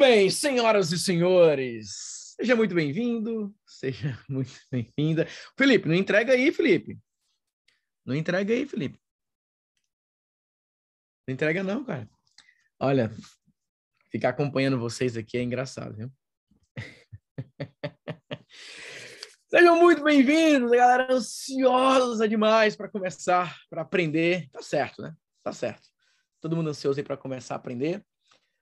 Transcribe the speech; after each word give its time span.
bem, 0.00 0.30
senhoras 0.30 0.92
e 0.92 0.98
senhores, 0.98 2.34
seja 2.34 2.56
muito 2.56 2.74
bem-vindo, 2.74 3.54
seja 3.66 4.18
muito 4.30 4.50
bem-vinda. 4.72 5.26
Felipe, 5.58 5.86
não 5.86 5.94
entrega 5.94 6.32
aí, 6.32 6.50
Felipe. 6.50 6.98
Não 8.02 8.14
entrega 8.14 8.54
aí, 8.54 8.66
Felipe. 8.66 8.98
Não 11.28 11.34
entrega 11.34 11.62
não, 11.62 11.84
cara. 11.84 12.08
Olha, 12.80 13.10
ficar 14.10 14.30
acompanhando 14.30 14.78
vocês 14.78 15.18
aqui 15.18 15.36
é 15.36 15.42
engraçado, 15.42 15.94
viu? 15.94 16.10
Sejam 19.48 19.78
muito 19.78 20.02
bem-vindos, 20.02 20.70
galera 20.70 21.12
ansiosa 21.12 22.26
demais 22.26 22.74
para 22.74 22.88
começar, 22.88 23.54
para 23.68 23.82
aprender. 23.82 24.48
Tá 24.50 24.62
certo, 24.62 25.02
né? 25.02 25.14
Tá 25.42 25.52
certo. 25.52 25.86
Todo 26.40 26.56
mundo 26.56 26.70
ansioso 26.70 26.98
aí 26.98 27.04
para 27.04 27.18
começar 27.18 27.54
a 27.54 27.58
aprender 27.58 28.02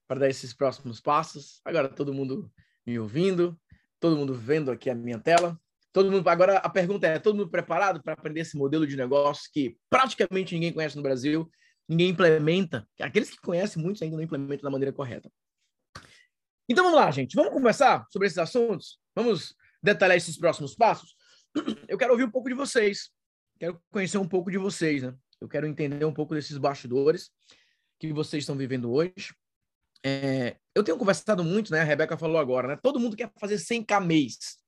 para 0.08 0.20
dar 0.20 0.28
esses 0.28 0.54
próximos 0.54 1.00
passos. 1.00 1.60
Agora 1.64 1.88
todo 1.88 2.14
mundo 2.14 2.50
me 2.84 2.98
ouvindo, 2.98 3.60
todo 4.00 4.16
mundo 4.16 4.34
vendo 4.34 4.70
aqui 4.70 4.88
a 4.88 4.94
minha 4.94 5.18
tela. 5.18 5.60
Todo 5.92 6.10
mundo 6.10 6.26
agora 6.28 6.56
a 6.58 6.68
pergunta 6.68 7.06
é: 7.06 7.18
todo 7.18 7.36
mundo 7.36 7.50
preparado 7.50 8.02
para 8.02 8.14
aprender 8.14 8.40
esse 8.40 8.56
modelo 8.56 8.86
de 8.86 8.96
negócio 8.96 9.50
que 9.52 9.76
praticamente 9.90 10.54
ninguém 10.54 10.72
conhece 10.72 10.96
no 10.96 11.02
Brasil, 11.02 11.48
ninguém 11.86 12.08
implementa. 12.08 12.88
Aqueles 12.98 13.30
que 13.30 13.36
conhecem 13.36 13.82
muitos 13.82 14.00
ainda 14.02 14.16
não 14.16 14.22
implementam 14.22 14.64
da 14.64 14.70
maneira 14.70 14.92
correta. 14.92 15.30
Então 16.68 16.84
vamos 16.84 16.98
lá, 16.98 17.10
gente. 17.10 17.34
Vamos 17.34 17.52
conversar 17.52 18.06
sobre 18.10 18.26
esses 18.26 18.38
assuntos. 18.38 18.98
Vamos 19.14 19.54
detalhar 19.82 20.16
esses 20.16 20.36
próximos 20.38 20.74
passos. 20.74 21.14
Eu 21.86 21.98
quero 21.98 22.12
ouvir 22.12 22.24
um 22.24 22.30
pouco 22.30 22.48
de 22.48 22.54
vocês. 22.54 23.10
Quero 23.58 23.82
conhecer 23.90 24.18
um 24.18 24.28
pouco 24.28 24.50
de 24.50 24.58
vocês, 24.58 25.02
né? 25.02 25.14
Eu 25.40 25.48
quero 25.48 25.66
entender 25.66 26.04
um 26.04 26.12
pouco 26.12 26.34
desses 26.34 26.56
bastidores 26.58 27.30
que 27.98 28.12
vocês 28.12 28.42
estão 28.42 28.56
vivendo 28.56 28.92
hoje. 28.92 29.34
É, 30.04 30.56
eu 30.74 30.84
tenho 30.84 30.98
conversado 30.98 31.42
muito, 31.42 31.72
né? 31.72 31.80
A 31.80 31.84
Rebeca 31.84 32.16
falou 32.16 32.38
agora, 32.38 32.68
né? 32.68 32.78
Todo 32.82 33.00
mundo 33.00 33.16
quer 33.16 33.30
fazer 33.38 33.56
100k 33.56 34.00
mês. 34.00 34.58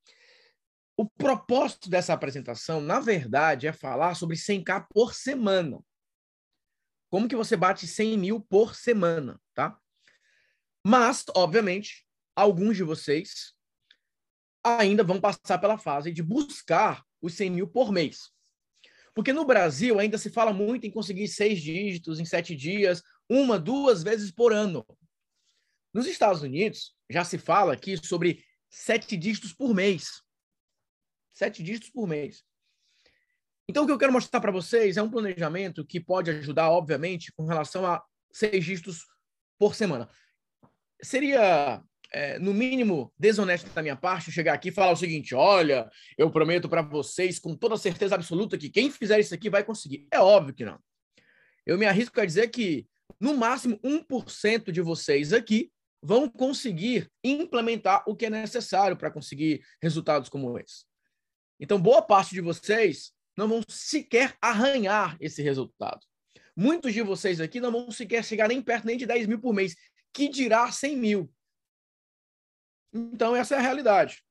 O 0.96 1.08
propósito 1.08 1.88
dessa 1.88 2.12
apresentação, 2.12 2.80
na 2.80 3.00
verdade, 3.00 3.66
é 3.66 3.72
falar 3.72 4.14
sobre 4.14 4.36
100k 4.36 4.86
por 4.92 5.14
semana. 5.14 5.78
Como 7.10 7.28
que 7.28 7.36
você 7.36 7.56
bate 7.56 7.86
100 7.86 8.18
mil 8.18 8.40
por 8.40 8.74
semana, 8.74 9.40
tá? 9.54 9.78
Mas, 10.86 11.24
obviamente, 11.34 12.06
alguns 12.36 12.76
de 12.76 12.82
vocês 12.82 13.54
ainda 14.64 15.02
vão 15.02 15.20
passar 15.20 15.58
pela 15.58 15.78
fase 15.78 16.12
de 16.12 16.22
buscar 16.22 17.04
os 17.20 17.34
100 17.34 17.50
mil 17.50 17.68
por 17.68 17.90
mês. 17.92 18.30
Porque 19.14 19.32
no 19.32 19.44
Brasil 19.44 19.98
ainda 19.98 20.18
se 20.18 20.30
fala 20.30 20.52
muito 20.52 20.86
em 20.86 20.90
conseguir 20.90 21.28
seis 21.28 21.60
dígitos 21.60 22.20
em 22.20 22.24
sete 22.24 22.54
dias, 22.54 23.02
uma, 23.28 23.58
duas 23.58 24.02
vezes 24.02 24.30
por 24.30 24.52
ano. 24.52 24.86
Nos 25.92 26.06
Estados 26.06 26.42
Unidos, 26.42 26.94
já 27.10 27.24
se 27.24 27.36
fala 27.36 27.72
aqui 27.72 27.96
sobre 27.96 28.44
sete 28.69 29.16
dígitos 29.16 29.52
por 29.52 29.74
mês. 29.74 30.22
Sete 31.32 31.62
dígitos 31.62 31.91
por 31.91 32.06
mês. 32.06 32.44
Então, 33.69 33.82
o 33.82 33.86
que 33.86 33.92
eu 33.92 33.98
quero 33.98 34.12
mostrar 34.12 34.41
para 34.41 34.52
vocês 34.52 34.97
é 34.97 35.02
um 35.02 35.10
planejamento 35.10 35.84
que 35.84 36.00
pode 36.00 36.30
ajudar, 36.30 36.70
obviamente, 36.70 37.32
com 37.32 37.44
relação 37.44 37.84
a 37.84 38.02
seis 38.32 38.64
dígitos 38.64 39.05
por 39.58 39.74
semana. 39.74 40.08
Seria, 41.02 41.82
é, 42.12 42.38
no 42.38 42.54
mínimo, 42.54 43.12
desonesto 43.19 43.69
da 43.70 43.82
minha 43.82 43.97
parte 43.97 44.30
chegar 44.30 44.54
aqui 44.54 44.69
e 44.69 44.72
falar 44.72 44.92
o 44.92 44.97
seguinte: 44.97 45.34
olha, 45.34 45.91
eu 46.16 46.30
prometo 46.30 46.69
para 46.69 46.82
vocês 46.82 47.41
com 47.41 47.56
toda 47.56 47.77
certeza 47.77 48.14
absoluta 48.14 48.58
que 48.58 48.70
quem 48.70 48.91
fizer 48.91 49.19
isso 49.19 49.34
aqui 49.34 49.50
vai 49.50 49.64
conseguir. 49.64 50.06
É 50.10 50.20
óbvio 50.20 50.54
que 50.54 50.64
não. 50.64 50.78
Eu 51.66 51.76
me 51.76 51.87
arrisco 51.87 52.20
a 52.20 52.25
dizer 52.25 52.48
que, 52.48 52.87
no 53.19 53.37
máximo, 53.37 53.78
1% 53.84 54.70
de 54.70 54.81
vocês 54.81 55.32
aqui 55.32 55.70
vão 56.03 56.28
conseguir 56.28 57.11
implementar 57.22 58.03
o 58.06 58.16
que 58.16 58.27
é 58.27 58.31
necessário 58.31 58.97
para 58.97 59.11
conseguir 59.11 59.62
resultados 59.83 60.28
como 60.28 60.59
esse. 60.59 60.84
Então, 61.59 61.81
boa 61.81 62.00
parte 62.00 62.34
de 62.34 62.41
vocês 62.41 63.12
não 63.37 63.49
vão 63.49 63.62
sequer 63.69 64.37
arranhar 64.41 65.16
esse 65.21 65.43
resultado. 65.43 66.00
Muitos 66.56 66.93
de 66.93 67.03
vocês 67.03 67.41
aqui 67.41 67.61
não 67.61 67.71
vão 67.71 67.91
sequer 67.91 68.25
chegar 68.25 68.49
nem 68.49 68.62
perto 68.62 68.87
nem 68.87 68.97
de 68.97 69.06
10 69.06 69.27
mil 69.27 69.41
por 69.41 69.55
mês, 69.55 69.75
que 70.12 70.28
dirá 70.28 70.71
100 70.71 70.97
mil. 70.97 71.33
Então, 72.93 73.37
essa 73.37 73.55
é 73.55 73.59
a 73.59 73.62
realidade. 73.62 74.22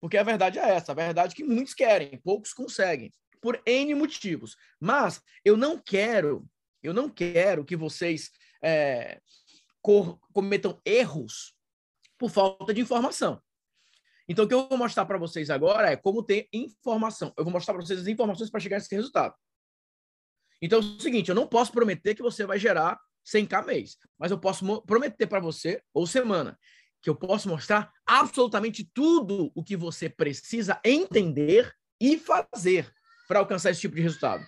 Porque 0.00 0.16
a 0.16 0.22
verdade 0.22 0.58
é 0.58 0.70
essa, 0.70 0.92
a 0.92 0.94
verdade 0.94 1.34
é 1.34 1.36
que 1.36 1.44
muitos 1.44 1.74
querem, 1.74 2.18
poucos 2.22 2.54
conseguem, 2.54 3.12
por 3.40 3.60
N 3.66 3.94
motivos. 3.94 4.56
Mas 4.80 5.20
eu 5.44 5.56
não 5.56 5.78
quero, 5.78 6.48
eu 6.82 6.94
não 6.94 7.08
quero 7.08 7.64
que 7.64 7.76
vocês 7.76 8.30
é, 8.62 9.20
cometam 9.82 10.80
erros 10.84 11.54
por 12.18 12.30
falta 12.30 12.72
de 12.74 12.80
informação. 12.80 13.42
Então, 14.28 14.44
o 14.44 14.48
que 14.48 14.54
eu 14.54 14.68
vou 14.68 14.78
mostrar 14.78 15.04
para 15.06 15.18
vocês 15.18 15.50
agora 15.50 15.90
é 15.90 15.96
como 15.96 16.22
ter 16.22 16.48
informação. 16.52 17.32
Eu 17.36 17.42
vou 17.42 17.52
mostrar 17.52 17.74
para 17.74 17.82
vocês 17.82 18.00
as 18.00 18.06
informações 18.06 18.48
para 18.48 18.60
chegar 18.60 18.76
nesse 18.76 18.94
resultado. 18.94 19.34
Então, 20.62 20.78
é 20.78 20.82
o 20.82 21.00
seguinte, 21.00 21.30
eu 21.30 21.34
não 21.34 21.48
posso 21.48 21.72
prometer 21.72 22.14
que 22.14 22.22
você 22.22 22.46
vai 22.46 22.58
gerar 22.58 23.00
100k 23.26 23.66
mês, 23.66 23.96
mas 24.18 24.30
eu 24.30 24.38
posso 24.38 24.82
prometer 24.82 25.26
para 25.26 25.40
você, 25.40 25.82
ou 25.92 26.06
semana, 26.06 26.58
que 27.02 27.10
eu 27.10 27.16
posso 27.16 27.48
mostrar 27.48 27.92
absolutamente 28.06 28.88
tudo 28.94 29.50
o 29.54 29.64
que 29.64 29.76
você 29.76 30.08
precisa 30.08 30.80
entender 30.84 31.74
e 32.00 32.18
fazer 32.18 32.92
para 33.26 33.40
alcançar 33.40 33.70
esse 33.70 33.80
tipo 33.80 33.96
de 33.96 34.02
resultado. 34.02 34.44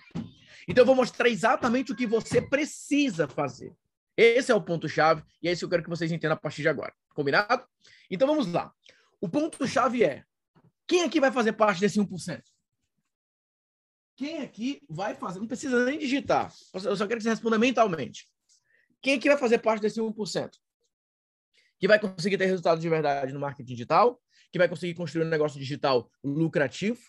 Então, 0.67 0.83
eu 0.83 0.85
vou 0.85 0.95
mostrar 0.95 1.27
exatamente 1.27 1.91
o 1.91 1.95
que 1.95 2.07
você 2.07 2.41
precisa 2.41 3.27
fazer. 3.27 3.75
Esse 4.15 4.51
é 4.51 4.55
o 4.55 4.61
ponto-chave 4.61 5.23
e 5.41 5.47
é 5.47 5.51
isso 5.51 5.61
que 5.61 5.65
eu 5.65 5.69
quero 5.69 5.83
que 5.83 5.89
vocês 5.89 6.11
entendam 6.11 6.35
a 6.35 6.39
partir 6.39 6.61
de 6.61 6.69
agora. 6.69 6.93
Combinado? 7.13 7.65
Então 8.09 8.27
vamos 8.27 8.51
lá. 8.51 8.73
O 9.19 9.27
ponto-chave 9.27 10.03
é: 10.03 10.23
quem 10.87 11.03
aqui 11.03 11.19
vai 11.19 11.31
fazer 11.31 11.53
parte 11.53 11.79
desse 11.79 11.99
1%? 11.99 12.43
Quem 14.15 14.41
aqui 14.41 14.81
vai 14.87 15.15
fazer? 15.15 15.39
Não 15.39 15.47
precisa 15.47 15.83
nem 15.85 15.97
digitar. 15.97 16.53
Eu 16.73 16.95
só 16.95 17.07
quero 17.07 17.17
que 17.17 17.23
você 17.23 17.29
responda 17.29 17.57
mentalmente. 17.57 18.29
Quem 19.01 19.15
aqui 19.15 19.27
vai 19.27 19.37
fazer 19.37 19.57
parte 19.57 19.81
desse 19.81 19.99
1%? 19.99 20.51
Que 21.79 21.87
vai 21.87 21.99
conseguir 21.99 22.37
ter 22.37 22.45
resultado 22.45 22.79
de 22.79 22.87
verdade 22.87 23.33
no 23.33 23.39
marketing 23.39 23.73
digital, 23.73 24.21
que 24.51 24.57
vai 24.57 24.69
conseguir 24.69 24.93
construir 24.93 25.25
um 25.25 25.29
negócio 25.29 25.59
digital 25.59 26.09
lucrativo, 26.23 27.01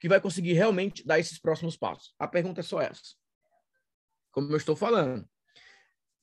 que 0.00 0.08
vai 0.08 0.20
conseguir 0.20 0.52
realmente 0.52 1.04
dar 1.04 1.18
esses 1.18 1.38
próximos 1.38 1.76
passos. 1.76 2.14
A 2.18 2.28
pergunta 2.28 2.60
é 2.60 2.64
só 2.64 2.80
essa. 2.80 3.02
Como 4.30 4.50
eu 4.50 4.56
estou 4.56 4.76
falando, 4.76 5.28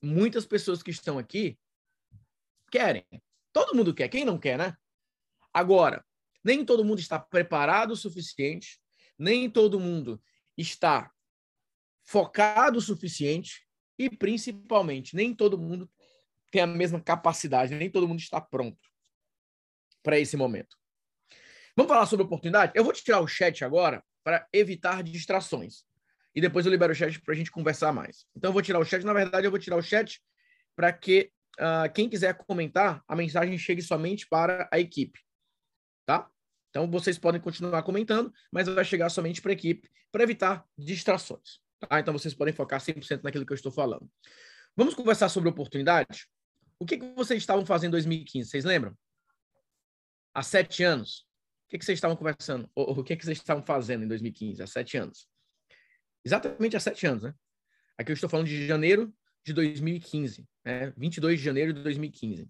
muitas 0.02 0.46
pessoas 0.46 0.82
que 0.82 0.90
estão 0.90 1.18
aqui 1.18 1.58
querem. 2.70 3.04
Todo 3.52 3.76
mundo 3.76 3.94
quer, 3.94 4.08
quem 4.08 4.24
não 4.24 4.38
quer, 4.38 4.56
né? 4.56 4.76
Agora, 5.52 6.04
nem 6.42 6.64
todo 6.64 6.84
mundo 6.84 7.00
está 7.00 7.18
preparado 7.18 7.92
o 7.92 7.96
suficiente, 7.96 8.80
nem 9.18 9.50
todo 9.50 9.80
mundo 9.80 10.22
está 10.56 11.12
focado 12.02 12.78
o 12.78 12.82
suficiente 12.82 13.66
e, 13.98 14.08
principalmente, 14.08 15.14
nem 15.14 15.34
todo 15.34 15.58
mundo 15.58 15.90
tem 16.50 16.62
a 16.62 16.66
mesma 16.66 17.00
capacidade, 17.00 17.74
nem 17.74 17.90
todo 17.90 18.08
mundo 18.08 18.20
está 18.20 18.40
pronto 18.40 18.88
para 20.02 20.18
esse 20.18 20.36
momento. 20.36 20.76
Vamos 21.76 21.92
falar 21.92 22.06
sobre 22.06 22.24
oportunidade? 22.24 22.72
Eu 22.74 22.84
vou 22.84 22.92
tirar 22.92 23.20
o 23.20 23.28
chat 23.28 23.64
agora 23.64 24.04
para 24.22 24.48
evitar 24.52 25.02
distrações 25.02 25.84
e 26.34 26.40
depois 26.40 26.64
eu 26.64 26.72
libero 26.72 26.92
o 26.92 26.94
chat 26.94 27.20
para 27.20 27.34
a 27.34 27.36
gente 27.36 27.50
conversar 27.50 27.92
mais. 27.92 28.26
Então 28.36 28.50
eu 28.50 28.52
vou 28.52 28.62
tirar 28.62 28.78
o 28.78 28.84
chat. 28.84 29.04
Na 29.04 29.12
verdade, 29.12 29.46
eu 29.46 29.50
vou 29.50 29.58
tirar 29.58 29.76
o 29.76 29.82
chat 29.82 30.22
para 30.76 30.92
que 30.92 31.30
uh, 31.58 31.92
quem 31.92 32.08
quiser 32.08 32.34
comentar, 32.34 33.02
a 33.06 33.16
mensagem 33.16 33.56
chegue 33.58 33.82
somente 33.82 34.26
para 34.28 34.68
a 34.72 34.78
equipe. 34.78 35.18
Tá? 36.06 36.30
Então 36.70 36.88
vocês 36.90 37.18
podem 37.18 37.40
continuar 37.40 37.82
comentando, 37.82 38.32
mas 38.52 38.68
vai 38.68 38.84
chegar 38.84 39.08
somente 39.10 39.42
para 39.42 39.50
a 39.50 39.54
equipe 39.54 39.90
para 40.12 40.22
evitar 40.22 40.64
distrações. 40.78 41.60
Tá? 41.80 41.98
Então 41.98 42.12
vocês 42.12 42.34
podem 42.34 42.54
focar 42.54 42.80
100% 42.80 43.22
naquilo 43.22 43.44
que 43.44 43.52
eu 43.52 43.56
estou 43.56 43.72
falando. 43.72 44.08
Vamos 44.76 44.94
conversar 44.94 45.28
sobre 45.28 45.48
oportunidade? 45.48 46.28
O 46.78 46.86
que, 46.86 46.96
que 46.96 47.14
vocês 47.14 47.42
estavam 47.42 47.66
fazendo 47.66 47.88
em 47.88 47.92
2015? 47.92 48.48
Vocês 48.48 48.64
lembram? 48.64 48.96
Há 50.32 50.42
sete 50.42 50.84
anos. 50.84 51.26
O 51.66 51.70
que, 51.70 51.78
que 51.78 51.84
vocês 51.84 51.96
estavam 51.98 52.16
conversando? 52.16 52.70
O, 52.74 53.00
o 53.00 53.04
que, 53.04 53.16
que 53.16 53.24
vocês 53.24 53.38
estavam 53.38 53.64
fazendo 53.64 54.04
em 54.04 54.08
2015? 54.08 54.62
Há 54.62 54.66
sete 54.66 54.96
anos 54.96 55.28
exatamente 56.24 56.76
há 56.76 56.80
sete 56.80 57.06
anos, 57.06 57.22
né? 57.22 57.34
Aqui 57.98 58.12
eu 58.12 58.14
estou 58.14 58.28
falando 58.28 58.46
de 58.46 58.66
janeiro 58.66 59.12
de 59.44 59.52
2015, 59.52 60.46
né? 60.64 60.92
22 60.96 61.38
de 61.38 61.44
janeiro 61.44 61.72
de 61.72 61.82
2015. 61.82 62.48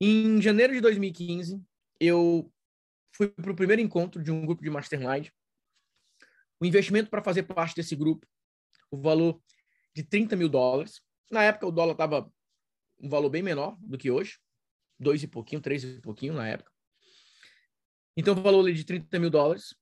Em 0.00 0.40
janeiro 0.40 0.72
de 0.72 0.80
2015, 0.80 1.62
eu 1.98 2.50
fui 3.12 3.28
para 3.28 3.52
o 3.52 3.56
primeiro 3.56 3.82
encontro 3.82 4.22
de 4.22 4.30
um 4.30 4.46
grupo 4.46 4.62
de 4.62 4.70
mastermind. 4.70 5.28
O 6.60 6.64
investimento 6.64 7.10
para 7.10 7.22
fazer 7.22 7.42
parte 7.42 7.74
desse 7.74 7.94
grupo, 7.94 8.26
o 8.90 8.98
valor 8.98 9.42
de 9.94 10.02
30 10.02 10.36
mil 10.36 10.48
dólares. 10.48 11.02
Na 11.30 11.42
época, 11.42 11.66
o 11.66 11.72
dólar 11.72 11.92
estava 11.92 12.32
um 12.98 13.08
valor 13.08 13.30
bem 13.30 13.42
menor 13.42 13.76
do 13.80 13.96
que 13.96 14.10
hoje, 14.10 14.38
dois 14.98 15.22
e 15.22 15.28
pouquinho, 15.28 15.60
três 15.60 15.84
e 15.84 16.00
pouquinho 16.00 16.34
na 16.34 16.48
época. 16.48 16.70
Então, 18.16 18.34
o 18.34 18.42
valor 18.42 18.70
de 18.70 18.84
30 18.84 19.18
mil 19.18 19.30
dólares. 19.30 19.74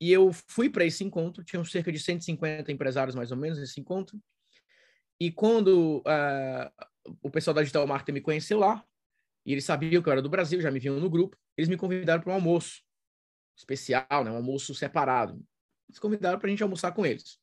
E 0.00 0.12
eu 0.12 0.32
fui 0.32 0.70
para 0.70 0.84
esse 0.84 1.02
encontro, 1.02 1.42
tinham 1.42 1.64
cerca 1.64 1.90
de 1.90 1.98
150 1.98 2.70
empresários 2.70 3.14
mais 3.14 3.30
ou 3.30 3.36
menos 3.36 3.58
nesse 3.58 3.80
encontro. 3.80 4.20
E 5.20 5.32
quando 5.32 5.98
uh, 5.98 7.16
o 7.20 7.30
pessoal 7.30 7.54
da 7.54 7.62
Digital 7.62 7.86
Marketing 7.86 8.12
me 8.12 8.20
conheceu 8.20 8.58
lá, 8.58 8.84
e 9.44 9.52
eles 9.52 9.64
sabiam 9.64 10.02
que 10.02 10.08
eu 10.08 10.12
era 10.12 10.22
do 10.22 10.28
Brasil, 10.28 10.60
já 10.60 10.70
me 10.70 10.78
viam 10.78 11.00
no 11.00 11.10
grupo. 11.10 11.36
Eles 11.56 11.68
me 11.68 11.76
convidaram 11.76 12.22
para 12.22 12.30
um 12.30 12.34
almoço 12.34 12.82
especial, 13.56 14.22
né? 14.24 14.30
um 14.30 14.36
almoço 14.36 14.74
separado. 14.74 15.42
Eles 15.88 15.98
convidaram 15.98 16.38
para 16.38 16.46
a 16.46 16.50
gente 16.50 16.62
almoçar 16.62 16.92
com 16.92 17.04
eles. 17.04 17.40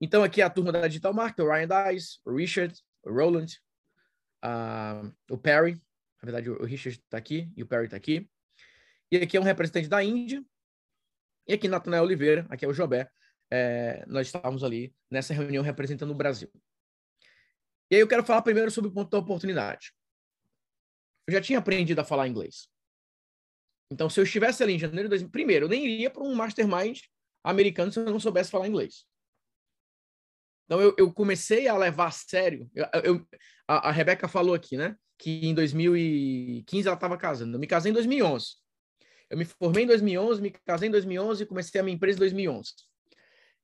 Então, 0.00 0.22
aqui 0.22 0.40
é 0.40 0.44
a 0.44 0.50
turma 0.50 0.72
da 0.72 0.86
Digital 0.86 1.12
Marketing, 1.12 1.42
o 1.42 1.52
Ryan 1.52 1.68
Dice, 1.68 2.20
o 2.24 2.34
Richard, 2.34 2.74
o 3.02 3.12
Roland, 3.12 3.46
uh, 4.44 5.12
o 5.30 5.36
Perry. 5.36 5.74
Na 6.22 6.26
verdade, 6.30 6.48
o 6.48 6.64
Richard 6.64 6.98
está 6.98 7.18
aqui 7.18 7.50
e 7.56 7.62
o 7.62 7.66
Perry 7.66 7.86
está 7.86 7.96
aqui. 7.96 8.30
E 9.10 9.16
aqui 9.18 9.36
é 9.36 9.40
um 9.40 9.44
representante 9.44 9.88
da 9.88 10.02
Índia. 10.02 10.44
E 11.46 11.54
aqui, 11.54 11.68
Natanael 11.68 12.04
Oliveira, 12.04 12.46
aqui 12.48 12.64
é 12.64 12.68
o 12.68 12.72
Jobé. 12.72 13.10
É, 13.50 14.04
nós 14.06 14.26
estávamos 14.26 14.64
ali 14.64 14.94
nessa 15.10 15.34
reunião 15.34 15.62
representando 15.62 16.10
o 16.10 16.14
Brasil. 16.14 16.50
E 17.90 17.96
aí 17.96 18.00
eu 18.00 18.08
quero 18.08 18.24
falar 18.24 18.42
primeiro 18.42 18.70
sobre 18.70 18.90
o 18.90 18.92
ponto 18.92 19.10
da 19.10 19.18
oportunidade. 19.18 19.92
Eu 21.26 21.34
já 21.34 21.40
tinha 21.40 21.58
aprendido 21.58 22.00
a 22.00 22.04
falar 22.04 22.28
inglês. 22.28 22.68
Então, 23.90 24.08
se 24.08 24.18
eu 24.18 24.24
estivesse 24.24 24.62
ali 24.62 24.74
em 24.74 24.78
janeiro 24.78 25.04
de 25.04 25.10
2000, 25.10 25.30
primeiro, 25.30 25.66
eu 25.66 25.68
nem 25.68 25.84
iria 25.84 26.10
para 26.10 26.22
um 26.22 26.34
mastermind 26.34 27.00
americano 27.42 27.92
se 27.92 27.98
eu 27.98 28.06
não 28.06 28.18
soubesse 28.18 28.50
falar 28.50 28.66
inglês. 28.66 29.04
Então, 30.64 30.80
eu, 30.80 30.94
eu 30.98 31.12
comecei 31.12 31.68
a 31.68 31.76
levar 31.76 32.06
a 32.06 32.10
sério. 32.10 32.70
Eu, 32.74 32.86
eu, 33.02 33.28
a, 33.68 33.90
a 33.90 33.92
Rebeca 33.92 34.26
falou 34.26 34.54
aqui, 34.54 34.76
né? 34.76 34.96
Que 35.18 35.46
em 35.46 35.54
2015 35.54 36.88
ela 36.88 36.96
estava 36.96 37.18
casando. 37.18 37.54
Eu 37.54 37.60
me 37.60 37.66
casei 37.66 37.90
em 37.90 37.94
2011. 37.94 38.63
Eu 39.30 39.38
me 39.38 39.44
formei 39.44 39.84
em 39.84 39.86
2011, 39.86 40.40
me 40.40 40.50
casei 40.50 40.88
em 40.88 40.92
2011 40.92 41.42
e 41.42 41.46
comecei 41.46 41.80
a 41.80 41.84
minha 41.84 41.94
empresa 41.94 42.18
em 42.18 42.20
2011. 42.20 42.72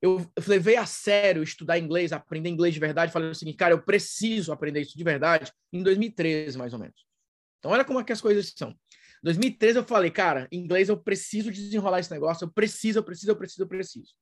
Eu, 0.03 0.27
levei 0.47 0.77
a 0.77 0.87
sério 0.87 1.43
estudar 1.43 1.79
inglês, 1.79 2.13
aprender 2.13 2.49
inglês 2.49 2.73
de 2.73 2.81
verdade. 2.81 3.13
Falei 3.13 3.29
o 3.29 3.35
seguinte, 3.35 3.57
cara, 3.57 3.75
eu 3.75 3.83
preciso 3.83 4.53
aprender 4.53 4.81
isso 4.81 4.97
de 4.97 5.05
verdade 5.05 5.53
em 5.73 5.83
2013, 5.83 6.57
mais 6.57 6.73
ou 6.73 6.79
menos. 6.79 7.05
Então, 7.59 7.71
olha 7.71 7.85
como 7.85 8.01
é 8.01 8.05
que 8.05 8.13
as 8.13 8.21
coisas 8.21 8.53
são. 8.57 8.75
2013 9.23 9.79
eu 9.79 9.85
falei, 9.85 10.11
cara, 10.11 10.49
inglês 10.51 10.89
eu 10.89 10.97
preciso 10.97 11.51
desenrolar 11.51 12.01
esse 12.01 12.11
negócio, 12.11 12.45
eu 12.45 12.51
preciso, 12.51 12.99
eu 12.99 13.03
preciso, 13.03 13.31
eu 13.31 13.37
preciso, 13.37 13.63
eu 13.63 13.69
preciso. 13.69 14.15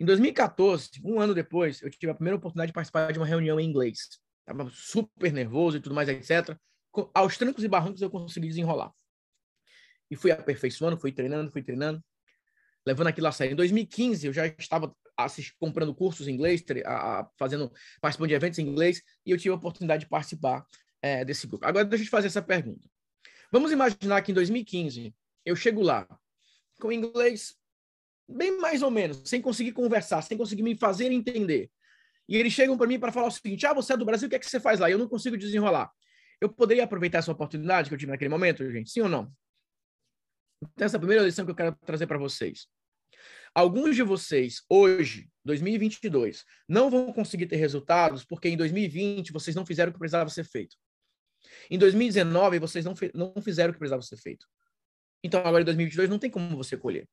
Em 0.00 0.04
2014, 0.04 0.90
um 1.04 1.20
ano 1.20 1.34
depois, 1.34 1.82
eu 1.82 1.90
tive 1.90 2.10
a 2.10 2.14
primeira 2.14 2.36
oportunidade 2.36 2.70
de 2.70 2.72
participar 2.72 3.12
de 3.12 3.18
uma 3.18 3.26
reunião 3.26 3.60
em 3.60 3.68
inglês. 3.68 3.98
Tava 4.46 4.68
super 4.72 5.32
nervoso 5.32 5.76
e 5.76 5.80
tudo 5.80 5.94
mais, 5.94 6.08
etc. 6.08 6.56
Aos 7.12 7.36
trancos 7.36 7.62
e 7.62 7.68
barrancos 7.68 8.00
eu 8.00 8.10
consegui 8.10 8.48
desenrolar. 8.48 8.90
E 10.10 10.16
fui 10.16 10.30
aperfeiçoando, 10.30 10.98
fui 10.98 11.12
treinando, 11.12 11.50
fui 11.50 11.62
treinando, 11.62 12.02
levando 12.86 13.08
aquilo 13.08 13.26
a 13.26 13.32
sério. 13.32 13.52
Em 13.52 13.56
2015, 13.56 14.26
eu 14.26 14.32
já 14.32 14.46
estava 14.46 14.94
comprando 15.58 15.94
cursos 15.94 16.28
em 16.28 16.32
inglês, 16.32 16.62
a, 16.84 17.28
fazendo, 17.38 17.72
participando 18.00 18.28
de 18.28 18.34
eventos 18.34 18.58
em 18.58 18.66
inglês, 18.66 19.02
e 19.24 19.30
eu 19.30 19.38
tive 19.38 19.50
a 19.50 19.56
oportunidade 19.56 20.04
de 20.04 20.08
participar 20.08 20.66
é, 21.00 21.24
desse 21.24 21.46
grupo. 21.46 21.64
Agora, 21.64 21.84
deixa 21.84 22.02
eu 22.02 22.06
te 22.06 22.10
fazer 22.10 22.26
essa 22.26 22.42
pergunta. 22.42 22.88
Vamos 23.50 23.70
imaginar 23.70 24.22
que 24.22 24.32
em 24.32 24.34
2015 24.34 25.14
eu 25.44 25.54
chego 25.54 25.82
lá 25.82 26.06
com 26.80 26.90
inglês 26.90 27.54
bem 28.28 28.58
mais 28.58 28.82
ou 28.82 28.90
menos, 28.90 29.22
sem 29.24 29.40
conseguir 29.40 29.72
conversar, 29.72 30.22
sem 30.22 30.36
conseguir 30.36 30.62
me 30.62 30.76
fazer 30.76 31.12
entender. 31.12 31.70
E 32.28 32.36
eles 32.36 32.52
chegam 32.52 32.76
para 32.76 32.86
mim 32.86 32.98
para 32.98 33.12
falar 33.12 33.28
o 33.28 33.30
seguinte: 33.30 33.66
ah, 33.66 33.74
você 33.74 33.92
é 33.92 33.96
do 33.96 34.04
Brasil, 34.04 34.26
o 34.26 34.30
que 34.30 34.36
é 34.36 34.38
que 34.38 34.48
você 34.48 34.58
faz 34.58 34.80
lá? 34.80 34.90
Eu 34.90 34.98
não 34.98 35.08
consigo 35.08 35.36
desenrolar. 35.36 35.90
Eu 36.40 36.48
poderia 36.48 36.84
aproveitar 36.84 37.18
essa 37.18 37.30
oportunidade 37.30 37.88
que 37.88 37.94
eu 37.94 37.98
tive 37.98 38.10
naquele 38.10 38.30
momento, 38.30 38.68
gente? 38.70 38.90
Sim 38.90 39.02
ou 39.02 39.08
não? 39.08 39.30
Então, 40.72 40.86
essa 40.86 40.96
é 40.96 40.98
a 40.98 41.00
primeira 41.00 41.22
lição 41.24 41.44
que 41.44 41.50
eu 41.50 41.54
quero 41.54 41.76
trazer 41.84 42.06
para 42.06 42.18
vocês. 42.18 42.66
Alguns 43.54 43.94
de 43.94 44.02
vocês, 44.02 44.62
hoje, 44.68 45.30
2022, 45.44 46.44
não 46.68 46.90
vão 46.90 47.12
conseguir 47.12 47.46
ter 47.46 47.56
resultados 47.56 48.24
porque 48.24 48.48
em 48.48 48.56
2020 48.56 49.32
vocês 49.32 49.54
não 49.54 49.64
fizeram 49.64 49.90
o 49.90 49.92
que 49.92 49.98
precisava 49.98 50.28
ser 50.28 50.44
feito. 50.44 50.76
Em 51.70 51.78
2019, 51.78 52.58
vocês 52.58 52.84
não, 52.84 52.94
não 53.14 53.34
fizeram 53.42 53.70
o 53.70 53.72
que 53.72 53.78
precisava 53.78 54.02
ser 54.02 54.16
feito. 54.16 54.46
Então, 55.22 55.40
agora 55.40 55.62
em 55.62 55.64
2022, 55.64 56.10
não 56.10 56.18
tem 56.18 56.30
como 56.30 56.56
você 56.56 56.76
colher. 56.76 57.08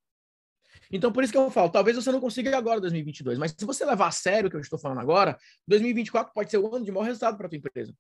Então, 0.92 1.12
por 1.12 1.24
isso 1.24 1.32
que 1.32 1.38
eu 1.38 1.52
falo, 1.52 1.70
talvez 1.70 1.96
você 1.96 2.12
não 2.12 2.20
consiga 2.20 2.58
agora 2.58 2.82
2022, 2.82 3.38
mas 3.38 3.54
se 3.58 3.66
você 3.66 3.86
levar 3.86 4.08
a 4.08 4.12
sério 4.12 4.48
o 4.48 4.50
que 4.50 4.56
eu 4.56 4.62
estou 4.62 4.80
falando 4.80 5.00
agora, 5.00 5.38
2024 5.68 6.34
pode 6.34 6.50
ser 6.50 6.58
o 6.58 6.76
ano 6.76 6.84
de 6.84 6.92
maior 6.92 7.06
resultado 7.06 7.38
para 7.38 7.48
a 7.48 7.50
tua 7.50 7.58
empresa. 7.58 7.94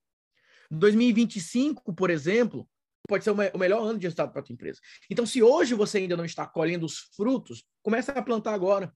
2025, 0.69 1.93
por 1.93 2.09
exemplo, 2.09 2.67
pode 3.11 3.25
ser 3.25 3.31
o, 3.31 3.57
melhor 3.57 3.83
ano 3.83 3.99
de 3.99 4.05
resultado 4.05 4.31
para 4.31 4.39
a 4.39 4.43
tua 4.43 4.53
empresa. 4.53 4.79
Então, 5.09 5.25
se 5.25 5.43
hoje 5.43 5.73
você 5.73 5.97
ainda 5.97 6.15
não 6.15 6.23
está 6.23 6.47
colhendo 6.47 6.85
os 6.85 6.99
frutos, 7.13 7.61
comece 7.83 8.09
a 8.09 8.21
plantar 8.21 8.53
agora. 8.53 8.95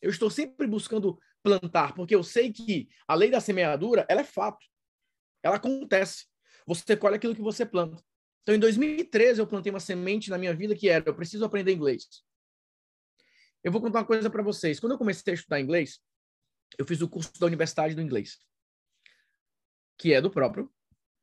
Eu 0.00 0.08
estou 0.08 0.30
sempre 0.30 0.66
buscando 0.66 1.18
plantar, 1.42 1.94
porque 1.94 2.14
eu 2.14 2.22
sei 2.22 2.50
que 2.50 2.88
a 3.06 3.14
lei 3.14 3.30
da 3.30 3.40
semeadura, 3.40 4.06
ela 4.08 4.22
é 4.22 4.24
fato. 4.24 4.64
Ela 5.42 5.56
acontece. 5.56 6.24
Você 6.66 6.96
colhe 6.96 7.16
aquilo 7.16 7.34
que 7.34 7.42
você 7.42 7.66
planta. 7.66 8.02
Então, 8.42 8.54
em 8.54 8.58
2013, 8.58 9.40
eu 9.40 9.46
plantei 9.46 9.70
uma 9.70 9.78
semente 9.78 10.30
na 10.30 10.38
minha 10.38 10.54
vida 10.54 10.74
que 10.74 10.88
era: 10.88 11.04
eu 11.06 11.14
preciso 11.14 11.44
aprender 11.44 11.72
inglês. 11.72 12.06
Eu 13.62 13.70
vou 13.70 13.80
contar 13.82 13.98
uma 13.98 14.06
coisa 14.06 14.30
para 14.30 14.42
vocês. 14.42 14.80
Quando 14.80 14.92
eu 14.92 14.98
comecei 14.98 15.34
a 15.34 15.36
estudar 15.36 15.60
inglês, 15.60 16.00
eu 16.78 16.86
fiz 16.86 17.02
o 17.02 17.08
curso 17.08 17.38
da 17.38 17.46
Universidade 17.46 17.94
do 17.94 18.00
Inglês, 18.00 18.38
que 19.98 20.14
é 20.14 20.20
do 20.20 20.30
próprio 20.30 20.72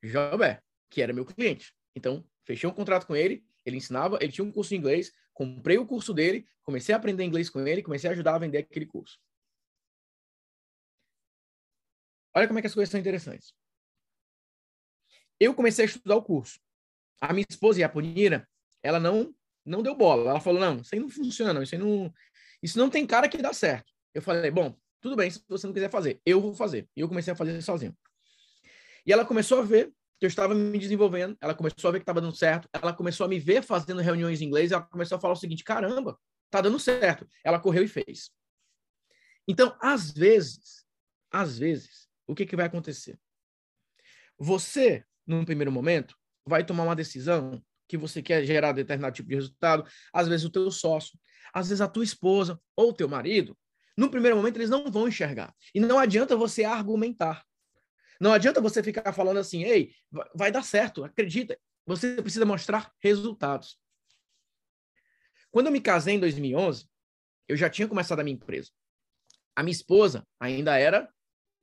Jobé, 0.04 0.62
que 0.88 1.02
era 1.02 1.14
meu 1.14 1.26
cliente. 1.26 1.74
Então, 1.96 2.26
fechei 2.44 2.70
um 2.70 2.74
contrato 2.74 3.06
com 3.06 3.16
ele, 3.16 3.46
ele 3.66 3.78
ensinava, 3.78 4.18
ele 4.22 4.32
tinha 4.32 4.46
um 4.46 4.52
curso 4.52 4.70
de 4.70 4.78
inglês, 4.78 5.14
comprei 5.34 5.78
o 5.78 5.86
curso 5.86 6.14
dele, 6.14 6.48
comecei 6.64 6.94
a 6.94 6.98
aprender 6.98 7.24
inglês 7.24 7.50
com 7.50 7.66
ele, 7.68 7.84
comecei 7.84 8.10
a 8.10 8.14
ajudar 8.14 8.36
a 8.36 8.40
vender 8.40 8.60
aquele 8.60 8.86
curso. 8.86 9.20
Olha 12.34 12.48
como 12.48 12.60
é 12.60 12.62
que 12.62 12.68
as 12.68 12.74
coisas 12.74 12.90
são 12.90 13.00
interessantes. 13.00 13.54
Eu 15.40 15.54
comecei 15.54 15.86
a 15.86 15.88
estudar 15.88 16.16
o 16.16 16.24
curso. 16.24 16.60
A 17.22 17.34
minha 17.34 17.46
esposa, 17.50 17.80
a 17.80 17.84
Yaponira, 17.84 18.48
ela 18.84 19.00
não 19.00 19.34
não 19.66 19.84
deu 19.84 19.96
bola. 19.96 20.32
Ela 20.32 20.40
falou: 20.42 20.60
"Não, 20.60 20.78
isso 20.82 20.94
aí 20.96 21.02
não 21.02 21.10
funciona, 21.10 21.54
não. 21.54 21.64
isso 21.64 21.76
aí 21.76 21.82
não 21.82 22.14
isso 22.64 22.78
não 22.78 22.90
tem 22.90 23.06
cara 23.08 23.30
que 23.30 23.38
dá 23.38 23.54
certo". 23.54 23.92
Eu 24.14 24.22
falei: 24.22 24.52
"Bom, 24.52 24.76
tudo 25.02 25.16
bem, 25.16 25.30
se 25.32 25.44
você 25.48 25.68
não 25.68 25.74
quiser 25.74 25.90
fazer, 25.90 26.22
eu 26.26 26.42
vou 26.42 26.54
fazer". 26.56 26.90
E 26.96 27.02
eu 27.02 27.08
comecei 27.10 27.34
a 27.34 27.36
fazer 27.36 27.62
sozinho. 27.62 27.96
E 29.06 29.12
ela 29.12 29.26
começou 29.26 29.60
a 29.60 29.64
ver 29.64 29.94
que 30.22 30.26
eu 30.26 30.30
estava 30.30 30.56
me 30.56 30.78
desenvolvendo, 30.78 31.36
ela 31.42 31.54
começou 31.54 31.90
a 31.90 31.92
ver 31.92 32.00
que 32.00 32.04
estava 32.04 32.22
dando 32.22 32.36
certo, 32.36 32.70
ela 32.72 32.94
começou 32.94 33.26
a 33.26 33.28
me 33.28 33.40
ver 33.40 33.62
fazendo 33.62 34.00
reuniões 34.02 34.40
em 34.40 34.46
inglês, 34.46 34.72
ela 34.72 34.84
começou 34.84 35.18
a 35.18 35.20
falar 35.20 35.34
o 35.34 35.38
seguinte: 35.38 35.64
"Caramba, 35.64 36.18
tá 36.50 36.62
dando 36.62 36.80
certo". 36.80 37.28
Ela 37.44 37.60
correu 37.60 37.84
e 37.84 37.88
fez. 37.88 38.32
Então, 39.48 39.76
às 39.82 40.12
vezes, 40.12 40.86
às 41.30 41.58
vezes, 41.58 42.08
o 42.26 42.36
que 42.36 42.46
que 42.46 42.56
vai 42.56 42.68
acontecer? 42.68 43.20
Você 44.38 45.04
num 45.26 45.46
primeiro 45.46 45.72
momento, 45.72 46.16
vai 46.46 46.66
tomar 46.66 46.84
uma 46.84 46.96
decisão 46.96 47.62
que 47.88 47.98
você 47.98 48.22
quer 48.22 48.46
gerar 48.46 48.72
determinado 48.72 49.16
tipo 49.16 49.30
de 49.30 49.36
resultado, 49.36 49.86
às 50.14 50.28
vezes 50.28 50.46
o 50.46 50.50
teu 50.50 50.70
sócio, 50.72 51.18
às 51.54 51.70
vezes 51.70 51.82
a 51.82 51.88
tua 51.88 52.04
esposa 52.04 52.60
ou 52.76 52.90
o 52.90 52.94
teu 52.94 53.08
marido, 53.08 53.58
no 53.98 54.10
primeiro 54.10 54.38
momento 54.38 54.58
eles 54.58 54.70
não 54.70 54.90
vão 54.90 55.08
enxergar. 55.08 55.54
E 55.76 55.80
não 55.80 56.00
adianta 56.00 56.36
você 56.36 56.64
argumentar. 56.64 57.44
Não 58.22 58.32
adianta 58.32 58.62
você 58.62 58.84
ficar 58.84 59.12
falando 59.14 59.38
assim, 59.38 59.64
ei, 59.64 59.96
vai 60.36 60.52
dar 60.52 60.62
certo, 60.62 61.04
acredita. 61.04 61.58
Você 61.88 62.22
precisa 62.22 62.46
mostrar 62.46 62.94
resultados. 63.00 63.80
Quando 65.50 65.66
eu 65.66 65.72
me 65.72 65.82
casei 65.82 66.14
em 66.14 66.20
2011, 66.20 66.88
eu 67.48 67.58
já 67.58 67.68
tinha 67.68 67.88
começado 67.88 68.20
a 68.20 68.24
minha 68.24 68.36
empresa. 68.36 68.70
A 69.56 69.64
minha 69.64 69.72
esposa 69.72 70.24
ainda 70.40 70.78
era 70.78 71.12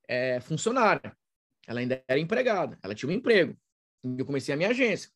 é, 0.09 0.41
funcionária. 0.41 1.17
Ela 1.65 1.79
ainda 1.79 2.03
era 2.09 2.19
empregada, 2.19 2.77
ela 2.83 2.93
tinha 2.93 3.09
um 3.09 3.15
emprego. 3.15 3.57
Eu 4.03 4.27
comecei 4.27 4.53
a 4.53 4.57
minha 4.57 4.71
agência. 4.71 5.11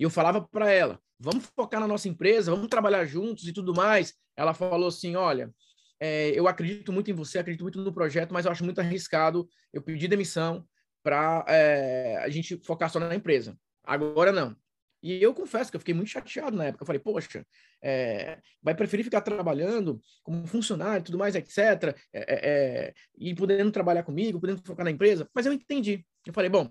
E 0.00 0.02
eu 0.02 0.10
falava 0.10 0.42
para 0.48 0.68
ela: 0.68 1.00
vamos 1.16 1.46
focar 1.54 1.80
na 1.80 1.86
nossa 1.86 2.08
empresa, 2.08 2.50
vamos 2.50 2.66
trabalhar 2.66 3.04
juntos 3.04 3.46
e 3.46 3.52
tudo 3.52 3.72
mais. 3.72 4.14
Ela 4.36 4.52
falou 4.52 4.88
assim: 4.88 5.14
olha, 5.14 5.54
é, 6.00 6.30
eu 6.30 6.48
acredito 6.48 6.92
muito 6.92 7.08
em 7.08 7.14
você, 7.14 7.38
acredito 7.38 7.62
muito 7.62 7.80
no 7.80 7.94
projeto, 7.94 8.34
mas 8.34 8.46
eu 8.46 8.50
acho 8.50 8.64
muito 8.64 8.80
arriscado 8.80 9.48
eu 9.72 9.80
pedir 9.80 10.08
demissão 10.08 10.66
para 11.02 11.44
é, 11.48 12.18
a 12.18 12.28
gente 12.28 12.56
focar 12.64 12.90
só 12.90 12.98
na 13.00 13.14
empresa. 13.14 13.58
Agora 13.84 14.32
não. 14.32 14.56
E 15.02 15.20
eu 15.20 15.34
confesso 15.34 15.70
que 15.70 15.76
eu 15.76 15.80
fiquei 15.80 15.94
muito 15.94 16.10
chateado 16.10 16.56
na 16.56 16.66
época. 16.66 16.82
Eu 16.82 16.86
falei, 16.86 17.00
poxa, 17.00 17.44
é, 17.82 18.38
vai 18.62 18.72
preferir 18.72 19.04
ficar 19.04 19.20
trabalhando 19.20 20.00
como 20.22 20.46
funcionário 20.46 21.04
tudo 21.04 21.18
mais, 21.18 21.34
etc. 21.34 21.96
É, 22.12 22.14
é, 22.14 22.94
e 23.18 23.34
podendo 23.34 23.72
trabalhar 23.72 24.04
comigo, 24.04 24.40
podendo 24.40 24.62
focar 24.64 24.84
na 24.84 24.92
empresa. 24.92 25.28
Mas 25.34 25.44
eu 25.44 25.52
entendi. 25.52 26.06
Eu 26.24 26.32
falei, 26.32 26.48
bom, 26.48 26.70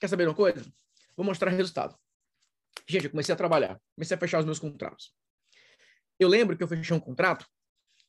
quer 0.00 0.08
saber 0.08 0.26
uma 0.26 0.34
coisa? 0.34 0.60
Vou 1.16 1.24
mostrar 1.24 1.50
resultado. 1.52 1.96
Gente, 2.88 3.04
eu 3.04 3.10
comecei 3.10 3.32
a 3.32 3.36
trabalhar, 3.36 3.80
comecei 3.94 4.16
a 4.16 4.20
fechar 4.20 4.40
os 4.40 4.44
meus 4.44 4.58
contratos. 4.58 5.12
Eu 6.18 6.28
lembro 6.28 6.56
que 6.56 6.64
eu 6.64 6.68
fechei 6.68 6.96
um 6.96 7.00
contrato 7.00 7.46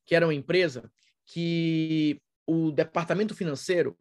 que 0.05 0.15
era 0.15 0.25
uma 0.25 0.33
empresa 0.33 0.91
que 1.27 2.19
o 2.47 2.71
departamento 2.71 3.35
financeiro 3.35 3.95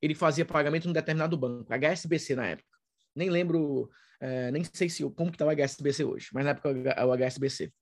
ele 0.00 0.14
fazia 0.14 0.44
pagamento 0.44 0.86
num 0.86 0.92
determinado 0.92 1.36
banco, 1.36 1.72
HSBC 1.72 2.34
na 2.34 2.46
época. 2.46 2.68
Nem 3.14 3.28
lembro 3.28 3.90
é, 4.20 4.50
nem 4.50 4.62
sei 4.64 4.88
se 4.88 5.02
como 5.10 5.32
que 5.32 5.38
tá 5.38 5.46
o 5.46 5.50
HSBC 5.50 6.04
hoje, 6.04 6.28
mas 6.32 6.44
na 6.44 6.50
época 6.50 6.70
é 6.70 7.04
o 7.04 7.12
HSBC. 7.12 7.72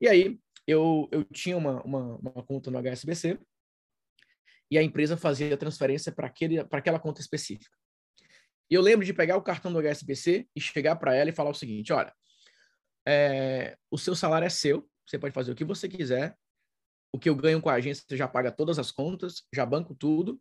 E 0.00 0.08
aí 0.08 0.40
eu, 0.66 1.08
eu 1.12 1.24
tinha 1.24 1.56
uma, 1.56 1.82
uma, 1.82 2.16
uma 2.16 2.42
conta 2.42 2.70
no 2.70 2.78
HSBC 2.78 3.38
e 4.70 4.78
a 4.78 4.82
empresa 4.82 5.16
fazia 5.16 5.52
a 5.52 5.58
transferência 5.58 6.10
para 6.10 6.32
aquela 6.72 6.98
conta 6.98 7.20
específica. 7.20 7.76
E 8.70 8.74
eu 8.74 8.80
lembro 8.80 9.04
de 9.04 9.12
pegar 9.12 9.36
o 9.36 9.42
cartão 9.42 9.70
do 9.70 9.78
HSBC 9.78 10.48
e 10.56 10.60
chegar 10.60 10.96
para 10.96 11.14
ela 11.14 11.28
e 11.28 11.34
falar 11.34 11.50
o 11.50 11.54
seguinte: 11.54 11.92
olha, 11.92 12.12
é, 13.06 13.76
o 13.90 13.98
seu 13.98 14.16
salário 14.16 14.46
é 14.46 14.48
seu, 14.48 14.88
você 15.06 15.18
pode 15.18 15.34
fazer 15.34 15.52
o 15.52 15.54
que 15.54 15.64
você 15.64 15.88
quiser. 15.88 16.34
O 17.14 17.18
que 17.18 17.28
eu 17.28 17.36
ganho 17.36 17.60
com 17.60 17.68
a 17.68 17.74
agência, 17.74 18.04
já 18.12 18.26
paga 18.26 18.50
todas 18.50 18.78
as 18.78 18.90
contas, 18.90 19.42
já 19.52 19.66
banco 19.66 19.94
tudo. 19.94 20.40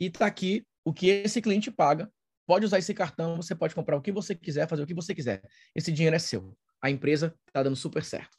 E 0.00 0.06
está 0.06 0.26
aqui 0.26 0.66
o 0.84 0.92
que 0.92 1.08
esse 1.08 1.42
cliente 1.42 1.70
paga. 1.70 2.10
Pode 2.46 2.64
usar 2.64 2.78
esse 2.78 2.92
cartão, 2.94 3.36
você 3.36 3.54
pode 3.54 3.74
comprar 3.74 3.96
o 3.96 4.00
que 4.00 4.10
você 4.10 4.34
quiser, 4.34 4.66
fazer 4.66 4.82
o 4.82 4.86
que 4.86 4.94
você 4.94 5.14
quiser. 5.14 5.42
Esse 5.74 5.92
dinheiro 5.92 6.16
é 6.16 6.18
seu. 6.18 6.56
A 6.82 6.90
empresa 6.90 7.36
está 7.46 7.62
dando 7.62 7.76
super 7.76 8.02
certo. 8.02 8.36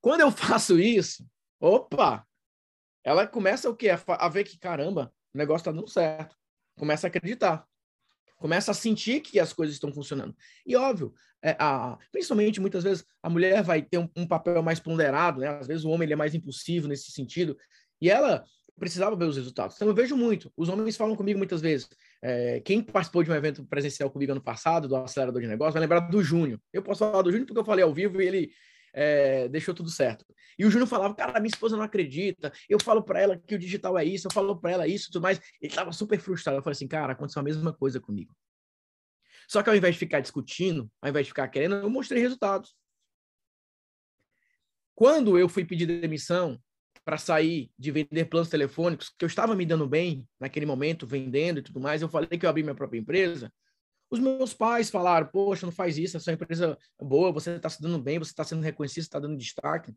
Quando 0.00 0.22
eu 0.22 0.30
faço 0.32 0.80
isso, 0.80 1.24
opa, 1.60 2.26
ela 3.04 3.26
começa 3.26 3.68
o 3.68 3.76
quê? 3.76 3.90
A, 3.90 4.28
ver 4.28 4.44
que, 4.44 4.58
caramba, 4.58 5.12
o 5.32 5.38
negócio 5.38 5.60
está 5.60 5.72
dando 5.72 5.88
certo. 5.88 6.34
Começa 6.76 7.06
a 7.06 7.08
acreditar. 7.08 7.64
Começa 8.36 8.72
a 8.72 8.74
sentir 8.74 9.20
que 9.20 9.38
as 9.38 9.52
coisas 9.52 9.76
estão 9.76 9.92
funcionando. 9.92 10.34
E 10.66 10.74
óbvio, 10.74 11.14
é, 11.42 11.54
a, 11.58 11.96
principalmente 12.10 12.60
muitas 12.60 12.82
vezes 12.82 13.04
a 13.22 13.30
mulher 13.30 13.62
vai 13.62 13.82
ter 13.82 13.98
um, 13.98 14.08
um 14.16 14.26
papel 14.26 14.62
mais 14.62 14.80
ponderado, 14.80 15.40
né? 15.40 15.48
Às 15.48 15.66
vezes 15.66 15.84
o 15.84 15.90
homem 15.90 16.06
ele 16.06 16.14
é 16.14 16.16
mais 16.16 16.34
impulsivo 16.34 16.88
nesse 16.88 17.12
sentido. 17.12 17.56
E 18.00 18.10
ela 18.10 18.44
precisava 18.78 19.16
ver 19.16 19.26
os 19.26 19.36
resultados. 19.36 19.76
Então 19.76 19.88
eu 19.88 19.94
vejo 19.94 20.16
muito. 20.16 20.52
Os 20.56 20.68
homens 20.68 20.96
falam 20.96 21.16
comigo 21.16 21.38
muitas 21.38 21.60
vezes. 21.60 21.88
É, 22.22 22.60
quem 22.60 22.82
participou 22.82 23.22
de 23.22 23.30
um 23.30 23.34
evento 23.34 23.64
presencial 23.66 24.10
comigo 24.10 24.32
ano 24.32 24.42
passado, 24.42 24.88
do 24.88 24.96
acelerador 24.96 25.40
de 25.40 25.48
negócio, 25.48 25.72
vai 25.72 25.82
lembrar 25.82 26.00
do 26.00 26.22
Júnior. 26.22 26.60
Eu 26.72 26.82
posso 26.82 27.00
falar 27.00 27.22
do 27.22 27.30
Júnior 27.30 27.46
porque 27.46 27.60
eu 27.60 27.64
falei 27.64 27.84
ao 27.84 27.94
vivo 27.94 28.20
e 28.20 28.26
ele 28.26 28.50
é, 28.92 29.48
deixou 29.48 29.74
tudo 29.74 29.90
certo. 29.90 30.24
E 30.58 30.64
o 30.64 30.70
Júnior 30.70 30.88
falava, 30.88 31.14
cara, 31.14 31.40
minha 31.40 31.50
esposa 31.50 31.76
não 31.76 31.82
acredita, 31.82 32.52
eu 32.68 32.80
falo 32.80 33.02
para 33.02 33.20
ela 33.20 33.36
que 33.36 33.54
o 33.54 33.58
digital 33.58 33.98
é 33.98 34.04
isso, 34.04 34.28
eu 34.28 34.32
falo 34.32 34.56
para 34.56 34.70
ela 34.70 34.86
isso 34.86 35.08
e 35.08 35.12
tudo 35.12 35.22
mais. 35.22 35.38
Ele 35.60 35.72
estava 35.72 35.92
super 35.92 36.18
frustrado. 36.20 36.58
Eu 36.58 36.62
falei 36.62 36.74
assim, 36.74 36.88
cara, 36.88 37.12
aconteceu 37.12 37.40
a 37.40 37.44
mesma 37.44 37.72
coisa 37.72 38.00
comigo. 38.00 38.34
Só 39.48 39.62
que 39.62 39.68
ao 39.68 39.76
invés 39.76 39.94
de 39.94 39.98
ficar 39.98 40.20
discutindo, 40.20 40.90
ao 41.02 41.10
invés 41.10 41.26
de 41.26 41.30
ficar 41.30 41.48
querendo, 41.48 41.76
eu 41.76 41.90
mostrei 41.90 42.20
resultados. 42.20 42.74
Quando 44.94 45.36
eu 45.36 45.48
fui 45.48 45.64
pedir 45.64 45.86
demissão 45.86 46.58
para 47.04 47.18
sair 47.18 47.70
de 47.78 47.90
vender 47.90 48.24
planos 48.26 48.48
telefônicos, 48.48 49.12
que 49.18 49.24
eu 49.24 49.26
estava 49.26 49.54
me 49.54 49.66
dando 49.66 49.86
bem 49.86 50.26
naquele 50.40 50.64
momento, 50.64 51.06
vendendo 51.06 51.58
e 51.58 51.62
tudo 51.62 51.80
mais, 51.80 52.00
eu 52.00 52.08
falei 52.08 52.38
que 52.38 52.46
eu 52.46 52.50
abri 52.50 52.62
minha 52.62 52.74
própria 52.74 52.98
empresa. 52.98 53.52
Os 54.10 54.18
meus 54.18 54.54
pais 54.54 54.90
falaram: 54.90 55.26
Poxa, 55.26 55.66
não 55.66 55.72
faz 55.72 55.98
isso, 55.98 56.16
essa 56.16 56.32
empresa 56.32 56.78
é 57.00 57.04
boa, 57.04 57.32
você 57.32 57.56
está 57.56 57.68
se 57.68 57.80
dando 57.80 58.00
bem, 58.00 58.18
você 58.18 58.30
está 58.30 58.44
sendo 58.44 58.62
reconhecido, 58.62 59.02
está 59.02 59.18
dando 59.18 59.36
destaque. 59.36 59.92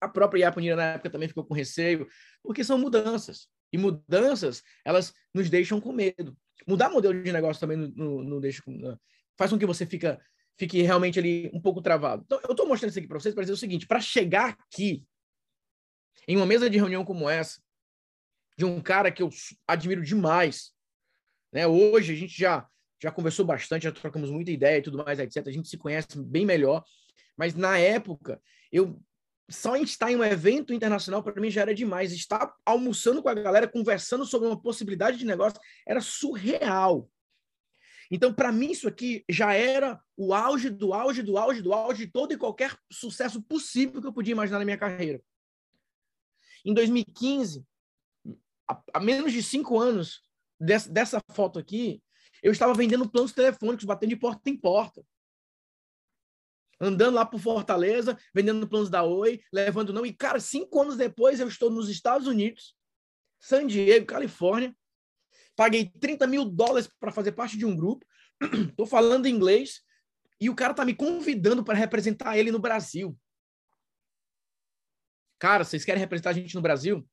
A 0.00 0.08
própria 0.08 0.40
Iaponira, 0.40 0.76
na 0.76 0.84
época, 0.94 1.10
também 1.10 1.28
ficou 1.28 1.44
com 1.44 1.54
receio, 1.54 2.06
porque 2.42 2.62
são 2.62 2.78
mudanças. 2.78 3.48
E 3.72 3.78
mudanças, 3.78 4.62
elas 4.84 5.12
nos 5.32 5.50
deixam 5.50 5.80
com 5.80 5.92
medo. 5.92 6.36
Mudar 6.66 6.90
modelo 6.90 7.22
de 7.22 7.32
negócio 7.32 7.60
também 7.60 7.92
não, 7.96 8.40
deixa. 8.40 8.62
Faz 9.36 9.50
com 9.50 9.58
que 9.58 9.66
você 9.66 9.84
fica, 9.84 10.20
fique 10.56 10.82
realmente 10.82 11.18
ali 11.18 11.50
um 11.52 11.60
pouco 11.60 11.82
travado. 11.82 12.22
Então, 12.24 12.40
eu 12.44 12.52
estou 12.52 12.66
mostrando 12.68 12.90
isso 12.90 12.98
aqui 12.98 13.08
para 13.08 13.18
vocês 13.18 13.34
para 13.34 13.42
dizer 13.42 13.54
o 13.54 13.58
seguinte: 13.58 13.86
para 13.86 14.00
chegar 14.00 14.56
aqui, 14.60 15.02
em 16.26 16.36
uma 16.36 16.46
mesa 16.46 16.68
de 16.70 16.78
reunião 16.78 17.04
como 17.04 17.28
essa, 17.28 17.60
de 18.56 18.64
um 18.64 18.80
cara 18.80 19.10
que 19.10 19.22
eu 19.22 19.30
admiro 19.66 20.02
demais, 20.02 20.72
né? 21.52 21.66
Hoje 21.66 22.12
a 22.12 22.16
gente 22.16 22.36
já 22.36 22.68
já 23.02 23.10
conversou 23.10 23.44
bastante, 23.44 23.82
já 23.82 23.92
trocamos 23.92 24.30
muita 24.30 24.50
ideia 24.50 24.78
e 24.78 24.82
tudo 24.82 25.04
mais, 25.04 25.18
etc. 25.18 25.46
A 25.46 25.52
gente 25.52 25.68
se 25.68 25.76
conhece 25.76 26.18
bem 26.18 26.46
melhor. 26.46 26.82
Mas 27.36 27.54
na 27.54 27.78
época, 27.78 28.40
eu 28.72 28.98
só 29.50 29.76
estar 29.76 30.10
em 30.10 30.16
um 30.16 30.24
evento 30.24 30.72
internacional 30.72 31.22
para 31.22 31.38
mim 31.38 31.50
já 31.50 31.62
era 31.62 31.74
demais. 31.74 32.12
Estar 32.12 32.54
almoçando 32.64 33.22
com 33.22 33.28
a 33.28 33.34
galera, 33.34 33.68
conversando 33.68 34.24
sobre 34.24 34.48
uma 34.48 34.60
possibilidade 34.60 35.18
de 35.18 35.26
negócio, 35.26 35.60
era 35.86 36.00
surreal. 36.00 37.10
Então, 38.10 38.32
para 38.32 38.52
mim, 38.52 38.70
isso 38.70 38.88
aqui 38.88 39.24
já 39.28 39.52
era 39.52 40.00
o 40.16 40.32
auge 40.32 40.70
do 40.70 40.94
auge 40.94 41.22
do 41.22 41.36
auge 41.36 41.60
do 41.60 41.72
auge 41.72 42.06
de 42.06 42.12
todo 42.12 42.32
e 42.32 42.38
qualquer 42.38 42.74
sucesso 42.90 43.42
possível 43.42 44.00
que 44.00 44.06
eu 44.06 44.12
podia 44.12 44.32
imaginar 44.32 44.58
na 44.58 44.64
minha 44.64 44.78
carreira. 44.78 45.20
Em 46.64 46.72
2015, 46.72 47.64
a, 48.92 49.00
menos 49.00 49.32
de 49.32 49.42
cinco 49.42 49.78
anos 49.78 50.22
dessa, 50.58 50.90
dessa 50.90 51.20
foto 51.32 51.58
aqui, 51.58 52.02
eu 52.42 52.52
estava 52.52 52.74
vendendo 52.74 53.08
planos 53.08 53.32
telefônicos, 53.32 53.84
batendo 53.84 54.10
de 54.10 54.16
porta 54.16 54.48
em 54.48 54.56
porta. 54.56 55.04
Andando 56.80 57.14
lá 57.14 57.24
por 57.24 57.40
Fortaleza, 57.40 58.18
vendendo 58.34 58.68
planos 58.68 58.90
da 58.90 59.02
Oi, 59.02 59.42
levando 59.52 59.92
não. 59.92 60.04
E, 60.04 60.12
cara, 60.12 60.40
cinco 60.40 60.82
anos 60.82 60.96
depois 60.96 61.40
eu 61.40 61.48
estou 61.48 61.70
nos 61.70 61.88
Estados 61.88 62.26
Unidos, 62.26 62.74
San 63.38 63.66
Diego, 63.66 64.06
Califórnia. 64.06 64.74
Paguei 65.56 65.90
30 66.00 66.26
mil 66.26 66.44
dólares 66.44 66.88
para 66.98 67.12
fazer 67.12 67.32
parte 67.32 67.56
de 67.56 67.64
um 67.64 67.76
grupo. 67.76 68.04
Estou 68.70 68.86
falando 68.86 69.28
inglês. 69.28 69.82
E 70.40 70.50
o 70.50 70.54
cara 70.54 70.72
está 70.72 70.84
me 70.84 70.94
convidando 70.94 71.62
para 71.62 71.78
representar 71.78 72.36
ele 72.36 72.50
no 72.50 72.58
Brasil. 72.58 73.16
Cara, 75.44 75.62
vocês 75.62 75.84
querem 75.84 76.00
representar 76.00 76.30
a 76.30 76.32
gente 76.32 76.54
no 76.54 76.62
Brasil? 76.62 77.06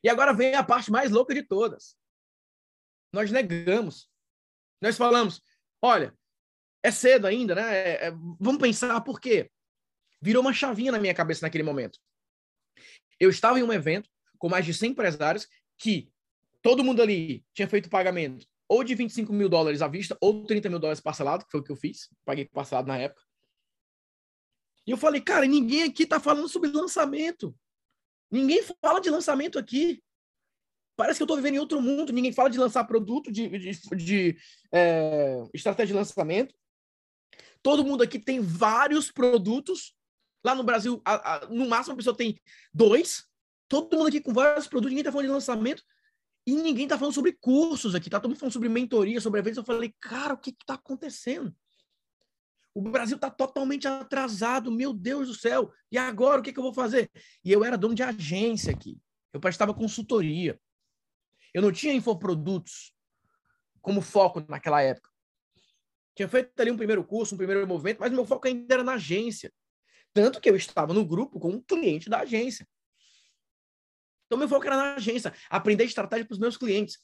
E 0.00 0.08
agora 0.08 0.32
vem 0.32 0.54
a 0.54 0.62
parte 0.62 0.92
mais 0.92 1.10
louca 1.10 1.34
de 1.34 1.42
todas. 1.42 1.96
Nós 3.12 3.32
negamos. 3.32 4.08
Nós 4.80 4.96
falamos, 4.96 5.42
olha, 5.82 6.16
é 6.84 6.92
cedo 6.92 7.26
ainda, 7.26 7.56
né? 7.56 7.76
É, 7.76 8.06
é, 8.06 8.10
vamos 8.38 8.62
pensar 8.62 9.00
por 9.00 9.20
quê? 9.20 9.50
Virou 10.20 10.40
uma 10.40 10.52
chavinha 10.52 10.92
na 10.92 11.00
minha 11.00 11.12
cabeça 11.12 11.44
naquele 11.44 11.64
momento. 11.64 11.98
Eu 13.18 13.28
estava 13.28 13.58
em 13.58 13.64
um 13.64 13.72
evento 13.72 14.08
com 14.38 14.48
mais 14.48 14.64
de 14.64 14.72
100 14.72 14.92
empresários 14.92 15.48
que 15.76 16.12
todo 16.62 16.84
mundo 16.84 17.02
ali 17.02 17.44
tinha 17.52 17.66
feito 17.66 17.90
pagamento 17.90 18.46
ou 18.68 18.84
de 18.84 18.94
25 18.94 19.32
mil 19.32 19.48
dólares 19.48 19.82
à 19.82 19.88
vista 19.88 20.16
ou 20.20 20.44
30 20.46 20.68
mil 20.68 20.78
dólares 20.78 21.00
parcelado, 21.00 21.44
que 21.44 21.50
foi 21.50 21.58
o 21.58 21.64
que 21.64 21.72
eu 21.72 21.76
fiz. 21.76 22.08
Paguei 22.24 22.44
parcelado 22.44 22.86
na 22.86 22.98
época. 22.98 23.20
E 24.86 24.90
eu 24.90 24.96
falei, 24.96 25.20
cara, 25.20 25.46
ninguém 25.46 25.84
aqui 25.84 26.02
está 26.02 26.18
falando 26.18 26.48
sobre 26.48 26.70
lançamento. 26.70 27.54
Ninguém 28.30 28.62
fala 28.80 29.00
de 29.00 29.10
lançamento 29.10 29.58
aqui. 29.58 30.02
Parece 30.96 31.18
que 31.18 31.22
eu 31.22 31.26
estou 31.26 31.36
vivendo 31.36 31.54
em 31.54 31.58
outro 31.58 31.80
mundo. 31.80 32.12
Ninguém 32.12 32.32
fala 32.32 32.50
de 32.50 32.58
lançar 32.58 32.84
produto, 32.84 33.30
de, 33.30 33.48
de, 33.48 33.96
de 33.96 34.36
é, 34.72 35.42
estratégia 35.54 35.94
de 35.94 35.98
lançamento. 35.98 36.54
Todo 37.62 37.84
mundo 37.84 38.02
aqui 38.02 38.18
tem 38.18 38.40
vários 38.40 39.10
produtos. 39.10 39.94
Lá 40.44 40.54
no 40.54 40.64
Brasil, 40.64 41.00
a, 41.04 41.36
a, 41.36 41.46
no 41.46 41.68
máximo 41.68 41.94
a 41.94 41.96
pessoa 41.96 42.16
tem 42.16 42.40
dois. 42.74 43.24
Todo 43.68 43.96
mundo 43.96 44.08
aqui 44.08 44.20
com 44.20 44.32
vários 44.32 44.66
produtos. 44.66 44.90
Ninguém 44.90 45.02
está 45.02 45.12
falando 45.12 45.26
de 45.26 45.32
lançamento. 45.32 45.82
E 46.44 46.54
ninguém 46.54 46.84
está 46.84 46.98
falando 46.98 47.14
sobre 47.14 47.32
cursos 47.32 47.94
aqui. 47.94 48.10
Tá 48.10 48.18
todo 48.18 48.30
mundo 48.30 48.38
falando 48.38 48.52
sobre 48.52 48.68
mentoria, 48.68 49.20
sobre 49.20 49.40
eventos. 49.40 49.58
Eu 49.58 49.64
falei, 49.64 49.94
cara, 50.00 50.34
o 50.34 50.38
que 50.38 50.50
está 50.50 50.74
acontecendo? 50.74 51.54
O 52.74 52.80
Brasil 52.80 53.16
está 53.16 53.30
totalmente 53.30 53.86
atrasado, 53.86 54.72
meu 54.72 54.92
Deus 54.92 55.28
do 55.28 55.34
céu. 55.34 55.72
E 55.90 55.98
agora 55.98 56.40
o 56.40 56.42
que, 56.42 56.52
que 56.52 56.58
eu 56.58 56.62
vou 56.62 56.72
fazer? 56.72 57.10
E 57.44 57.52
eu 57.52 57.64
era 57.64 57.76
dono 57.76 57.94
de 57.94 58.02
agência 58.02 58.72
aqui. 58.72 58.98
Eu 59.32 59.40
prestava 59.40 59.74
consultoria. 59.74 60.58
Eu 61.52 61.60
não 61.60 61.70
tinha 61.70 61.92
infoprodutos 61.92 62.94
como 63.80 64.00
foco 64.00 64.44
naquela 64.48 64.80
época. 64.80 65.10
Tinha 66.14 66.28
feito 66.28 66.58
ali 66.58 66.70
um 66.70 66.76
primeiro 66.76 67.04
curso, 67.04 67.34
um 67.34 67.38
primeiro 67.38 67.66
movimento, 67.66 67.98
mas 68.00 68.12
meu 68.12 68.24
foco 68.24 68.46
ainda 68.46 68.74
era 68.74 68.84
na 68.84 68.94
agência. 68.94 69.52
Tanto 70.12 70.40
que 70.40 70.48
eu 70.48 70.56
estava 70.56 70.92
no 70.92 71.04
grupo 71.04 71.40
com 71.40 71.50
um 71.50 71.60
cliente 71.60 72.08
da 72.08 72.20
agência. 72.20 72.66
Então, 74.26 74.38
meu 74.38 74.48
foco 74.48 74.66
era 74.66 74.76
na 74.76 74.94
agência, 74.94 75.32
aprender 75.50 75.84
estratégia 75.84 76.24
para 76.24 76.32
os 76.32 76.38
meus 76.38 76.56
clientes. 76.56 76.98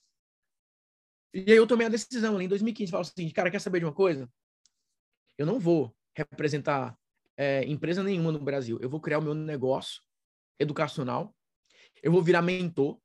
E 1.34 1.50
aí 1.52 1.58
eu 1.58 1.66
tomei 1.66 1.86
a 1.86 1.90
decisão 1.90 2.34
ali 2.34 2.46
em 2.46 2.48
2015, 2.48 2.90
falei 2.90 3.02
assim, 3.06 3.30
cara, 3.30 3.50
quer 3.50 3.60
saber 3.60 3.80
de 3.80 3.84
uma 3.84 3.94
coisa? 3.94 4.30
Eu 5.38 5.46
não 5.46 5.58
vou 5.58 5.96
representar 6.14 6.98
é, 7.36 7.64
empresa 7.64 8.02
nenhuma 8.02 8.32
no 8.32 8.40
Brasil. 8.40 8.78
Eu 8.82 8.90
vou 8.90 9.00
criar 9.00 9.20
o 9.20 9.22
meu 9.22 9.34
negócio 9.34 10.02
educacional, 10.58 11.34
eu 12.02 12.10
vou 12.10 12.20
virar 12.20 12.42
mentor, 12.42 13.00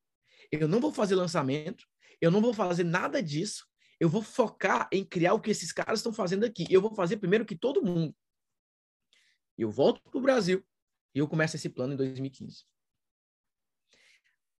eu 0.50 0.66
não 0.66 0.80
vou 0.80 0.92
fazer 0.92 1.14
lançamento, 1.14 1.86
eu 2.20 2.30
não 2.30 2.40
vou 2.40 2.52
fazer 2.52 2.84
nada 2.84 3.22
disso. 3.22 3.66
Eu 4.00 4.08
vou 4.08 4.22
focar 4.22 4.88
em 4.92 5.04
criar 5.04 5.34
o 5.34 5.40
que 5.40 5.50
esses 5.50 5.72
caras 5.72 6.00
estão 6.00 6.12
fazendo 6.12 6.44
aqui. 6.44 6.66
Eu 6.68 6.82
vou 6.82 6.94
fazer 6.94 7.16
primeiro 7.16 7.46
que 7.46 7.56
todo 7.56 7.84
mundo. 7.84 8.14
Eu 9.56 9.70
volto 9.70 10.02
para 10.02 10.18
o 10.18 10.22
Brasil 10.22 10.64
e 11.14 11.20
eu 11.20 11.28
começo 11.28 11.54
esse 11.54 11.68
plano 11.68 11.94
em 11.94 11.96
2015. 11.96 12.64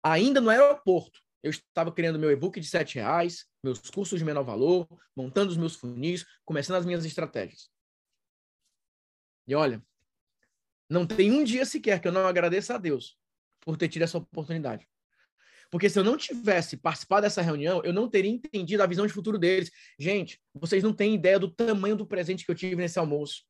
Ainda 0.01 0.39
no 0.39 0.49
aeroporto, 0.49 1.21
eu 1.45 1.51
estava 1.51 1.91
criando 1.91 2.17
meu 2.17 2.31
e-book 2.31 2.59
de 2.59 2.65
sete 2.65 2.95
reais, 2.95 3.45
meus 3.63 3.79
cursos 3.79 4.17
de 4.17 4.25
menor 4.25 4.43
valor, 4.43 4.87
montando 5.15 5.51
os 5.51 5.57
meus 5.57 5.75
funis, 5.75 6.25
começando 6.43 6.77
as 6.77 6.85
minhas 6.87 7.05
estratégias. 7.05 7.69
E 9.47 9.53
olha, 9.53 9.79
não 10.89 11.05
tem 11.05 11.31
um 11.31 11.43
dia 11.43 11.63
sequer 11.63 12.01
que 12.01 12.07
eu 12.07 12.11
não 12.11 12.25
agradeça 12.25 12.73
a 12.73 12.77
Deus 12.79 13.15
por 13.61 13.77
ter 13.77 13.89
tido 13.89 14.01
essa 14.01 14.17
oportunidade. 14.17 14.87
Porque 15.69 15.87
se 15.87 15.99
eu 15.99 16.03
não 16.03 16.17
tivesse 16.17 16.77
participado 16.77 17.21
dessa 17.21 17.43
reunião, 17.43 17.79
eu 17.83 17.93
não 17.93 18.09
teria 18.09 18.31
entendido 18.31 18.81
a 18.81 18.87
visão 18.87 19.05
de 19.05 19.13
futuro 19.13 19.37
deles. 19.37 19.69
Gente, 19.99 20.41
vocês 20.51 20.81
não 20.81 20.93
têm 20.93 21.13
ideia 21.13 21.37
do 21.37 21.51
tamanho 21.51 21.95
do 21.95 22.07
presente 22.07 22.43
que 22.43 22.49
eu 22.49 22.55
tive 22.55 22.75
nesse 22.75 22.97
almoço. 22.97 23.43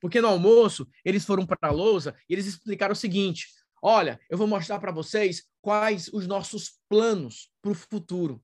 Porque 0.00 0.22
no 0.22 0.28
almoço, 0.28 0.88
eles 1.04 1.26
foram 1.26 1.44
para 1.44 1.68
a 1.68 1.70
lousa 1.70 2.16
e 2.26 2.32
eles 2.32 2.46
explicaram 2.46 2.94
o 2.94 2.96
seguinte: 2.96 3.46
olha, 3.82 4.20
eu 4.28 4.36
vou 4.36 4.46
mostrar 4.46 4.78
para 4.78 4.92
vocês 4.92 5.48
quais 5.60 6.08
os 6.12 6.26
nossos 6.26 6.80
planos 6.88 7.50
para 7.62 7.72
o 7.72 7.74
futuro. 7.74 8.42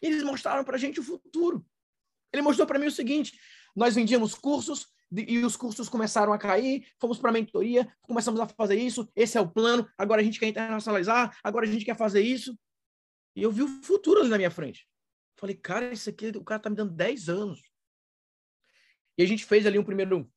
Eles 0.00 0.22
mostraram 0.22 0.64
para 0.64 0.76
a 0.76 0.78
gente 0.78 1.00
o 1.00 1.02
futuro. 1.02 1.66
Ele 2.32 2.42
mostrou 2.42 2.66
para 2.66 2.78
mim 2.78 2.86
o 2.86 2.92
seguinte: 2.92 3.38
nós 3.74 3.94
vendíamos 3.94 4.34
cursos 4.34 4.86
e 5.10 5.38
os 5.38 5.56
cursos 5.56 5.88
começaram 5.88 6.32
a 6.32 6.38
cair, 6.38 6.86
fomos 6.98 7.18
para 7.18 7.30
a 7.30 7.32
mentoria, 7.32 7.90
começamos 8.02 8.40
a 8.40 8.46
fazer 8.46 8.76
isso, 8.76 9.10
esse 9.16 9.38
é 9.38 9.40
o 9.40 9.48
plano, 9.48 9.88
agora 9.96 10.20
a 10.20 10.24
gente 10.24 10.38
quer 10.38 10.48
internacionalizar, 10.48 11.38
agora 11.42 11.66
a 11.66 11.70
gente 11.70 11.84
quer 11.84 11.96
fazer 11.96 12.20
isso. 12.20 12.58
E 13.34 13.42
eu 13.42 13.50
vi 13.50 13.62
o 13.62 13.82
futuro 13.82 14.20
ali 14.20 14.28
na 14.28 14.36
minha 14.36 14.50
frente. 14.50 14.86
Falei, 15.36 15.54
cara, 15.54 15.92
isso 15.92 16.10
aqui, 16.10 16.28
o 16.28 16.44
cara 16.44 16.60
tá 16.60 16.68
me 16.68 16.76
dando 16.76 16.92
10 16.92 17.28
anos. 17.28 17.62
E 19.16 19.22
a 19.22 19.26
gente 19.26 19.44
fez 19.44 19.64
ali 19.66 19.78
um 19.78 19.84
primeiro, 19.84 20.30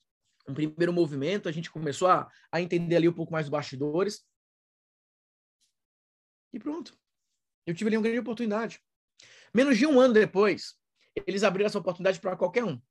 um 0.48 0.53
primeiro 0.53 0.93
movimento, 0.93 1.48
a 1.48 1.51
gente 1.51 1.71
começou 1.71 2.07
a, 2.07 2.29
a 2.51 2.62
entender 2.62 2.95
ali 2.95 3.07
um 3.07 3.13
pouco 3.13 3.31
mais 3.31 3.45
dos 3.45 3.51
bastidores. 3.51 4.25
E 6.53 6.60
pronto. 6.60 6.98
Eu 7.65 7.74
tive 7.74 7.89
ali 7.89 7.98
uma 7.98 8.03
grande 8.03 8.19
oportunidade. 8.19 8.81
Menos 9.53 9.77
de 9.77 9.86
um 9.86 10.00
ano 10.00 10.13
depois, 10.13 10.75
eles 11.27 11.43
abriram 11.43 11.67
essa 11.67 11.79
oportunidade 11.79 12.19
para 12.19 12.36
qualquer 12.36 12.63
um. 12.63 12.81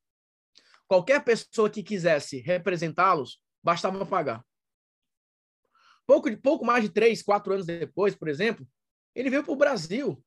Qualquer 0.87 1.23
pessoa 1.25 1.71
que 1.71 1.83
quisesse 1.83 2.41
representá-los, 2.41 3.43
bastava 3.63 4.05
pagar. 4.07 4.45
Pouco, 6.07 6.35
pouco 6.39 6.65
mais 6.65 6.83
de 6.83 6.91
três, 6.91 7.23
quatro 7.23 7.53
anos 7.53 7.67
depois, 7.67 8.15
por 8.15 8.29
exemplo, 8.29 8.67
ele 9.15 9.31
veio 9.31 9.45
para 9.45 9.53
o 9.53 9.57
Brasil. 9.57 10.25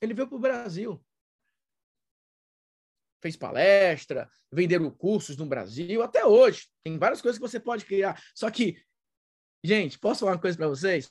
Ele 0.00 0.12
veio 0.12 0.28
para 0.28 0.36
o 0.36 0.40
Brasil. 0.40 1.05
Fez 3.20 3.36
palestra, 3.36 4.30
venderam 4.52 4.90
cursos 4.90 5.36
no 5.36 5.46
Brasil, 5.46 6.02
até 6.02 6.24
hoje. 6.24 6.68
Tem 6.84 6.98
várias 6.98 7.22
coisas 7.22 7.38
que 7.38 7.48
você 7.48 7.58
pode 7.58 7.84
criar. 7.84 8.22
Só 8.34 8.50
que, 8.50 8.80
gente, 9.64 9.98
posso 9.98 10.20
falar 10.20 10.32
uma 10.32 10.40
coisa 10.40 10.56
para 10.56 10.68
vocês? 10.68 11.10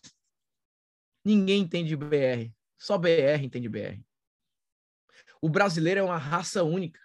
Ninguém 1.24 1.62
entende 1.62 1.96
BR. 1.96 2.52
Só 2.78 2.98
BR 2.98 3.44
entende 3.44 3.68
BR. 3.68 4.00
O 5.42 5.50
brasileiro 5.50 6.00
é 6.00 6.04
uma 6.04 6.18
raça 6.18 6.64
única. 6.64 7.00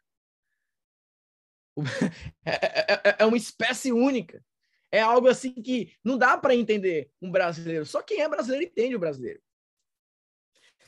É, 2.45 2.50
é, 2.52 2.92
é, 2.92 3.16
é 3.21 3.25
uma 3.26 3.37
espécie 3.37 3.92
única. 3.92 4.45
É 4.90 5.00
algo 5.00 5.28
assim 5.28 5.52
que 5.52 5.95
não 6.02 6.19
dá 6.19 6.37
para 6.37 6.54
entender 6.54 7.11
um 7.23 7.30
brasileiro. 7.30 7.87
Só 7.87 8.02
quem 8.02 8.21
é 8.21 8.28
brasileiro 8.28 8.66
entende 8.66 8.97
o 8.97 8.99
brasileiro. 8.99 9.40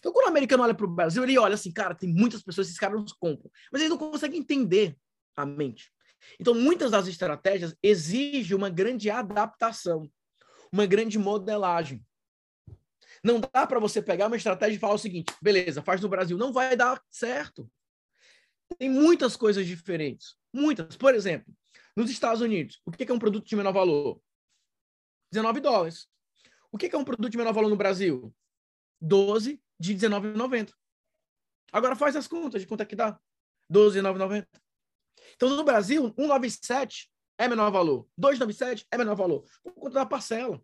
Então, 0.02 0.12
quando 0.12 0.26
o 0.26 0.30
americano 0.30 0.64
olha 0.64 0.74
para 0.74 0.84
o 0.84 0.88
Brasil, 0.88 1.22
ele 1.22 1.38
olha 1.38 1.54
assim, 1.54 1.70
cara, 1.70 1.94
tem 1.94 2.12
muitas 2.12 2.42
pessoas, 2.42 2.66
esses 2.66 2.78
caras 2.78 3.00
nos 3.00 3.12
compram. 3.12 3.48
Mas 3.70 3.80
eles 3.80 3.90
não 3.90 3.96
conseguem 3.96 4.40
entender 4.40 4.98
a 5.36 5.46
mente. 5.46 5.92
Então, 6.40 6.54
muitas 6.54 6.90
das 6.90 7.06
estratégias 7.06 7.72
exigem 7.80 8.56
uma 8.56 8.68
grande 8.68 9.08
adaptação, 9.08 10.10
uma 10.72 10.86
grande 10.86 11.20
modelagem. 11.20 12.04
Não 13.22 13.38
dá 13.40 13.64
para 13.64 13.78
você 13.78 14.02
pegar 14.02 14.26
uma 14.26 14.36
estratégia 14.36 14.74
e 14.74 14.80
falar 14.80 14.94
o 14.94 14.98
seguinte: 14.98 15.32
beleza, 15.40 15.82
faz 15.82 16.00
no 16.00 16.08
Brasil. 16.08 16.36
Não 16.36 16.52
vai 16.52 16.76
dar 16.76 17.00
certo. 17.08 17.70
Tem 18.76 18.90
muitas 18.90 19.36
coisas 19.36 19.64
diferentes. 19.64 20.34
Muitas. 20.52 20.96
Por 20.96 21.14
exemplo, 21.14 21.54
nos 21.96 22.10
Estados 22.10 22.40
Unidos, 22.40 22.82
o 22.84 22.90
que 22.90 23.08
é 23.08 23.14
um 23.14 23.20
produto 23.20 23.46
de 23.46 23.54
menor 23.54 23.72
valor? 23.72 24.20
19 25.30 25.60
dólares. 25.60 26.08
O 26.72 26.78
que 26.78 26.92
é 26.92 26.98
um 26.98 27.04
produto 27.04 27.30
de 27.30 27.38
menor 27.38 27.52
valor 27.52 27.70
no 27.70 27.76
Brasil? 27.76 28.34
12 29.00 29.62
de 29.82 29.96
19,90. 29.96 30.72
Agora 31.72 31.96
faz 31.96 32.14
as 32.14 32.28
contas 32.28 32.62
de 32.62 32.68
quanto 32.68 32.82
é 32.82 32.86
que 32.86 32.94
dá. 32.94 33.18
12,990. 33.68 34.46
Então, 35.34 35.48
no 35.56 35.64
Brasil, 35.64 36.04
197 36.16 37.10
é 37.36 37.48
menor 37.48 37.70
valor. 37.72 38.08
297 38.16 38.86
é 38.92 38.96
menor 38.96 39.16
valor. 39.16 39.44
Por 39.64 39.74
conta 39.74 39.94
da 39.94 40.06
parcela. 40.06 40.62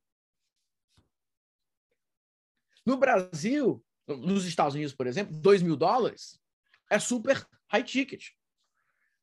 No 2.86 2.96
Brasil, 2.96 3.84
nos 4.06 4.44
Estados 4.44 4.76
Unidos, 4.76 4.94
por 4.94 5.08
exemplo, 5.08 5.36
2 5.36 5.62
mil 5.62 5.76
dólares 5.76 6.40
é 6.88 7.00
super 7.00 7.44
high 7.72 7.82
ticket. 7.82 8.28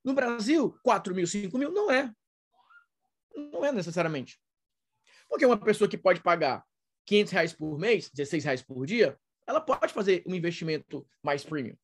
No 0.04 0.14
Brasil, 0.14 0.78
4 0.84 1.16
mil, 1.16 1.26
5 1.26 1.58
mil 1.58 1.72
não 1.72 1.90
é. 1.90 2.14
Não 3.34 3.64
é 3.64 3.72
necessariamente. 3.72 4.42
Porque 5.30 5.46
uma 5.46 5.58
pessoa 5.58 5.90
que 5.90 5.98
pode 5.98 6.22
pagar 6.22 6.66
500 7.06 7.32
reais 7.32 7.54
por 7.54 7.80
mês, 7.80 8.10
16 8.10 8.44
reais 8.44 8.62
por 8.62 8.86
dia, 8.86 9.18
ela 9.48 9.62
pode 9.62 9.94
fazer 9.94 10.24
um 10.26 10.36
investimento 10.36 11.08
mais 11.22 11.44
premium. 11.44 11.78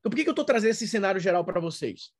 Então, 0.00 0.10
por 0.10 0.16
que, 0.16 0.24
que 0.24 0.28
eu 0.28 0.32
estou 0.32 0.44
trazendo 0.44 0.70
esse 0.70 0.86
cenário 0.86 1.20
geral 1.20 1.44
para 1.44 1.60
vocês? 1.60 2.12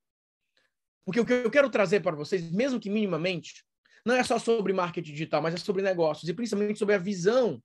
Porque 1.05 1.21
o 1.21 1.27
que 1.27 1.33
eu 1.33 1.51
quero 1.51 1.69
trazer 1.69 2.01
para 2.01 2.17
vocês, 2.17 2.51
mesmo 2.51 2.81
que 2.81 2.89
minimamente, 2.89 3.65
não 4.05 4.15
é 4.15 4.25
só 4.25 4.39
sobre 4.39 4.73
marketing 4.73 5.13
digital, 5.13 5.43
mas 5.43 5.55
é 5.55 5.57
sobre 5.59 5.83
negócios 5.83 6.29
e 6.29 6.35
principalmente 6.35 6.79
sobre 6.79 6.95
a 6.95 6.99
visão 6.99 7.63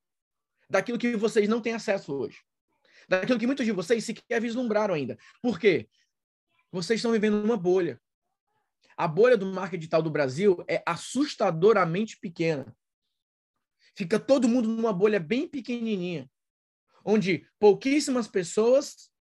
daquilo 0.69 0.97
que 0.97 1.15
vocês 1.15 1.47
não 1.47 1.61
têm 1.61 1.73
acesso 1.73 2.13
hoje. 2.13 2.37
Daquilo 3.07 3.39
que 3.39 3.47
muitos 3.47 3.65
de 3.65 3.71
vocês 3.71 4.03
sequer 4.03 4.41
vislumbraram 4.41 4.93
ainda. 4.93 5.17
Por 5.41 5.59
quê? 5.59 5.89
Vocês 6.71 6.99
estão 6.99 7.11
vivendo 7.11 7.41
numa 7.41 7.57
bolha. 7.57 7.99
A 8.95 9.07
bolha 9.07 9.37
do 9.37 9.45
marketing 9.45 9.79
digital 9.79 10.01
do 10.01 10.11
Brasil 10.11 10.63
é 10.67 10.83
assustadoramente 10.85 12.19
pequena. 12.19 12.75
Fica 13.95 14.19
todo 14.19 14.47
mundo 14.47 14.67
numa 14.67 14.93
bolha 14.93 15.19
bem 15.19 15.47
pequenininha, 15.47 16.29
onde 17.03 17.47
pouquíssimas 17.59 18.27
pessoas 18.27 19.11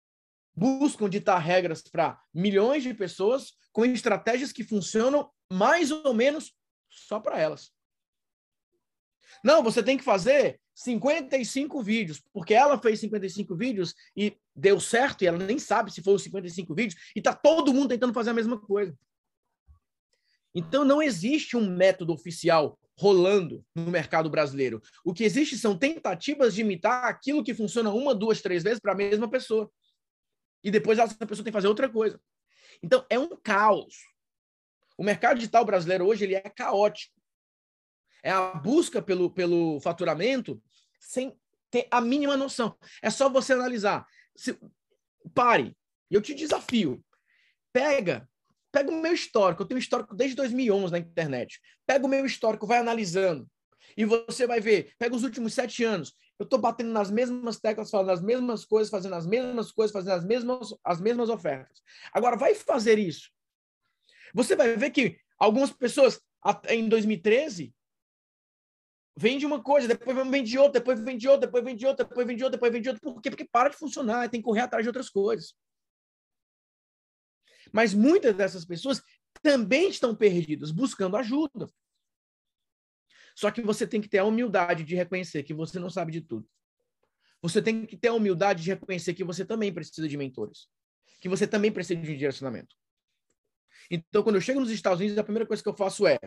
buscam 0.55 1.09
ditar 1.09 1.39
regras 1.39 1.83
para 1.83 2.21
milhões 2.35 2.83
de 2.83 2.93
pessoas 2.93 3.53
com 3.73 3.85
estratégias 3.85 4.53
que 4.53 4.65
funcionam 4.65 5.31
mais 5.51 5.91
ou 5.91 6.13
menos 6.13 6.53
só 6.89 7.21
para 7.21 7.39
elas. 7.39 7.73
Não, 9.45 9.63
você 9.63 9.83
tem 9.83 9.97
que 9.97 10.05
fazer 10.05 10.61
55 10.75 11.83
vídeos, 11.83 12.23
porque 12.33 12.55
ela 12.55 12.79
fez 12.79 13.01
55 13.01 13.55
vídeos 13.57 13.95
e 14.17 14.37
deu 14.55 14.81
certo, 14.81 15.23
e 15.23 15.27
ela 15.27 15.39
nem 15.39 15.59
sabe 15.59 15.93
se 15.93 16.03
foram 16.03 16.19
55 16.19 16.75
vídeos, 16.75 17.01
e 17.15 17.23
tá 17.23 17.35
todo 17.35 17.73
mundo 17.73 17.91
tentando 17.91 18.13
fazer 18.13 18.31
a 18.31 18.35
mesma 18.35 18.61
coisa. 18.61 18.97
Então 20.55 20.85
não 20.85 21.03
existe 21.03 21.57
um 21.57 21.69
método 21.69 22.13
oficial 22.13 22.79
rolando 22.99 23.65
no 23.75 23.91
mercado 23.91 24.29
brasileiro. 24.29 24.83
O 25.05 25.15
que 25.15 25.25
existe 25.25 25.57
são 25.57 25.79
tentativas 25.79 26.55
de 26.55 26.63
imitar 26.63 27.05
aquilo 27.05 27.45
que 27.45 27.55
funciona 27.55 27.91
uma, 27.93 28.15
duas, 28.15 28.43
três 28.43 28.63
vezes 28.63 28.81
para 28.81 28.93
a 28.93 28.97
mesma 28.97 29.31
pessoa. 29.31 29.71
E 30.65 30.71
depois 30.71 30.99
essa 30.99 31.15
pessoa 31.15 31.45
tem 31.45 31.53
que 31.53 31.57
fazer 31.57 31.69
outra 31.69 31.89
coisa. 31.89 32.21
Então 32.83 33.07
é 33.09 33.19
um 33.19 33.29
caos. 33.37 33.95
O 34.97 35.05
mercado 35.05 35.37
digital 35.37 35.65
brasileiro 35.65 36.07
hoje 36.07 36.25
ele 36.25 36.35
é 36.35 36.41
caótico. 36.41 37.15
É 38.23 38.31
a 38.33 38.55
busca 38.55 39.01
pelo, 39.01 39.31
pelo 39.31 39.81
faturamento 39.81 40.61
sem 40.99 41.39
ter 41.71 41.87
a 41.91 42.01
mínima 42.01 42.37
noção. 42.37 42.77
É 43.01 43.11
só 43.11 43.29
você 43.29 43.53
analisar. 43.53 44.05
Se, 44.37 44.59
pare. 45.33 45.77
Eu 46.11 46.21
te 46.21 46.35
desafio. 46.35 47.05
Pega, 47.73 48.29
pega 48.79 48.93
o 48.93 49.01
meu 49.01 49.13
histórico. 49.13 49.63
Eu 49.63 49.67
tenho 49.67 49.79
histórico 49.79 50.15
desde 50.15 50.37
2011 50.37 50.93
na 50.93 50.99
internet. 50.99 51.61
Pega 51.85 52.07
o 52.07 52.09
meu 52.09 52.25
histórico, 52.25 52.67
vai 52.67 52.79
analisando. 52.79 53.49
E 53.97 54.05
você 54.05 54.47
vai 54.47 54.61
ver. 54.61 54.93
Pega 54.99 55.17
os 55.17 55.25
últimos 55.25 55.53
sete 55.53 55.83
anos. 55.83 56.15
Eu 56.39 56.45
estou 56.45 56.61
batendo 56.61 56.93
nas 56.93 57.11
mesmas 57.11 57.59
teclas, 57.59 57.91
falando 57.91 58.11
as 58.11 58.23
mesmas 58.23 58.65
coisas, 58.65 58.91
fazendo 58.91 59.17
as 59.17 59.27
mesmas 59.27 59.73
coisas, 59.73 59.93
fazendo 59.93 60.15
as 60.15 60.25
mesmas, 60.25 60.75
as 60.85 61.01
mesmas 61.01 61.29
ofertas. 61.29 61.83
Agora, 62.13 62.37
vai 62.37 62.55
fazer 62.55 62.99
isso. 62.99 63.31
Você 64.33 64.55
vai 64.55 64.77
ver 64.77 64.91
que 64.91 65.19
algumas 65.37 65.73
pessoas, 65.73 66.21
em 66.69 66.89
2013, 66.89 67.75
vende 69.17 69.45
uma 69.45 69.61
coisa, 69.61 69.89
depois 69.89 70.17
vende 70.31 70.57
outra, 70.57 70.79
depois 70.79 71.01
vende 71.01 71.27
outra, 71.27 71.47
depois 71.49 71.65
vende 71.65 71.85
outra, 71.85 72.05
depois 72.05 72.27
vende 72.27 72.45
outra, 72.45 72.57
depois 72.57 72.73
vende 72.73 72.89
outra. 72.91 73.03
Por 73.03 73.21
quê? 73.21 73.31
Porque 73.31 73.49
para 73.51 73.71
de 73.71 73.77
funcionar, 73.77 74.29
tem 74.29 74.41
que 74.41 74.45
correr 74.45 74.61
atrás 74.61 74.85
de 74.85 74.89
outras 74.89 75.11
coisas. 75.11 75.55
Mas 77.73 77.95
muitas 77.95 78.35
dessas 78.37 78.65
pessoas 78.65 79.03
também 79.43 79.89
estão 79.89 80.15
perdidas, 80.15 80.71
buscando 80.71 81.17
ajuda. 81.17 81.69
Só 83.35 83.51
que 83.51 83.63
você 83.63 83.87
tem 83.87 84.01
que 84.01 84.09
ter 84.09 84.19
a 84.19 84.25
humildade 84.25 84.85
de 84.85 84.95
reconhecer 84.95 85.43
que 85.43 85.55
você 85.55 85.79
não 85.79 85.91
sabe 85.91 86.13
de 86.13 86.21
tudo. 86.21 86.49
Você 87.41 87.63
tem 87.63 87.87
que 87.87 87.97
ter 87.97 88.09
a 88.09 88.15
humildade 88.15 88.65
de 88.65 88.71
reconhecer 88.71 89.15
que 89.15 89.23
você 89.23 89.45
também 89.45 89.73
precisa 89.73 90.09
de 90.09 90.17
mentores. 90.17 90.69
Que 91.21 91.29
você 91.29 91.47
também 91.47 91.71
precisa 91.71 92.01
de 92.01 92.17
direcionamento. 92.17 92.75
Então, 93.91 94.23
quando 94.23 94.37
eu 94.37 94.41
chego 94.41 94.61
nos 94.61 94.71
Estados 94.71 94.99
Unidos, 94.99 95.19
a 95.19 95.25
primeira 95.25 95.47
coisa 95.47 95.63
que 95.63 95.69
eu 95.69 95.77
faço 95.77 96.07
é, 96.07 96.19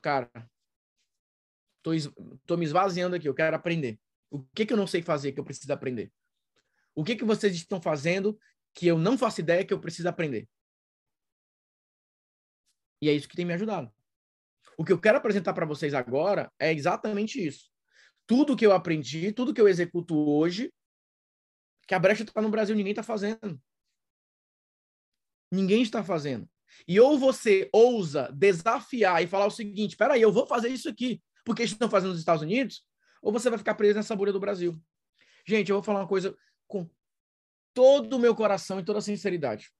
cara, 0.00 0.30
Estou 1.94 2.56
me 2.56 2.64
esvaziando 2.64 3.14
aqui, 3.14 3.28
eu 3.28 3.34
quero 3.34 3.54
aprender. 3.54 3.98
O 4.30 4.42
que, 4.54 4.66
que 4.66 4.72
eu 4.72 4.76
não 4.76 4.86
sei 4.86 5.02
fazer 5.02 5.32
que 5.32 5.38
eu 5.38 5.44
preciso 5.44 5.72
aprender? 5.72 6.12
O 6.94 7.04
que, 7.04 7.14
que 7.14 7.24
vocês 7.24 7.54
estão 7.54 7.80
fazendo 7.80 8.38
que 8.74 8.86
eu 8.86 8.98
não 8.98 9.16
faço 9.16 9.40
ideia 9.40 9.64
que 9.64 9.72
eu 9.72 9.80
preciso 9.80 10.08
aprender? 10.08 10.48
E 13.00 13.08
é 13.08 13.12
isso 13.12 13.28
que 13.28 13.36
tem 13.36 13.44
me 13.44 13.54
ajudado. 13.54 13.92
O 14.78 14.84
que 14.84 14.92
eu 14.92 15.00
quero 15.00 15.18
apresentar 15.18 15.52
para 15.54 15.66
vocês 15.66 15.94
agora 15.94 16.52
é 16.58 16.72
exatamente 16.72 17.44
isso. 17.44 17.70
Tudo 18.26 18.56
que 18.56 18.66
eu 18.66 18.72
aprendi, 18.72 19.32
tudo 19.32 19.54
que 19.54 19.60
eu 19.60 19.68
executo 19.68 20.16
hoje, 20.16 20.72
que 21.86 21.94
a 21.94 21.98
brecha 21.98 22.22
está 22.22 22.42
no 22.42 22.50
Brasil, 22.50 22.74
ninguém 22.74 22.92
está 22.92 23.02
fazendo. 23.02 23.60
Ninguém 25.50 25.82
está 25.82 26.02
fazendo. 26.02 26.48
E 26.86 26.98
ou 27.00 27.18
você 27.18 27.70
ousa 27.72 28.30
desafiar 28.32 29.22
e 29.22 29.26
falar 29.26 29.46
o 29.46 29.50
seguinte: 29.50 29.96
peraí, 29.96 30.20
eu 30.20 30.32
vou 30.32 30.46
fazer 30.46 30.68
isso 30.68 30.88
aqui 30.88 31.22
porque 31.46 31.62
estão 31.62 31.88
fazendo 31.88 32.10
nos 32.10 32.18
Estados 32.18 32.42
Unidos, 32.42 32.84
ou 33.22 33.32
você 33.32 33.48
vai 33.48 33.56
ficar 33.56 33.76
preso 33.76 33.94
nessa 33.94 34.16
bolha 34.16 34.32
do 34.32 34.40
Brasil. 34.40 34.76
Gente, 35.46 35.70
eu 35.70 35.76
vou 35.76 35.82
falar 35.82 36.00
uma 36.00 36.08
coisa 36.08 36.36
com 36.66 36.90
todo 37.72 38.14
o 38.14 38.18
meu 38.18 38.34
coração 38.34 38.80
e 38.80 38.84
toda 38.84 38.98
a 38.98 39.02
sinceridade. 39.02 39.72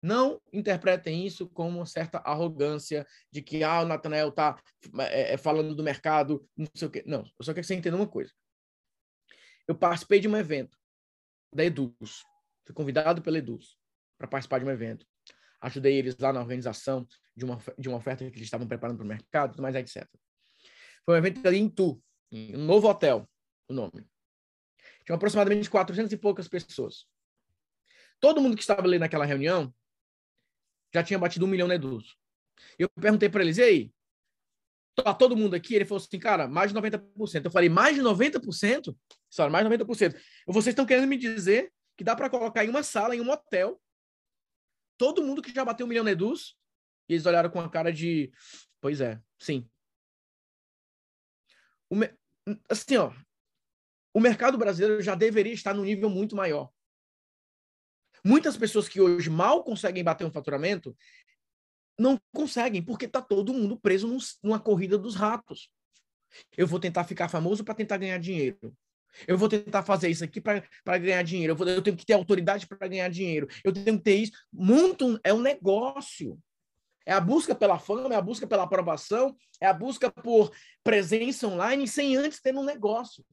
Não 0.00 0.40
interpretem 0.52 1.26
isso 1.26 1.48
como 1.48 1.78
uma 1.78 1.86
certa 1.86 2.18
arrogância 2.18 3.06
de 3.32 3.42
que 3.42 3.64
ah, 3.64 3.80
o 3.80 3.84
Natanael 3.84 4.28
está 4.28 4.60
é, 5.00 5.34
é, 5.34 5.36
falando 5.36 5.74
do 5.74 5.82
mercado, 5.82 6.48
não 6.56 6.68
sei 6.74 6.88
o 6.88 6.90
quê. 6.90 7.02
Não, 7.04 7.20
eu 7.20 7.44
só 7.44 7.52
quero 7.52 7.62
que 7.62 7.66
você 7.66 7.74
entenda 7.74 7.96
uma 7.96 8.06
coisa. 8.06 8.32
Eu 9.66 9.74
participei 9.74 10.20
de 10.20 10.28
um 10.28 10.36
evento 10.36 10.78
da 11.52 11.64
Eduz. 11.64 12.22
Fui 12.64 12.74
convidado 12.74 13.20
pela 13.20 13.38
Eduz 13.38 13.76
para 14.16 14.28
participar 14.28 14.60
de 14.60 14.64
um 14.64 14.70
evento. 14.70 15.04
Ajudei 15.60 15.96
eles 15.96 16.16
lá 16.18 16.32
na 16.32 16.40
organização 16.40 17.06
de 17.36 17.44
uma, 17.44 17.58
de 17.76 17.88
uma 17.88 17.98
oferta 17.98 18.24
que 18.24 18.36
eles 18.36 18.46
estavam 18.46 18.68
preparando 18.68 18.98
para 18.98 19.04
o 19.04 19.08
mercado, 19.08 19.60
mais 19.60 19.74
etc. 19.74 20.06
Foi 21.04 21.14
um 21.14 21.18
evento 21.18 21.46
ali 21.46 21.58
em 21.58 21.68
Tu, 21.68 22.00
um 22.32 22.64
novo 22.64 22.88
hotel, 22.88 23.28
o 23.68 23.72
nome. 23.72 24.06
Tinha 25.04 25.16
aproximadamente 25.16 25.68
400 25.68 26.12
e 26.12 26.16
poucas 26.16 26.46
pessoas. 26.46 27.06
Todo 28.20 28.40
mundo 28.40 28.56
que 28.56 28.62
estava 28.62 28.82
ali 28.82 28.98
naquela 28.98 29.24
reunião 29.24 29.74
já 30.92 31.02
tinha 31.02 31.18
batido 31.18 31.44
um 31.44 31.48
milhão 31.48 31.68
de 31.68 31.74
edus. 31.74 32.16
Eu 32.78 32.88
perguntei 32.88 33.28
para 33.28 33.42
eles, 33.42 33.58
e 33.58 33.62
aí? 33.62 33.92
Tá 34.94 35.14
todo 35.14 35.36
mundo 35.36 35.54
aqui? 35.54 35.74
Ele 35.74 35.84
falou 35.84 36.02
assim, 36.02 36.18
cara, 36.18 36.48
mais 36.48 36.72
de 36.72 36.78
90%. 36.78 37.44
Eu 37.44 37.50
falei, 37.50 37.68
mais 37.68 37.94
de 37.94 38.02
90%? 38.02 38.96
Senhora, 39.30 39.52
mais 39.52 39.68
de 39.68 39.74
90%. 39.76 40.20
Vocês 40.46 40.72
estão 40.72 40.86
querendo 40.86 41.06
me 41.06 41.16
dizer 41.16 41.72
que 41.96 42.02
dá 42.02 42.16
para 42.16 42.30
colocar 42.30 42.64
em 42.64 42.68
uma 42.68 42.82
sala, 42.82 43.14
em 43.14 43.20
um 43.20 43.30
hotel, 43.30 43.80
todo 44.96 45.22
mundo 45.22 45.42
que 45.42 45.54
já 45.54 45.64
bateu 45.64 45.86
um 45.86 45.88
milhão 45.88 46.04
de 46.04 46.10
edus? 46.10 46.56
E 47.08 47.14
eles 47.14 47.26
olharam 47.26 47.50
com 47.50 47.60
a 47.60 47.70
cara 47.70 47.92
de, 47.92 48.32
pois 48.80 49.00
é, 49.00 49.20
sim. 49.38 49.68
Me... 51.90 52.12
Assim, 52.68 52.96
ó, 52.96 53.12
o 54.12 54.20
mercado 54.20 54.58
brasileiro 54.58 55.02
já 55.02 55.14
deveria 55.14 55.52
estar 55.52 55.74
num 55.74 55.84
nível 55.84 56.10
muito 56.10 56.34
maior. 56.34 56.70
Muitas 58.28 58.58
pessoas 58.58 58.86
que 58.86 59.00
hoje 59.00 59.30
mal 59.30 59.64
conseguem 59.64 60.04
bater 60.04 60.26
um 60.26 60.30
faturamento 60.30 60.94
não 61.98 62.20
conseguem, 62.30 62.82
porque 62.82 63.06
está 63.06 63.22
todo 63.22 63.54
mundo 63.54 63.80
preso 63.80 64.06
num, 64.06 64.18
numa 64.42 64.60
corrida 64.60 64.98
dos 64.98 65.14
ratos. 65.14 65.70
Eu 66.54 66.66
vou 66.66 66.78
tentar 66.78 67.04
ficar 67.04 67.30
famoso 67.30 67.64
para 67.64 67.74
tentar 67.74 67.96
ganhar 67.96 68.18
dinheiro. 68.18 68.76
Eu 69.26 69.38
vou 69.38 69.48
tentar 69.48 69.82
fazer 69.82 70.10
isso 70.10 70.22
aqui 70.22 70.42
para 70.42 70.98
ganhar 70.98 71.22
dinheiro. 71.22 71.52
Eu, 71.52 71.56
vou, 71.56 71.66
eu, 71.66 71.80
tenho 71.80 71.96
que 71.96 72.04
ter 72.04 72.12
autoridade 72.12 72.66
para 72.66 72.86
ganhar 72.86 73.08
dinheiro. 73.08 73.48
Eu 73.64 73.72
tenho 73.72 73.96
que 73.96 74.04
ter 74.04 74.16
isso. 74.16 74.32
Muito 74.52 75.18
é 75.24 75.32
um 75.32 75.40
negócio. 75.40 76.38
É 77.06 77.14
a 77.14 77.20
busca 77.20 77.54
pela 77.54 77.78
fama, 77.78 78.12
é 78.12 78.18
a 78.18 78.20
busca 78.20 78.46
pela 78.46 78.64
aprovação, 78.64 79.34
é 79.58 79.66
a 79.66 79.72
busca 79.72 80.10
por 80.10 80.52
presença 80.84 81.48
online 81.48 81.88
sem 81.88 82.14
antes 82.14 82.42
ter 82.42 82.54
um 82.54 82.62
negócio. 82.62 83.24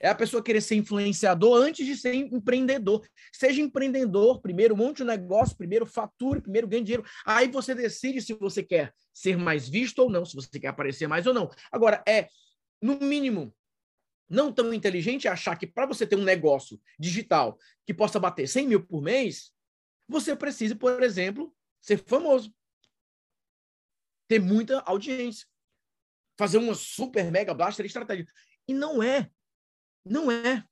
É 0.00 0.08
a 0.08 0.14
pessoa 0.14 0.42
querer 0.42 0.60
ser 0.60 0.76
influenciador 0.76 1.60
antes 1.60 1.86
de 1.86 1.96
ser 1.96 2.14
empreendedor. 2.14 3.06
Seja 3.32 3.60
empreendedor 3.60 4.40
primeiro, 4.40 4.76
monte 4.76 5.02
um 5.02 5.06
negócio 5.06 5.56
primeiro, 5.56 5.86
fature 5.86 6.40
primeiro, 6.40 6.68
ganhe 6.68 6.84
dinheiro. 6.84 7.04
Aí 7.24 7.48
você 7.48 7.74
decide 7.74 8.20
se 8.20 8.34
você 8.34 8.62
quer 8.62 8.92
ser 9.12 9.36
mais 9.36 9.68
visto 9.68 10.00
ou 10.00 10.10
não, 10.10 10.24
se 10.24 10.34
você 10.34 10.60
quer 10.60 10.68
aparecer 10.68 11.06
mais 11.08 11.26
ou 11.26 11.34
não. 11.34 11.50
Agora, 11.72 12.02
é, 12.06 12.28
no 12.80 12.98
mínimo, 12.98 13.54
não 14.28 14.52
tão 14.52 14.74
inteligente 14.74 15.28
achar 15.28 15.56
que 15.56 15.66
para 15.66 15.86
você 15.86 16.06
ter 16.06 16.16
um 16.16 16.24
negócio 16.24 16.80
digital 16.98 17.58
que 17.86 17.94
possa 17.94 18.18
bater 18.18 18.48
100 18.48 18.66
mil 18.66 18.84
por 18.84 19.00
mês, 19.00 19.52
você 20.08 20.34
precisa, 20.34 20.74
por 20.74 21.02
exemplo, 21.02 21.54
ser 21.80 21.98
famoso. 21.98 22.54
Ter 24.28 24.40
muita 24.40 24.80
audiência. 24.80 25.46
Fazer 26.36 26.58
uma 26.58 26.74
super 26.74 27.30
mega 27.30 27.54
blaster 27.54 27.86
estratégia. 27.86 28.26
E 28.68 28.74
não 28.74 29.02
é. 29.02 29.30
Não 30.08 30.30
é. 30.30 30.64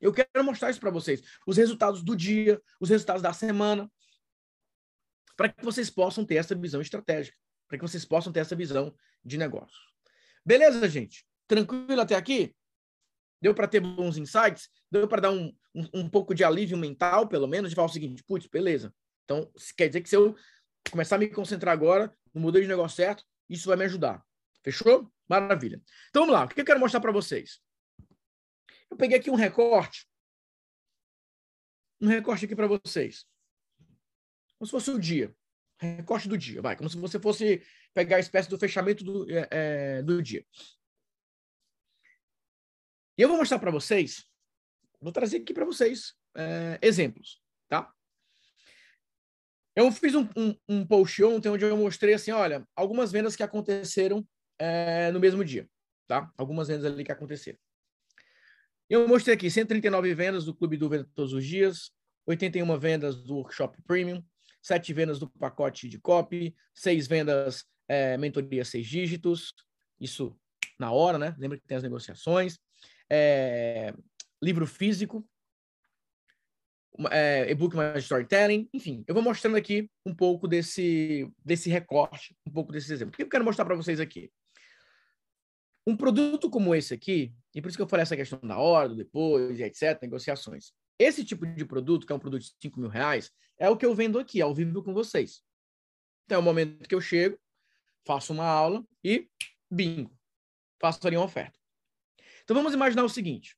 Eu 0.00 0.12
quero 0.12 0.44
mostrar 0.44 0.70
isso 0.70 0.80
para 0.80 0.90
vocês. 0.90 1.22
Os 1.46 1.56
resultados 1.56 2.02
do 2.02 2.16
dia, 2.16 2.60
os 2.80 2.90
resultados 2.90 3.22
da 3.22 3.32
semana, 3.32 3.90
para 5.36 5.48
que 5.48 5.64
vocês 5.64 5.88
possam 5.88 6.24
ter 6.24 6.34
essa 6.34 6.54
visão 6.54 6.80
estratégica, 6.80 7.36
para 7.68 7.78
que 7.78 7.82
vocês 7.82 8.04
possam 8.04 8.32
ter 8.32 8.40
essa 8.40 8.56
visão 8.56 8.94
de 9.24 9.38
negócio. 9.38 9.78
Beleza, 10.44 10.88
gente? 10.88 11.24
Tranquilo 11.46 12.00
até 12.00 12.16
aqui? 12.16 12.54
Deu 13.40 13.54
para 13.54 13.68
ter 13.68 13.80
bons 13.80 14.16
insights? 14.16 14.68
Deu 14.90 15.08
para 15.08 15.22
dar 15.22 15.30
um, 15.30 15.52
um, 15.74 15.88
um, 15.94 16.08
pouco 16.08 16.34
de 16.34 16.44
alívio 16.44 16.76
mental, 16.76 17.28
pelo 17.28 17.46
menos, 17.46 17.70
de 17.70 17.76
falar 17.76 17.88
o 17.88 17.92
seguinte: 17.92 18.22
putz, 18.24 18.46
beleza. 18.46 18.94
Então, 19.24 19.50
quer 19.76 19.88
dizer 19.88 20.00
que 20.00 20.08
se 20.08 20.16
eu 20.16 20.36
começar 20.90 21.16
a 21.16 21.18
me 21.18 21.28
concentrar 21.28 21.72
agora 21.72 22.12
no 22.34 22.40
modelo 22.40 22.64
de 22.64 22.68
negócio 22.68 22.96
certo, 22.96 23.24
isso 23.48 23.68
vai 23.68 23.76
me 23.76 23.84
ajudar. 23.84 24.22
Fechou? 24.62 25.10
Maravilha. 25.28 25.80
Então, 26.10 26.22
vamos 26.22 26.34
lá. 26.34 26.44
O 26.44 26.48
que 26.48 26.60
eu 26.60 26.64
quero 26.64 26.80
mostrar 26.80 27.00
para 27.00 27.12
vocês? 27.12 27.60
Eu 28.92 28.96
peguei 28.96 29.16
aqui 29.16 29.30
um 29.30 29.34
recorte. 29.34 30.06
Um 31.98 32.08
recorte 32.08 32.44
aqui 32.44 32.54
para 32.54 32.66
vocês. 32.66 33.24
Como 34.58 34.66
se 34.66 34.70
fosse 34.70 34.90
o 34.90 34.98
dia. 34.98 35.34
Recorte 35.80 36.28
do 36.28 36.36
dia, 36.36 36.60
vai. 36.60 36.76
Como 36.76 36.90
se 36.90 36.98
você 36.98 37.18
fosse 37.18 37.62
pegar 37.94 38.16
a 38.16 38.20
espécie 38.20 38.50
do 38.50 38.58
fechamento 38.58 39.02
do, 39.02 39.26
é, 39.30 39.48
é 39.50 40.02
do 40.02 40.22
dia. 40.22 40.44
E 43.16 43.22
eu 43.22 43.28
vou 43.28 43.38
mostrar 43.38 43.58
para 43.58 43.70
vocês, 43.70 44.26
vou 45.00 45.10
trazer 45.10 45.38
aqui 45.38 45.54
para 45.54 45.64
vocês 45.64 46.14
é, 46.36 46.78
exemplos, 46.82 47.42
tá? 47.70 47.90
Eu 49.74 49.90
fiz 49.90 50.14
um, 50.14 50.28
um, 50.36 50.54
um, 50.68 50.86
post 50.86 51.22
ontem 51.24 51.48
onde 51.48 51.64
eu 51.64 51.76
mostrei 51.78 52.12
assim, 52.12 52.30
olha, 52.30 52.66
algumas 52.76 53.10
vendas 53.10 53.34
que 53.34 53.42
aconteceram 53.42 54.26
é, 54.58 55.10
no 55.12 55.20
mesmo 55.20 55.42
dia, 55.42 55.66
tá? 56.06 56.30
Algumas 56.36 56.68
vendas 56.68 56.84
ali 56.84 57.04
que 57.04 57.12
aconteceram. 57.12 57.58
Eu 58.92 59.08
mostrei 59.08 59.34
aqui 59.34 59.50
139 59.50 60.12
vendas 60.12 60.44
do 60.44 60.54
Clube 60.54 60.76
do 60.76 60.86
Venda 60.86 61.08
Todos 61.14 61.32
os 61.32 61.46
Dias, 61.46 61.90
81 62.26 62.78
vendas 62.78 63.22
do 63.22 63.36
Workshop 63.36 63.80
Premium, 63.84 64.22
7 64.60 64.92
vendas 64.92 65.18
do 65.18 65.30
pacote 65.30 65.88
de 65.88 65.98
copy, 65.98 66.54
6 66.74 67.06
vendas 67.06 67.64
é, 67.88 68.18
mentoria 68.18 68.66
6 68.66 68.86
dígitos, 68.86 69.54
isso 69.98 70.38
na 70.78 70.92
hora, 70.92 71.18
né? 71.18 71.34
Lembra 71.38 71.56
que 71.56 71.66
tem 71.66 71.78
as 71.78 71.82
negociações. 71.82 72.58
É, 73.10 73.94
livro 74.42 74.66
físico, 74.66 75.26
é, 77.10 77.50
e-book 77.50 77.74
mais 77.74 78.04
storytelling, 78.04 78.68
enfim, 78.74 79.04
eu 79.08 79.14
vou 79.14 79.22
mostrando 79.22 79.56
aqui 79.56 79.90
um 80.04 80.14
pouco 80.14 80.46
desse, 80.46 81.26
desse 81.42 81.70
recorte, 81.70 82.36
um 82.46 82.52
pouco 82.52 82.70
desse 82.70 82.92
exemplo. 82.92 83.14
O 83.14 83.16
que 83.16 83.22
eu 83.22 83.28
quero 83.30 83.42
mostrar 83.42 83.64
para 83.64 83.74
vocês 83.74 83.98
aqui? 83.98 84.30
Um 85.86 85.96
produto 85.96 86.50
como 86.50 86.74
esse 86.74 86.92
aqui, 86.92 87.34
e 87.54 87.60
por 87.60 87.68
isso 87.68 87.76
que 87.76 87.82
eu 87.82 87.88
falei 87.88 88.02
essa 88.02 88.16
questão 88.16 88.40
da 88.42 88.56
do 88.86 88.96
depois, 88.96 89.60
etc., 89.60 90.00
negociações. 90.02 90.72
Esse 90.98 91.24
tipo 91.24 91.46
de 91.46 91.64
produto, 91.64 92.06
que 92.06 92.12
é 92.12 92.16
um 92.16 92.18
produto 92.18 92.42
de 92.42 92.52
5 92.60 92.80
mil 92.80 92.88
reais, 92.88 93.30
é 93.58 93.68
o 93.68 93.76
que 93.76 93.84
eu 93.84 93.94
vendo 93.94 94.18
aqui, 94.18 94.40
ao 94.40 94.54
vivo 94.54 94.82
com 94.82 94.94
vocês. 94.94 95.42
Então, 96.24 96.36
é 96.36 96.38
o 96.38 96.42
momento 96.42 96.88
que 96.88 96.94
eu 96.94 97.00
chego, 97.00 97.38
faço 98.06 98.32
uma 98.32 98.46
aula 98.46 98.84
e 99.04 99.28
bingo, 99.70 100.16
faço 100.80 101.06
ali 101.06 101.16
uma 101.16 101.26
oferta. 101.26 101.58
Então, 102.42 102.56
vamos 102.56 102.72
imaginar 102.72 103.04
o 103.04 103.08
seguinte. 103.08 103.56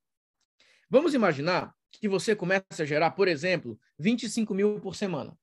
Vamos 0.91 1.15
imaginar 1.15 1.75
que 1.93 2.09
você 2.09 2.35
começa 2.35 2.65
a 2.81 2.85
gerar, 2.85 3.13
por 3.13 3.29
exemplo, 3.29 3.79
25 3.99 4.55
mil 4.55 4.81
por 4.81 4.95
semana. 4.95 5.37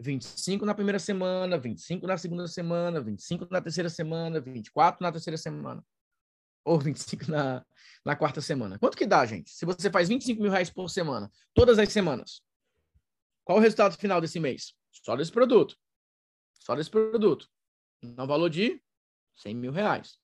25 0.00 0.66
na 0.66 0.74
primeira 0.74 0.98
semana, 0.98 1.56
25 1.58 2.06
na 2.06 2.16
segunda 2.16 2.48
semana, 2.48 3.00
25 3.00 3.46
na 3.50 3.60
terceira 3.60 3.88
semana, 3.88 4.40
24 4.40 5.02
na 5.02 5.12
terceira 5.12 5.36
semana. 5.36 5.84
Ou 6.64 6.78
25 6.78 7.30
na, 7.30 7.64
na 8.04 8.16
quarta 8.16 8.40
semana. 8.40 8.78
Quanto 8.78 8.96
que 8.96 9.06
dá, 9.06 9.24
gente? 9.26 9.50
Se 9.50 9.64
você 9.64 9.90
faz 9.90 10.08
25 10.08 10.40
mil 10.40 10.50
reais 10.50 10.70
por 10.70 10.88
semana, 10.88 11.30
todas 11.52 11.78
as 11.78 11.92
semanas, 11.92 12.42
qual 13.44 13.58
o 13.58 13.60
resultado 13.60 13.96
final 13.96 14.20
desse 14.20 14.40
mês? 14.40 14.74
Só 14.90 15.14
desse 15.16 15.30
produto. 15.30 15.76
Só 16.54 16.74
desse 16.74 16.90
produto. 16.90 17.48
No 18.02 18.26
valor 18.26 18.48
de 18.48 18.82
100 19.36 19.54
mil 19.54 19.72
reais. 19.72 20.18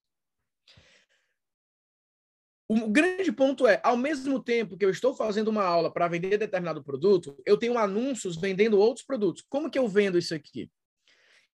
O 2.69 2.89
grande 2.89 3.33
ponto 3.33 3.67
é, 3.67 3.81
ao 3.83 3.97
mesmo 3.97 4.41
tempo 4.41 4.79
que 4.79 4.85
eu 4.85 4.91
estou 4.91 5.13
fazendo 5.13 5.49
uma 5.49 5.65
aula 5.65 5.93
para 5.93 6.07
vender 6.07 6.39
determinado 6.39 6.85
produto, 6.85 7.37
eu 7.45 7.57
tenho 7.57 7.77
anúncios 7.77 8.37
vendendo 8.37 8.79
outros 8.79 9.05
produtos. 9.05 9.45
Como 9.49 9.69
que 9.69 9.79
eu 9.79 9.89
vendo 9.89 10.17
isso 10.17 10.33
aqui? 10.33 10.71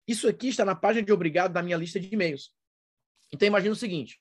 Isso 0.05 0.27
aqui 0.27 0.49
está 0.49 0.65
na 0.65 0.75
página 0.75 1.05
de 1.05 1.13
obrigado 1.13 1.53
da 1.53 1.63
minha 1.63 1.77
lista 1.77 2.01
de 2.01 2.09
e-mails. 2.11 2.53
Então 3.33 3.47
imagina 3.47 3.71
o 3.71 3.77
seguinte: 3.77 4.19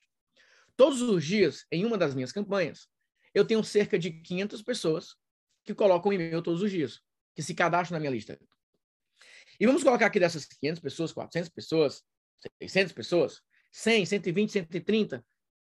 todos 0.75 1.01
os 1.01 1.23
dias, 1.23 1.65
em 1.71 1.85
uma 1.85 1.97
das 1.97 2.13
minhas 2.13 2.31
campanhas, 2.31 2.87
eu 3.33 3.45
tenho 3.45 3.63
cerca 3.63 3.99
de 3.99 4.11
500 4.11 4.61
pessoas 4.61 5.15
que 5.63 5.73
colocam 5.73 6.13
e-mail 6.13 6.41
todos 6.41 6.61
os 6.61 6.71
dias, 6.71 7.01
que 7.33 7.41
se 7.41 7.53
cadastram 7.53 7.95
na 7.95 7.99
minha 7.99 8.11
lista. 8.11 8.39
E 9.59 9.65
vamos 9.65 9.83
colocar 9.83 10.05
aqui 10.05 10.19
dessas 10.19 10.45
500 10.45 10.81
pessoas, 10.81 11.13
400 11.13 11.49
pessoas, 11.49 12.03
600 12.61 12.93
pessoas, 12.93 13.41
100, 13.71 14.05
120, 14.05 14.51
130, 14.51 15.25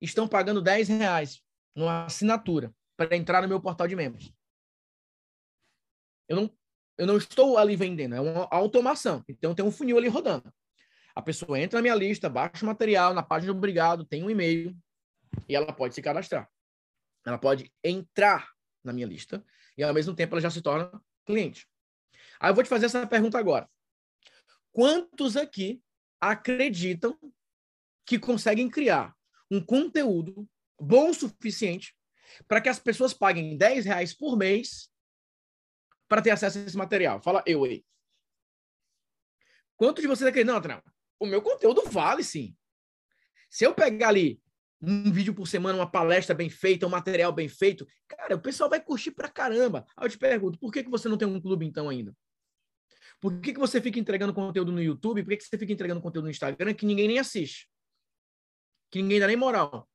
estão 0.01 0.29
pagando 0.29 0.61
10 0.61 0.89
reais 0.89 1.43
numa 1.75 2.05
assinatura 2.05 2.75
para 2.97 3.17
entrar 3.17 3.43
no 3.43 3.49
meu 3.49 3.61
portal 3.61 3.87
de 3.87 3.97
membros. 3.97 4.33
Eu 6.29 6.37
não, 6.37 6.59
eu 6.99 7.07
não 7.07 7.17
estou 7.17 7.57
ali 7.57 7.77
vendendo, 7.77 8.15
é 8.15 8.21
uma 8.21 8.49
automação. 8.51 9.23
Então 9.29 9.55
tem 9.55 9.65
um 9.65 9.71
funil 9.71 9.97
ali 9.97 10.09
rodando. 10.09 10.53
A 11.15 11.23
pessoa 11.23 11.59
entra 11.59 11.79
na 11.79 11.83
minha 11.83 11.95
lista, 11.95 12.29
baixa 12.29 12.65
o 12.65 12.67
material, 12.67 13.15
na 13.15 13.23
página 13.23 13.53
do 13.53 13.57
Obrigado, 13.57 14.05
tem 14.05 14.23
um 14.23 14.31
e-mail 14.31 14.77
e 15.49 15.55
ela 15.55 15.73
pode 15.73 15.95
se 15.95 16.03
cadastrar. 16.03 16.51
ela 17.25 17.39
pode 17.39 17.73
entrar 17.83 18.53
na 18.85 18.93
minha 18.93 19.07
lista 19.07 19.45
e 19.77 19.83
ao 19.83 19.93
mesmo 19.93 20.15
tempo 20.15 20.35
ela 20.35 20.41
já 20.41 20.51
se 20.51 20.63
torna 20.63 20.91
cliente. 21.25 21.69
Aí 22.39 22.51
eu 22.51 22.55
vou 22.55 22.63
te 22.63 22.69
fazer 22.69 22.87
essa 22.87 23.07
pergunta 23.07 23.39
agora. 23.39 23.69
Quantos 24.73 25.37
aqui 25.37 25.83
acreditam 26.21 27.19
que 28.05 28.19
conseguem 28.19 28.71
criar 28.71 29.15
um 29.51 29.65
conteúdo 29.65 30.49
bom 30.81 31.11
o 31.11 31.15
suficiente 31.15 31.97
para 32.47 32.61
que 32.61 32.69
as 32.69 32.79
pessoas 32.79 33.13
paguem 33.13 33.57
10 33.57 33.87
reais 33.87 34.15
por 34.15 34.37
mês 34.37 34.91
para 36.09 36.23
ter 36.23 36.31
acesso 36.31 36.59
a 36.59 36.63
esse 36.63 36.77
material? 36.77 37.21
Fala 37.23 37.43
eu 37.47 37.65
aí. 37.65 37.85
Quantos 39.77 40.03
de 40.03 40.09
vocês 40.09 40.29
acreditam? 40.29 40.55
Não, 40.55 40.63
Trão, 40.63 40.83
o 41.19 41.27
meu 41.27 41.43
conteúdo 41.43 41.83
vale 41.91 42.23
sim. 42.23 42.57
Se 43.51 43.65
eu 43.65 43.75
pegar 43.75 44.09
ali 44.09 44.41
um 44.81 45.11
vídeo 45.11 45.35
por 45.35 45.47
semana, 45.49 45.79
uma 45.79 45.91
palestra 45.91 46.35
bem 46.35 46.51
feita, 46.51 46.87
um 46.87 46.91
material 46.91 47.33
bem 47.33 47.49
feito, 47.49 47.87
cara, 48.07 48.35
o 48.35 48.41
pessoal 48.41 48.69
vai 48.69 48.81
curtir 48.81 49.11
pra 49.11 49.29
caramba. 49.29 49.87
Aí 49.97 50.07
eu 50.07 50.11
te 50.11 50.19
pergunto, 50.19 50.59
por 50.59 50.73
que, 50.73 50.85
que 50.85 50.91
você 50.91 51.09
não 51.09 51.17
tem 51.17 51.27
um 51.27 51.41
clube 51.41 51.65
então 51.65 51.89
ainda? 51.89 52.15
Por 53.21 53.41
que, 53.41 53.55
que 53.55 53.59
você 53.59 53.81
fica 53.81 53.99
entregando 53.99 54.35
conteúdo 54.35 54.71
no 54.71 54.83
YouTube? 54.83 55.23
Por 55.23 55.31
que, 55.31 55.39
que 55.39 55.45
você 55.45 55.57
fica 55.57 55.73
entregando 55.73 56.01
conteúdo 56.01 56.27
no 56.27 56.31
Instagram 56.31 56.75
que 56.75 56.85
ninguém 56.85 57.09
nem 57.09 57.19
assiste? 57.19 57.69
Que 58.91 59.01
ninguém 59.01 59.19
dá 59.19 59.27
nem 59.27 59.37
moral? 59.37 59.89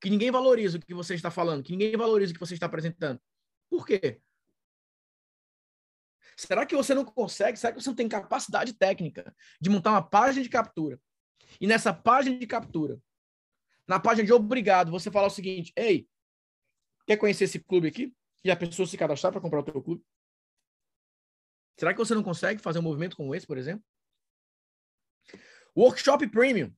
Que 0.00 0.08
ninguém 0.08 0.30
valoriza 0.30 0.78
o 0.78 0.80
que 0.80 0.94
você 0.94 1.14
está 1.14 1.30
falando? 1.30 1.62
Que 1.64 1.72
ninguém 1.72 1.96
valoriza 1.96 2.30
o 2.30 2.34
que 2.34 2.40
você 2.40 2.54
está 2.54 2.66
apresentando? 2.66 3.20
Por 3.68 3.86
quê? 3.86 4.20
Será 6.36 6.64
que 6.64 6.74
você 6.74 6.94
não 6.94 7.04
consegue? 7.04 7.58
Será 7.58 7.72
que 7.72 7.80
você 7.80 7.88
não 7.88 7.96
tem 7.96 8.08
capacidade 8.08 8.72
técnica 8.72 9.34
de 9.60 9.68
montar 9.68 9.90
uma 9.90 10.02
página 10.02 10.42
de 10.42 10.48
captura? 10.48 11.00
E 11.60 11.66
nessa 11.66 11.92
página 11.92 12.38
de 12.38 12.46
captura, 12.46 12.98
na 13.86 14.00
página 14.00 14.26
de 14.26 14.32
obrigado, 14.32 14.90
você 14.90 15.10
fala 15.10 15.26
o 15.26 15.30
seguinte: 15.30 15.72
Ei, 15.76 16.08
quer 17.06 17.16
conhecer 17.16 17.44
esse 17.44 17.58
clube 17.58 17.88
aqui? 17.88 18.14
E 18.44 18.50
a 18.50 18.56
pessoa 18.56 18.86
se 18.86 18.96
cadastrar 18.96 19.32
para 19.32 19.40
comprar 19.40 19.60
o 19.60 19.64
teu 19.64 19.82
clube? 19.82 20.04
Será 21.78 21.92
que 21.92 21.98
você 21.98 22.14
não 22.14 22.22
consegue 22.22 22.60
fazer 22.60 22.78
um 22.78 22.82
movimento 22.82 23.16
como 23.16 23.34
esse, 23.34 23.46
por 23.46 23.56
exemplo? 23.56 23.84
Workshop 25.76 26.28
Premium. 26.28 26.74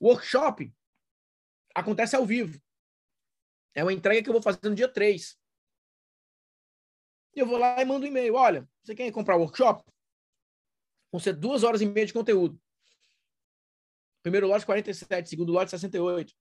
Workshop 0.00 0.72
acontece 1.74 2.16
ao 2.16 2.24
vivo. 2.24 2.60
É 3.74 3.82
uma 3.82 3.92
entrega 3.92 4.22
que 4.22 4.28
eu 4.28 4.32
vou 4.32 4.42
fazer 4.42 4.60
no 4.68 4.74
dia 4.74 4.88
3. 4.88 5.38
E 7.34 7.40
eu 7.40 7.46
vou 7.46 7.58
lá 7.58 7.80
e 7.80 7.84
mando 7.84 8.06
um 8.06 8.08
e-mail. 8.08 8.34
Olha, 8.34 8.68
você 8.82 8.94
quer 8.94 9.10
comprar 9.12 9.36
o 9.36 9.40
workshop? 9.40 9.84
Vão 11.12 11.20
ser 11.20 11.34
duas 11.34 11.62
horas 11.62 11.82
e 11.82 11.86
meia 11.86 12.06
de 12.06 12.12
conteúdo. 12.12 12.60
Primeiro 14.26 14.48
lote 14.48 14.66
47, 14.66 15.30
segundo 15.30 15.52
lote 15.52 15.70
68. 15.70 16.34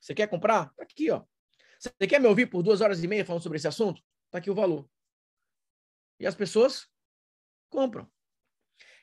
Você 0.00 0.14
quer 0.14 0.26
comprar? 0.28 0.72
Tá 0.72 0.82
aqui, 0.82 1.10
ó. 1.10 1.22
Você 1.78 1.90
quer 2.08 2.18
me 2.18 2.26
ouvir 2.26 2.46
por 2.46 2.62
duas 2.62 2.80
horas 2.80 3.04
e 3.04 3.06
meia 3.06 3.22
falando 3.22 3.42
sobre 3.42 3.56
esse 3.56 3.68
assunto? 3.68 4.00
Tá 4.30 4.38
aqui 4.38 4.50
o 4.50 4.54
valor. 4.54 4.88
E 6.18 6.26
as 6.26 6.34
pessoas 6.34 6.88
compram. 7.68 8.10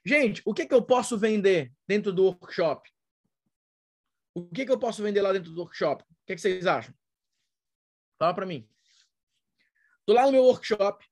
Gente, 0.03 0.41
o 0.43 0.55
que, 0.55 0.65
que 0.65 0.73
eu 0.73 0.83
posso 0.83 1.19
vender 1.19 1.71
dentro 1.87 2.11
do 2.11 2.23
workshop? 2.23 2.91
O 4.33 4.49
que, 4.49 4.65
que 4.65 4.71
eu 4.71 4.79
posso 4.79 5.03
vender 5.03 5.21
lá 5.21 5.31
dentro 5.31 5.51
do 5.51 5.61
workshop? 5.61 6.03
O 6.03 6.07
que, 6.25 6.33
que 6.33 6.41
vocês 6.41 6.65
acham? 6.65 6.95
Fala 8.17 8.33
para 8.33 8.47
mim. 8.47 8.67
Estou 9.99 10.15
lá 10.15 10.25
no 10.25 10.31
meu 10.31 10.45
workshop, 10.45 11.07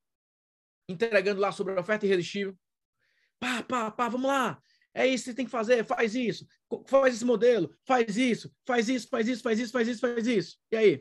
entregando 0.89 1.39
lá 1.39 1.51
sobre 1.51 1.77
a 1.77 1.81
oferta 1.81 2.07
irresistível. 2.07 2.57
Pá, 3.39 3.61
pá, 3.61 3.91
pá, 3.91 4.09
vamos 4.09 4.27
lá. 4.27 4.59
É 4.93 5.07
isso 5.07 5.25
que 5.25 5.33
tem 5.33 5.45
que 5.45 5.51
fazer, 5.51 5.85
faz 5.85 6.15
isso, 6.15 6.45
faz 6.85 7.15
esse 7.15 7.23
modelo, 7.23 7.73
faz 7.85 8.17
isso, 8.17 8.53
faz 8.65 8.89
isso, 8.89 9.07
faz 9.07 9.27
isso, 9.27 9.41
faz 9.41 9.59
isso, 9.59 9.71
faz 9.71 9.87
isso, 9.87 10.01
faz 10.01 10.27
isso. 10.27 10.59
E 10.69 10.75
aí? 10.75 10.95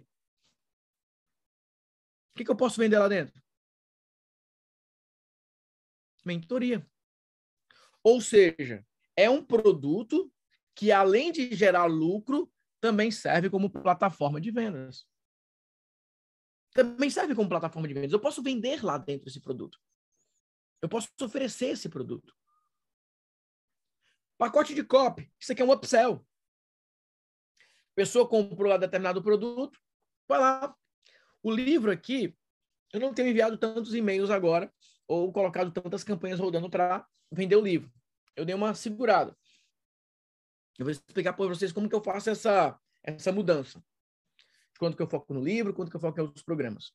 O 2.33 2.39
que, 2.39 2.45
que 2.45 2.51
eu 2.51 2.57
posso 2.57 2.79
vender 2.79 2.99
lá 2.99 3.09
dentro? 3.09 3.41
Mentoria. 6.25 6.87
Ou 8.03 8.21
seja, 8.21 8.87
é 9.17 9.29
um 9.29 9.45
produto 9.45 10.33
que, 10.75 10.93
além 10.93 11.33
de 11.33 11.55
gerar 11.55 11.87
lucro, 11.87 12.51
também 12.81 13.11
serve 13.11 13.51
como 13.51 13.71
plataforma 13.71 14.41
de 14.41 14.51
vendas. 14.51 15.07
Também 16.73 17.11
serve 17.11 17.35
como 17.35 17.49
plataforma 17.49 17.89
de 17.89 17.95
vendas. 17.95 18.13
Eu 18.13 18.21
posso 18.21 18.43
vender 18.43 18.85
lá 18.85 18.97
dentro 18.97 19.29
esse 19.29 19.41
produto. 19.41 19.79
Eu 20.81 20.89
posso 20.89 21.09
oferecer 21.21 21.71
esse 21.71 21.89
produto. 21.89 22.35
Pacote 24.41 24.75
de 24.75 24.83
copy. 24.83 25.31
Isso 25.39 25.53
aqui 25.53 25.61
é 25.61 25.65
um 25.67 25.71
upsell. 25.71 26.27
A 27.59 27.95
pessoa 27.95 28.27
comprou 28.27 28.71
lá 28.71 28.79
determinado 28.79 29.23
produto, 29.23 29.79
vai 30.27 30.41
lá. 30.41 30.75
O 31.43 31.51
livro 31.51 31.91
aqui, 31.91 32.35
eu 32.91 33.01
não 33.01 33.13
tenho 33.13 33.29
enviado 33.29 33.59
tantos 33.59 33.95
e-mails 33.95 34.31
agora, 34.31 34.73
ou 35.07 35.31
colocado 35.31 35.71
tantas 35.71 36.03
campanhas 36.03 36.41
rodando 36.41 36.71
para 36.71 37.07
vender 37.31 37.55
o 37.55 37.61
livro. 37.61 37.93
Eu 38.35 38.47
dei 38.47 38.55
uma 38.55 38.75
segurada. 38.75 39.37
Eu 40.79 40.87
vou 40.87 40.91
explicar 40.91 41.35
para 41.35 41.47
vocês 41.47 41.71
como 41.71 41.87
que 41.87 41.95
eu 41.95 42.03
faço 42.03 42.31
essa, 42.31 42.81
essa 43.03 43.31
mudança. 43.31 43.85
Quanto 44.79 44.97
que 44.97 45.03
eu 45.03 45.11
foco 45.11 45.35
no 45.35 45.45
livro, 45.45 45.75
quanto 45.75 45.91
que 45.91 45.97
eu 45.99 46.01
foco 46.01 46.19
em 46.19 46.23
outros 46.23 46.43
programas. 46.43 46.95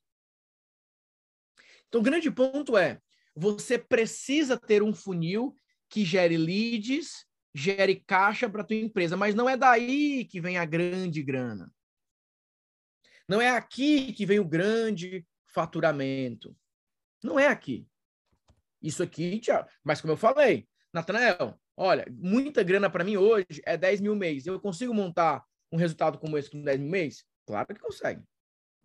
Então, 1.89 2.01
o 2.01 2.03
grande 2.03 2.31
ponto 2.31 2.75
é, 2.75 2.99
você 3.35 3.77
precisa 3.77 4.57
ter 4.57 4.81
um 4.81 4.95
funil 4.95 5.55
que 5.87 6.03
gere 6.03 6.37
leads 6.37 7.27
gere 7.57 8.03
caixa 8.05 8.49
para 8.49 8.65
tua 8.65 8.75
empresa, 8.75 9.15
mas 9.15 9.33
não 9.33 9.49
é 9.49 9.55
daí 9.55 10.25
que 10.25 10.41
vem 10.41 10.57
a 10.57 10.65
grande 10.65 11.23
grana. 11.23 11.73
Não 13.29 13.41
é 13.41 13.49
aqui 13.49 14.11
que 14.11 14.25
vem 14.25 14.39
o 14.39 14.47
grande 14.47 15.25
faturamento. 15.45 16.53
Não 17.23 17.39
é 17.39 17.47
aqui. 17.47 17.87
Isso 18.81 19.01
aqui. 19.01 19.39
Mas 19.85 20.01
como 20.01 20.11
eu 20.11 20.17
falei, 20.17 20.67
Natanael, 20.93 21.57
olha, 21.77 22.05
muita 22.11 22.61
grana 22.61 22.89
para 22.89 23.05
mim 23.05 23.15
hoje 23.15 23.61
é 23.63 23.77
10 23.77 24.01
mil 24.01 24.17
mês. 24.17 24.45
Eu 24.45 24.59
consigo 24.59 24.93
montar 24.93 25.41
um 25.71 25.77
resultado 25.77 26.19
como 26.19 26.37
esse 26.37 26.51
com 26.51 26.61
10 26.61 26.81
mil 26.81 26.91
mês? 26.91 27.25
Claro 27.45 27.67
que 27.73 27.79
consegue. 27.79 28.21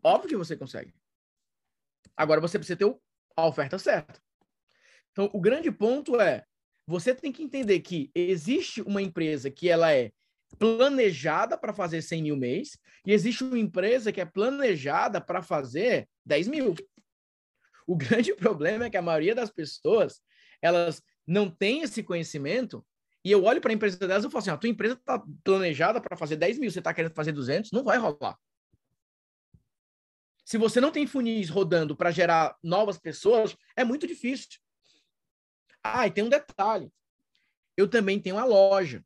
Óbvio 0.02 0.30
que 0.30 0.36
você 0.36 0.56
consegue. 0.56 0.94
Agora 2.16 2.40
você 2.40 2.56
precisa 2.56 2.78
ter 2.78 2.96
a 3.36 3.46
oferta 3.46 3.78
certa. 3.80 4.22
Então, 5.10 5.28
o 5.34 5.40
grande 5.40 5.72
ponto 5.72 6.20
é 6.20 6.46
você 6.90 7.14
tem 7.14 7.30
que 7.30 7.44
entender 7.44 7.78
que 7.80 8.10
existe 8.12 8.82
uma 8.82 9.00
empresa 9.00 9.48
que 9.48 9.68
ela 9.68 9.94
é 9.94 10.10
planejada 10.58 11.56
para 11.56 11.72
fazer 11.72 12.02
100 12.02 12.22
mil 12.24 12.36
mês 12.36 12.76
e 13.06 13.12
existe 13.12 13.44
uma 13.44 13.58
empresa 13.58 14.10
que 14.10 14.20
é 14.20 14.24
planejada 14.24 15.20
para 15.20 15.40
fazer 15.40 16.08
10 16.26 16.48
mil. 16.48 16.74
O 17.86 17.94
grande 17.96 18.34
problema 18.34 18.86
é 18.86 18.90
que 18.90 18.96
a 18.96 19.02
maioria 19.02 19.36
das 19.36 19.50
pessoas, 19.50 20.20
elas 20.60 21.00
não 21.24 21.48
tem 21.48 21.82
esse 21.82 22.02
conhecimento 22.02 22.84
e 23.24 23.30
eu 23.30 23.44
olho 23.44 23.60
para 23.60 23.70
a 23.70 23.74
empresa 23.74 23.96
delas 23.96 24.24
e 24.24 24.28
falo 24.28 24.38
assim, 24.38 24.50
a 24.50 24.56
tua 24.56 24.68
empresa 24.68 24.94
está 24.94 25.22
planejada 25.44 26.00
para 26.00 26.16
fazer 26.16 26.34
10 26.34 26.58
mil, 26.58 26.72
você 26.72 26.80
está 26.80 26.92
querendo 26.92 27.14
fazer 27.14 27.30
200, 27.30 27.70
não 27.70 27.84
vai 27.84 27.98
rolar. 27.98 28.36
Se 30.44 30.58
você 30.58 30.80
não 30.80 30.90
tem 30.90 31.06
funis 31.06 31.50
rodando 31.50 31.94
para 31.94 32.10
gerar 32.10 32.56
novas 32.64 32.98
pessoas, 32.98 33.56
é 33.76 33.84
muito 33.84 34.08
difícil. 34.08 34.58
Ah, 35.82 36.06
e 36.06 36.10
tem 36.10 36.24
um 36.24 36.28
detalhe. 36.28 36.92
Eu 37.76 37.88
também 37.88 38.20
tenho 38.20 38.38
a 38.38 38.44
loja. 38.44 39.04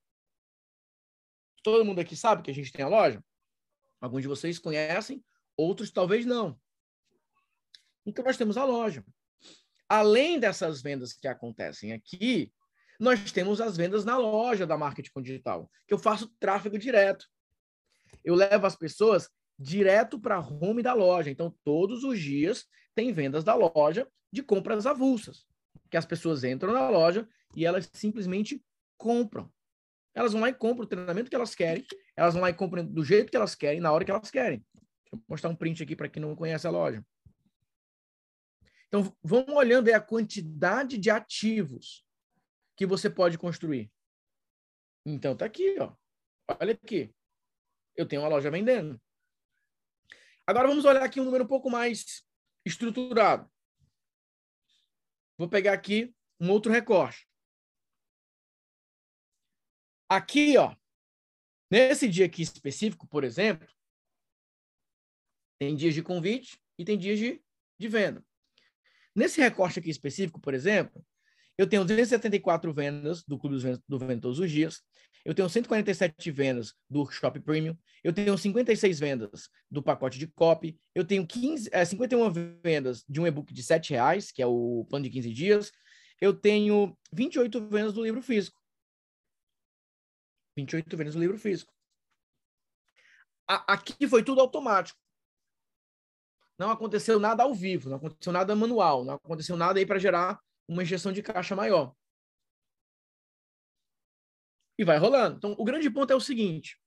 Todo 1.63 1.85
mundo 1.85 2.01
aqui 2.01 2.17
sabe 2.17 2.43
que 2.43 2.51
a 2.51 2.55
gente 2.55 2.73
tem 2.73 2.85
a 2.85 2.89
loja? 2.89 3.25
Alguns 4.01 4.23
de 4.23 4.29
vocês 4.29 4.59
conhecem, 4.59 5.25
outros 5.57 5.91
talvez 5.91 6.27
não. 6.27 6.61
Então 8.05 8.25
nós 8.25 8.37
temos 8.37 8.57
a 8.57 8.65
loja. 8.65 9.05
Além 9.89 10.39
dessas 10.39 10.83
vendas 10.83 11.13
que 11.13 11.29
acontecem 11.29 11.93
aqui, 11.93 12.53
nós 12.99 13.33
temos 13.33 13.61
as 13.61 13.77
vendas 13.77 14.05
na 14.05 14.19
loja 14.19 14.67
da 14.67 14.77
marketing 14.77 15.23
digital, 15.23 15.71
que 15.87 15.95
eu 15.95 15.99
faço 15.99 16.29
tráfego 16.39 16.79
direto. 16.79 17.27
Eu 18.23 18.35
levo 18.35 18.67
as 18.67 18.77
pessoas 18.77 19.31
direto 19.59 20.19
para 20.19 20.37
a 20.37 20.41
home 20.41 20.83
da 20.83 20.93
loja. 20.93 21.31
Então, 21.31 21.57
todos 21.63 22.03
os 22.03 22.19
dias 22.19 22.67
tem 22.95 23.13
vendas 23.13 23.45
da 23.45 23.55
loja 23.55 24.11
de 24.33 24.43
compras 24.43 24.87
avulsas 24.87 25.47
que 25.95 25.99
as 25.99 26.05
pessoas 26.05 26.43
entram 26.43 26.73
na 26.73 26.91
loja 26.91 27.29
e 27.55 27.65
elas 27.65 27.89
simplesmente 27.93 28.61
compram. 28.99 29.49
Elas 30.13 30.33
vão 30.33 30.41
lá 30.41 30.49
e 30.49 30.53
compram 30.53 30.85
o 30.85 30.89
treinamento 30.89 31.31
que 31.31 31.37
elas 31.37 31.55
querem, 31.55 31.87
elas 32.17 32.35
vão 32.35 32.43
lá 32.43 32.51
e 32.51 32.53
compram 32.53 32.85
do 32.85 33.05
jeito 33.05 33.31
que 33.31 33.37
elas 33.37 33.55
querem, 33.55 33.79
na 33.79 33.93
hora 33.93 34.05
que 34.05 34.11
elas 34.11 34.29
querem. 34.29 34.59
Deixa 34.75 35.13
eu 35.13 35.23
mostrar 35.29 35.51
um 35.51 35.55
print 35.55 35.85
aqui 35.85 35.95
para 35.95 36.09
quem 36.09 36.21
não 36.21 36.35
conhece 36.35 36.67
a 36.67 36.71
loja. 36.71 37.07
Então, 38.89 39.17
vamos 39.23 39.55
olhando 39.55 39.89
a 39.89 40.01
quantidade 40.01 40.99
de 40.99 41.11
ativos 41.11 42.05
que 42.77 42.87
você 42.87 43.09
pode 43.09 43.39
construir. 43.39 43.89
Então, 45.07 45.37
tá 45.37 45.45
aqui, 45.45 45.77
ó. 45.79 45.95
Olha 46.61 46.73
aqui. 46.73 47.15
Eu 47.95 48.05
tenho 48.05 48.23
uma 48.23 48.29
loja 48.29 48.51
vendendo. 48.51 49.01
Agora 50.45 50.67
vamos 50.67 50.85
olhar 50.85 51.05
aqui 51.05 51.21
um 51.21 51.25
número 51.25 51.45
um 51.45 51.49
pouco 51.49 51.71
mais 51.71 52.27
estruturado. 52.67 53.49
Vou 55.37 55.49
pegar 55.49 55.73
aqui 55.73 56.15
um 56.41 56.51
outro 56.51 56.71
recorte. 56.71 57.29
Aqui, 60.09 60.57
ó, 60.57 60.75
nesse 61.71 62.09
dia 62.09 62.27
aqui 62.27 62.43
específico, 62.43 63.07
por 63.07 63.25
exemplo, 63.25 63.69
Tem 65.59 65.75
dias 65.75 65.95
de 65.95 66.03
convite 66.03 66.61
e 66.79 66.85
tem 66.85 66.99
dias 66.99 67.19
de, 67.19 67.43
de 67.79 67.89
venda. 67.89 68.25
Nesse 69.15 69.41
recorte 69.41 69.79
aqui 69.79 69.91
específico, 69.91 70.41
por 70.41 70.55
exemplo, 70.55 71.05
eu 71.57 71.69
tenho 71.69 71.85
274 71.85 72.73
vendas 72.73 73.23
do 73.25 73.39
Clube 73.39 73.57
do 73.89 73.99
Venda 73.99 74.21
Todos 74.21 74.39
os 74.39 74.51
Dias, 74.51 74.83
eu 75.25 75.35
tenho 75.35 75.49
147 75.49 76.31
vendas 76.31 76.75
do 76.89 76.99
Workshop 77.01 77.41
Premium, 77.41 77.77
eu 78.03 78.13
tenho 78.13 78.37
56 78.37 78.99
vendas 78.99 79.49
do 79.71 79.83
pacote 79.83 80.19
de 80.19 80.27
copy, 80.27 80.79
eu 80.95 81.05
tenho 81.05 81.27
15, 81.27 81.71
é, 81.73 81.85
51 81.85 82.31
vendas 82.63 83.05
de 83.09 83.21
um 83.21 83.27
e-book 83.27 83.53
de 83.53 83.63
R$ 83.63 83.81
reais, 83.89 84.31
que 84.31 84.43
é 84.43 84.47
o 84.47 84.87
plano 84.89 85.05
de 85.05 85.11
15 85.11 85.33
dias, 85.33 85.73
eu 86.21 86.35
tenho 86.35 86.97
28 87.13 87.69
vendas 87.69 87.93
do 87.95 88.05
livro 88.05 88.21
físico. 88.23 88.61
28 90.57 90.97
vendas 90.97 91.15
do 91.15 91.21
livro 91.21 91.39
físico. 91.39 91.73
A, 93.49 93.75
aqui 93.75 94.07
foi 94.07 94.23
tudo 94.23 94.41
automático. 94.41 94.99
Não 96.59 96.71
aconteceu 96.71 97.19
nada 97.19 97.43
ao 97.43 97.55
vivo, 97.55 97.89
não 97.89 97.97
aconteceu 97.97 98.33
nada 98.33 98.55
manual, 98.55 99.05
não 99.05 99.15
aconteceu 99.15 99.57
nada 99.57 99.79
aí 99.79 99.87
para 99.87 99.99
gerar 99.99 100.39
uma 100.69 100.83
injeção 100.83 101.13
de 101.13 101.23
caixa 101.23 101.55
maior. 101.55 101.95
E 104.79 104.85
vai 104.85 104.99
rolando. 104.99 105.37
Então, 105.37 105.55
o 105.59 105.65
grande 105.65 105.91
ponto 105.91 106.13
é 106.13 106.17
o 106.17 106.21
seguinte: 106.21 106.81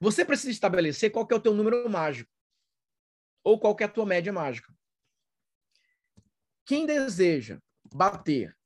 você 0.00 0.24
precisa 0.24 0.50
estabelecer 0.50 1.10
qual 1.10 1.26
é 1.30 1.34
o 1.34 1.40
teu 1.40 1.54
número 1.54 1.88
mágico 1.88 2.30
ou 3.42 3.58
qual 3.58 3.76
é 3.80 3.84
a 3.84 3.88
tua 3.88 4.06
média 4.06 4.32
mágica. 4.32 4.74
Quem 6.66 6.86
deseja 6.86 7.60
bater 7.92 8.56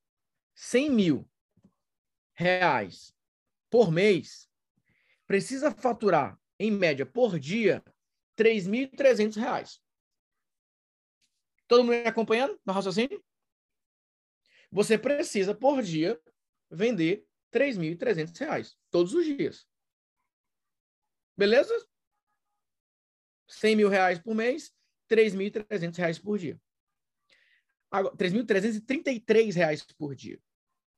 100 0.54 0.90
mil 0.90 1.30
reais 2.34 3.14
por 3.70 3.90
mês 3.90 4.48
precisa 5.26 5.70
faturar, 5.70 6.38
em 6.58 6.70
média, 6.70 7.06
por 7.06 7.38
dia, 7.38 7.82
3.300 8.36 9.36
reais. 9.36 9.83
Todo 11.66 11.82
mundo 11.84 11.92
me 11.92 12.06
acompanhando 12.06 12.58
no 12.64 12.72
raciocínio? 12.72 13.22
Você 14.70 14.98
precisa, 14.98 15.54
por 15.54 15.82
dia, 15.82 16.20
vender 16.70 17.26
3.300 17.52 18.36
reais. 18.38 18.76
Todos 18.90 19.14
os 19.14 19.24
dias. 19.24 19.66
Beleza? 21.36 21.74
100 23.48 23.76
mil 23.76 23.88
reais 23.88 24.18
por 24.18 24.34
mês, 24.34 24.72
3.300 25.08 25.96
reais 25.96 26.18
por 26.18 26.38
dia. 26.38 26.60
3.333 27.92 29.54
reais 29.54 29.82
por 29.96 30.14
dia. 30.14 30.40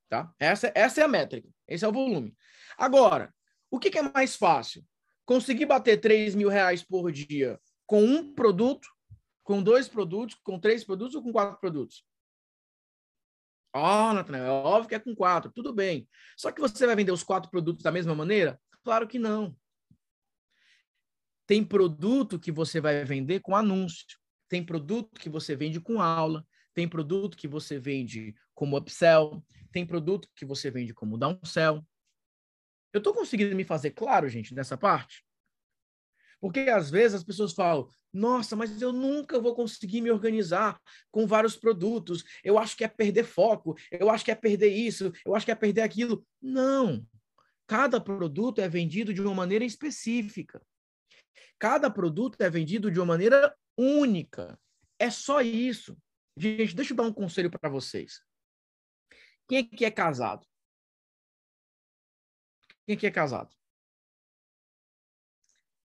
Tá? 0.08 0.32
Essa, 0.38 0.72
essa 0.74 1.00
é 1.00 1.04
a 1.04 1.08
métrica. 1.08 1.48
Esse 1.66 1.84
é 1.84 1.88
o 1.88 1.92
volume. 1.92 2.34
Agora, 2.78 3.34
o 3.70 3.78
que, 3.78 3.90
que 3.90 3.98
é 3.98 4.02
mais 4.02 4.36
fácil? 4.36 4.84
Conseguir 5.24 5.66
bater 5.66 6.00
3 6.00 6.34
mil 6.34 6.48
reais 6.48 6.82
por 6.82 7.10
dia 7.10 7.60
com 7.84 8.02
um 8.02 8.32
produto, 8.32 8.88
com 9.46 9.62
dois 9.62 9.88
produtos, 9.88 10.34
com 10.42 10.58
três 10.58 10.82
produtos 10.82 11.14
ou 11.14 11.22
com 11.22 11.30
quatro 11.30 11.56
produtos? 11.60 12.04
Ah, 13.72 14.10
oh, 14.10 14.12
Natanael, 14.12 14.44
é 14.44 14.50
óbvio 14.50 14.88
que 14.88 14.94
é 14.96 14.98
com 14.98 15.14
quatro, 15.14 15.52
tudo 15.52 15.72
bem. 15.72 16.08
Só 16.36 16.50
que 16.50 16.60
você 16.60 16.84
vai 16.84 16.96
vender 16.96 17.12
os 17.12 17.22
quatro 17.22 17.48
produtos 17.48 17.84
da 17.84 17.92
mesma 17.92 18.12
maneira? 18.12 18.60
Claro 18.82 19.06
que 19.06 19.20
não. 19.20 19.56
Tem 21.46 21.64
produto 21.64 22.40
que 22.40 22.50
você 22.50 22.80
vai 22.80 23.04
vender 23.04 23.38
com 23.38 23.54
anúncio, 23.54 24.18
tem 24.48 24.64
produto 24.64 25.20
que 25.20 25.28
você 25.28 25.54
vende 25.54 25.80
com 25.80 26.02
aula, 26.02 26.44
tem 26.74 26.88
produto 26.88 27.36
que 27.36 27.46
você 27.46 27.78
vende 27.78 28.34
como 28.52 28.76
upsell, 28.76 29.44
tem 29.70 29.86
produto 29.86 30.28
que 30.34 30.44
você 30.44 30.72
vende 30.72 30.92
como 30.92 31.16
downsell. 31.16 31.86
Eu 32.92 32.98
estou 32.98 33.14
conseguindo 33.14 33.54
me 33.54 33.62
fazer 33.62 33.92
claro, 33.92 34.28
gente, 34.28 34.52
nessa 34.54 34.76
parte? 34.76 35.24
Porque 36.40 36.60
às 36.60 36.90
vezes 36.90 37.14
as 37.14 37.24
pessoas 37.24 37.52
falam: 37.52 37.88
nossa, 38.16 38.56
mas 38.56 38.80
eu 38.80 38.92
nunca 38.92 39.38
vou 39.38 39.54
conseguir 39.54 40.00
me 40.00 40.10
organizar 40.10 40.80
com 41.10 41.26
vários 41.26 41.54
produtos. 41.54 42.24
Eu 42.42 42.58
acho 42.58 42.76
que 42.76 42.82
é 42.82 42.88
perder 42.88 43.24
foco, 43.24 43.76
eu 43.90 44.08
acho 44.10 44.24
que 44.24 44.30
é 44.30 44.34
perder 44.34 44.70
isso, 44.70 45.12
eu 45.24 45.34
acho 45.34 45.44
que 45.44 45.52
é 45.52 45.54
perder 45.54 45.82
aquilo. 45.82 46.26
Não. 46.40 47.06
Cada 47.66 48.00
produto 48.00 48.60
é 48.60 48.68
vendido 48.68 49.12
de 49.12 49.20
uma 49.20 49.34
maneira 49.34 49.64
específica. 49.64 50.64
Cada 51.58 51.90
produto 51.90 52.40
é 52.40 52.48
vendido 52.48 52.90
de 52.90 52.98
uma 52.98 53.06
maneira 53.06 53.54
única. 53.76 54.58
É 54.98 55.10
só 55.10 55.42
isso. 55.42 55.96
Gente, 56.38 56.74
deixa 56.74 56.92
eu 56.92 56.96
dar 56.96 57.02
um 57.02 57.12
conselho 57.12 57.50
para 57.50 57.68
vocês. 57.68 58.22
Quem 59.48 59.58
aqui 59.58 59.84
é 59.84 59.90
casado? 59.90 60.46
Quem 62.86 62.96
aqui 62.96 63.06
é 63.06 63.10
casado? 63.10 63.54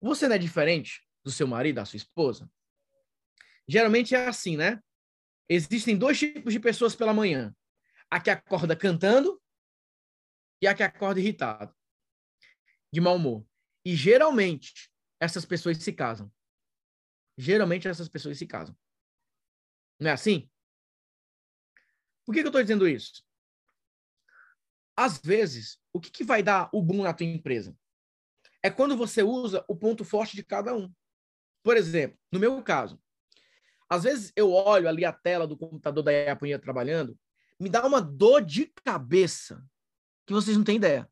Você 0.01 0.27
não 0.27 0.35
é 0.35 0.39
diferente 0.39 1.01
do 1.23 1.31
seu 1.31 1.47
marido, 1.47 1.75
da 1.75 1.85
sua 1.85 1.97
esposa? 1.97 2.49
Geralmente 3.67 4.15
é 4.15 4.27
assim, 4.27 4.57
né? 4.57 4.81
Existem 5.49 5.97
dois 5.97 6.17
tipos 6.17 6.53
de 6.53 6.59
pessoas 6.59 6.95
pela 6.95 7.13
manhã: 7.13 7.55
a 8.09 8.19
que 8.19 8.29
acorda 8.29 8.75
cantando 8.75 9.41
e 10.61 10.67
a 10.67 10.75
que 10.75 10.83
acorda 10.83 11.19
irritado, 11.19 11.75
de 12.93 13.01
mau 13.01 13.15
humor. 13.15 13.45
E 13.85 13.95
geralmente 13.95 14.91
essas 15.19 15.45
pessoas 15.45 15.77
se 15.77 15.93
casam. 15.93 16.31
Geralmente 17.37 17.87
essas 17.87 18.07
pessoas 18.07 18.37
se 18.37 18.45
casam. 18.45 18.77
Não 19.99 20.09
é 20.09 20.13
assim? 20.13 20.49
Por 22.25 22.33
que, 22.33 22.41
que 22.41 22.47
eu 22.47 22.49
estou 22.49 22.61
dizendo 22.61 22.87
isso? 22.87 23.23
Às 24.95 25.19
vezes, 25.19 25.79
o 25.91 25.99
que, 25.99 26.11
que 26.11 26.23
vai 26.23 26.43
dar 26.43 26.69
o 26.73 26.81
boom 26.81 27.03
na 27.03 27.13
tua 27.13 27.25
empresa? 27.25 27.75
É 28.63 28.69
quando 28.69 28.95
você 28.95 29.23
usa 29.23 29.65
o 29.67 29.75
ponto 29.75 30.05
forte 30.05 30.35
de 30.35 30.43
cada 30.43 30.75
um. 30.75 30.93
Por 31.63 31.77
exemplo, 31.77 32.17
no 32.31 32.39
meu 32.39 32.61
caso, 32.61 32.99
às 33.89 34.03
vezes 34.03 34.31
eu 34.35 34.51
olho 34.51 34.87
ali 34.87 35.05
a 35.05 35.11
tela 35.13 35.47
do 35.47 35.57
computador 35.57 36.03
da 36.03 36.11
Iaponia 36.11 36.59
trabalhando, 36.59 37.17
me 37.59 37.69
dá 37.69 37.85
uma 37.85 38.01
dor 38.01 38.41
de 38.41 38.65
cabeça 38.83 39.63
que 40.25 40.33
vocês 40.33 40.57
não 40.57 40.63
têm 40.63 40.77
ideia. 40.77 41.07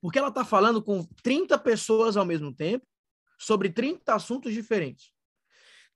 Porque 0.00 0.18
ela 0.18 0.28
está 0.28 0.44
falando 0.44 0.82
com 0.82 1.04
30 1.22 1.58
pessoas 1.58 2.16
ao 2.16 2.24
mesmo 2.24 2.54
tempo 2.54 2.86
sobre 3.38 3.70
30 3.70 4.14
assuntos 4.14 4.52
diferentes 4.52 5.12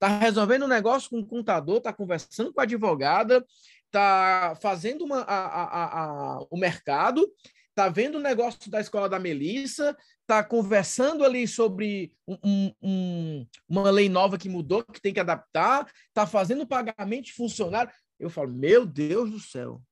está 0.03 0.19
resolvendo 0.19 0.65
um 0.65 0.69
negócio 0.69 1.09
com 1.09 1.21
o 1.21 1.27
contador, 1.27 1.77
está 1.77 1.93
conversando 1.93 2.53
com 2.53 2.61
a 2.61 2.65
advogada, 2.65 3.47
está 3.87 4.57
fazendo 4.61 5.05
uma, 5.05 5.21
a, 5.21 5.63
a, 5.63 6.05
a, 6.05 6.39
o 6.51 6.57
mercado, 6.57 7.25
está 7.73 7.89
vendo 7.89 8.17
o 8.17 8.23
negócio 8.23 8.71
da 8.71 8.81
escola 8.81 9.09
da 9.09 9.19
Melissa, 9.19 9.97
está 10.21 10.45
conversando 10.45 11.25
ali 11.25 11.49
sobre 11.49 12.15
um, 12.29 12.73
um, 12.83 13.47
uma 13.69 13.91
lei 13.91 14.09
nova 14.09 14.39
que 14.39 14.49
mudou, 14.49 14.85
que 14.85 15.01
tem 15.01 15.13
que 15.13 15.21
adaptar, 15.21 15.91
está 16.09 16.27
fazendo 16.27 16.67
pagamento 16.67 17.27
de 17.27 17.33
funcionário. 17.33 17.93
Eu 18.19 18.31
falo, 18.31 18.53
meu 18.53 18.87
Deus 18.87 19.31
do 19.31 19.41
céu, 19.41 19.83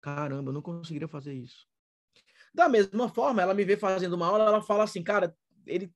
caramba, 0.00 0.50
eu 0.50 0.54
não 0.54 0.62
conseguiria 0.62 1.06
fazer 1.06 1.34
isso. 1.34 1.66
Da 2.52 2.68
mesma 2.68 3.08
forma, 3.08 3.42
ela 3.42 3.54
me 3.54 3.64
vê 3.64 3.76
fazendo 3.76 4.14
uma 4.14 4.26
aula, 4.26 4.44
ela 4.44 4.62
fala 4.62 4.84
assim, 4.84 5.02
cara, 5.02 5.36
ele, 5.66 5.92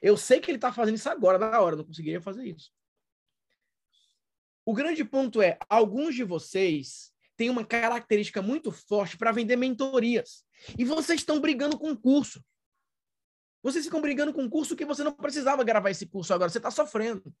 eu 0.00 0.16
sei 0.16 0.40
que 0.40 0.50
ele 0.50 0.56
está 0.56 0.72
fazendo 0.72 0.96
isso 0.96 1.08
agora, 1.08 1.38
na 1.38 1.60
hora, 1.60 1.74
eu 1.74 1.78
não 1.78 1.84
conseguiria 1.84 2.20
fazer 2.20 2.46
isso. 2.46 2.72
O 4.64 4.72
grande 4.72 5.04
ponto 5.04 5.42
é, 5.42 5.58
alguns 5.68 6.14
de 6.14 6.24
vocês 6.24 7.11
têm 7.36 7.50
uma 7.50 7.64
característica 7.64 8.42
muito 8.42 8.70
forte 8.70 9.16
para 9.16 9.32
vender 9.32 9.56
mentorias. 9.56 10.44
E 10.78 10.84
vocês 10.84 11.20
estão 11.20 11.40
brigando 11.40 11.78
com 11.78 11.90
o 11.90 11.96
curso. 11.96 12.42
Vocês 13.62 13.84
ficam 13.84 14.00
brigando 14.00 14.32
com 14.32 14.44
o 14.44 14.50
curso 14.50 14.74
que 14.76 14.84
você 14.84 15.04
não 15.04 15.12
precisava 15.12 15.62
gravar 15.62 15.90
esse 15.90 16.06
curso 16.06 16.34
agora, 16.34 16.50
você 16.50 16.58
está 16.58 16.70
sofrendo. 16.70 17.32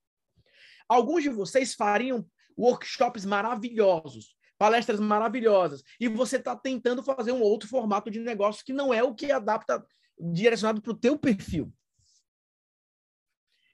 Alguns 0.88 1.22
de 1.22 1.28
vocês 1.28 1.74
fariam 1.74 2.26
workshops 2.56 3.24
maravilhosos, 3.24 4.36
palestras 4.56 5.00
maravilhosas, 5.00 5.82
e 5.98 6.06
você 6.06 6.36
está 6.36 6.54
tentando 6.54 7.02
fazer 7.02 7.32
um 7.32 7.40
outro 7.40 7.68
formato 7.68 8.10
de 8.10 8.20
negócio 8.20 8.64
que 8.64 8.72
não 8.72 8.94
é 8.94 9.02
o 9.02 9.14
que 9.14 9.32
adapta 9.32 9.84
direcionado 10.18 10.80
para 10.80 10.92
o 10.92 10.96
teu 10.96 11.18
perfil. 11.18 11.72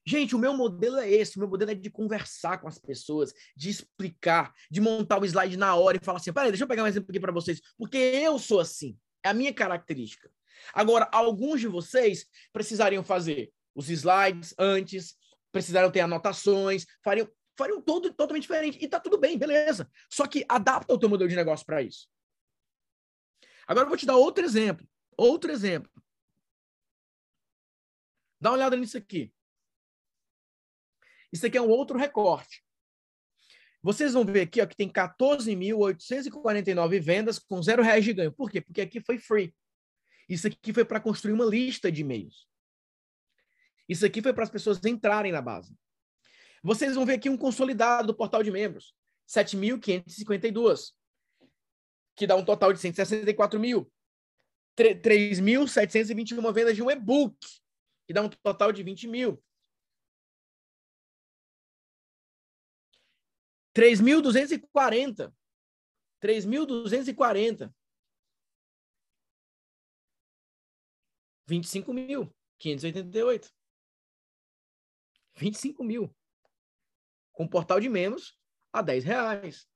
Gente, 0.08 0.34
o 0.34 0.38
meu 0.38 0.54
modelo 0.54 0.96
é 0.96 1.10
esse, 1.10 1.36
o 1.36 1.38
meu 1.38 1.48
modelo 1.48 1.70
é 1.70 1.74
de 1.74 1.90
conversar 1.90 2.56
com 2.56 2.66
as 2.66 2.78
pessoas, 2.78 3.34
de 3.54 3.68
explicar, 3.68 4.54
de 4.70 4.80
montar 4.80 5.20
o 5.20 5.24
slide 5.26 5.58
na 5.58 5.74
hora 5.74 5.98
e 5.98 6.00
falar 6.02 6.16
assim, 6.16 6.32
peraí, 6.32 6.48
deixa 6.48 6.64
eu 6.64 6.68
pegar 6.68 6.82
um 6.82 6.86
exemplo 6.86 7.10
aqui 7.10 7.20
para 7.20 7.30
vocês, 7.30 7.60
porque 7.76 7.98
eu 7.98 8.38
sou 8.38 8.58
assim, 8.58 8.98
é 9.22 9.28
a 9.28 9.34
minha 9.34 9.52
característica. 9.52 10.32
Agora, 10.72 11.06
alguns 11.12 11.60
de 11.60 11.68
vocês 11.68 12.24
precisariam 12.54 13.04
fazer 13.04 13.52
os 13.74 13.90
slides 13.90 14.54
antes, 14.58 15.14
precisariam 15.52 15.92
ter 15.92 16.00
anotações, 16.00 16.86
fariam, 17.04 17.30
fariam 17.54 17.82
todo 17.82 18.10
totalmente 18.10 18.44
diferente. 18.44 18.78
E 18.80 18.88
tá 18.88 18.98
tudo 18.98 19.18
bem, 19.18 19.36
beleza. 19.36 19.90
Só 20.10 20.26
que 20.26 20.42
adapta 20.48 20.94
o 20.94 20.98
teu 20.98 21.10
modelo 21.10 21.28
de 21.28 21.36
negócio 21.36 21.66
para 21.66 21.82
isso. 21.82 22.08
Agora 23.66 23.84
eu 23.84 23.90
vou 23.90 23.98
te 23.98 24.06
dar 24.06 24.16
outro 24.16 24.42
exemplo. 24.42 24.88
Outro 25.18 25.52
exemplo. 25.52 25.92
Dá 28.40 28.48
uma 28.48 28.56
olhada 28.56 28.74
nisso 28.74 28.96
aqui. 28.96 29.30
Isso 31.32 31.46
aqui 31.46 31.58
é 31.58 31.62
um 31.62 31.68
outro 31.68 31.98
recorte. 31.98 32.62
Vocês 33.82 34.12
vão 34.12 34.24
ver 34.24 34.42
aqui 34.42 34.60
ó, 34.60 34.66
que 34.66 34.76
tem 34.76 34.88
14.849 34.88 37.00
vendas 37.00 37.38
com 37.38 37.62
zero 37.62 37.82
reais 37.82 38.04
de 38.04 38.12
ganho. 38.12 38.32
Por 38.32 38.50
quê? 38.50 38.60
Porque 38.60 38.80
aqui 38.80 39.00
foi 39.00 39.18
free. 39.18 39.54
Isso 40.28 40.46
aqui 40.46 40.72
foi 40.72 40.84
para 40.84 41.00
construir 41.00 41.32
uma 41.32 41.44
lista 41.44 41.90
de 41.90 42.02
e-mails. 42.02 42.46
Isso 43.88 44.04
aqui 44.04 44.20
foi 44.20 44.34
para 44.34 44.44
as 44.44 44.50
pessoas 44.50 44.84
entrarem 44.84 45.32
na 45.32 45.40
base. 45.40 45.74
Vocês 46.62 46.94
vão 46.94 47.06
ver 47.06 47.14
aqui 47.14 47.30
um 47.30 47.36
consolidado 47.36 48.08
do 48.08 48.14
portal 48.14 48.42
de 48.42 48.50
membros, 48.50 48.94
7.552, 49.28 50.92
que 52.14 52.26
dá 52.26 52.36
um 52.36 52.44
total 52.44 52.72
de 52.72 52.80
164 52.80 53.58
mil. 53.58 53.90
3.721 54.76 56.52
vendas 56.52 56.76
de 56.76 56.82
um 56.82 56.90
e-book, 56.90 57.36
que 58.06 58.12
dá 58.12 58.22
um 58.22 58.28
total 58.28 58.72
de 58.72 58.82
20 58.82 59.08
mil. 59.08 59.42
3.240. 63.78 65.32
3.240. 66.20 67.72
25 71.46 71.92
mil. 71.94 72.34
588. 72.58 73.54
25 75.36 75.84
mil. 75.84 76.12
Com 77.30 77.46
portal 77.46 77.78
de 77.78 77.88
membros 77.88 78.36
a 78.72 78.82
10 78.82 79.04
reais. 79.04 79.68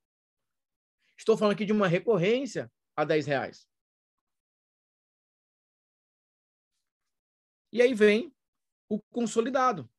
Estou 1.17 1.37
falando 1.37 1.53
aqui 1.53 1.65
de 1.65 1.71
uma 1.71 1.87
recorrência 1.87 2.69
a 2.97 3.05
10 3.05 3.25
reais. 3.25 3.69
E 7.71 7.81
aí 7.81 7.93
vem 7.93 8.35
o 8.89 9.01
consolidado. 9.03 9.89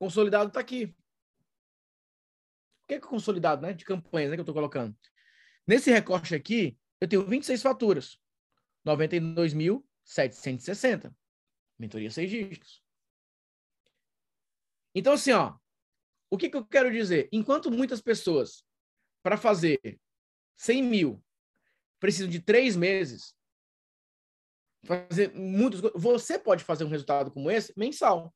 Consolidado 0.00 0.48
está 0.48 0.58
aqui 0.58 0.92
que 2.90 2.94
é 2.94 3.00
consolidado, 3.00 3.62
né? 3.62 3.72
De 3.72 3.84
campanhas, 3.84 4.30
né? 4.30 4.36
Que 4.36 4.40
eu 4.40 4.42
estou 4.42 4.54
colocando. 4.54 4.96
Nesse 5.66 5.90
recorte 5.90 6.34
aqui, 6.34 6.78
eu 7.00 7.08
tenho 7.08 7.24
26 7.24 7.62
faturas. 7.62 8.18
92.760. 8.86 11.14
Mentoria 11.78 12.10
seis 12.10 12.30
dígitos. 12.30 12.82
Então, 14.94 15.12
assim, 15.12 15.32
ó, 15.32 15.56
o 16.30 16.36
que, 16.36 16.50
que 16.50 16.56
eu 16.56 16.66
quero 16.66 16.90
dizer? 16.90 17.28
Enquanto 17.30 17.70
muitas 17.70 18.00
pessoas, 18.00 18.64
para 19.22 19.36
fazer 19.36 20.00
100 20.56 20.82
mil, 20.82 21.22
precisam 22.00 22.28
de 22.28 22.40
três 22.40 22.74
meses, 22.74 23.36
fazer 24.84 25.32
muitos, 25.34 25.80
você 25.94 26.36
pode 26.38 26.64
fazer 26.64 26.84
um 26.84 26.88
resultado 26.88 27.30
como 27.30 27.50
esse 27.50 27.72
mensal. 27.76 28.34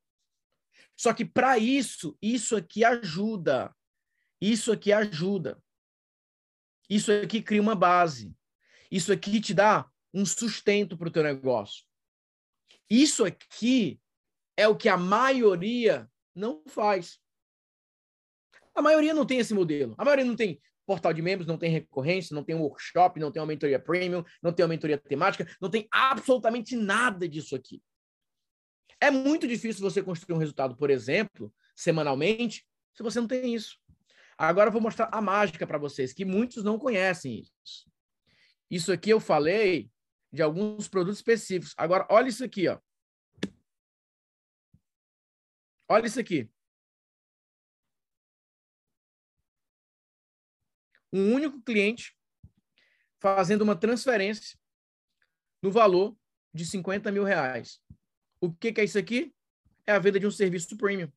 Só 0.97 1.13
que 1.13 1.25
para 1.25 1.59
isso, 1.59 2.17
isso 2.23 2.55
aqui 2.55 2.85
ajuda. 2.85 3.75
Isso 4.41 4.72
aqui 4.72 4.93
ajuda. 4.93 5.62
Isso 6.89 7.11
aqui 7.12 7.43
cria 7.43 7.62
uma 7.62 7.74
base. 7.74 8.35
Isso 8.91 9.12
aqui 9.12 9.41
te 9.41 9.55
dá 9.55 9.89
um 10.12 10.24
sustento 10.24 10.97
para 10.97 11.09
o 11.09 11.11
teu 11.11 11.22
negócio. 11.22 11.85
Isso 12.89 13.24
aqui 13.24 14.01
é 14.57 14.68
o 14.68 14.76
que 14.76 14.89
a 14.89 14.97
maioria 14.97 16.09
não 16.35 16.62
faz. 16.66 17.18
A 18.74 18.82
maioria 18.82 19.14
não 19.14 19.24
tem 19.24 19.39
esse 19.39 19.55
modelo. 19.55 19.95
A 19.97 20.05
maioria 20.05 20.24
não 20.24 20.37
tem 20.37 20.61
portal 20.87 21.12
de 21.12 21.22
membros, 21.22 21.47
não 21.47 21.57
tem 21.57 21.70
recorrência, 21.70 22.35
não 22.35 22.45
tem 22.45 22.55
um 22.55 22.62
workshop, 22.62 23.18
não 23.18 23.32
tem 23.32 23.41
uma 23.41 23.49
mentoria 23.49 23.78
premium, 23.78 24.22
não 24.43 24.53
tem 24.53 24.64
uma 24.64 24.68
mentoria 24.68 24.99
temática, 24.99 25.49
não 25.61 25.70
tem 25.70 25.89
absolutamente 25.91 26.76
nada 26.76 27.28
disso 27.28 27.57
aqui. 27.57 27.82
É 29.01 29.11
muito 29.11 29.47
difícil 29.47 29.82
você 29.82 30.03
construir 30.03 30.35
um 30.37 30.39
resultado, 30.39 30.76
por 30.76 30.91
exemplo, 30.91 31.53
semanalmente, 31.74 32.66
se 32.95 33.03
você 33.03 33.18
não 33.20 33.26
tem 33.26 33.55
isso. 33.55 33.78
Agora 34.37 34.68
eu 34.68 34.72
vou 34.72 34.80
mostrar 34.80 35.09
a 35.12 35.20
mágica 35.20 35.66
para 35.66 35.78
vocês, 35.78 36.12
que 36.12 36.24
muitos 36.24 36.64
não 36.64 36.78
conhecem 36.78 37.41
isso. 37.41 37.91
Isso 38.70 38.93
aqui 38.93 39.11
eu 39.11 39.20
falei 39.20 39.91
de 40.32 40.43
alguns 40.43 40.89
produtos 40.89 41.18
específicos. 41.18 41.74
Agora, 41.76 42.07
olha 42.11 42.28
isso 42.28 42.45
aqui, 42.45 42.66
ó. 42.68 42.80
Olha 45.89 46.07
isso 46.07 46.18
aqui. 46.18 46.51
Um 51.12 51.32
único 51.32 51.62
cliente 51.62 52.16
fazendo 53.20 53.62
uma 53.62 53.78
transferência 53.78 54.59
no 55.62 55.70
valor 55.70 56.16
de 56.53 56.66
50 56.66 57.12
mil 57.12 57.22
reais. 57.22 57.80
O 58.41 58.53
que, 58.53 58.72
que 58.72 58.80
é 58.80 58.85
isso 58.85 58.99
aqui? 58.99 59.32
É 59.87 59.93
a 59.93 59.99
venda 59.99 60.18
de 60.18 60.26
um 60.26 60.30
serviço 60.30 60.76
premium 60.76 61.11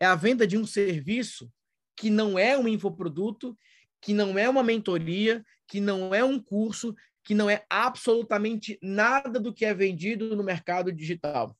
é 0.00 0.06
a 0.06 0.14
venda 0.14 0.46
de 0.46 0.56
um 0.56 0.66
serviço 0.66 1.50
que 1.96 2.10
não 2.10 2.38
é 2.38 2.56
um 2.56 2.68
infoproduto, 2.68 3.58
que 4.00 4.12
não 4.12 4.38
é 4.38 4.48
uma 4.48 4.62
mentoria, 4.62 5.44
que 5.66 5.80
não 5.80 6.14
é 6.14 6.22
um 6.22 6.40
curso, 6.40 6.94
que 7.24 7.34
não 7.34 7.50
é 7.50 7.64
absolutamente 7.68 8.78
nada 8.82 9.40
do 9.40 9.52
que 9.52 9.64
é 9.64 9.74
vendido 9.74 10.36
no 10.36 10.44
mercado 10.44 10.92
digital. 10.92 11.56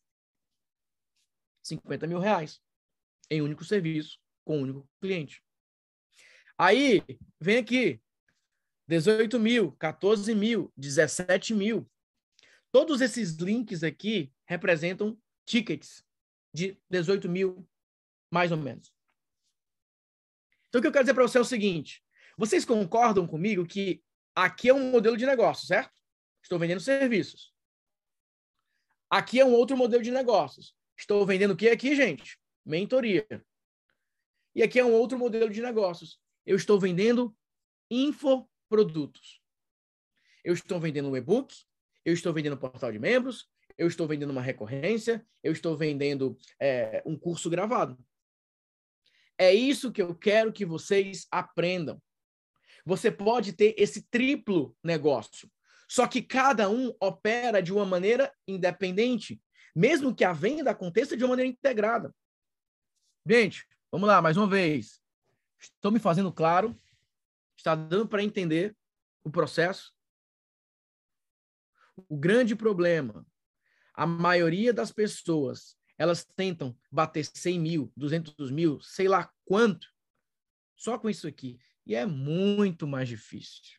50 1.64 2.07
mil 2.07 2.20
reais 2.20 2.61
em 3.28 3.43
único 3.43 3.64
serviço, 3.64 4.18
com 4.45 4.59
um 4.59 4.62
único 4.62 4.89
cliente. 5.01 5.43
Aí, 6.57 7.03
vem 7.41 7.59
aqui, 7.59 8.01
18 8.87 9.39
mil, 9.41 9.72
14 9.72 10.34
mil, 10.34 10.72
17 10.76 11.53
mil. 11.55 11.91
Todos 12.70 13.01
esses 13.01 13.37
links 13.37 13.82
aqui 13.82 14.32
representam 14.47 15.18
tickets 15.45 16.05
de 16.55 16.78
18 16.89 17.28
mil, 17.28 17.68
mais 18.30 18.50
ou 18.50 18.58
menos. 18.58 18.92
Então, 20.68 20.78
o 20.78 20.82
que 20.82 20.88
eu 20.88 20.92
quero 20.92 21.04
dizer 21.04 21.14
para 21.14 21.22
você 21.22 21.38
é 21.38 21.40
o 21.40 21.44
seguinte: 21.44 22.02
vocês 22.36 22.64
concordam 22.64 23.26
comigo 23.26 23.66
que 23.66 24.02
aqui 24.34 24.68
é 24.68 24.74
um 24.74 24.90
modelo 24.90 25.16
de 25.16 25.26
negócio, 25.26 25.66
certo? 25.66 25.90
Estou 26.42 26.58
vendendo 26.58 26.80
serviços. 26.80 27.52
Aqui 29.08 29.40
é 29.40 29.44
um 29.44 29.52
outro 29.52 29.76
modelo 29.76 30.02
de 30.02 30.10
negócios. 30.10 30.74
Estou 30.96 31.24
vendendo 31.24 31.52
o 31.52 31.56
que 31.56 31.68
aqui, 31.68 31.94
gente? 31.94 32.38
Mentoria. 32.64 33.26
E 34.54 34.62
aqui 34.62 34.78
é 34.78 34.84
um 34.84 34.92
outro 34.92 35.18
modelo 35.18 35.50
de 35.50 35.62
negócios. 35.62 36.20
Eu 36.44 36.56
estou 36.56 36.78
vendendo 36.78 37.36
infoprodutos. 37.90 39.40
Eu 40.44 40.54
estou 40.54 40.80
vendendo 40.80 41.08
um 41.08 41.16
e-book, 41.16 41.54
eu 42.04 42.14
estou 42.14 42.32
vendendo 42.32 42.54
um 42.54 42.58
portal 42.58 42.92
de 42.92 42.98
membros, 42.98 43.48
eu 43.76 43.86
estou 43.86 44.06
vendendo 44.06 44.30
uma 44.30 44.40
recorrência, 44.40 45.26
eu 45.42 45.52
estou 45.52 45.76
vendendo 45.76 46.36
é, 46.60 47.02
um 47.04 47.18
curso 47.18 47.50
gravado. 47.50 47.98
É 49.39 49.53
isso 49.53 49.93
que 49.93 50.01
eu 50.01 50.14
quero 50.14 50.53
que 50.53 50.64
vocês 50.64 51.26
aprendam. 51.30 52.01
Você 52.84 53.11
pode 53.11 53.53
ter 53.53 53.74
esse 53.76 54.03
triplo 54.09 54.76
negócio, 54.82 55.51
só 55.89 56.07
que 56.07 56.22
cada 56.22 56.70
um 56.70 56.95
opera 57.01 57.62
de 57.62 57.72
uma 57.72 57.84
maneira 57.84 58.32
independente, 58.47 59.41
mesmo 59.74 60.14
que 60.14 60.24
a 60.24 60.32
venda 60.32 60.70
aconteça 60.70 61.16
de 61.16 61.24
uma 61.24 61.30
maneira 61.30 61.51
integrada. 61.51 62.14
Gente, 63.28 63.66
vamos 63.91 64.09
lá, 64.09 64.22
mais 64.22 64.37
uma 64.37 64.49
vez. 64.49 65.01
Estou 65.59 65.91
me 65.91 65.99
fazendo 65.99 66.32
claro? 66.32 66.78
Está 67.57 67.74
dando 67.74 68.09
para 68.09 68.22
entender 68.22 68.76
o 69.24 69.30
processo? 69.30 69.93
O 72.09 72.16
grande 72.16 72.55
problema, 72.55 73.26
a 73.95 74.07
maioria 74.07 74.72
das 74.72 74.93
pessoas 74.93 75.76
elas 75.99 76.24
tentam 76.24 76.76
bater 76.90 77.24
100 77.24 77.59
mil, 77.59 77.92
200 77.97 78.51
mil, 78.51 78.80
sei 78.80 79.09
lá 79.09 79.32
quanto, 79.44 79.88
só 80.76 80.99
com 80.99 81.09
isso 81.09 81.26
aqui. 81.26 81.59
E 81.86 81.94
é 81.94 82.05
muito 82.05 82.86
mais 82.86 83.09
difícil. 83.09 83.78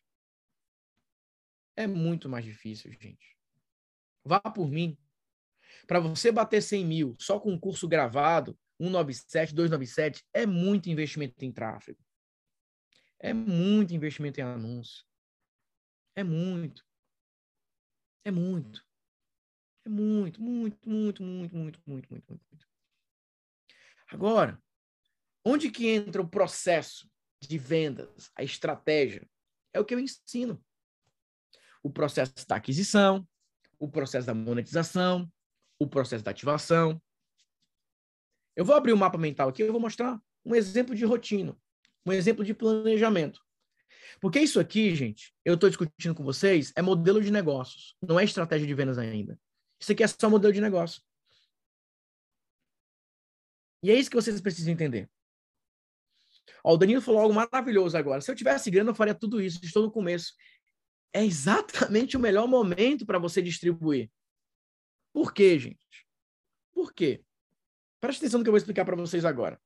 É 1.76 1.86
muito 1.86 2.28
mais 2.28 2.44
difícil, 2.44 2.90
gente. 2.92 3.36
Vá 4.24 4.40
por 4.40 4.68
mim. 4.68 4.98
Para 5.86 6.00
você 6.00 6.32
bater 6.32 6.62
100 6.62 6.84
mil 6.84 7.16
só 7.18 7.38
com 7.38 7.52
um 7.52 7.58
curso 7.58 7.86
gravado, 7.86 8.58
197, 8.80 9.54
297, 9.54 10.24
é 10.32 10.46
muito 10.46 10.88
investimento 10.88 11.44
em 11.44 11.52
tráfego. 11.52 11.98
É 13.18 13.32
muito 13.32 13.94
investimento 13.94 14.40
em 14.40 14.42
anúncio. 14.42 15.04
É 16.14 16.24
muito. 16.24 16.84
É 18.24 18.30
muito. 18.30 18.87
É 19.88 19.90
muito, 19.90 20.42
muito, 20.42 20.76
muito, 20.86 21.22
muito, 21.22 21.56
muito, 21.56 21.80
muito, 21.86 22.08
muito, 22.10 22.26
muito. 22.28 22.68
Agora, 24.08 24.62
onde 25.42 25.70
que 25.70 25.88
entra 25.88 26.20
o 26.20 26.28
processo 26.28 27.10
de 27.40 27.56
vendas, 27.56 28.30
a 28.36 28.42
estratégia? 28.42 29.26
É 29.72 29.80
o 29.80 29.86
que 29.86 29.94
eu 29.94 29.98
ensino. 29.98 30.62
O 31.82 31.90
processo 31.90 32.34
da 32.46 32.56
aquisição, 32.56 33.26
o 33.78 33.90
processo 33.90 34.26
da 34.26 34.34
monetização, 34.34 35.26
o 35.78 35.86
processo 35.86 36.22
da 36.22 36.32
ativação. 36.32 37.00
Eu 38.54 38.66
vou 38.66 38.76
abrir 38.76 38.92
o 38.92 38.94
um 38.94 38.98
mapa 38.98 39.16
mental 39.16 39.48
aqui, 39.48 39.62
eu 39.62 39.72
vou 39.72 39.80
mostrar 39.80 40.20
um 40.44 40.54
exemplo 40.54 40.94
de 40.94 41.06
rotina, 41.06 41.56
um 42.04 42.12
exemplo 42.12 42.44
de 42.44 42.52
planejamento. 42.52 43.40
Porque 44.20 44.38
isso 44.38 44.60
aqui, 44.60 44.94
gente, 44.94 45.32
eu 45.46 45.54
estou 45.54 45.70
discutindo 45.70 46.14
com 46.14 46.24
vocês, 46.24 46.74
é 46.76 46.82
modelo 46.82 47.22
de 47.22 47.30
negócios, 47.30 47.96
não 48.02 48.20
é 48.20 48.24
estratégia 48.24 48.66
de 48.66 48.74
vendas 48.74 48.98
ainda. 48.98 49.38
Isso 49.80 49.92
aqui 49.92 50.02
é 50.02 50.06
só 50.06 50.28
modelo 50.28 50.52
de 50.52 50.60
negócio. 50.60 51.02
E 53.82 53.90
é 53.90 53.94
isso 53.94 54.10
que 54.10 54.16
vocês 54.16 54.40
precisam 54.40 54.72
entender. 54.72 55.08
Ó, 56.64 56.74
o 56.74 56.76
Danilo 56.76 57.00
falou 57.00 57.20
algo 57.20 57.34
maravilhoso 57.34 57.96
agora. 57.96 58.20
Se 58.20 58.30
eu 58.30 58.34
tivesse 58.34 58.70
grana, 58.70 58.90
eu 58.90 58.94
faria 58.94 59.14
tudo 59.14 59.40
isso. 59.40 59.60
Estou 59.62 59.82
no 59.82 59.90
começo. 59.90 60.34
É 61.12 61.24
exatamente 61.24 62.16
o 62.16 62.20
melhor 62.20 62.48
momento 62.48 63.06
para 63.06 63.18
você 63.18 63.40
distribuir. 63.40 64.10
Por 65.12 65.32
quê, 65.32 65.58
gente? 65.58 66.06
Por 66.72 66.92
quê? 66.92 67.24
Preste 68.00 68.18
atenção 68.20 68.38
no 68.38 68.44
que 68.44 68.48
eu 68.48 68.52
vou 68.52 68.58
explicar 68.58 68.84
para 68.84 68.96
vocês 68.96 69.24
agora. 69.24 69.60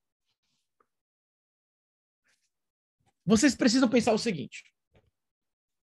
Vocês 3.24 3.54
precisam 3.54 3.88
pensar 3.88 4.12
o 4.12 4.18
seguinte: 4.18 4.64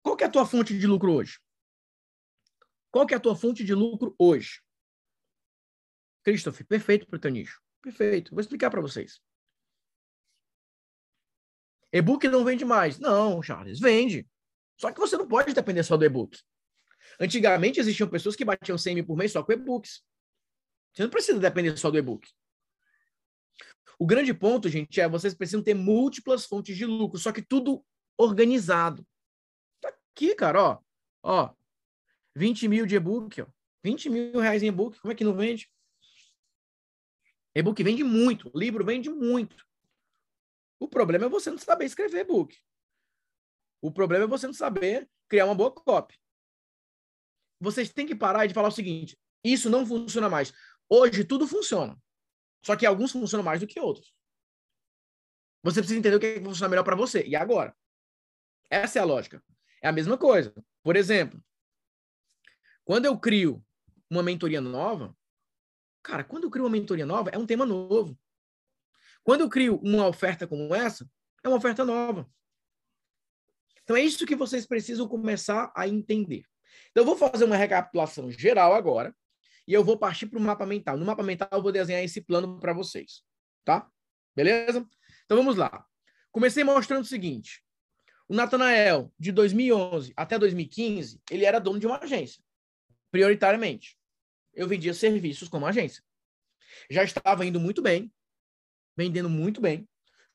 qual 0.01 0.17
é 0.19 0.23
a 0.23 0.29
tua 0.29 0.45
fonte 0.45 0.77
de 0.77 0.87
lucro 0.87 1.11
hoje? 1.11 1.39
Qual 2.97 3.05
que 3.05 3.13
é 3.13 3.17
a 3.17 3.19
tua 3.19 3.35
fonte 3.35 3.63
de 3.63 3.75
lucro 3.75 4.15
hoje? 4.17 4.59
Christopher, 6.23 6.65
perfeito 6.65 7.05
para 7.05 7.17
o 7.17 7.19
teu 7.19 7.29
nicho. 7.29 7.61
Perfeito. 7.79 8.31
Vou 8.31 8.41
explicar 8.41 8.71
para 8.71 8.81
vocês. 8.81 9.21
E-book 11.93 12.27
não 12.27 12.43
vende 12.43 12.65
mais. 12.65 12.97
Não, 12.97 13.39
Charles, 13.43 13.79
vende. 13.79 14.27
Só 14.81 14.91
que 14.91 14.99
você 14.99 15.15
não 15.15 15.27
pode 15.27 15.53
depender 15.53 15.83
só 15.83 15.95
do 15.95 16.05
e-book. 16.05 16.41
Antigamente 17.19 17.79
existiam 17.79 18.09
pessoas 18.09 18.35
que 18.35 18.43
batiam 18.43 18.79
100 18.79 18.95
mil 18.95 19.05
por 19.05 19.15
mês 19.15 19.31
só 19.31 19.43
com 19.43 19.51
e-books. 19.51 20.03
Você 20.91 21.03
não 21.03 21.11
precisa 21.11 21.37
depender 21.37 21.77
só 21.77 21.91
do 21.91 21.99
e-book. 21.99 22.27
O 23.99 24.07
grande 24.07 24.33
ponto, 24.33 24.67
gente, 24.69 24.99
é 24.99 25.07
vocês 25.07 25.35
precisam 25.35 25.61
ter 25.61 25.75
múltiplas 25.75 26.47
fontes 26.47 26.75
de 26.75 26.87
lucro, 26.87 27.19
só 27.19 27.31
que 27.31 27.43
tudo 27.43 27.85
organizado. 28.17 29.05
Tá 29.79 29.89
aqui, 29.89 30.33
cara, 30.33 30.63
ó. 30.63 30.79
Ó, 31.21 31.55
20 32.37 32.67
mil 32.67 32.85
de 32.85 32.95
e-book, 32.95 33.41
ó. 33.41 33.47
20 33.83 34.09
mil 34.09 34.39
reais 34.39 34.61
em 34.61 34.67
e-book, 34.67 34.99
como 34.99 35.11
é 35.11 35.15
que 35.15 35.23
não 35.23 35.33
vende? 35.33 35.71
E-book 37.55 37.81
vende 37.83 38.03
muito, 38.03 38.51
livro 38.53 38.85
vende 38.85 39.09
muito. 39.09 39.65
O 40.79 40.87
problema 40.87 41.25
é 41.25 41.29
você 41.29 41.49
não 41.49 41.57
saber 41.57 41.85
escrever 41.85 42.19
e-book. 42.19 42.55
O 43.81 43.91
problema 43.91 44.25
é 44.25 44.27
você 44.27 44.45
não 44.45 44.53
saber 44.53 45.09
criar 45.27 45.45
uma 45.45 45.55
boa 45.55 45.71
copy. 45.71 46.15
Vocês 47.59 47.89
têm 47.89 48.05
que 48.05 48.15
parar 48.15 48.45
de 48.45 48.53
falar 48.53 48.67
o 48.67 48.71
seguinte: 48.71 49.17
isso 49.43 49.69
não 49.69 49.85
funciona 49.85 50.29
mais. 50.29 50.53
Hoje 50.87 51.23
tudo 51.23 51.47
funciona. 51.47 51.99
Só 52.63 52.75
que 52.75 52.85
alguns 52.85 53.11
funcionam 53.11 53.43
mais 53.43 53.61
do 53.61 53.67
que 53.67 53.79
outros. 53.79 54.13
Você 55.63 55.79
precisa 55.79 55.99
entender 55.99 56.15
o 56.15 56.19
que, 56.19 56.27
é 56.27 56.33
que 56.35 56.45
funciona 56.45 56.69
melhor 56.69 56.83
para 56.83 56.95
você. 56.95 57.25
E 57.25 57.35
agora? 57.35 57.75
Essa 58.69 58.99
é 58.99 59.01
a 59.01 59.05
lógica. 59.05 59.43
É 59.81 59.87
a 59.87 59.91
mesma 59.91 60.17
coisa. 60.17 60.53
Por 60.83 60.95
exemplo, 60.95 61.41
quando 62.87 63.03
eu 63.03 63.19
crio 63.19 63.61
uma 64.09 64.23
mentoria 64.23 64.61
nova, 64.61 65.13
cara, 66.01 66.23
quando 66.23 66.45
eu 66.45 66.49
crio 66.49 66.63
uma 66.63 66.71
mentoria 66.71 67.05
nova, 67.05 67.29
é 67.31 67.37
um 67.37 67.45
tema 67.45 67.65
novo. 67.65 68.17
Quando 69.25 69.41
eu 69.41 69.49
crio 69.49 69.77
uma 69.83 70.07
oferta 70.07 70.47
como 70.47 70.73
essa, 70.73 71.05
é 71.43 71.49
uma 71.49 71.57
oferta 71.57 71.83
nova. 71.83 72.25
Então 73.83 73.97
é 73.97 74.01
isso 74.01 74.25
que 74.25 74.37
vocês 74.37 74.65
precisam 74.65 75.05
começar 75.05 75.69
a 75.75 75.85
entender. 75.85 76.45
Então 76.91 77.01
eu 77.01 77.05
vou 77.05 77.17
fazer 77.17 77.43
uma 77.43 77.57
recapitulação 77.57 78.31
geral 78.31 78.73
agora 78.73 79.13
e 79.67 79.73
eu 79.73 79.83
vou 79.83 79.97
partir 79.97 80.27
para 80.27 80.39
o 80.39 80.41
mapa 80.41 80.65
mental. 80.65 80.95
No 80.95 81.05
mapa 81.05 81.23
mental, 81.23 81.49
eu 81.51 81.61
vou 81.61 81.73
desenhar 81.73 82.01
esse 82.01 82.21
plano 82.21 82.57
para 82.57 82.71
vocês. 82.71 83.21
Tá? 83.65 83.85
Beleza? 84.33 84.87
Então 85.25 85.35
vamos 85.35 85.57
lá. 85.57 85.85
Comecei 86.31 86.63
mostrando 86.63 87.03
o 87.03 87.05
seguinte: 87.05 87.61
o 88.29 88.33
Natanael, 88.33 89.11
de 89.19 89.33
2011 89.33 90.13
até 90.15 90.39
2015, 90.39 91.21
ele 91.29 91.43
era 91.43 91.59
dono 91.59 91.81
de 91.81 91.85
uma 91.85 91.97
agência, 91.97 92.41
prioritariamente. 93.11 93.97
Eu 94.53 94.67
vendia 94.67 94.93
serviços 94.93 95.47
como 95.47 95.65
agência. 95.65 96.03
Já 96.89 97.03
estava 97.03 97.45
indo 97.45 97.59
muito 97.59 97.81
bem, 97.81 98.11
vendendo 98.95 99.29
muito 99.29 99.61
bem, 99.61 99.87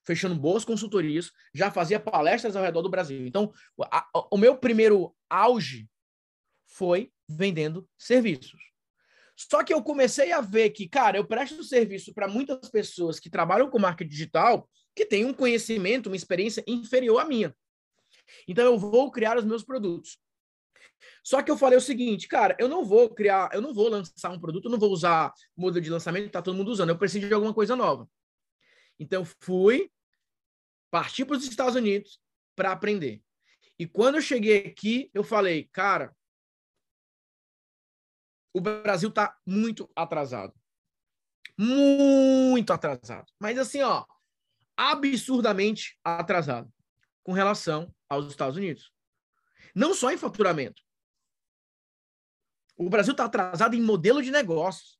fechando 0.04 0.34
boas 0.34 0.64
consultorias, 0.64 1.30
já 1.54 1.70
fazia 1.70 2.00
palestras 2.00 2.56
ao 2.56 2.62
redor 2.62 2.82
do 2.82 2.90
Brasil. 2.90 3.26
Então, 3.26 3.52
a, 3.80 4.08
o 4.30 4.36
meu 4.36 4.56
primeiro 4.56 5.14
auge 5.28 5.88
foi 6.66 7.12
vendendo 7.28 7.88
serviços. 7.98 8.60
Só 9.36 9.64
que 9.64 9.72
eu 9.72 9.82
comecei 9.82 10.30
a 10.32 10.40
ver 10.40 10.70
que, 10.70 10.88
cara, 10.88 11.16
eu 11.16 11.26
presto 11.26 11.64
serviço 11.64 12.12
para 12.12 12.28
muitas 12.28 12.70
pessoas 12.70 13.18
que 13.18 13.30
trabalham 13.30 13.70
com 13.70 13.78
marketing 13.78 14.10
digital 14.10 14.68
que 14.94 15.06
têm 15.06 15.24
um 15.24 15.32
conhecimento, 15.32 16.08
uma 16.08 16.16
experiência 16.16 16.62
inferior 16.66 17.18
à 17.18 17.24
minha. 17.24 17.54
Então 18.46 18.64
eu 18.64 18.78
vou 18.78 19.10
criar 19.10 19.38
os 19.38 19.44
meus 19.44 19.64
produtos. 19.64 20.18
Só 21.22 21.42
que 21.42 21.50
eu 21.50 21.56
falei 21.56 21.78
o 21.78 21.80
seguinte, 21.80 22.28
cara, 22.28 22.56
eu 22.58 22.68
não 22.68 22.84
vou 22.84 23.08
criar, 23.14 23.50
eu 23.52 23.60
não 23.60 23.72
vou 23.72 23.88
lançar 23.88 24.30
um 24.30 24.40
produto, 24.40 24.66
eu 24.66 24.70
não 24.70 24.78
vou 24.78 24.90
usar 24.90 25.32
modelo 25.56 25.82
de 25.82 25.90
lançamento 25.90 26.24
que 26.24 26.30
tá 26.30 26.42
todo 26.42 26.56
mundo 26.56 26.70
usando, 26.70 26.90
eu 26.90 26.98
preciso 26.98 27.28
de 27.28 27.34
alguma 27.34 27.54
coisa 27.54 27.76
nova. 27.76 28.08
Então 28.98 29.24
fui 29.40 29.90
partir 30.90 31.24
para 31.24 31.36
os 31.36 31.44
Estados 31.44 31.74
Unidos 31.74 32.20
para 32.54 32.72
aprender. 32.72 33.22
E 33.78 33.86
quando 33.86 34.16
eu 34.16 34.22
cheguei 34.22 34.66
aqui, 34.66 35.10
eu 35.14 35.24
falei, 35.24 35.68
cara, 35.72 36.14
o 38.54 38.60
Brasil 38.60 39.08
está 39.08 39.36
muito 39.46 39.90
atrasado. 39.96 40.54
Muito 41.58 42.72
atrasado. 42.72 43.26
Mas 43.40 43.58
assim, 43.58 43.82
ó, 43.82 44.04
absurdamente 44.76 45.98
atrasado 46.04 46.72
com 47.22 47.32
relação 47.32 47.94
aos 48.08 48.26
Estados 48.28 48.56
Unidos. 48.56 48.92
Não 49.74 49.94
só 49.94 50.10
em 50.10 50.18
faturamento. 50.18 50.82
O 52.76 52.88
Brasil 52.88 53.12
está 53.12 53.24
atrasado 53.24 53.74
em 53.74 53.82
modelo 53.82 54.22
de 54.22 54.30
negócios. 54.30 54.98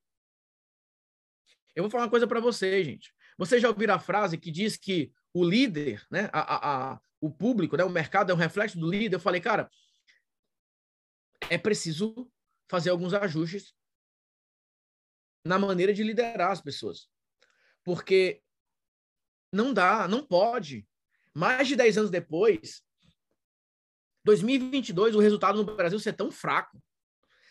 Eu 1.75 1.85
vou 1.85 1.91
falar 1.91 2.05
uma 2.05 2.11
coisa 2.11 2.27
para 2.27 2.41
vocês, 2.41 2.87
gente. 2.87 3.15
Vocês 3.39 3.61
já 3.63 3.69
ouviram 3.69 3.95
a 3.95 3.99
frase 3.99 4.39
que 4.39 4.51
diz 4.51 4.77
que 4.77 5.13
o 5.33 5.43
líder, 5.43 6.07
né, 6.11 6.29
a, 6.33 6.41
a, 6.41 6.93
a, 6.93 7.01
o 7.21 7.31
público, 7.31 7.77
né, 7.77 7.85
o 7.85 7.91
mercado 7.91 8.31
é 8.31 8.35
um 8.35 8.39
reflexo 8.39 8.79
do 8.79 8.91
líder? 8.91 9.17
Eu 9.17 9.21
falei, 9.21 9.41
cara, 9.41 9.71
é 11.51 11.57
preciso 11.57 12.31
fazer 12.69 12.91
alguns 12.91 13.15
ajustes 13.15 13.75
na 15.45 15.59
maneira 15.59 15.93
de 15.93 16.03
liderar 16.03 16.51
as 16.51 16.61
pessoas. 16.61 17.09
Porque 17.83 18.43
não 19.53 19.75
dá, 19.75 20.07
não 20.07 20.25
pode. 20.25 20.87
Mais 21.35 21.67
de 21.67 21.77
10 21.77 21.99
anos 21.99 22.11
depois, 22.11 22.85
2022, 24.25 25.15
o 25.15 25.21
resultado 25.21 25.63
no 25.63 25.77
Brasil 25.77 25.99
ser 25.99 26.13
tão 26.13 26.31
fraco, 26.31 26.83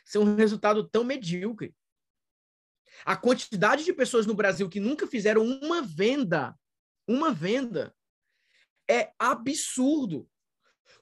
ser 0.05 0.19
um 0.19 0.35
resultado 0.35 0.87
tão 0.87 1.03
medíocre. 1.03 1.75
A 3.05 3.15
quantidade 3.15 3.83
de 3.83 3.93
pessoas 3.93 4.25
no 4.25 4.33
Brasil 4.33 4.69
que 4.69 4.79
nunca 4.79 5.07
fizeram 5.07 5.43
uma 5.43 5.81
venda, 5.81 6.55
uma 7.07 7.31
venda, 7.31 7.95
é 8.89 9.11
absurdo. 9.17 10.27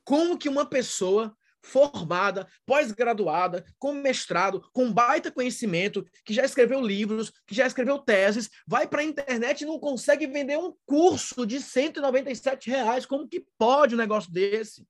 Como 0.03 0.37
que 0.37 0.47
uma 0.47 0.65
pessoa 0.65 1.35
formada, 1.61 2.47
pós-graduada, 2.65 3.65
com 3.77 3.93
mestrado, 3.93 4.61
com 4.71 4.91
baita 4.91 5.31
conhecimento, 5.31 6.05
que 6.23 6.33
já 6.33 6.43
escreveu 6.43 6.81
livros, 6.81 7.31
que 7.45 7.53
já 7.53 7.67
escreveu 7.67 7.99
teses, 7.99 8.49
vai 8.65 8.87
para 8.87 9.01
a 9.01 9.05
internet 9.05 9.61
e 9.61 9.65
não 9.65 9.79
consegue 9.79 10.25
vender 10.27 10.57
um 10.57 10.73
curso 10.85 11.45
de 11.45 11.59
197 11.59 12.69
reais. 12.69 13.05
Como 13.05 13.27
que 13.27 13.45
pode 13.57 13.95
um 13.95 13.97
negócio 13.97 14.31
desse? 14.31 14.87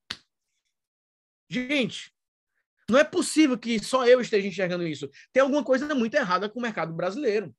Gente, 1.50 2.14
não 2.90 3.00
é 3.00 3.04
possível 3.04 3.58
que 3.58 3.84
só 3.84 4.06
eu 4.06 4.20
esteja 4.20 4.48
enxergando 4.48 4.88
isso. 4.88 5.10
Tem 5.32 5.42
alguma 5.42 5.64
coisa 5.64 5.94
muito 5.94 6.16
errada 6.16 6.50
com 6.50 6.60
o 6.60 6.62
mercado 6.62 6.94
brasileiro. 6.94 7.56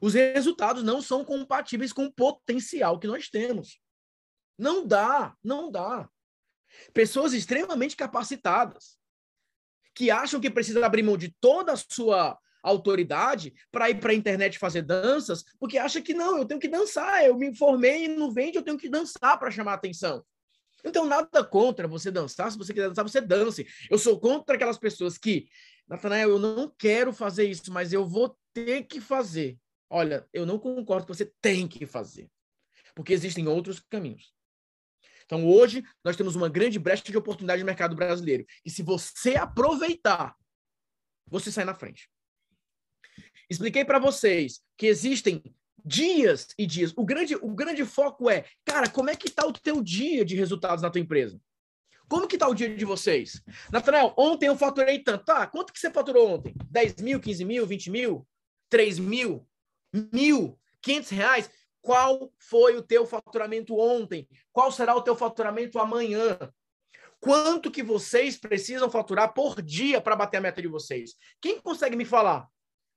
Os 0.00 0.14
resultados 0.14 0.82
não 0.82 1.00
são 1.00 1.24
compatíveis 1.24 1.92
com 1.92 2.06
o 2.06 2.12
potencial 2.12 2.98
que 2.98 3.06
nós 3.06 3.28
temos. 3.28 3.80
Não 4.58 4.86
dá, 4.86 5.34
não 5.42 5.70
dá. 5.70 6.08
Pessoas 6.92 7.32
extremamente 7.32 7.96
capacitadas, 7.96 8.98
que 9.94 10.10
acham 10.10 10.40
que 10.40 10.50
precisa 10.50 10.84
abrir 10.84 11.02
mão 11.02 11.16
de 11.16 11.34
toda 11.40 11.72
a 11.72 11.76
sua 11.76 12.38
autoridade 12.62 13.54
para 13.70 13.90
ir 13.90 14.00
para 14.00 14.12
a 14.12 14.14
internet 14.14 14.58
fazer 14.58 14.82
danças, 14.82 15.44
porque 15.58 15.78
acha 15.78 16.00
que 16.00 16.14
não, 16.14 16.38
eu 16.38 16.46
tenho 16.46 16.60
que 16.60 16.68
dançar, 16.68 17.24
eu 17.24 17.36
me 17.36 17.54
formei 17.56 18.08
não 18.08 18.32
vende, 18.32 18.56
eu 18.56 18.62
tenho 18.62 18.78
que 18.78 18.88
dançar 18.88 19.38
para 19.38 19.50
chamar 19.50 19.74
atenção. 19.74 20.24
Então, 20.84 21.06
nada 21.06 21.42
contra 21.42 21.88
você 21.88 22.10
dançar, 22.10 22.52
se 22.52 22.58
você 22.58 22.74
quiser 22.74 22.88
dançar, 22.88 23.02
você 23.02 23.20
dance. 23.20 23.66
Eu 23.90 23.98
sou 23.98 24.20
contra 24.20 24.54
aquelas 24.54 24.78
pessoas 24.78 25.16
que, 25.16 25.48
Natanael, 25.88 26.30
eu 26.30 26.38
não 26.38 26.68
quero 26.78 27.12
fazer 27.12 27.48
isso, 27.48 27.72
mas 27.72 27.92
eu 27.92 28.06
vou 28.06 28.36
ter 28.52 28.82
que 28.82 29.00
fazer. 29.00 29.58
Olha, 29.88 30.28
eu 30.32 30.44
não 30.44 30.58
concordo 30.58 31.06
que 31.06 31.14
você 31.14 31.32
tem 31.40 31.66
que 31.66 31.86
fazer, 31.86 32.30
porque 32.94 33.12
existem 33.12 33.48
outros 33.48 33.80
caminhos. 33.80 34.34
Então, 35.24 35.46
hoje, 35.46 35.82
nós 36.04 36.16
temos 36.16 36.36
uma 36.36 36.50
grande 36.50 36.78
brecha 36.78 37.04
de 37.04 37.16
oportunidade 37.16 37.62
no 37.62 37.66
mercado 37.66 37.96
brasileiro. 37.96 38.44
E 38.64 38.70
se 38.70 38.82
você 38.82 39.36
aproveitar, 39.36 40.34
você 41.26 41.50
sai 41.50 41.64
na 41.64 41.74
frente. 41.74 42.10
Expliquei 43.48 43.84
para 43.84 43.98
vocês 43.98 44.60
que 44.76 44.86
existem 44.86 45.42
dias 45.84 46.48
e 46.58 46.66
dias. 46.66 46.92
O 46.96 47.04
grande, 47.04 47.36
o 47.36 47.54
grande 47.54 47.84
foco 47.84 48.30
é, 48.30 48.44
cara, 48.64 48.88
como 48.88 49.10
é 49.10 49.16
que 49.16 49.28
está 49.28 49.46
o 49.46 49.52
teu 49.52 49.82
dia 49.82 50.24
de 50.24 50.34
resultados 50.34 50.82
na 50.82 50.90
tua 50.90 51.00
empresa? 51.00 51.40
Como 52.08 52.28
que 52.28 52.36
está 52.36 52.48
o 52.48 52.54
dia 52.54 52.74
de 52.74 52.84
vocês? 52.84 53.42
Natanael, 53.72 54.14
ontem 54.16 54.46
eu 54.46 54.56
faturei 54.56 54.98
tanto. 54.98 55.24
Tá, 55.24 55.46
quanto 55.46 55.72
que 55.72 55.80
você 55.80 55.90
faturou 55.90 56.28
ontem? 56.28 56.54
10 56.70 56.96
mil, 56.96 57.20
15 57.20 57.44
mil, 57.44 57.66
20 57.66 57.90
mil? 57.90 58.26
3 58.68 58.98
mil? 58.98 59.46
Mil? 60.12 60.58
500 60.82 61.10
reais? 61.10 61.50
qual 61.84 62.32
foi 62.38 62.78
o 62.78 62.82
teu 62.82 63.04
faturamento 63.04 63.78
ontem, 63.78 64.26
qual 64.50 64.72
será 64.72 64.96
o 64.96 65.02
teu 65.02 65.14
faturamento 65.14 65.78
amanhã, 65.78 66.38
Quanto 67.24 67.70
que 67.70 67.82
vocês 67.82 68.36
precisam 68.36 68.90
faturar 68.90 69.32
por 69.32 69.62
dia 69.62 69.98
para 69.98 70.14
bater 70.14 70.36
a 70.36 70.40
meta 70.42 70.60
de 70.60 70.68
vocês? 70.68 71.14
Quem 71.40 71.58
consegue 71.58 71.96
me 71.96 72.04
falar? 72.04 72.46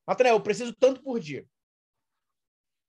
Nathanael, 0.06 0.36
eu 0.36 0.42
preciso 0.42 0.76
tanto 0.78 1.02
por 1.02 1.18
dia. 1.18 1.46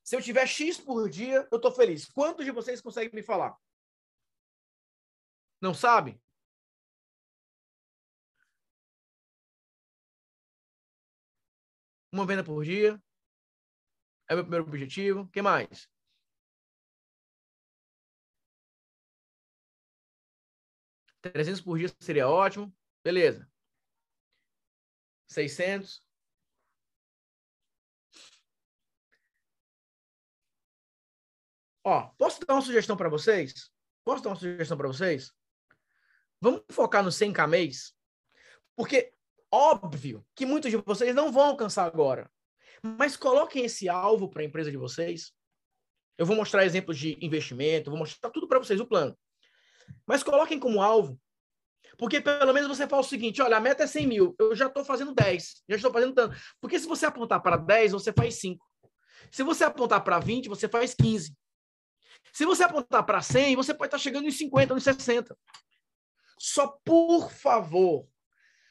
Se 0.09 0.17
eu 0.17 0.23
tiver 0.23 0.47
X 0.47 0.81
por 0.81 1.07
dia, 1.11 1.47
eu 1.53 1.57
estou 1.57 1.71
feliz. 1.71 2.07
Quantos 2.07 2.43
de 2.43 2.51
vocês 2.51 2.81
conseguem 2.81 3.15
me 3.15 3.23
falar? 3.23 3.55
Não 5.61 5.75
sabe? 5.75 6.19
Uma 12.11 12.25
venda 12.27 12.43
por 12.43 12.65
dia. 12.65 12.99
É 14.27 14.33
o 14.33 14.37
meu 14.37 14.45
primeiro 14.45 14.67
objetivo. 14.67 15.21
O 15.21 15.29
que 15.29 15.43
mais? 15.43 15.87
Trezentos 21.21 21.61
por 21.61 21.77
dia 21.77 21.89
seria 22.01 22.27
ótimo. 22.27 22.75
Beleza. 23.05 23.47
Seiscentos. 25.27 26.03
Ó, 31.89 32.03
posso 32.19 32.39
dar 32.47 32.53
uma 32.53 32.61
sugestão 32.61 32.99
para 32.99 33.09
vocês? 33.09 33.71
Posso 34.05 34.23
dar 34.23 34.29
uma 34.29 34.37
sugestão 34.37 34.77
para 34.77 34.89
vocês? 34.89 35.33
Vamos 36.39 36.61
focar 36.71 37.03
no 37.03 37.09
100k 37.09 37.49
mês? 37.49 37.95
Porque 38.77 39.11
óbvio 39.51 40.23
que 40.37 40.45
muitos 40.45 40.71
de 40.71 40.77
vocês 40.77 41.15
não 41.15 41.33
vão 41.33 41.45
alcançar 41.45 41.87
agora. 41.87 42.31
Mas 42.83 43.17
coloquem 43.17 43.65
esse 43.65 43.89
alvo 43.89 44.29
para 44.29 44.43
a 44.43 44.45
empresa 44.45 44.71
de 44.71 44.77
vocês. 44.77 45.33
Eu 46.19 46.27
vou 46.27 46.37
mostrar 46.37 46.67
exemplos 46.67 46.99
de 46.99 47.17
investimento, 47.25 47.89
vou 47.89 47.99
mostrar 47.99 48.29
tudo 48.29 48.47
para 48.47 48.59
vocês, 48.59 48.79
o 48.81 48.87
plano. 48.87 49.19
Mas 50.07 50.23
coloquem 50.23 50.61
como 50.61 50.83
alvo. 50.83 51.19
Porque 51.97 52.21
pelo 52.21 52.53
menos 52.53 52.69
você 52.69 52.87
fala 52.87 53.01
o 53.01 53.05
seguinte: 53.05 53.41
olha, 53.41 53.57
a 53.57 53.61
meta 53.61 53.85
é 53.85 53.87
100 53.87 54.07
mil, 54.07 54.37
eu 54.39 54.55
já 54.55 54.67
estou 54.67 54.85
fazendo 54.85 55.15
10, 55.15 55.63
já 55.67 55.77
estou 55.77 55.91
fazendo 55.91 56.13
tanto. 56.13 56.39
Porque 56.61 56.79
se 56.79 56.87
você 56.87 57.07
apontar 57.07 57.41
para 57.41 57.57
10, 57.57 57.93
você 57.93 58.13
faz 58.13 58.35
5. 58.35 58.63
Se 59.31 59.43
você 59.43 59.65
apontar 59.65 60.05
para 60.05 60.19
20, 60.19 60.51
você 60.51 60.69
faz 60.69 60.93
15. 60.93 61.35
Se 62.39 62.45
você 62.45 62.63
apontar 62.63 63.05
para 63.05 63.21
100, 63.21 63.57
você 63.57 63.75
pode 63.75 63.89
estar 63.89 63.99
chegando 63.99 64.29
em 64.29 64.31
50, 64.31 64.73
em 64.73 64.79
60. 64.79 65.37
Só 66.39 66.69
por 66.85 67.33
favor, 67.33 68.07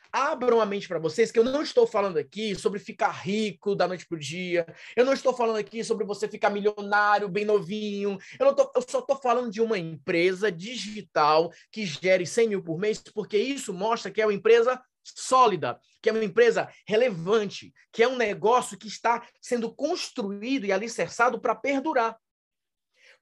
abram 0.10 0.62
a 0.62 0.66
mente 0.66 0.88
para 0.88 1.00
vocês 1.00 1.34
que 1.34 1.38
eu 1.38 1.44
não 1.44 1.62
estou 1.62 1.86
falando 1.86 2.16
aqui 2.16 2.56
sobre 2.56 2.80
ficar 2.80 3.12
rico 3.12 3.76
da 3.76 3.86
noite 3.86 4.08
para 4.08 4.16
o 4.16 4.20
dia. 4.20 4.66
Eu 4.96 5.04
não 5.04 5.12
estou 5.12 5.36
falando 5.36 5.58
aqui 5.58 5.84
sobre 5.84 6.06
você 6.06 6.30
ficar 6.30 6.50
milionário, 6.50 7.28
bem 7.28 7.44
novinho. 7.44 8.18
Eu, 8.40 8.56
tô, 8.56 8.72
eu 8.74 8.82
só 8.88 9.00
estou 9.00 9.18
falando 9.18 9.52
de 9.52 9.60
uma 9.60 9.78
empresa 9.78 10.50
digital 10.50 11.52
que 11.70 11.86
gere 11.86 12.26
100 12.26 12.48
mil 12.48 12.64
por 12.64 12.80
mês, 12.80 13.04
porque 13.14 13.38
isso 13.38 13.74
mostra 13.74 14.10
que 14.10 14.22
é 14.22 14.26
uma 14.26 14.34
empresa 14.34 14.82
sólida, 15.04 15.78
que 16.02 16.08
é 16.08 16.14
uma 16.14 16.24
empresa 16.24 16.70
relevante, 16.88 17.74
que 17.92 18.02
é 18.02 18.08
um 18.08 18.16
negócio 18.16 18.78
que 18.78 18.88
está 18.88 19.28
sendo 19.42 19.76
construído 19.76 20.66
e 20.66 20.72
alicerçado 20.72 21.38
para 21.38 21.54
perdurar. 21.54 22.18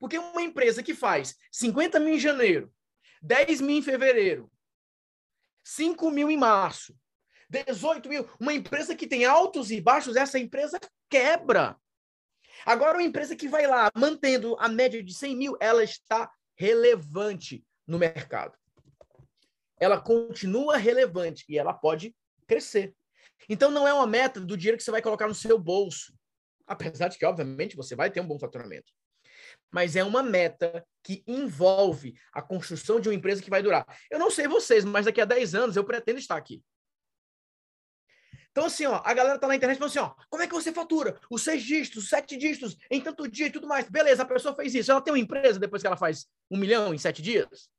Porque 0.05 0.19
uma 0.19 0.43
empresa 0.43 0.83
que 0.83 0.93
faz 0.93 1.35
50 1.51 1.99
mil 1.99 2.13
em 2.13 2.19
janeiro, 2.19 2.71
10 3.23 3.59
mil 3.59 3.79
em 3.79 3.81
fevereiro, 3.81 4.51
5 5.63 6.11
mil 6.11 6.29
em 6.29 6.37
março, 6.37 6.95
18 7.49 8.07
mil. 8.07 8.29
Uma 8.39 8.53
empresa 8.53 8.95
que 8.95 9.07
tem 9.07 9.25
altos 9.25 9.71
e 9.71 9.81
baixos, 9.81 10.15
essa 10.15 10.37
empresa 10.37 10.79
quebra. 11.09 11.75
Agora, 12.67 12.99
uma 12.99 13.03
empresa 13.03 13.35
que 13.35 13.47
vai 13.47 13.65
lá 13.65 13.89
mantendo 13.95 14.55
a 14.59 14.69
média 14.69 15.01
de 15.01 15.11
100 15.11 15.35
mil, 15.35 15.57
ela 15.59 15.83
está 15.83 16.31
relevante 16.55 17.65
no 17.87 17.97
mercado. 17.97 18.55
Ela 19.79 19.99
continua 19.99 20.77
relevante 20.77 21.43
e 21.49 21.57
ela 21.57 21.73
pode 21.73 22.15
crescer. 22.45 22.95
Então, 23.49 23.71
não 23.71 23.87
é 23.87 23.93
uma 23.93 24.05
meta 24.05 24.39
do 24.39 24.55
dinheiro 24.55 24.77
que 24.77 24.83
você 24.83 24.91
vai 24.91 25.01
colocar 25.01 25.27
no 25.27 25.33
seu 25.33 25.57
bolso. 25.57 26.13
Apesar 26.67 27.07
de 27.07 27.17
que, 27.17 27.25
obviamente, 27.25 27.75
você 27.75 27.95
vai 27.95 28.11
ter 28.11 28.21
um 28.21 28.27
bom 28.27 28.37
faturamento 28.37 28.93
mas 29.71 29.95
é 29.95 30.03
uma 30.03 30.23
meta 30.23 30.85
que 31.03 31.23
envolve 31.27 32.15
a 32.33 32.41
construção 32.41 32.99
de 32.99 33.09
uma 33.09 33.15
empresa 33.15 33.41
que 33.41 33.49
vai 33.49 33.61
durar. 33.61 33.85
Eu 34.09 34.17
não 34.17 34.31
sei 34.31 34.47
vocês, 34.47 34.83
mas 34.83 35.05
daqui 35.05 35.21
a 35.21 35.25
10 35.25 35.55
anos 35.55 35.75
eu 35.75 35.83
pretendo 35.83 36.19
estar 36.19 36.35
aqui. 36.35 36.63
Então, 38.55 38.67
assim, 38.67 38.85
ó, 38.85 39.01
a 39.03 39.13
galera 39.13 39.37
tá 39.37 39.47
na 39.47 39.55
internet 39.57 39.77
falando 39.77 39.89
assim, 39.89 39.99
ó, 39.99 40.15
como 40.29 40.41
é 40.41 40.47
que 40.47 40.53
você 40.53 40.71
fatura? 40.71 41.19
Os 41.29 41.43
seis 41.43 41.61
dígitos, 41.61 42.05
os 42.05 42.09
sete 42.09 42.37
dígitos, 42.37 42.77
em 42.89 43.01
tanto 43.01 43.27
dia 43.27 43.47
e 43.47 43.51
tudo 43.51 43.67
mais. 43.67 43.89
Beleza, 43.89 44.23
a 44.23 44.25
pessoa 44.25 44.55
fez 44.55 44.73
isso. 44.73 44.89
Ela 44.89 45.01
tem 45.01 45.13
uma 45.13 45.19
empresa 45.19 45.59
depois 45.59 45.81
que 45.81 45.87
ela 45.87 45.97
faz 45.97 46.25
um 46.49 46.57
milhão 46.57 46.93
em 46.93 46.97
sete 46.97 47.21
dias? 47.21 47.69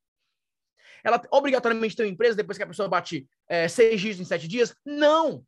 Ela 1.03 1.23
obrigatoriamente 1.31 1.97
tem 1.97 2.05
uma 2.05 2.13
empresa 2.13 2.37
depois 2.37 2.59
que 2.59 2.65
a 2.65 2.67
pessoa 2.67 2.91
bate 2.91 3.27
é, 3.49 3.67
seis 3.69 3.99
dígitos 3.99 4.21
em 4.21 4.29
sete 4.29 4.47
dias? 4.47 4.75
Não! 4.85 5.43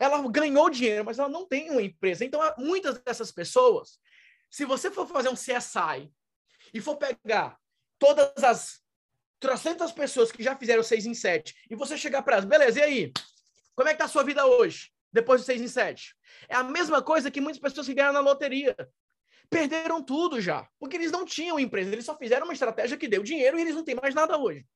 Ela 0.00 0.20
ganhou 0.28 0.68
dinheiro, 0.68 1.04
mas 1.04 1.16
ela 1.16 1.28
não 1.28 1.46
tem 1.46 1.70
uma 1.70 1.82
empresa. 1.82 2.24
Então, 2.24 2.40
muitas 2.58 2.98
dessas 2.98 3.30
pessoas, 3.30 4.00
se 4.56 4.64
você 4.64 4.90
for 4.90 5.06
fazer 5.06 5.28
um 5.28 5.34
CSI 5.34 6.10
e 6.72 6.80
for 6.80 6.96
pegar 6.96 7.60
todas 7.98 8.42
as 8.42 8.82
trocentas 9.38 9.92
pessoas 9.92 10.32
que 10.32 10.42
já 10.42 10.56
fizeram 10.56 10.82
6 10.82 11.04
em 11.04 11.12
7 11.12 11.54
e 11.68 11.76
você 11.76 11.98
chegar 11.98 12.22
para 12.22 12.36
elas, 12.36 12.46
beleza, 12.46 12.80
e 12.80 12.82
aí? 12.82 13.12
Como 13.74 13.86
é 13.86 13.92
que 13.92 13.98
tá 13.98 14.06
a 14.06 14.08
sua 14.08 14.24
vida 14.24 14.46
hoje, 14.46 14.90
depois 15.12 15.42
do 15.42 15.44
6 15.44 15.60
em 15.60 15.68
7? 15.68 16.16
É 16.48 16.54
a 16.54 16.64
mesma 16.64 17.02
coisa 17.02 17.30
que 17.30 17.38
muitas 17.38 17.60
pessoas 17.60 17.86
que 17.86 17.92
ganharam 17.92 18.14
na 18.14 18.20
loteria. 18.20 18.74
Perderam 19.50 20.02
tudo 20.02 20.40
já, 20.40 20.66
porque 20.78 20.96
eles 20.96 21.12
não 21.12 21.26
tinham 21.26 21.60
empresa, 21.60 21.92
eles 21.92 22.06
só 22.06 22.16
fizeram 22.16 22.46
uma 22.46 22.54
estratégia 22.54 22.96
que 22.96 23.08
deu 23.08 23.22
dinheiro 23.22 23.58
e 23.58 23.60
eles 23.60 23.74
não 23.74 23.84
têm 23.84 23.94
mais 23.94 24.14
nada 24.14 24.38
hoje. 24.38 24.66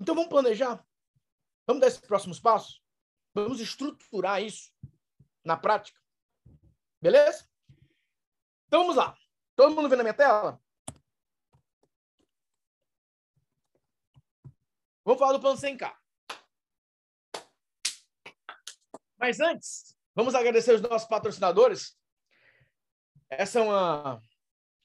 Então 0.00 0.16
vamos 0.16 0.30
planejar? 0.30 0.84
Vamos 1.64 1.80
dar 1.80 1.86
esses 1.86 2.00
próximos 2.00 2.40
passos? 2.40 2.82
Vamos 3.32 3.60
estruturar 3.60 4.42
isso 4.42 4.72
na 5.44 5.56
prática. 5.56 6.00
Beleza? 7.00 7.48
Então 8.66 8.80
vamos 8.80 8.96
lá. 8.96 9.16
Todo 9.56 9.74
mundo 9.74 9.88
vendo 9.88 10.00
a 10.00 10.04
minha 10.04 10.14
tela? 10.14 10.60
Vamos 15.04 15.18
falar 15.18 15.32
do 15.32 15.40
plano 15.40 15.58
100K. 15.58 15.96
Mas 19.18 19.40
antes, 19.40 19.96
vamos 20.14 20.34
agradecer 20.34 20.74
os 20.74 20.80
nossos 20.80 21.08
patrocinadores. 21.08 21.96
Essa 23.28 23.58
é 23.58 23.62
uma, 23.62 24.22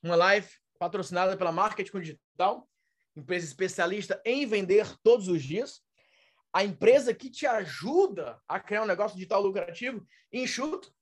uma 0.02 0.16
live 0.16 0.50
patrocinada 0.80 1.36
pela 1.38 1.52
Marketing 1.52 2.00
Digital, 2.00 2.68
empresa 3.16 3.46
especialista 3.46 4.22
em 4.26 4.46
vender 4.46 4.96
todos 5.04 5.28
os 5.28 5.44
dias 5.44 5.84
a 6.54 6.64
empresa 6.64 7.14
que 7.14 7.30
te 7.30 7.46
ajuda 7.46 8.42
a 8.48 8.60
criar 8.60 8.84
um 8.84 8.88
negócio 8.88 9.16
digital 9.16 9.42
lucrativo 9.42 10.06
enxuto, 10.32 10.94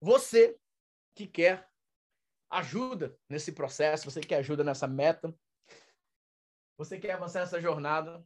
você 0.00 0.58
que 1.14 1.26
quer 1.26 1.68
ajuda 2.50 3.16
nesse 3.28 3.52
processo, 3.52 4.10
você 4.10 4.20
que 4.20 4.34
ajuda 4.34 4.62
nessa 4.62 4.86
meta, 4.86 5.34
você 6.76 6.98
quer 6.98 7.12
avançar 7.12 7.40
nessa 7.40 7.60
jornada, 7.60 8.24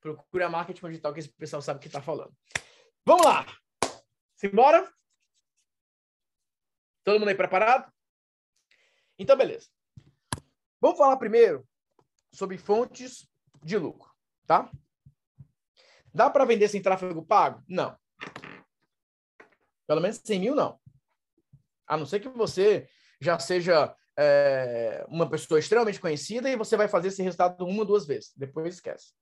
procure 0.00 0.44
a 0.44 0.48
marketing 0.48 0.86
digital 0.86 1.12
que 1.12 1.20
esse 1.20 1.28
pessoal 1.28 1.62
sabe 1.62 1.78
o 1.78 1.80
que 1.80 1.88
está 1.88 2.00
falando. 2.00 2.34
Vamos 3.04 3.24
lá! 3.24 3.46
Simbora? 4.36 4.92
Todo 7.04 7.18
mundo 7.18 7.28
aí 7.28 7.34
preparado? 7.34 7.92
Então, 9.18 9.36
beleza. 9.36 9.68
Vamos 10.80 10.98
falar 10.98 11.16
primeiro 11.16 11.66
sobre 12.32 12.56
fontes 12.56 13.28
de 13.62 13.76
lucro, 13.76 14.14
tá? 14.46 14.70
Dá 16.12 16.30
para 16.30 16.44
vender 16.44 16.68
sem 16.68 16.82
tráfego 16.82 17.24
pago? 17.24 17.62
Não. 17.68 17.96
Pelo 19.86 20.00
menos 20.00 20.20
100 20.22 20.40
mil, 20.40 20.54
não. 20.54 20.78
A 21.86 21.96
não 21.96 22.04
ser 22.04 22.20
que 22.20 22.28
você 22.28 22.88
já 23.20 23.38
seja 23.38 23.94
é, 24.18 25.04
uma 25.08 25.28
pessoa 25.28 25.58
extremamente 25.58 26.00
conhecida 26.00 26.50
e 26.50 26.56
você 26.56 26.76
vai 26.76 26.88
fazer 26.88 27.08
esse 27.08 27.22
resultado 27.22 27.64
uma 27.64 27.80
ou 27.80 27.84
duas 27.84 28.06
vezes. 28.06 28.32
Depois 28.36 28.74
esquece. 28.74 29.12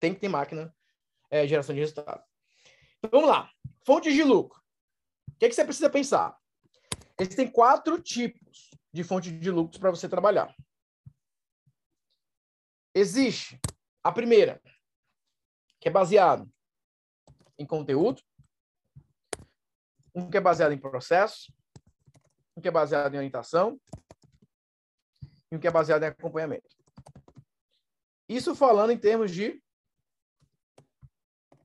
Tem 0.00 0.14
que 0.14 0.20
ter 0.20 0.28
máquina 0.28 0.74
é, 1.30 1.46
geração 1.46 1.74
de 1.74 1.80
resultado. 1.80 2.22
Então, 2.98 3.10
vamos 3.10 3.28
lá. 3.28 3.50
Fontes 3.84 4.14
de 4.14 4.22
lucro. 4.22 4.58
O 5.28 5.38
que, 5.38 5.46
é 5.46 5.48
que 5.48 5.54
você 5.54 5.64
precisa 5.64 5.90
pensar? 5.90 6.36
Existem 7.18 7.50
quatro 7.50 8.00
tipos 8.00 8.70
de 8.92 9.04
fonte 9.04 9.30
de 9.30 9.50
lucros 9.50 9.78
para 9.78 9.90
você 9.90 10.08
trabalhar. 10.08 10.54
Existe 12.94 13.60
a 14.02 14.10
primeira, 14.10 14.62
que 15.86 15.88
é 15.88 15.92
baseado 15.92 16.52
em 17.56 17.64
conteúdo, 17.64 18.20
um 20.12 20.28
que 20.28 20.36
é 20.36 20.40
baseado 20.40 20.72
em 20.72 20.80
processo, 20.80 21.54
um 22.56 22.60
que 22.60 22.66
é 22.66 22.72
baseado 22.72 23.14
em 23.14 23.18
orientação 23.18 23.80
e 25.48 25.54
um 25.54 25.60
que 25.60 25.68
é 25.68 25.70
baseado 25.70 26.02
em 26.02 26.06
acompanhamento. 26.06 26.76
Isso 28.28 28.52
falando 28.56 28.90
em 28.90 28.98
termos 28.98 29.30
de 29.30 29.62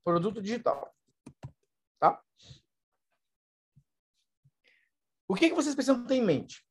produto 0.04 0.40
digital. 0.40 0.96
Tá? 2.00 2.24
O 5.28 5.34
que, 5.34 5.50
que 5.50 5.56
vocês 5.56 5.74
precisam 5.74 6.06
ter 6.06 6.18
em 6.18 6.24
mente? 6.24 6.64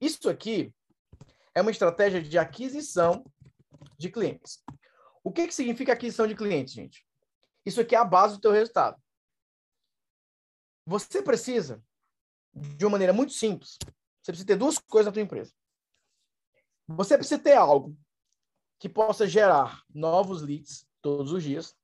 Isso 0.00 0.28
aqui 0.28 0.74
é 1.54 1.62
uma 1.62 1.70
estratégia 1.70 2.20
de 2.20 2.36
aquisição 2.36 3.24
de 3.96 4.10
clientes. 4.10 4.64
O 5.26 5.32
que, 5.32 5.48
que 5.48 5.54
significa 5.54 5.92
aquisição 5.92 6.24
de 6.24 6.36
clientes, 6.36 6.72
gente? 6.72 7.04
Isso 7.64 7.80
aqui 7.80 7.96
é 7.96 7.98
a 7.98 8.04
base 8.04 8.36
do 8.36 8.40
teu 8.40 8.52
resultado. 8.52 8.96
Você 10.86 11.20
precisa, 11.20 11.82
de 12.54 12.84
uma 12.84 12.92
maneira 12.92 13.12
muito 13.12 13.32
simples, 13.32 13.76
você 14.22 14.30
precisa 14.30 14.46
ter 14.46 14.56
duas 14.56 14.78
coisas 14.78 15.06
na 15.06 15.12
tua 15.12 15.22
empresa. 15.22 15.52
Você 16.86 17.18
precisa 17.18 17.42
ter 17.42 17.54
algo 17.54 17.98
que 18.78 18.88
possa 18.88 19.26
gerar 19.26 19.82
novos 19.92 20.42
leads 20.42 20.86
todos 21.02 21.32
os 21.32 21.42
dias. 21.42 21.76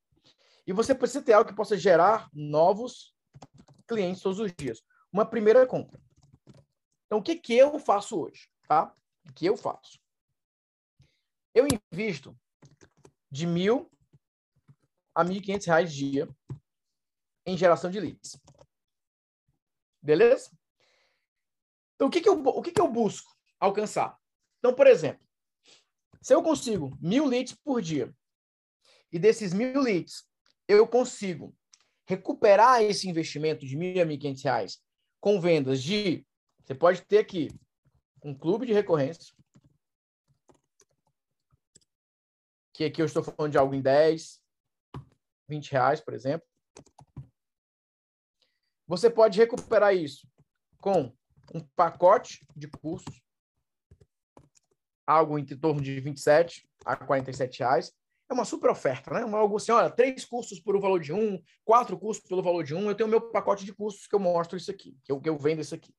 E 0.64 0.72
você 0.72 0.94
precisa 0.94 1.20
ter 1.20 1.32
algo 1.32 1.50
que 1.50 1.56
possa 1.56 1.76
gerar 1.76 2.30
novos 2.32 3.12
clientes 3.88 4.22
todos 4.22 4.38
os 4.38 4.52
dias. 4.52 4.80
Uma 5.12 5.26
primeira 5.26 5.66
compra. 5.66 6.00
Então, 7.06 7.18
o 7.18 7.22
que, 7.22 7.34
que 7.34 7.54
eu 7.54 7.76
faço 7.80 8.20
hoje? 8.20 8.48
Tá? 8.68 8.94
O 9.28 9.32
que 9.32 9.46
eu 9.46 9.56
faço? 9.56 9.98
Eu 11.52 11.66
invisto 11.66 12.38
de 13.32 13.46
mil 13.46 13.90
a 15.14 15.24
quinhentos 15.24 15.66
reais 15.66 15.92
dia 15.92 16.28
em 17.46 17.56
geração 17.56 17.90
de 17.90 17.98
leads. 17.98 18.36
Beleza? 20.02 20.50
Então, 21.94 22.08
o 22.08 22.10
que, 22.10 22.20
que, 22.20 22.28
eu, 22.28 22.34
o 22.34 22.62
que, 22.62 22.70
que 22.70 22.80
eu 22.80 22.92
busco 22.92 23.34
alcançar? 23.58 24.18
Então, 24.58 24.74
por 24.74 24.86
exemplo, 24.86 25.26
se 26.20 26.34
eu 26.34 26.42
consigo 26.42 26.94
mil 27.00 27.24
leads 27.24 27.54
por 27.64 27.80
dia, 27.80 28.14
e 29.10 29.18
desses 29.18 29.54
mil 29.54 29.80
leads 29.80 30.24
eu 30.68 30.86
consigo 30.86 31.56
recuperar 32.06 32.82
esse 32.82 33.08
investimento 33.08 33.66
de 33.66 33.76
mil 33.76 34.02
a 34.02 34.18
quinhentos 34.18 34.42
reais 34.42 34.78
com 35.20 35.40
vendas 35.40 35.82
de, 35.82 36.26
você 36.62 36.74
pode 36.74 37.00
ter 37.02 37.18
aqui 37.18 37.48
um 38.22 38.36
clube 38.36 38.66
de 38.66 38.72
recorrência, 38.72 39.34
que 42.72 42.84
aqui 42.84 43.02
eu 43.02 43.06
estou 43.06 43.22
falando 43.22 43.52
de 43.52 43.58
algo 43.58 43.74
em 43.74 43.82
10, 43.82 44.40
20 45.48 45.72
reais, 45.72 46.00
por 46.00 46.14
exemplo. 46.14 46.46
Você 48.86 49.10
pode 49.10 49.38
recuperar 49.38 49.94
isso 49.94 50.26
com 50.78 51.14
um 51.54 51.60
pacote 51.76 52.46
de 52.56 52.68
cursos, 52.68 53.22
algo 55.06 55.38
em 55.38 55.44
torno 55.44 55.80
de 55.80 56.00
27 56.00 56.68
a 56.84 56.96
47 56.96 57.60
reais. 57.60 57.92
É 58.30 58.34
uma 58.34 58.44
super 58.44 58.70
oferta, 58.70 59.10
né? 59.12 59.20
Algo 59.36 59.56
assim, 59.56 59.72
olha, 59.72 59.90
três 59.90 60.24
cursos 60.24 60.58
por 60.58 60.74
o 60.74 60.80
valor 60.80 60.98
de 60.98 61.12
um, 61.12 61.42
quatro 61.64 61.98
cursos 61.98 62.24
pelo 62.24 62.42
valor 62.42 62.64
de 62.64 62.74
um. 62.74 62.88
Eu 62.88 62.94
tenho 62.94 63.08
meu 63.08 63.20
pacote 63.20 63.64
de 63.64 63.74
cursos 63.74 64.06
que 64.06 64.14
eu 64.14 64.20
mostro 64.20 64.56
isso 64.56 64.70
aqui, 64.70 64.96
que 65.04 65.12
eu, 65.12 65.20
que 65.20 65.28
eu 65.28 65.36
vendo 65.36 65.60
isso 65.60 65.74
aqui. 65.74 65.94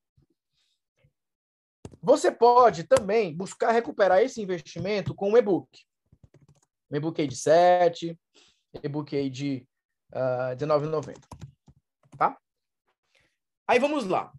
Você 2.01 2.31
pode 2.31 2.83
também 2.85 3.35
buscar 3.35 3.71
recuperar 3.71 4.21
esse 4.21 4.41
investimento 4.41 5.13
com 5.13 5.31
um 5.31 5.37
e-book. 5.37 5.69
E-book 6.97 7.21
aí 7.21 7.27
de 7.27 7.35
7, 7.35 8.19
e-book 8.83 9.15
aí 9.15 9.29
de 9.29 9.67
uh, 10.13 10.17
ah, 10.17 10.49
R$19,90. 10.49 11.15
Tá? 12.17 12.37
Aí 13.67 13.79
vamos 13.79 14.05
lá. 14.05 14.31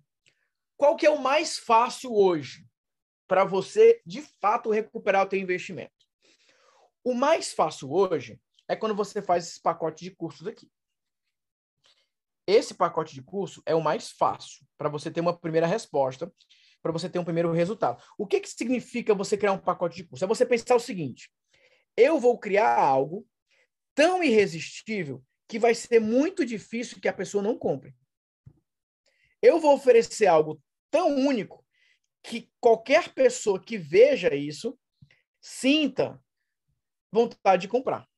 Qual 0.76 0.96
que 0.96 1.06
é 1.06 1.10
o 1.10 1.20
mais 1.20 1.58
fácil 1.58 2.12
hoje 2.12 2.66
para 3.26 3.44
você, 3.44 4.00
de 4.04 4.22
fato, 4.40 4.70
recuperar 4.70 5.24
o 5.24 5.28
teu 5.28 5.38
investimento? 5.38 5.92
O 7.02 7.14
mais 7.14 7.52
fácil 7.52 7.92
hoje 7.92 8.40
é 8.68 8.74
quando 8.74 8.94
você 8.94 9.20
faz 9.20 9.46
esse 9.46 9.60
pacote 9.60 10.04
de 10.04 10.10
cursos 10.10 10.46
aqui. 10.46 10.70
Esse 12.46 12.74
pacote 12.74 13.14
de 13.14 13.22
curso 13.22 13.62
é 13.64 13.74
o 13.74 13.82
mais 13.82 14.10
fácil 14.10 14.66
para 14.76 14.88
você 14.88 15.10
ter 15.10 15.20
uma 15.20 15.36
primeira 15.36 15.66
resposta, 15.66 16.32
para 16.82 16.92
você 16.92 17.08
ter 17.08 17.18
um 17.18 17.24
primeiro 17.24 17.50
resultado. 17.52 18.02
O 18.18 18.26
que, 18.26 18.40
que 18.40 18.48
significa 18.48 19.14
você 19.14 19.36
criar 19.36 19.52
um 19.52 19.58
pacote 19.58 19.96
de 19.96 20.04
curso? 20.04 20.24
É 20.24 20.28
você 20.28 20.44
pensar 20.44 20.76
o 20.76 20.80
seguinte: 20.80 21.30
eu 21.96 22.18
vou 22.18 22.38
criar 22.38 22.78
algo 22.78 23.26
tão 23.94 24.22
irresistível 24.22 25.22
que 25.48 25.58
vai 25.58 25.74
ser 25.74 26.00
muito 26.00 26.44
difícil 26.44 27.00
que 27.00 27.08
a 27.08 27.12
pessoa 27.12 27.42
não 27.42 27.56
compre. 27.56 27.94
Eu 29.40 29.60
vou 29.60 29.74
oferecer 29.74 30.26
algo 30.26 30.60
tão 30.90 31.08
único 31.16 31.64
que 32.22 32.50
qualquer 32.60 33.12
pessoa 33.12 33.60
que 33.60 33.76
veja 33.76 34.34
isso 34.34 34.78
sinta 35.40 36.18
vontade 37.12 37.62
de 37.62 37.68
comprar. 37.68 38.08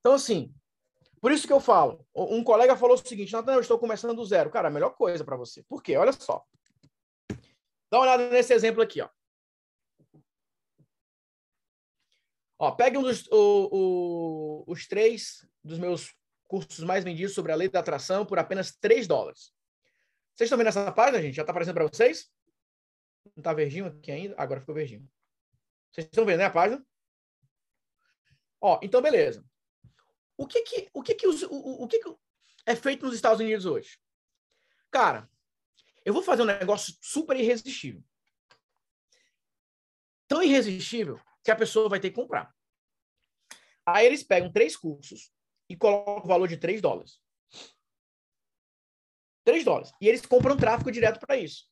Então, 0.00 0.14
assim, 0.14 0.54
por 1.20 1.32
isso 1.32 1.46
que 1.46 1.52
eu 1.52 1.60
falo. 1.60 2.06
Um 2.14 2.44
colega 2.44 2.76
falou 2.76 2.94
o 2.94 3.06
seguinte: 3.06 3.32
Natan, 3.32 3.54
eu 3.54 3.60
estou 3.60 3.78
começando 3.78 4.14
do 4.14 4.24
zero. 4.24 4.50
Cara, 4.50 4.68
a 4.68 4.70
melhor 4.70 4.90
coisa 4.90 5.24
para 5.24 5.36
você. 5.36 5.62
Por 5.64 5.82
quê? 5.82 5.96
Olha 5.96 6.12
só. 6.12 6.44
Dá 7.90 7.98
uma 7.98 8.02
olhada 8.02 8.30
nesse 8.30 8.52
exemplo 8.54 8.82
aqui, 8.82 9.00
ó. 9.00 9.08
Ó, 12.62 12.70
pegue 12.72 12.98
um 12.98 13.02
dos, 13.02 13.26
o, 13.28 13.68
o, 13.72 14.64
os 14.70 14.86
três 14.86 15.48
dos 15.64 15.78
meus 15.78 16.14
cursos 16.46 16.80
mais 16.80 17.02
vendidos 17.02 17.34
sobre 17.34 17.52
a 17.52 17.54
lei 17.54 17.70
da 17.70 17.80
atração 17.80 18.26
por 18.26 18.38
apenas 18.38 18.76
3 18.76 19.06
dólares. 19.06 19.54
Vocês 20.34 20.46
estão 20.46 20.58
vendo 20.58 20.66
essa 20.66 20.92
página, 20.92 21.22
gente? 21.22 21.36
Já 21.36 21.42
está 21.42 21.52
aparecendo 21.52 21.76
para 21.76 21.88
vocês? 21.88 22.30
Não 23.34 23.40
está 23.40 23.54
verdinho 23.54 23.86
aqui 23.86 24.12
ainda? 24.12 24.34
Agora 24.36 24.60
ficou 24.60 24.74
verdinho. 24.74 25.10
Vocês 25.90 26.06
estão 26.06 26.26
vendo, 26.26 26.40
né, 26.40 26.44
a 26.44 26.50
página? 26.50 26.86
Ó, 28.60 28.78
então, 28.82 29.00
beleza. 29.00 29.42
O 30.36 30.46
que 30.46 30.60
que, 30.60 30.90
o 30.92 31.02
que, 31.02 31.14
que, 31.14 31.26
os, 31.26 31.42
o, 31.44 31.84
o 31.84 31.88
que, 31.88 31.98
que 31.98 32.14
é 32.66 32.76
feito 32.76 33.06
nos 33.06 33.14
Estados 33.14 33.40
Unidos 33.40 33.64
hoje? 33.64 33.98
Cara, 34.90 35.30
eu 36.04 36.12
vou 36.12 36.22
fazer 36.22 36.42
um 36.42 36.46
negócio 36.46 36.94
super 37.00 37.38
irresistível. 37.38 38.04
Tão 40.28 40.42
irresistível 40.42 41.18
que 41.50 41.52
a 41.52 41.56
pessoa 41.56 41.88
vai 41.88 41.98
ter 41.98 42.10
que 42.10 42.16
comprar. 42.16 42.54
Aí 43.84 44.06
eles 44.06 44.22
pegam 44.22 44.52
três 44.52 44.76
cursos 44.76 45.32
e 45.68 45.76
colocam 45.76 46.18
o 46.18 46.26
valor 46.26 46.46
de 46.46 46.56
3 46.56 46.80
dólares. 46.80 47.20
3 49.44 49.64
dólares. 49.64 49.92
E 50.00 50.08
eles 50.08 50.24
compram 50.24 50.56
tráfego 50.56 50.92
direto 50.92 51.18
para 51.18 51.36
isso. 51.36 51.68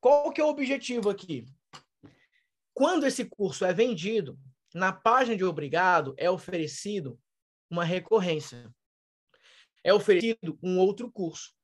Qual 0.00 0.30
que 0.32 0.40
é 0.40 0.44
o 0.44 0.48
objetivo 0.48 1.08
aqui? 1.08 1.46
Quando 2.74 3.06
esse 3.06 3.24
curso 3.24 3.64
é 3.64 3.72
vendido, 3.72 4.38
na 4.74 4.92
página 4.92 5.34
de 5.34 5.44
obrigado 5.44 6.14
é 6.18 6.30
oferecido 6.30 7.18
uma 7.70 7.84
recorrência. 7.84 8.70
É 9.82 9.94
oferecido 9.94 10.58
um 10.62 10.78
outro 10.78 11.10
curso. 11.10 11.54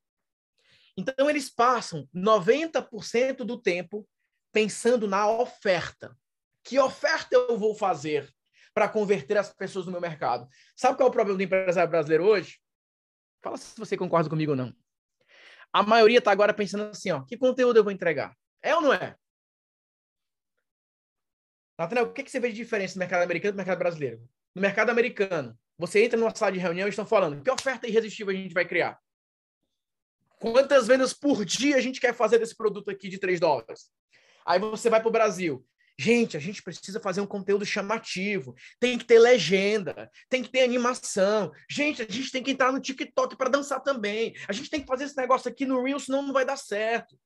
Então, 0.97 1.29
eles 1.29 1.51
passam 1.51 2.09
90% 2.15 3.45
do 3.45 3.61
tempo 3.61 4.09
pensando 4.53 5.07
na 5.07 5.31
oferta. 5.31 6.17
Que 6.63 6.79
oferta 6.79 7.35
eu 7.35 7.59
vou 7.59 7.75
fazer 7.75 8.33
para 8.75 8.89
converter 8.89 9.37
as 9.37 9.53
pessoas 9.53 9.87
no 9.87 9.93
meu 9.93 10.01
mercado? 10.01 10.49
Sabe 10.77 10.97
qual 10.97 11.09
é 11.09 11.11
o 11.11 11.13
problema 11.13 11.37
do 11.37 11.43
empresário 11.43 11.91
brasileiro 11.91 12.25
hoje? 12.25 12.59
Fala 13.43 13.57
se 13.57 13.79
você 13.79 13.97
concorda 13.97 14.31
comigo 14.31 14.53
ou 14.53 14.57
não. 14.57 14.75
A 15.73 15.83
maioria 15.83 16.19
está 16.19 16.31
agora 16.31 16.55
pensando 16.55 16.85
assim, 16.85 17.11
ó, 17.11 17.23
que 17.23 17.37
conteúdo 17.37 17.79
eu 17.79 17.85
vou 17.85 17.93
entregar? 17.93 18.37
É 18.63 18.75
ou 18.75 18.83
não 18.83 18.93
é? 18.93 19.17
Nathanael, 21.79 22.07
o 22.07 22.13
que, 22.13 22.23
que 22.23 22.31
você 22.31 22.39
vê 22.39 22.49
de 22.51 22.55
diferença 22.55 22.95
no 22.95 23.01
mercado 23.01 23.23
americano 23.23 23.51
e 23.51 23.53
no 23.53 23.57
mercado 23.57 23.79
brasileiro? 23.79 24.23
No 24.55 24.63
mercado 24.63 24.91
americano, 24.91 25.59
você 25.77 26.05
entra 26.05 26.19
numa 26.19 26.35
sala 26.35 26.53
de 26.53 26.59
reunião 26.59 26.87
e 26.87 26.91
estão 26.91 27.07
falando 27.07 27.43
que 27.43 27.51
oferta 27.51 27.89
irresistível 27.89 28.33
a 28.33 28.37
gente 28.37 28.55
vai 28.55 28.65
criar? 28.65 29.01
Quantas 30.39 30.87
vendas 30.87 31.13
por 31.15 31.45
dia 31.45 31.77
a 31.77 31.81
gente 31.81 32.01
quer 32.01 32.15
fazer 32.15 32.39
desse 32.39 32.57
produto 32.57 32.91
aqui 32.91 33.09
de 33.09 33.19
3 33.19 33.41
dólares? 33.41 33.91
Aí 34.45 34.59
você 34.59 34.91
vai 34.91 35.01
para 35.01 35.09
o 35.09 35.13
Brasil. 35.13 35.67
Gente, 36.03 36.37
a 36.37 36.41
gente 36.41 36.61
precisa 36.61 36.99
fazer 36.99 37.21
um 37.21 37.27
conteúdo 37.29 37.65
chamativo. 37.65 38.57
Tem 38.81 38.99
que 38.99 39.05
ter 39.05 39.21
legenda, 39.21 40.11
tem 40.29 40.43
que 40.43 40.51
ter 40.51 40.63
animação. 40.63 41.53
Gente, 41.71 42.03
a 42.03 42.05
gente 42.05 42.33
tem 42.33 42.43
que 42.43 42.51
entrar 42.51 42.73
no 42.73 42.81
TikTok 42.81 43.37
para 43.37 43.49
dançar 43.49 43.81
também. 43.81 44.35
A 44.49 44.53
gente 44.53 44.69
tem 44.69 44.81
que 44.81 44.87
fazer 44.89 45.05
esse 45.05 45.17
negócio 45.17 45.49
aqui 45.49 45.65
no 45.65 45.81
Reels, 45.81 46.07
senão 46.07 46.21
não 46.21 46.33
vai 46.33 46.45
dar 46.45 46.57
certo. 46.57 47.17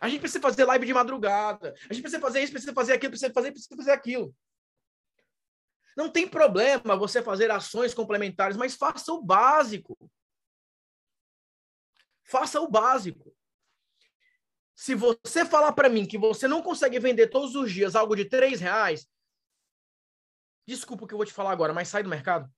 A 0.00 0.08
gente 0.08 0.20
precisa 0.20 0.40
fazer 0.40 0.64
live 0.64 0.86
de 0.86 0.94
madrugada. 0.94 1.74
A 1.90 1.92
gente 1.92 2.02
precisa 2.02 2.20
fazer 2.22 2.42
isso, 2.42 2.52
precisa 2.52 2.72
fazer 2.72 2.92
aquilo, 2.92 3.10
precisa 3.10 3.32
fazer, 3.32 3.50
precisa 3.50 3.76
fazer 3.76 3.90
aquilo. 3.90 4.32
Não 5.96 6.08
tem 6.08 6.28
problema 6.28 6.96
você 6.96 7.20
fazer 7.20 7.50
ações 7.50 7.92
complementares, 7.92 8.56
mas 8.56 8.76
faça 8.76 9.12
o 9.12 9.20
básico. 9.20 9.98
Faça 12.22 12.60
o 12.60 12.70
básico. 12.70 13.34
Se 14.74 14.94
você 14.94 15.44
falar 15.44 15.72
para 15.72 15.88
mim 15.88 16.06
que 16.06 16.18
você 16.18 16.48
não 16.48 16.62
consegue 16.62 16.98
vender 16.98 17.28
todos 17.28 17.54
os 17.54 17.70
dias 17.70 17.94
algo 17.94 18.16
de 18.16 18.24
três 18.24 18.60
reais, 18.60 19.06
desculpa 20.66 21.04
o 21.04 21.06
que 21.06 21.14
eu 21.14 21.18
vou 21.18 21.26
te 21.26 21.32
falar 21.32 21.52
agora, 21.52 21.72
mas 21.72 21.88
sai 21.88 22.02
do 22.02 22.08
mercado. 22.08 22.50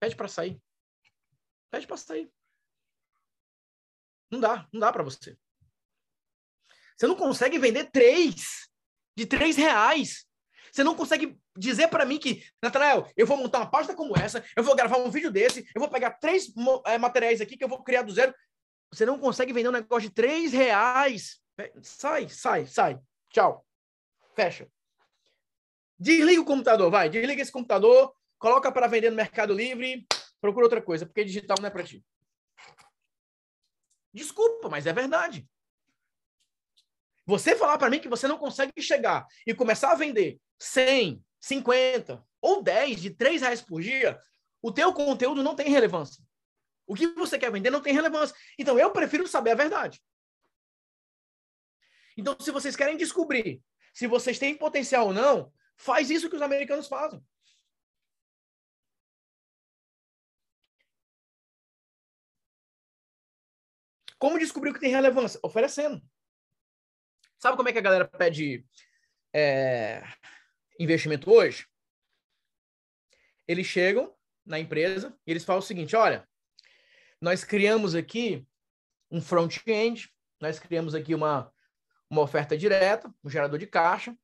Pede 0.00 0.16
para 0.16 0.28
sair. 0.28 0.60
Pede 1.70 1.86
para 1.86 1.96
sair. 1.96 2.30
Não 4.30 4.40
dá, 4.40 4.68
não 4.72 4.80
dá 4.80 4.92
para 4.92 5.04
você. 5.04 5.38
Você 6.96 7.06
não 7.06 7.14
consegue 7.14 7.58
vender 7.58 7.90
três 7.90 8.68
de 9.16 9.26
três 9.26 9.56
reais. 9.56 10.26
Você 10.72 10.84
não 10.84 10.94
consegue 10.94 11.38
dizer 11.56 11.88
para 11.88 12.04
mim 12.04 12.18
que, 12.18 12.44
Natanael, 12.62 13.10
eu 13.16 13.26
vou 13.26 13.36
montar 13.36 13.60
uma 13.60 13.70
página 13.70 13.94
como 13.94 14.16
essa, 14.16 14.44
eu 14.54 14.62
vou 14.62 14.76
gravar 14.76 14.98
um 14.98 15.10
vídeo 15.10 15.30
desse, 15.30 15.66
eu 15.74 15.80
vou 15.80 15.88
pegar 15.88 16.12
três 16.12 16.52
é, 16.84 16.98
materiais 16.98 17.40
aqui 17.40 17.56
que 17.56 17.64
eu 17.64 17.68
vou 17.68 17.82
criar 17.82 18.02
do 18.02 18.12
zero. 18.12 18.34
Você 18.92 19.04
não 19.04 19.18
consegue 19.18 19.52
vender 19.52 19.68
um 19.68 19.72
negócio 19.72 20.08
de 20.08 20.14
três 20.14 20.52
reais. 20.52 21.40
Sai, 21.82 22.28
sai, 22.28 22.66
sai. 22.66 23.00
Tchau. 23.30 23.66
Fecha. 24.34 24.68
Desliga 25.98 26.40
o 26.40 26.44
computador, 26.44 26.90
vai. 26.90 27.08
Desliga 27.08 27.40
esse 27.40 27.52
computador, 27.52 28.14
coloca 28.38 28.70
para 28.70 28.86
vender 28.86 29.10
no 29.10 29.16
Mercado 29.16 29.54
Livre, 29.54 30.06
procura 30.40 30.66
outra 30.66 30.82
coisa, 30.82 31.06
porque 31.06 31.24
digital 31.24 31.56
não 31.60 31.68
é 31.68 31.70
para 31.70 31.84
ti. 31.84 32.04
Desculpa, 34.12 34.68
mas 34.68 34.86
é 34.86 34.92
verdade. 34.92 35.48
Você 37.26 37.56
falar 37.56 37.76
para 37.76 37.90
mim 37.90 37.98
que 37.98 38.08
você 38.08 38.28
não 38.28 38.38
consegue 38.38 38.80
chegar 38.80 39.26
e 39.46 39.54
começar 39.54 39.90
a 39.90 39.96
vender 39.96 40.40
100, 40.58 41.22
50 41.40 42.24
ou 42.40 42.62
10 42.62 43.00
de 43.00 43.10
3 43.10 43.42
reais 43.42 43.60
por 43.60 43.82
dia, 43.82 44.20
o 44.62 44.70
teu 44.72 44.92
conteúdo 44.92 45.42
não 45.42 45.56
tem 45.56 45.68
relevância. 45.68 46.25
O 46.86 46.94
que 46.94 47.08
você 47.08 47.38
quer 47.38 47.50
vender 47.50 47.70
não 47.70 47.82
tem 47.82 47.92
relevância. 47.92 48.36
Então, 48.58 48.78
eu 48.78 48.90
prefiro 48.90 49.26
saber 49.26 49.50
a 49.50 49.56
verdade. 49.56 50.00
Então, 52.16 52.36
se 52.40 52.50
vocês 52.50 52.76
querem 52.76 52.96
descobrir 52.96 53.62
se 53.96 54.06
vocês 54.06 54.38
têm 54.38 54.54
potencial 54.54 55.06
ou 55.06 55.14
não, 55.14 55.50
faz 55.74 56.10
isso 56.10 56.28
que 56.28 56.36
os 56.36 56.42
americanos 56.42 56.86
fazem. 56.86 57.18
Como 64.18 64.38
descobrir 64.38 64.68
o 64.68 64.74
que 64.74 64.80
tem 64.80 64.90
relevância? 64.90 65.40
Oferecendo. 65.42 66.06
Sabe 67.38 67.56
como 67.56 67.70
é 67.70 67.72
que 67.72 67.78
a 67.78 67.82
galera 67.82 68.06
pede 68.06 68.66
é, 69.32 70.02
investimento 70.78 71.32
hoje? 71.32 71.66
Eles 73.48 73.66
chegam 73.66 74.14
na 74.44 74.58
empresa 74.58 75.18
e 75.26 75.30
eles 75.30 75.44
falam 75.44 75.60
o 75.60 75.66
seguinte: 75.66 75.96
olha, 75.96 76.28
nós 77.26 77.42
criamos 77.42 77.96
aqui 77.96 78.46
um 79.10 79.20
front-end, 79.20 80.08
nós 80.40 80.60
criamos 80.60 80.94
aqui 80.94 81.12
uma, 81.12 81.52
uma 82.08 82.22
oferta 82.22 82.56
direta, 82.56 83.12
um 83.24 83.28
gerador 83.28 83.58
de 83.58 83.66
caixa, 83.66 84.16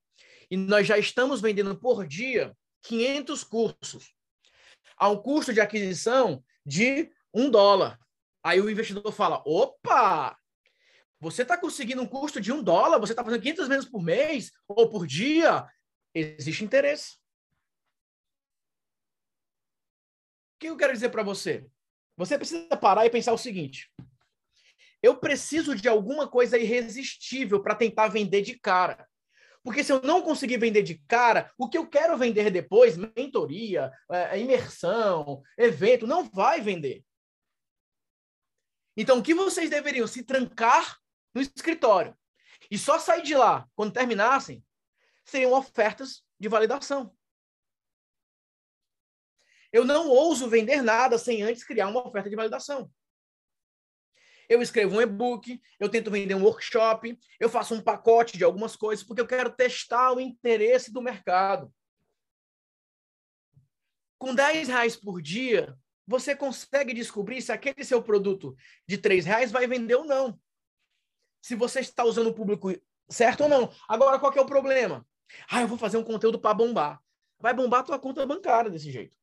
e 0.49 0.57
nós 0.57 0.87
já 0.87 0.97
estamos 0.97 1.41
vendendo 1.41 1.75
por 1.77 2.07
dia 2.07 2.57
500 2.83 3.43
cursos, 3.43 4.15
a 4.97 5.09
um 5.09 5.21
custo 5.21 5.53
de 5.53 5.61
aquisição 5.61 6.45
de 6.65 7.11
um 7.35 7.51
dólar. 7.51 7.99
Aí 8.41 8.61
o 8.61 8.71
investidor 8.71 9.11
fala: 9.11 9.43
opa, 9.45 10.39
você 11.19 11.43
está 11.43 11.59
conseguindo 11.59 12.03
um 12.03 12.07
custo 12.07 12.41
de 12.41 12.53
um 12.53 12.63
dólar, 12.63 13.01
você 13.01 13.15
está 13.15 13.25
fazendo 13.25 13.43
500 13.43 13.67
vezes 13.67 13.91
por 13.91 14.01
mês 14.01 14.53
ou 14.69 14.89
por 14.89 15.09
dia, 15.09 15.69
existe 16.15 16.63
interesse. 16.63 17.17
O 20.55 20.61
que 20.61 20.67
eu 20.69 20.77
quero 20.77 20.93
dizer 20.93 21.09
para 21.09 21.25
você? 21.25 21.69
Você 22.17 22.39
precisa 22.39 22.77
parar 22.77 23.07
e 23.07 23.11
pensar 23.11 23.33
o 23.33 23.39
seguinte: 23.39 23.91
eu 25.03 25.17
preciso 25.17 25.75
de 25.75 25.89
alguma 25.89 26.29
coisa 26.29 26.57
irresistível 26.59 27.63
para 27.63 27.75
tentar 27.75 28.09
vender 28.09 28.43
de 28.43 28.59
cara. 28.59 29.09
Porque 29.65 29.85
se 29.85 29.93
eu 29.93 30.03
não 30.03 30.23
conseguir 30.23 30.59
vender 30.59 30.83
de 30.83 30.99
cara, 31.07 31.53
o 31.57 31.69
que 31.69 31.79
eu 31.79 31.89
quero 31.89 32.17
vender 32.19 32.51
depois, 32.51 32.97
mentoria, 32.97 33.93
é, 34.11 34.39
imersão, 34.41 35.43
evento, 35.57 36.07
não 36.07 36.25
vai 36.25 36.61
vender. 36.61 37.05
Então, 38.97 39.19
o 39.19 39.23
que 39.23 39.35
vocês 39.35 39.71
deveriam 39.71 40.07
se 40.07 40.23
trancar 40.23 40.99
no 41.35 41.41
escritório 41.41 42.17
e 42.71 42.77
só 42.77 42.99
sair 42.99 43.23
de 43.23 43.35
lá 43.35 43.67
quando 43.75 43.93
terminassem 43.93 44.63
seriam 45.25 45.53
ofertas 45.53 46.23
de 46.39 46.49
validação. 46.49 47.15
Eu 49.73 49.85
não 49.85 50.09
ouso 50.09 50.49
vender 50.49 50.83
nada 50.83 51.19
sem 51.19 51.43
antes 51.43 51.65
criar 51.65 51.89
uma 51.89 52.07
oferta 52.07 52.29
de 52.29 52.37
validação. 52.37 52.91
Eu 54.49 54.61
escrevo 54.61 54.97
um 54.97 55.01
e-book, 55.01 55.61
eu 55.81 55.89
tento 55.89 56.11
vender 56.11 56.35
um 56.35 56.45
workshop, 56.45 57.19
eu 57.41 57.49
faço 57.49 57.75
um 57.75 57.81
pacote 57.81 58.37
de 58.37 58.45
algumas 58.45 58.77
coisas, 58.77 59.05
porque 59.05 59.23
eu 59.23 59.27
quero 59.27 59.51
testar 59.51 60.13
o 60.13 60.21
interesse 60.21 60.93
do 60.93 61.01
mercado. 61.01 61.73
Com 64.19 64.35
10 64.35 64.69
reais 64.69 64.95
por 64.95 65.23
dia, 65.23 65.75
você 66.07 66.37
consegue 66.37 66.93
descobrir 66.93 67.41
se 67.41 67.51
aquele 67.51 67.83
seu 67.83 68.03
produto 68.03 68.55
de 68.87 68.99
3 68.99 69.25
reais 69.25 69.51
vai 69.51 69.67
vender 69.67 69.95
ou 69.95 70.05
não 70.05 70.39
se 71.43 71.57
você 71.57 71.81
está 71.81 72.05
usando 72.05 72.29
o 72.29 72.35
público 72.35 72.73
certo 73.09 73.43
ou 73.43 73.49
não. 73.49 73.71
Agora, 73.89 74.19
qual 74.19 74.33
é 74.33 74.41
o 74.41 74.47
problema? 74.47 75.05
Ah, 75.51 75.61
eu 75.61 75.69
vou 75.69 75.77
fazer 75.77 75.97
um 75.97 76.05
conteúdo 76.05 76.39
para 76.39 76.55
bombar. 76.55 77.03
Vai 77.39 77.53
bombar 77.53 77.81
a 77.81 77.83
tua 77.83 77.99
conta 77.99 78.25
bancária 78.25 78.71
desse 78.71 78.91
jeito. 78.91 79.17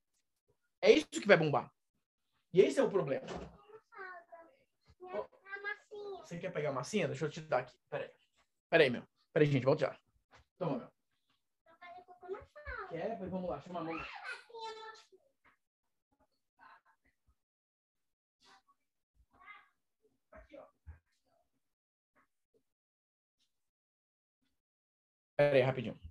É 0.82 0.92
isso 0.92 1.08
que 1.10 1.28
vai 1.28 1.38
bombar. 1.38 1.72
E 2.54 2.62
esse 2.62 2.80
é 2.80 2.84
o 2.84 2.90
problema. 2.90 3.28
Você 6.22 6.38
quer 6.38 6.52
pegar 6.52 6.70
a 6.70 6.74
massinha? 6.74 7.08
Deixa 7.08 7.26
eu 7.26 7.30
te 7.30 7.42
dar 7.42 7.60
aqui. 7.60 7.78
Peraí. 7.90 8.12
Peraí, 8.70 8.90
meu. 8.90 9.04
Peraí, 9.34 9.52
gente. 9.52 9.66
Volta 9.66 9.88
já. 9.88 10.00
Toma, 10.58 10.78
meu. 10.78 10.90
Quer? 12.90 13.18
Vamos 13.18 13.50
lá. 13.50 13.60
Chama 13.62 13.80
a 13.80 13.84
mão. 13.84 14.00
Pera 25.36 25.56
aí, 25.56 25.62
rapidinho. 25.62 26.09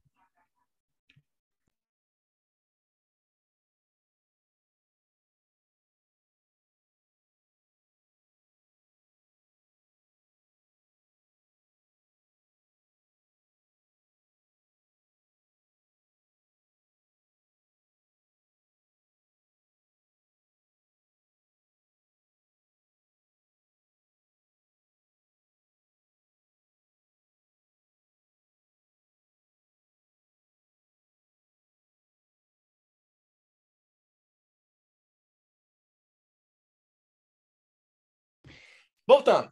Voltando. 39.08 39.50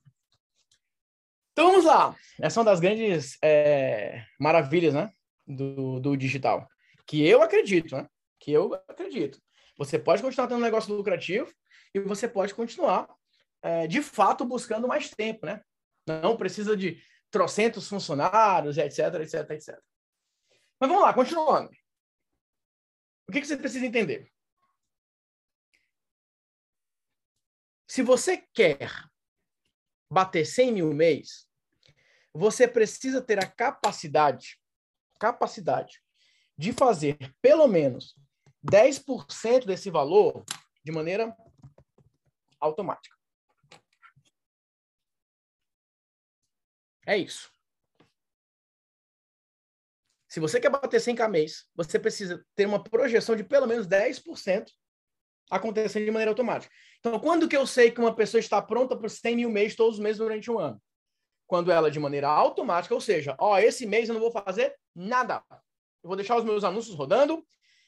Então 1.53 1.71
vamos 1.71 1.87
lá. 1.87 2.15
Essa 2.39 2.61
é 2.61 2.63
uma 2.63 2.71
das 2.71 2.79
grandes 2.79 3.39
é, 3.43 4.23
maravilhas, 4.39 4.93
né? 4.93 5.11
Do, 5.47 5.99
do 5.99 6.15
digital. 6.15 6.69
Que 7.07 7.27
eu 7.27 7.41
acredito, 7.41 7.97
né? 7.97 8.07
Que 8.39 8.53
eu 8.53 8.75
acredito. 8.87 9.41
Você 9.79 9.99
pode 9.99 10.21
continuar 10.21 10.47
tendo 10.47 10.59
um 10.59 10.63
negócio 10.63 10.95
lucrativo 10.95 11.51
e 11.95 12.01
você 12.01 12.29
pode 12.29 12.55
continuar, 12.55 13.09
é, 13.63 13.87
de 13.87 14.03
fato, 14.03 14.45
buscando 14.45 14.87
mais 14.87 15.09
tempo, 15.09 15.47
né? 15.47 15.63
Não 16.07 16.37
precisa 16.37 16.77
de 16.77 17.03
trocentos 17.31 17.89
funcionários, 17.89 18.77
etc, 18.77 18.99
etc, 19.23 19.51
etc. 19.53 19.81
Mas 20.79 20.91
vamos 20.91 21.03
lá, 21.03 21.15
continuando. 21.15 21.71
O 23.27 23.33
que, 23.33 23.41
que 23.41 23.47
você 23.47 23.57
precisa 23.57 23.87
entender? 23.87 24.31
Se 27.89 28.03
você 28.03 28.37
quer 28.53 28.91
bater 30.11 30.45
100 30.45 30.73
mil 30.73 30.93
mês, 30.93 31.47
você 32.33 32.69
precisa 32.69 33.21
ter 33.21 33.39
a 33.43 33.51
capacidade, 33.51 34.61
capacidade 35.19 36.03
de 36.57 36.73
fazer 36.73 37.17
pelo 37.41 37.67
menos 37.67 38.15
10% 38.65 39.65
desse 39.65 39.91
valor 39.91 40.45
de 40.85 40.93
maneira 40.93 41.35
automática. 42.61 43.17
É 47.07 47.17
isso. 47.17 47.51
Se 50.29 50.41
você 50.41 50.61
quer 50.61 50.69
bater 50.69 51.01
100k 51.01 51.29
mês, 51.31 51.67
você 51.75 51.99
precisa 51.99 52.45
ter 52.55 52.67
uma 52.67 52.83
projeção 52.83 53.35
de 53.35 53.45
pelo 53.45 53.67
menos 53.67 53.87
10% 53.87 54.71
acontecendo 55.51 56.05
de 56.05 56.11
maneira 56.11 56.33
automática. 56.33 56.75
Então, 57.07 57.21
quando 57.21 57.49
que 57.49 57.57
eu 57.57 57.65
sei 57.69 57.93
que 57.93 58.01
uma 58.01 58.13
pessoa 58.13 58.41
está 58.41 58.61
pronta 58.61 58.97
para 58.97 59.09
100 59.09 59.37
mil 59.37 59.49
mês 59.49 59.77
todos 59.77 59.95
os 59.95 60.01
meses 60.01 60.19
durante 60.19 60.51
um 60.51 60.59
ano? 60.59 60.83
Quando 61.47 61.71
ela, 61.71 61.89
de 61.89 62.01
maneira 62.01 62.27
automática, 62.27 62.93
ou 62.93 63.01
seja, 63.01 63.37
ó, 63.39 63.57
esse 63.61 63.87
mês 63.87 64.09
eu 64.09 64.15
não 64.15 64.21
vou 64.21 64.33
fazer 64.33 64.75
nada. 64.93 65.41
Eu 66.03 66.09
vou 66.09 66.17
deixar 66.17 66.37
os 66.37 66.43
meus 66.43 66.65
anúncios 66.65 66.97
rodando 66.97 67.47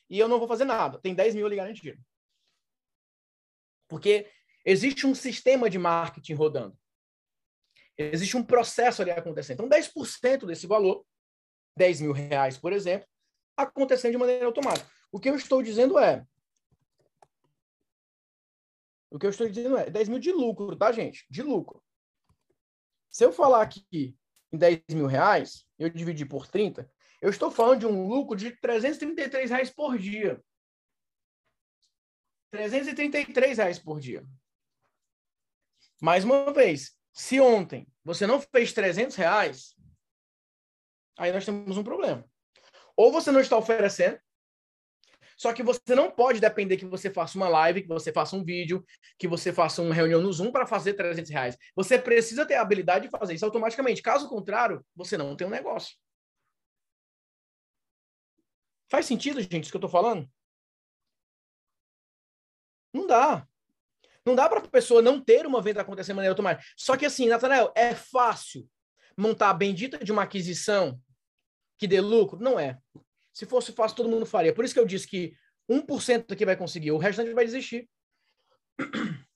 e 0.09 0.21
eu 0.21 0.29
não 0.29 0.39
vou 0.39 0.47
fazer 0.47 0.65
nada. 0.65 1.01
Tem 1.01 1.17
10 1.17 1.35
mil 1.35 1.47
ali 1.47 1.57
garantido. 1.57 2.01
Porque 3.89 4.31
existe 4.65 5.05
um 5.05 5.17
sistema 5.17 5.69
de 5.69 5.81
marketing 5.81 6.35
rodando. 6.35 6.79
Existe 7.97 8.37
um 8.37 8.45
processo 8.45 9.03
ali 9.03 9.11
acontecendo. 9.11 9.65
Então, 9.65 9.69
10% 9.69 10.47
desse 10.47 10.69
valor, 10.69 11.05
10 11.77 12.03
mil 12.03 12.13
reais, 12.13 12.57
por 12.57 12.73
exemplo, 12.73 13.09
acontecendo 13.57 14.13
de 14.13 14.19
maneira 14.19 14.47
automática. 14.47 14.89
O 15.11 15.19
que 15.19 15.29
eu 15.29 15.35
estou 15.35 15.61
dizendo 15.61 15.99
é, 15.99 16.25
o 19.11 19.19
que 19.19 19.27
eu 19.27 19.31
estou 19.31 19.49
dizendo 19.49 19.77
é 19.77 19.91
10 19.91 20.09
mil 20.09 20.19
de 20.19 20.33
lucro, 20.33 20.77
tá, 20.77 20.93
gente? 20.93 21.27
De 21.31 21.43
lucro. 21.43 21.83
Se 23.11 23.25
eu 23.25 23.33
falar 23.33 23.63
aqui 23.63 24.17
em 24.53 24.59
10 24.59 24.83
mil 24.91 25.07
reais, 25.07 25.67
eu 25.79 25.89
dividi 25.89 26.25
por 26.25 26.47
30, 26.47 26.91
eu 27.21 27.31
estou 27.31 27.51
falando 27.51 27.81
de 27.81 27.87
um 27.87 28.07
lucro 28.07 28.37
de 28.37 28.51
333 28.61 29.51
reais 29.51 29.71
por 29.71 29.99
dia. 29.99 30.43
333 32.51 33.59
reais 33.59 33.79
por 33.79 34.01
dia. 34.01 34.25
Mais 36.01 36.25
uma 36.25 36.53
vez, 36.53 36.97
se 37.13 37.41
ontem 37.41 37.87
você 38.05 38.27
não 38.27 38.41
fez 38.41 38.73
300 38.73 39.17
reais, 39.17 39.75
aí 41.19 41.33
nós 41.33 41.45
temos 41.45 41.77
um 41.77 41.83
problema. 41.83 42.25
Ou 42.97 43.13
você 43.13 43.31
não 43.31 43.41
está 43.41 43.57
oferecendo, 43.57 44.19
só 45.39 45.53
que 45.53 45.63
você 45.63 45.95
não 45.95 46.11
pode 46.11 46.41
depender 46.41 46.77
que 46.77 46.85
você 46.85 47.09
faça 47.09 47.39
uma 47.39 47.49
live, 47.49 47.83
que 47.83 47.89
você 47.89 48.13
faça 48.13 48.35
um 48.35 48.45
vídeo, 48.45 48.85
que 49.17 49.29
você 49.29 49.53
faça 49.53 49.81
uma 49.81 49.95
reunião 49.95 50.21
no 50.21 50.33
Zoom 50.33 50.51
para 50.51 50.67
fazer 50.67 50.95
300 50.95 51.31
reais. 51.31 51.57
Você 51.77 51.97
precisa 51.97 52.45
ter 52.45 52.55
a 52.55 52.61
habilidade 52.61 53.05
de 53.05 53.11
fazer 53.11 53.35
isso 53.35 53.45
automaticamente. 53.45 54.03
Caso 54.03 54.29
contrário, 54.29 54.85
você 54.97 55.17
não 55.17 55.37
tem 55.37 55.47
um 55.47 55.51
negócio. 55.51 55.97
Faz 58.91 59.07
sentido, 59.07 59.41
gente, 59.41 59.63
isso 59.63 59.71
que 59.71 59.77
eu 59.77 59.79
estou 59.79 59.91
falando? 59.91 60.29
Não 62.93 63.07
dá. 63.07 63.47
Não 64.27 64.35
dá 64.35 64.49
para 64.49 64.59
a 64.59 64.69
pessoa 64.69 65.01
não 65.01 65.21
ter 65.23 65.47
uma 65.47 65.63
venda 65.63 65.83
acontecer 65.83 66.11
de 66.11 66.17
maneira 66.17 66.33
automática. 66.33 66.69
Só 66.77 66.97
que 66.97 67.07
assim, 67.07 67.29
Natanael, 67.29 67.73
é 67.77 67.95
fácil 67.95 68.69
montar 69.17 69.51
a 69.51 69.55
bendita 69.55 69.99
de 69.99 70.11
uma 70.11 70.25
aquisição 70.25 71.01
que 71.79 71.87
dê 71.87 72.01
lucro? 72.01 72.41
Não 72.41 72.59
é. 72.59 72.77
Se 73.39 73.47
fosse 73.47 73.71
fácil, 73.71 73.97
todo 73.97 74.09
mundo 74.09 74.27
faria. 74.27 74.53
Por 74.53 74.65
isso 74.65 74.75
que 74.75 74.81
eu 74.81 74.85
disse 74.85 75.07
que 75.07 75.33
1% 75.71 76.33
aqui 76.33 76.45
vai 76.45 76.57
conseguir, 76.57 76.91
o 76.91 76.99
restante 76.99 77.33
vai 77.33 77.45
desistir. 77.45 77.89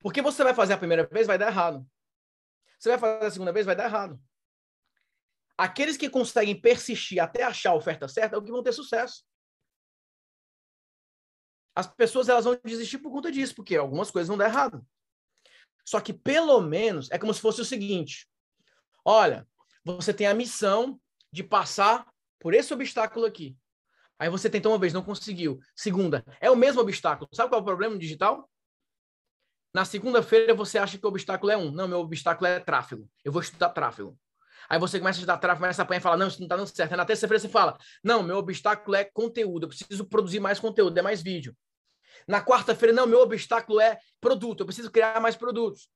Porque 0.00 0.22
você 0.22 0.42
vai 0.42 0.54
fazer 0.54 0.72
a 0.72 0.78
primeira 0.78 1.06
vez, 1.06 1.26
vai 1.26 1.36
dar 1.36 1.48
errado. 1.48 1.86
Você 2.78 2.88
vai 2.88 2.98
fazer 2.98 3.26
a 3.26 3.30
segunda 3.30 3.52
vez, 3.52 3.66
vai 3.66 3.76
dar 3.76 3.84
errado. 3.84 4.18
Aqueles 5.54 5.98
que 5.98 6.08
conseguem 6.08 6.58
persistir 6.58 7.22
até 7.22 7.42
achar 7.42 7.72
a 7.72 7.76
oferta 7.76 8.08
certa 8.08 8.36
é 8.36 8.38
o 8.38 8.42
que 8.42 8.50
vão 8.50 8.62
ter 8.62 8.72
sucesso. 8.72 9.22
As 11.76 11.86
pessoas 11.86 12.30
elas 12.30 12.46
vão 12.46 12.58
desistir 12.64 13.00
por 13.00 13.12
conta 13.12 13.30
disso, 13.30 13.54
porque 13.54 13.76
algumas 13.76 14.10
coisas 14.10 14.28
vão 14.28 14.38
dar 14.38 14.48
errado. 14.48 14.82
Só 15.84 16.00
que 16.00 16.14
pelo 16.14 16.58
menos 16.62 17.10
é 17.10 17.18
como 17.18 17.34
se 17.34 17.40
fosse 17.42 17.60
o 17.60 17.66
seguinte: 17.66 18.26
olha, 19.04 19.46
você 19.84 20.14
tem 20.14 20.26
a 20.26 20.32
missão 20.32 20.98
de 21.32 21.42
passar 21.42 22.06
por 22.38 22.54
esse 22.54 22.72
obstáculo 22.74 23.24
aqui. 23.24 23.56
Aí 24.18 24.28
você 24.28 24.48
tentou 24.48 24.72
uma 24.72 24.78
vez, 24.78 24.92
não 24.92 25.02
conseguiu. 25.02 25.58
Segunda, 25.74 26.24
é 26.40 26.50
o 26.50 26.56
mesmo 26.56 26.80
obstáculo. 26.80 27.28
Sabe 27.32 27.48
qual 27.48 27.60
é 27.60 27.62
o 27.62 27.64
problema 27.64 27.98
digital? 27.98 28.48
Na 29.74 29.84
segunda-feira 29.84 30.54
você 30.54 30.78
acha 30.78 30.98
que 30.98 31.06
o 31.06 31.08
obstáculo 31.08 31.50
é 31.50 31.56
um. 31.56 31.70
Não, 31.70 31.88
meu 31.88 32.00
obstáculo 32.00 32.46
é 32.46 32.60
tráfego. 32.60 33.08
Eu 33.24 33.32
vou 33.32 33.40
estudar 33.40 33.70
tráfego. 33.70 34.18
Aí 34.68 34.78
você 34.78 34.98
começa 34.98 35.18
a 35.18 35.20
estudar 35.20 35.38
tráfego, 35.38 35.62
começa 35.62 35.82
a 35.82 35.84
apanhar 35.84 35.98
e 35.98 36.02
fala, 36.02 36.16
não, 36.16 36.28
isso 36.28 36.38
não 36.38 36.46
está 36.46 36.56
dando 36.56 36.66
certo. 36.66 36.92
Aí 36.92 36.96
na 36.96 37.04
terça-feira 37.04 37.40
você 37.40 37.48
fala, 37.48 37.76
não, 38.04 38.22
meu 38.22 38.36
obstáculo 38.36 38.94
é 38.94 39.04
conteúdo. 39.04 39.64
Eu 39.64 39.68
preciso 39.68 40.04
produzir 40.04 40.40
mais 40.40 40.60
conteúdo, 40.60 40.96
é 40.96 41.02
mais 41.02 41.22
vídeo. 41.22 41.56
Na 42.28 42.44
quarta-feira, 42.44 42.94
não, 42.94 43.06
meu 43.06 43.20
obstáculo 43.20 43.80
é 43.80 43.98
produto. 44.20 44.60
Eu 44.60 44.66
preciso 44.66 44.90
criar 44.90 45.20
mais 45.20 45.36
produtos. 45.36 45.88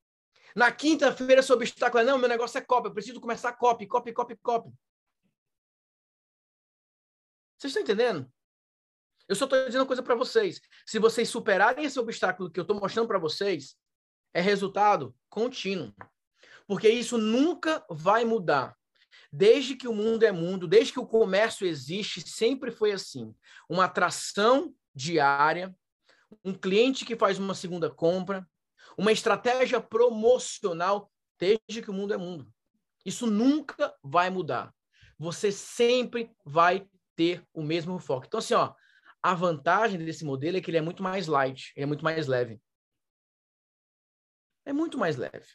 Na 0.54 0.72
quinta-feira, 0.72 1.42
seu 1.42 1.54
obstáculo 1.54 2.02
é, 2.02 2.04
não, 2.04 2.18
meu 2.18 2.28
negócio 2.28 2.58
é 2.58 2.60
copy. 2.60 2.88
Eu 2.88 2.94
preciso 2.94 3.20
começar 3.20 3.52
copy, 3.52 3.86
copy, 3.86 4.12
copy, 4.12 4.36
copy. 4.36 4.70
Vocês 7.58 7.70
estão 7.70 7.82
entendendo? 7.82 8.30
Eu 9.28 9.34
só 9.34 9.44
estou 9.44 9.64
dizendo 9.64 9.80
uma 9.80 9.86
coisa 9.86 10.02
para 10.02 10.14
vocês. 10.14 10.60
Se 10.86 10.98
vocês 10.98 11.28
superarem 11.28 11.84
esse 11.84 11.98
obstáculo 11.98 12.50
que 12.50 12.60
eu 12.60 12.62
estou 12.62 12.78
mostrando 12.78 13.08
para 13.08 13.18
vocês, 13.18 13.76
é 14.32 14.40
resultado 14.40 15.14
contínuo. 15.28 15.92
Porque 16.66 16.88
isso 16.88 17.18
nunca 17.18 17.84
vai 17.90 18.24
mudar. 18.24 18.76
Desde 19.32 19.74
que 19.74 19.88
o 19.88 19.94
mundo 19.94 20.24
é 20.24 20.32
mundo, 20.32 20.68
desde 20.68 20.92
que 20.92 21.00
o 21.00 21.06
comércio 21.06 21.66
existe, 21.66 22.20
sempre 22.28 22.70
foi 22.70 22.92
assim. 22.92 23.34
Uma 23.68 23.84
atração 23.84 24.74
diária, 24.94 25.74
um 26.44 26.54
cliente 26.54 27.04
que 27.04 27.16
faz 27.16 27.38
uma 27.38 27.54
segunda 27.54 27.90
compra, 27.90 28.48
uma 28.96 29.12
estratégia 29.12 29.80
promocional, 29.80 31.10
desde 31.38 31.82
que 31.82 31.90
o 31.90 31.94
mundo 31.94 32.14
é 32.14 32.16
mundo. 32.16 32.46
Isso 33.04 33.26
nunca 33.26 33.94
vai 34.02 34.30
mudar. 34.30 34.74
Você 35.18 35.50
sempre 35.50 36.30
vai 36.44 36.86
ter 37.16 37.44
o 37.52 37.62
mesmo 37.62 37.98
foco. 37.98 38.26
Então, 38.26 38.38
assim, 38.38 38.54
ó, 38.54 38.74
a 39.22 39.34
vantagem 39.34 39.98
desse 39.98 40.24
modelo 40.24 40.56
é 40.56 40.60
que 40.60 40.70
ele 40.70 40.78
é 40.78 40.82
muito 40.82 41.02
mais 41.02 41.26
light, 41.26 41.72
ele 41.74 41.84
é 41.84 41.86
muito 41.86 42.04
mais 42.04 42.26
leve. 42.26 42.60
É 44.64 44.72
muito 44.72 44.98
mais 44.98 45.16
leve. 45.16 45.46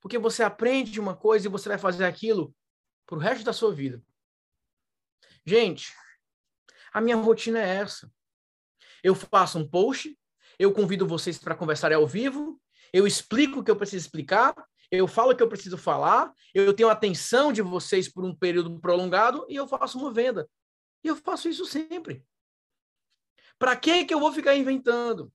Porque 0.00 0.18
você 0.18 0.42
aprende 0.42 1.00
uma 1.00 1.16
coisa 1.16 1.46
e 1.46 1.50
você 1.50 1.68
vai 1.68 1.78
fazer 1.78 2.04
aquilo 2.04 2.54
pro 3.06 3.18
resto 3.18 3.44
da 3.44 3.52
sua 3.52 3.74
vida. 3.74 4.02
Gente, 5.44 5.92
a 6.92 7.00
minha 7.00 7.16
rotina 7.16 7.58
é 7.58 7.76
essa. 7.76 8.12
Eu 9.02 9.14
faço 9.14 9.58
um 9.58 9.68
post, 9.68 10.16
eu 10.58 10.72
convido 10.72 11.06
vocês 11.06 11.38
para 11.38 11.54
conversar 11.54 11.92
ao 11.92 12.06
vivo, 12.06 12.60
eu 12.92 13.06
explico 13.06 13.60
o 13.60 13.64
que 13.64 13.70
eu 13.70 13.76
preciso 13.76 14.04
explicar, 14.04 14.54
eu 14.90 15.06
falo 15.06 15.32
o 15.32 15.36
que 15.36 15.42
eu 15.42 15.48
preciso 15.48 15.76
falar, 15.76 16.32
eu 16.54 16.72
tenho 16.74 16.88
a 16.88 16.92
atenção 16.92 17.52
de 17.52 17.60
vocês 17.60 18.08
por 18.08 18.24
um 18.24 18.34
período 18.34 18.80
prolongado 18.80 19.44
e 19.48 19.56
eu 19.56 19.66
faço 19.66 19.98
uma 19.98 20.12
venda. 20.12 20.48
E 21.04 21.08
eu 21.08 21.16
faço 21.16 21.48
isso 21.48 21.66
sempre. 21.66 22.24
Para 23.58 23.76
que 23.76 24.04
que 24.04 24.14
eu 24.14 24.20
vou 24.20 24.32
ficar 24.32 24.56
inventando? 24.56 25.32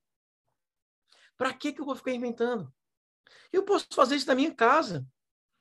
Para 1.36 1.52
que 1.52 1.72
que 1.72 1.80
eu 1.80 1.84
vou 1.84 1.94
ficar 1.94 2.12
inventando? 2.12 2.72
Eu 3.52 3.64
posso 3.64 3.86
fazer 3.92 4.16
isso 4.16 4.26
na 4.26 4.34
minha 4.34 4.54
casa, 4.54 5.06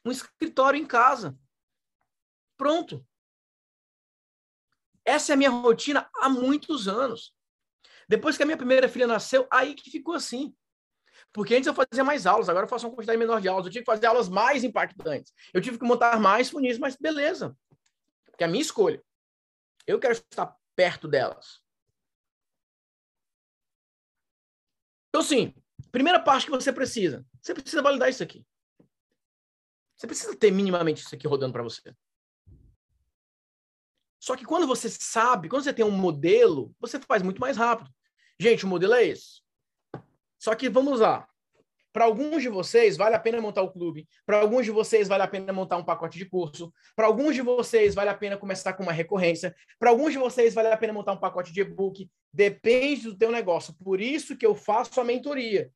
um 0.06 0.12
escritório 0.12 0.80
em 0.80 0.86
casa. 0.86 1.38
Pronto. 2.58 3.06
Essa 5.06 5.32
é 5.32 5.34
a 5.34 5.38
minha 5.38 5.50
rotina 5.50 6.10
há 6.16 6.30
muitos 6.30 6.88
anos. 6.88 7.36
Depois 8.08 8.38
que 8.38 8.44
a 8.44 8.46
minha 8.46 8.58
primeira 8.58 8.88
filha 8.88 9.08
nasceu, 9.08 9.48
aí 9.52 9.76
que 9.76 9.92
ficou 9.92 10.14
assim. 10.14 10.56
Porque 11.34 11.56
antes 11.56 11.66
eu 11.66 11.74
fazia 11.74 12.04
mais 12.04 12.28
aulas, 12.28 12.48
agora 12.48 12.66
eu 12.66 12.70
faço 12.70 12.86
uma 12.86 12.94
quantidade 12.96 13.18
menor 13.18 13.42
de 13.42 13.48
aulas. 13.48 13.66
Eu 13.66 13.72
tive 13.72 13.84
que 13.84 13.92
fazer 13.92 14.06
aulas 14.06 14.30
mais 14.30 14.64
impactantes. 14.64 15.34
Eu 15.52 15.62
tive 15.62 15.80
que 15.80 15.84
montar 15.84 16.20
mais 16.20 16.50
funis, 16.50 16.78
mas 16.78 16.96
beleza. 16.96 17.58
Porque 18.26 18.44
é 18.44 18.48
a 18.48 18.50
minha 18.50 18.62
escolha. 18.62 19.04
Eu 19.88 20.00
quero 20.00 20.14
estar 20.14 20.56
perto 20.76 21.08
delas. 21.08 21.60
Então, 25.10 25.24
sim, 25.24 25.54
primeira 25.92 26.20
parte 26.20 26.46
que 26.46 26.52
você 26.52 26.72
precisa. 26.72 27.26
Você 27.42 27.54
precisa 27.54 27.82
validar 27.82 28.10
isso 28.10 28.24
aqui. 28.24 28.46
Você 29.96 30.08
precisa 30.08 30.36
ter 30.36 30.52
minimamente 30.52 31.02
isso 31.04 31.14
aqui 31.16 31.28
rodando 31.28 31.54
para 31.54 31.64
você. 31.64 31.96
Só 34.20 34.38
que 34.38 34.46
quando 34.46 34.66
você 34.66 34.90
sabe, 34.90 35.50
quando 35.50 35.64
você 35.64 35.74
tem 35.74 35.84
um 35.84 35.92
modelo, 35.92 36.74
você 36.80 37.00
faz 37.00 37.22
muito 37.22 37.42
mais 37.42 37.58
rápido. 37.58 37.94
Gente, 38.40 38.66
o 38.66 38.68
modelo 38.68 38.94
é 38.94 39.06
esse. 39.06 39.43
Só 40.44 40.54
que 40.56 40.68
vamos 40.68 41.00
lá. 41.00 41.26
Para 41.94 42.04
alguns 42.04 42.42
de 42.42 42.50
vocês, 42.50 42.98
vale 42.98 43.16
a 43.16 43.20
pena 43.20 43.40
montar 43.40 43.62
o 43.62 43.72
clube. 43.72 44.06
Para 44.26 44.42
alguns 44.42 44.66
de 44.66 44.72
vocês, 44.72 45.08
vale 45.08 45.24
a 45.24 45.28
pena 45.28 45.54
montar 45.54 45.78
um 45.78 45.86
pacote 45.86 46.18
de 46.18 46.26
curso. 46.26 46.74
Para 46.98 47.08
alguns 47.08 47.34
de 47.34 47.42
vocês, 47.42 47.96
vale 47.96 48.10
a 48.10 48.14
pena 48.14 48.36
começar 48.36 48.74
com 48.74 48.84
uma 48.84 48.92
recorrência. 48.92 49.56
Para 49.80 49.92
alguns 49.92 50.12
de 50.12 50.18
vocês, 50.20 50.54
vale 50.54 50.68
a 50.68 50.76
pena 50.76 50.92
montar 50.92 51.14
um 51.14 51.18
pacote 51.18 51.54
de 51.54 51.62
e-book. 51.62 52.10
Depende 52.34 53.04
do 53.04 53.18
teu 53.18 53.32
negócio. 53.32 53.74
Por 53.82 54.02
isso 54.02 54.36
que 54.36 54.46
eu 54.46 54.54
faço 54.54 55.00
a 55.00 55.06
mentoria. 55.06 55.72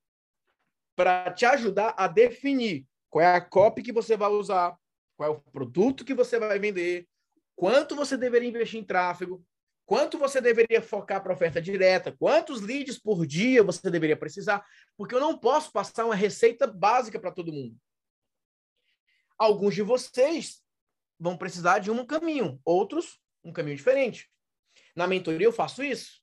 Para 0.98 1.32
te 1.32 1.46
ajudar 1.46 1.96
a 1.98 2.06
definir 2.06 2.86
qual 3.10 3.24
é 3.24 3.36
a 3.36 3.40
copy 3.40 3.82
que 3.82 3.94
você 3.94 4.18
vai 4.18 4.28
usar, 4.28 4.76
qual 5.16 5.30
é 5.30 5.32
o 5.32 5.40
produto 5.50 6.04
que 6.04 6.14
você 6.14 6.38
vai 6.38 6.60
vender, 6.60 7.08
quanto 7.56 7.96
você 7.96 8.18
deveria 8.18 8.50
investir 8.50 8.82
em 8.82 8.84
tráfego, 8.84 9.42
quanto 9.88 10.20
você 10.20 10.42
deveria 10.42 10.82
focar 10.82 11.24
para 11.24 11.34
oferta 11.34 11.62
direta, 11.62 12.12
quantos 12.12 12.62
leads 12.62 13.00
por 13.00 13.26
dia 13.26 13.64
você 13.64 13.90
deveria 13.90 14.18
precisar, 14.18 14.64
porque 14.98 15.16
eu 15.16 15.20
não 15.20 15.40
posso 15.40 15.72
passar 15.72 16.06
uma 16.06 16.14
receita 16.14 16.68
básica 16.68 17.18
para 17.18 17.32
todo 17.32 17.54
mundo. 17.54 17.76
Alguns 19.40 19.74
de 19.74 19.82
vocês 19.82 20.62
vão 21.18 21.38
precisar 21.38 21.80
de 21.80 21.90
um 21.90 22.06
caminho, 22.06 22.60
outros 22.66 23.20
um 23.44 23.54
caminho 23.54 23.78
diferente. 23.78 24.30
Na 24.94 25.08
mentoria 25.08 25.48
eu 25.48 25.54
faço 25.54 25.82
isso. 25.82 26.22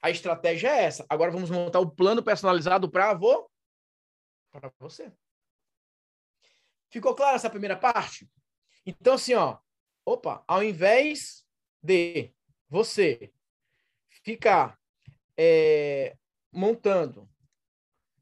A 0.00 0.08
estratégia 0.08 0.68
é 0.68 0.84
essa. 0.84 1.04
Agora 1.08 1.32
vamos 1.32 1.50
montar 1.50 1.80
o 1.80 1.90
plano 1.90 2.22
personalizado 2.22 2.88
para 2.88 3.18
para 4.50 4.72
você. 4.78 5.12
Ficou 6.88 7.16
clara 7.16 7.34
essa 7.34 7.50
primeira 7.50 7.76
parte? 7.76 8.30
Então 8.86 9.14
assim, 9.14 9.34
ó, 9.34 9.58
opa, 10.06 10.44
ao 10.46 10.62
invés 10.62 11.44
de 11.82 12.32
você 12.72 13.30
ficar 14.24 14.80
é, 15.36 16.16
montando 16.50 17.28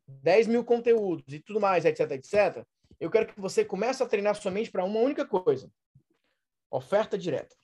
10 0.09 0.49
mil 0.49 0.65
conteúdos 0.65 1.33
e 1.33 1.39
tudo 1.39 1.61
mais, 1.61 1.85
etc, 1.85 2.11
etc, 2.11 2.67
eu 2.99 3.09
quero 3.09 3.33
que 3.33 3.41
você 3.41 3.65
comece 3.65 4.03
a 4.03 4.09
treinar 4.09 4.35
sua 4.35 4.51
mente 4.51 4.69
para 4.69 4.85
uma 4.85 4.99
única 4.99 5.25
coisa: 5.25 5.73
oferta 6.69 7.17
direta. 7.17 7.55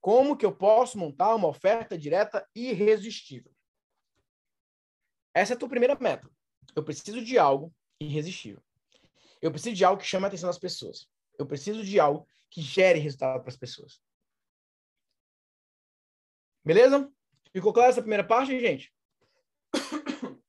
Como 0.00 0.34
que 0.34 0.46
eu 0.46 0.56
posso 0.56 0.96
montar 0.96 1.34
uma 1.34 1.48
oferta 1.48 1.98
direta 1.98 2.48
irresistível? 2.54 3.52
Essa 5.34 5.52
é 5.52 5.56
a 5.56 5.58
tua 5.58 5.68
primeira 5.68 5.94
meta. 6.00 6.26
Eu 6.74 6.82
preciso 6.82 7.22
de 7.22 7.38
algo 7.38 7.70
irresistível. 8.00 8.62
Eu 9.42 9.50
preciso 9.50 9.76
de 9.76 9.84
algo 9.84 10.00
que 10.00 10.08
chame 10.08 10.24
a 10.24 10.28
atenção 10.28 10.48
das 10.48 10.58
pessoas. 10.58 11.06
Eu 11.38 11.46
preciso 11.46 11.84
de 11.84 12.00
algo 12.00 12.26
que 12.48 12.62
gere 12.62 12.98
resultado 12.98 13.40
para 13.40 13.50
as 13.50 13.58
pessoas. 13.58 14.00
Beleza? 16.64 17.10
Ficou 17.52 17.72
clara 17.72 17.90
essa 17.90 18.02
primeira 18.02 18.24
parte, 18.24 18.58
gente? 18.60 18.92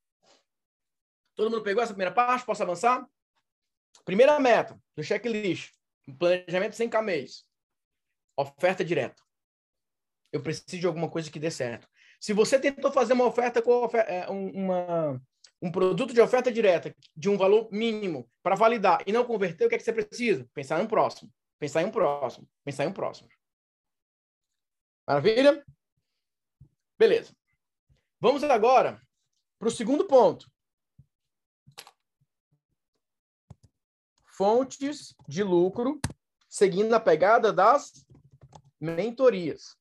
Todo 1.36 1.49
mundo 1.49 1.64
pegou 1.64 1.82
essa 1.82 1.93
primeira 1.93 2.14
parte? 2.14 2.45
Posso 2.45 2.62
avançar? 2.62 3.07
Primeira 4.05 4.39
meta 4.39 4.80
do 4.95 5.03
checklist. 5.03 5.74
Planejamento 6.18 6.76
sem 6.76 6.89
camês. 6.89 7.45
Oferta 8.38 8.84
direta. 8.84 9.22
Eu 10.32 10.41
preciso 10.41 10.80
de 10.80 10.88
alguma 10.88 11.09
coisa 11.09 11.30
que 11.30 11.39
dê 11.39 11.51
certo. 11.51 11.88
Se 12.20 12.34
você 12.34 12.59
tentou 12.59 12.91
fazer 12.91 13.14
uma 13.14 13.26
oferta 13.26 13.62
com 13.62 13.89
é, 13.95 14.30
uma, 14.30 15.22
um 15.62 15.72
produto 15.72 16.14
de 16.14 16.22
oferta 16.22 16.51
direta 16.51 16.95
de 17.16 17.30
um 17.30 17.38
valor 17.38 17.68
mínimo 17.72 18.30
para 18.43 18.55
validar 18.55 19.03
e 19.05 19.12
não 19.12 19.26
converter, 19.26 19.66
o 19.66 19.70
que 19.70 19.76
é 19.76 19.78
que 19.78 19.84
você 19.84 19.93
precisa? 19.93 20.47
Pensar 20.53 20.80
em 20.80 20.84
um 20.84 20.88
próximo. 20.88 21.32
Pensar 21.59 21.82
em 21.82 21.86
um 21.86 21.91
próximo. 21.91 22.47
Pensar 22.64 22.86
em 22.86 22.88
um 22.88 22.93
próximo. 22.93 23.30
Maravilha? 25.07 25.66
Beleza. 27.02 27.36
Vamos 28.20 28.43
agora 28.43 29.02
para 29.58 29.68
o 29.68 29.72
segundo 29.72 30.06
ponto. 30.06 30.47
Fontes 34.24 35.16
de 35.28 35.41
lucro, 35.41 35.99
seguindo 36.47 36.93
a 36.93 36.99
pegada 36.99 37.52
das 37.52 38.06
mentorias. 38.80 39.76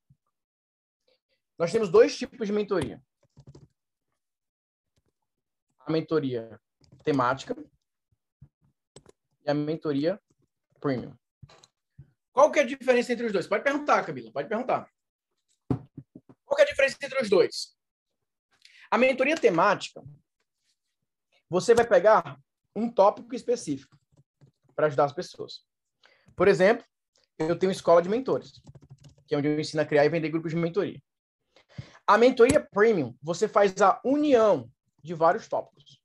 Nós 1.58 1.70
temos 1.70 1.90
dois 1.90 2.16
tipos 2.16 2.46
de 2.46 2.54
mentoria. 2.54 3.04
A 5.80 5.92
mentoria 5.92 6.58
temática 7.04 7.54
e 9.44 9.50
a 9.50 9.52
mentoria 9.52 10.18
premium. 10.80 11.14
Qual 12.32 12.50
que 12.50 12.60
é 12.60 12.62
a 12.62 12.66
diferença 12.66 13.12
entre 13.12 13.26
os 13.26 13.32
dois? 13.32 13.46
Pode 13.46 13.62
perguntar, 13.62 14.06
Camila, 14.06 14.32
pode 14.32 14.48
perguntar. 14.48 14.90
Qual 16.50 16.56
que 16.56 16.62
é 16.62 16.64
a 16.64 16.68
diferença 16.88 16.96
entre 17.02 17.22
os 17.22 17.30
dois? 17.30 17.76
A 18.90 18.98
mentoria 18.98 19.36
temática, 19.36 20.02
você 21.48 21.74
vai 21.74 21.86
pegar 21.86 22.38
um 22.74 22.90
tópico 22.90 23.34
específico 23.34 23.98
para 24.74 24.86
ajudar 24.86 25.04
as 25.04 25.12
pessoas. 25.12 25.64
Por 26.36 26.48
exemplo, 26.48 26.84
eu 27.38 27.58
tenho 27.58 27.72
escola 27.72 28.02
de 28.02 28.08
mentores, 28.08 28.60
que 29.26 29.34
é 29.34 29.38
onde 29.38 29.48
eu 29.48 29.58
ensino 29.58 29.82
a 29.82 29.86
criar 29.86 30.04
e 30.04 30.08
vender 30.08 30.28
grupos 30.30 30.52
de 30.52 30.56
mentoria. 30.56 31.00
A 32.06 32.18
mentoria 32.18 32.60
premium, 32.60 33.14
você 33.22 33.46
faz 33.46 33.80
a 33.80 34.00
união 34.04 34.70
de 35.02 35.14
vários 35.14 35.48
tópicos. 35.48 36.00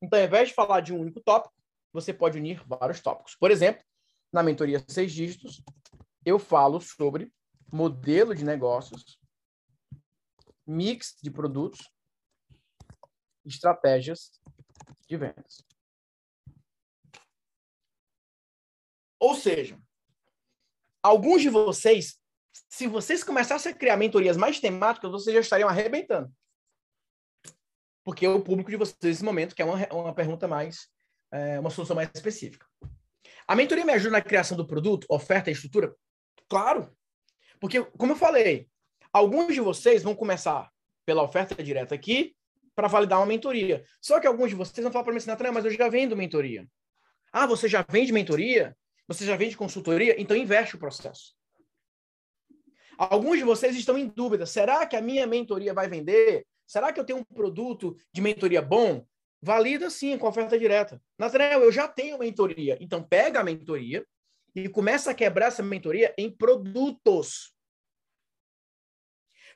Então, 0.00 0.18
ao 0.18 0.24
invés 0.24 0.48
de 0.48 0.54
falar 0.54 0.80
de 0.80 0.92
um 0.92 1.00
único 1.00 1.20
tópico, 1.20 1.54
você 1.92 2.12
pode 2.12 2.38
unir 2.38 2.62
vários 2.66 3.00
tópicos. 3.00 3.36
Por 3.36 3.50
exemplo, 3.50 3.84
na 4.32 4.42
mentoria 4.42 4.82
seis 4.88 5.12
dígitos, 5.12 5.62
eu 6.24 6.38
falo 6.38 6.80
sobre 6.80 7.32
modelo 7.70 8.34
de 8.34 8.44
negócios, 8.44 9.18
mix 10.66 11.16
de 11.22 11.30
produtos, 11.30 11.90
estratégias 13.44 14.40
de 15.08 15.16
vendas. 15.16 15.64
Ou 19.18 19.34
seja, 19.34 19.80
alguns 21.02 21.42
de 21.42 21.48
vocês 21.48 22.22
se 22.68 22.86
vocês 22.86 23.24
começassem 23.24 23.72
a 23.72 23.74
criar 23.74 23.96
mentorias 23.96 24.36
mais 24.36 24.60
temáticas, 24.60 25.10
vocês 25.10 25.34
já 25.34 25.40
estariam 25.40 25.68
arrebentando. 25.68 26.32
Porque 28.04 28.26
o 28.26 28.42
público 28.42 28.70
de 28.70 28.76
vocês 28.76 28.98
nesse 29.02 29.24
momento 29.24 29.54
quer 29.54 29.64
uma, 29.64 29.76
uma 29.92 30.14
pergunta 30.14 30.48
mais, 30.48 30.88
é, 31.30 31.60
uma 31.60 31.70
solução 31.70 31.96
mais 31.96 32.10
específica. 32.14 32.66
A 33.46 33.56
mentoria 33.56 33.84
me 33.84 33.92
ajuda 33.92 34.12
na 34.12 34.22
criação 34.22 34.56
do 34.56 34.66
produto, 34.66 35.06
oferta 35.08 35.50
e 35.50 35.52
estrutura? 35.52 35.94
Claro. 36.48 36.94
Porque, 37.60 37.82
como 37.82 38.12
eu 38.12 38.16
falei, 38.16 38.68
alguns 39.12 39.54
de 39.54 39.60
vocês 39.60 40.02
vão 40.02 40.14
começar 40.14 40.70
pela 41.04 41.22
oferta 41.22 41.62
direta 41.62 41.94
aqui 41.94 42.34
para 42.74 42.88
validar 42.88 43.18
uma 43.18 43.26
mentoria. 43.26 43.84
Só 44.00 44.18
que 44.18 44.26
alguns 44.26 44.50
de 44.50 44.56
vocês 44.56 44.82
vão 44.82 44.92
falar 44.92 45.04
para 45.04 45.12
mim 45.12 45.18
assim, 45.18 45.30
mas 45.52 45.64
eu 45.64 45.70
já 45.70 45.88
vendo 45.88 46.16
mentoria. 46.16 46.66
Ah, 47.32 47.46
você 47.46 47.68
já 47.68 47.84
vende 47.88 48.12
mentoria? 48.12 48.76
Você 49.08 49.24
já 49.24 49.36
vende 49.36 49.56
consultoria? 49.56 50.20
Então 50.20 50.36
investe 50.36 50.76
o 50.76 50.78
processo. 50.78 51.34
Alguns 52.96 53.38
de 53.38 53.44
vocês 53.44 53.74
estão 53.76 53.98
em 53.98 54.06
dúvida: 54.06 54.46
será 54.46 54.86
que 54.86 54.96
a 54.96 55.00
minha 55.00 55.26
mentoria 55.26 55.74
vai 55.74 55.88
vender? 55.88 56.46
Será 56.66 56.92
que 56.92 57.00
eu 57.00 57.04
tenho 57.04 57.18
um 57.18 57.24
produto 57.24 57.96
de 58.12 58.20
mentoria 58.20 58.62
bom? 58.62 59.04
Valida 59.42 59.90
sim 59.90 60.16
com 60.16 60.28
oferta 60.28 60.58
direta. 60.58 61.02
Nathanael, 61.18 61.62
eu 61.62 61.72
já 61.72 61.88
tenho 61.88 62.18
mentoria. 62.18 62.78
Então 62.80 63.02
pega 63.02 63.40
a 63.40 63.44
mentoria 63.44 64.06
e 64.54 64.68
começa 64.68 65.10
a 65.10 65.14
quebrar 65.14 65.46
essa 65.46 65.62
mentoria 65.62 66.14
em 66.16 66.30
produtos. 66.30 67.51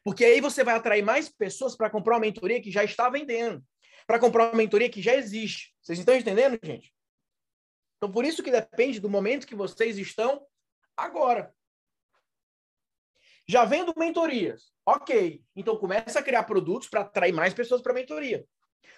Porque 0.06 0.24
aí 0.24 0.40
você 0.40 0.62
vai 0.62 0.76
atrair 0.76 1.02
mais 1.02 1.28
pessoas 1.28 1.74
para 1.74 1.90
comprar 1.90 2.14
uma 2.14 2.20
mentoria 2.20 2.62
que 2.62 2.70
já 2.70 2.84
está 2.84 3.10
vendendo, 3.10 3.60
para 4.06 4.20
comprar 4.20 4.44
uma 4.44 4.56
mentoria 4.56 4.88
que 4.88 5.02
já 5.02 5.16
existe. 5.16 5.74
Vocês 5.82 5.98
estão 5.98 6.14
entendendo, 6.14 6.56
gente? 6.62 6.94
Então, 7.96 8.12
por 8.12 8.24
isso 8.24 8.40
que 8.40 8.52
depende 8.52 9.00
do 9.00 9.10
momento 9.10 9.48
que 9.48 9.56
vocês 9.56 9.98
estão 9.98 10.46
agora. 10.96 11.52
Já 13.48 13.64
vendo 13.64 13.92
mentorias. 13.96 14.70
Ok. 14.86 15.42
Então 15.56 15.76
começa 15.76 16.20
a 16.20 16.22
criar 16.22 16.44
produtos 16.44 16.88
para 16.88 17.00
atrair 17.00 17.32
mais 17.32 17.52
pessoas 17.52 17.82
para 17.82 17.90
a 17.90 17.96
mentoria. 17.96 18.46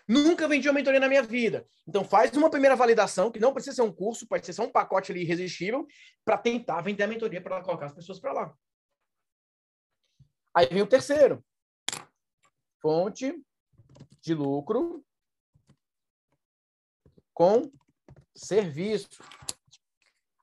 Nunca 0.06 0.46
vendi 0.46 0.68
uma 0.68 0.74
mentoria 0.74 1.00
na 1.00 1.08
minha 1.08 1.22
vida. 1.22 1.66
Então 1.88 2.04
faz 2.04 2.36
uma 2.36 2.50
primeira 2.50 2.76
validação, 2.76 3.30
que 3.30 3.40
não 3.40 3.54
precisa 3.54 3.76
ser 3.76 3.82
um 3.82 3.92
curso, 3.92 4.28
pode 4.28 4.44
ser 4.44 4.52
só 4.52 4.62
um 4.62 4.70
pacote 4.70 5.10
ali 5.10 5.22
irresistível, 5.22 5.86
para 6.22 6.36
tentar 6.36 6.82
vender 6.82 7.04
a 7.04 7.06
mentoria 7.06 7.40
para 7.40 7.62
colocar 7.62 7.86
as 7.86 7.94
pessoas 7.94 8.20
para 8.20 8.34
lá. 8.34 8.54
Aí 10.58 10.66
vem 10.66 10.82
o 10.82 10.88
terceiro. 10.88 11.40
Fonte 12.82 13.32
de 14.20 14.34
lucro 14.34 15.04
com 17.32 17.70
serviço. 18.34 19.22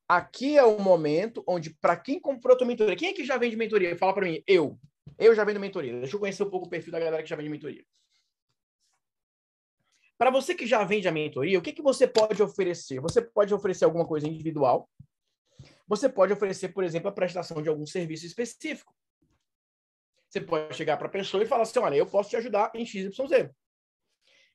Aqui 0.07 0.57
é 0.57 0.63
o 0.63 0.79
momento 0.79 1.43
onde, 1.45 1.73
para 1.81 1.97
quem 1.97 2.17
comprou 2.17 2.55
tua 2.55 2.65
mentoria, 2.65 2.95
quem 2.95 3.09
é 3.09 3.13
que 3.13 3.25
já 3.25 3.37
vende 3.37 3.57
mentoria? 3.57 3.97
Fala 3.97 4.13
para 4.13 4.25
mim, 4.25 4.41
eu. 4.47 4.79
Eu 5.19 5.35
já 5.35 5.43
vendo 5.43 5.59
mentoria. 5.59 5.99
Deixa 5.99 6.15
eu 6.15 6.19
conhecer 6.21 6.43
um 6.43 6.49
pouco 6.49 6.67
o 6.67 6.69
perfil 6.69 6.93
da 6.93 6.99
galera 6.99 7.21
que 7.21 7.27
já 7.27 7.35
vende 7.35 7.49
mentoria. 7.49 7.85
Para 10.17 10.31
você 10.31 10.55
que 10.55 10.65
já 10.65 10.81
vende 10.85 11.09
a 11.09 11.11
mentoria, 11.11 11.59
o 11.59 11.61
que, 11.61 11.73
que 11.73 11.81
você 11.81 12.07
pode 12.07 12.41
oferecer? 12.41 13.01
Você 13.01 13.21
pode 13.21 13.53
oferecer 13.53 13.83
alguma 13.83 14.07
coisa 14.07 14.29
individual. 14.29 14.89
Você 15.85 16.07
pode 16.07 16.31
oferecer, 16.31 16.69
por 16.69 16.85
exemplo, 16.85 17.09
a 17.09 17.13
prestação 17.13 17.61
de 17.61 17.67
algum 17.67 17.85
serviço 17.85 18.25
específico. 18.25 18.95
Você 20.35 20.41
pode 20.41 20.75
chegar 20.75 20.97
para 20.97 21.07
a 21.07 21.09
pessoa 21.09 21.41
e 21.41 21.45
falar 21.45 21.61
assim: 21.61 21.79
olha, 21.79 21.95
eu 21.95 22.05
posso 22.05 22.29
te 22.29 22.35
ajudar 22.35 22.69
em 22.75 22.85
XYZ. 22.85 23.15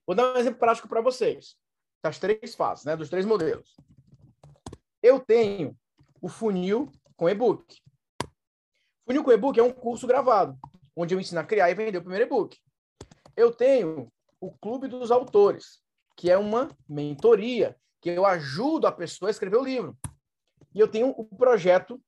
Vou 0.06 0.14
dar 0.14 0.34
um 0.34 0.36
exemplo 0.36 0.58
prático 0.58 0.86
para 0.86 1.00
vocês. 1.00 1.56
Das 2.04 2.18
três 2.18 2.54
fases, 2.54 2.84
né? 2.84 2.94
Dos 2.94 3.08
três 3.08 3.24
modelos. 3.24 3.74
Eu 5.02 5.18
tenho 5.18 5.74
o 6.20 6.28
funil 6.28 6.92
com 7.16 7.30
e-book. 7.30 7.64
Funil 9.06 9.24
com 9.24 9.32
e-book 9.32 9.58
é 9.58 9.62
um 9.62 9.72
curso 9.72 10.06
gravado, 10.06 10.54
onde 10.94 11.14
eu 11.14 11.20
ensino 11.20 11.40
a 11.40 11.44
criar 11.44 11.70
e 11.70 11.74
vender 11.74 11.96
o 11.96 12.02
primeiro 12.02 12.26
e-book. 12.26 12.58
Eu 13.34 13.50
tenho 13.50 14.12
o 14.38 14.52
Clube 14.58 14.86
dos 14.86 15.10
Autores, 15.10 15.80
que 16.14 16.30
é 16.30 16.36
uma 16.36 16.68
mentoria, 16.86 17.74
que 18.02 18.10
eu 18.10 18.26
ajudo 18.26 18.86
a 18.86 18.92
pessoa 18.92 19.30
a 19.30 19.32
escrever 19.32 19.56
o 19.56 19.64
livro. 19.64 19.96
E 20.74 20.78
eu 20.78 20.88
tenho 20.88 21.08
o 21.16 21.24
projeto 21.24 21.98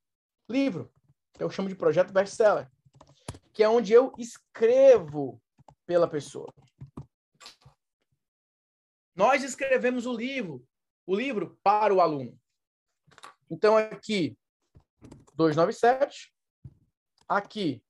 livro, 0.47 0.93
que 1.33 1.43
eu 1.43 1.49
chamo 1.49 1.71
de 1.71 1.75
projeto 1.75 2.13
best-seller, 2.13 2.69
que 3.53 3.63
é 3.63 3.69
onde 3.69 3.93
eu 3.93 4.13
escrevo 4.19 5.41
pela 5.87 6.09
pessoa. 6.09 6.53
Nós 9.15 9.45
escrevemos 9.45 10.07
o 10.07 10.13
livro, 10.13 10.67
o 11.07 11.15
livro 11.15 11.59
para 11.63 11.93
o 11.93 12.01
aluno. 12.01 12.39
Então, 13.51 13.77
aqui, 13.77 14.39
297. 15.35 16.33
Aqui, 17.29 17.83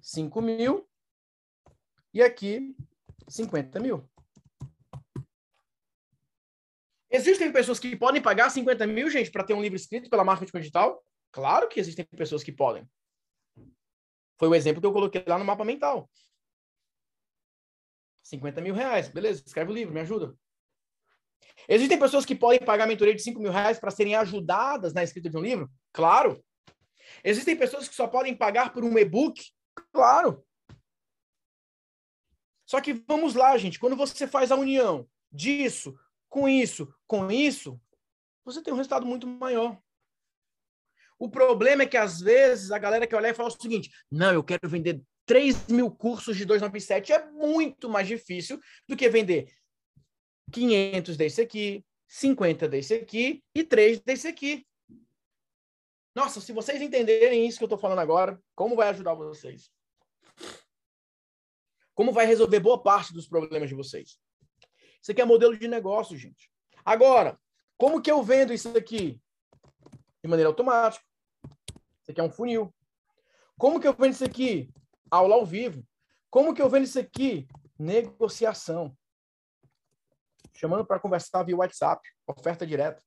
5 0.00 0.40
mil. 0.40 0.88
E 2.14 2.22
aqui, 2.22 2.74
50 3.28 3.78
mil. 3.80 4.08
Existem 7.10 7.52
pessoas 7.52 7.78
que 7.78 7.94
podem 7.94 8.22
pagar 8.22 8.50
50 8.50 8.86
mil, 8.86 9.10
gente, 9.10 9.30
para 9.30 9.44
ter 9.44 9.54
um 9.54 9.60
livro 9.60 9.76
escrito 9.76 10.08
pela 10.08 10.24
marketing 10.24 10.58
digital? 10.58 11.04
Claro 11.30 11.68
que 11.68 11.78
existem 11.78 12.04
pessoas 12.04 12.42
que 12.42 12.52
podem. 12.52 12.88
Foi 14.38 14.48
o 14.48 14.54
exemplo 14.54 14.80
que 14.80 14.86
eu 14.86 14.92
coloquei 14.92 15.24
lá 15.26 15.38
no 15.38 15.44
mapa 15.44 15.64
mental. 15.64 16.10
50 18.22 18.60
mil 18.60 18.74
reais. 18.74 19.08
Beleza, 19.08 19.42
escreve 19.44 19.70
o 19.70 19.74
livro, 19.74 19.94
me 19.94 20.00
ajuda. 20.00 20.36
Existem 21.68 21.98
pessoas 21.98 22.24
que 22.24 22.34
podem 22.34 22.60
pagar 22.60 22.86
mentoria 22.86 23.14
de 23.14 23.22
5 23.22 23.40
mil 23.40 23.50
reais 23.50 23.78
para 23.78 23.90
serem 23.90 24.14
ajudadas 24.14 24.92
na 24.92 25.02
escrita 25.02 25.30
de 25.30 25.36
um 25.36 25.42
livro? 25.42 25.70
Claro. 25.92 26.44
Existem 27.24 27.56
pessoas 27.56 27.88
que 27.88 27.94
só 27.94 28.06
podem 28.06 28.36
pagar 28.36 28.72
por 28.72 28.84
um 28.84 28.98
e-book? 28.98 29.42
Claro. 29.92 30.44
Só 32.66 32.80
que 32.80 32.92
vamos 32.92 33.34
lá, 33.34 33.56
gente, 33.56 33.78
quando 33.78 33.96
você 33.96 34.26
faz 34.26 34.50
a 34.50 34.56
união 34.56 35.08
disso 35.30 35.96
com 36.28 36.48
isso, 36.48 36.92
com 37.06 37.30
isso, 37.30 37.80
você 38.44 38.62
tem 38.62 38.72
um 38.72 38.76
resultado 38.76 39.06
muito 39.06 39.26
maior. 39.26 39.80
O 41.18 41.28
problema 41.30 41.82
é 41.82 41.86
que, 41.86 41.96
às 41.96 42.20
vezes, 42.20 42.70
a 42.70 42.78
galera 42.78 43.06
quer 43.06 43.16
olhar 43.16 43.30
e 43.30 43.34
falar 43.34 43.48
o 43.48 43.60
seguinte: 43.60 43.90
não, 44.10 44.32
eu 44.32 44.44
quero 44.44 44.68
vender 44.68 45.00
3 45.24 45.68
mil 45.68 45.90
cursos 45.90 46.36
de 46.36 46.44
297. 46.44 47.12
É 47.12 47.30
muito 47.30 47.88
mais 47.88 48.06
difícil 48.06 48.60
do 48.88 48.96
que 48.96 49.08
vender 49.08 49.52
500 50.52 51.16
desse 51.16 51.40
aqui, 51.40 51.84
50 52.08 52.68
desse 52.68 52.94
aqui 52.94 53.42
e 53.54 53.64
3 53.64 54.00
desse 54.00 54.28
aqui. 54.28 54.66
Nossa, 56.14 56.40
se 56.40 56.52
vocês 56.52 56.80
entenderem 56.80 57.46
isso 57.46 57.58
que 57.58 57.64
eu 57.64 57.66
estou 57.66 57.78
falando 57.78 57.98
agora, 57.98 58.40
como 58.54 58.76
vai 58.76 58.88
ajudar 58.88 59.14
vocês? 59.14 59.70
Como 61.94 62.12
vai 62.12 62.26
resolver 62.26 62.60
boa 62.60 62.82
parte 62.82 63.12
dos 63.12 63.26
problemas 63.26 63.68
de 63.68 63.74
vocês? 63.74 64.18
Isso 65.02 65.12
aqui 65.12 65.20
é 65.20 65.24
modelo 65.24 65.56
de 65.56 65.68
negócio, 65.68 66.16
gente. 66.16 66.50
Agora, 66.84 67.38
como 67.76 68.00
que 68.00 68.10
eu 68.10 68.22
vendo 68.22 68.52
isso 68.52 68.68
aqui? 68.76 69.20
De 70.26 70.30
maneira 70.30 70.50
automática. 70.50 71.06
Isso 72.02 72.10
aqui 72.10 72.20
é 72.20 72.24
um 72.24 72.32
funil. 72.32 72.74
Como 73.56 73.78
que 73.78 73.86
eu 73.86 73.94
vendo 73.94 74.12
isso 74.12 74.24
aqui? 74.24 74.68
Aula 75.08 75.36
ao 75.36 75.46
vivo. 75.46 75.86
Como 76.28 76.52
que 76.52 76.60
eu 76.60 76.68
vendo 76.68 76.82
isso 76.82 76.98
aqui? 76.98 77.46
Negociação. 77.78 78.92
Chamando 80.52 80.84
para 80.84 80.98
conversar 80.98 81.44
via 81.44 81.56
WhatsApp, 81.56 82.02
oferta 82.26 82.66
direta. 82.66 83.00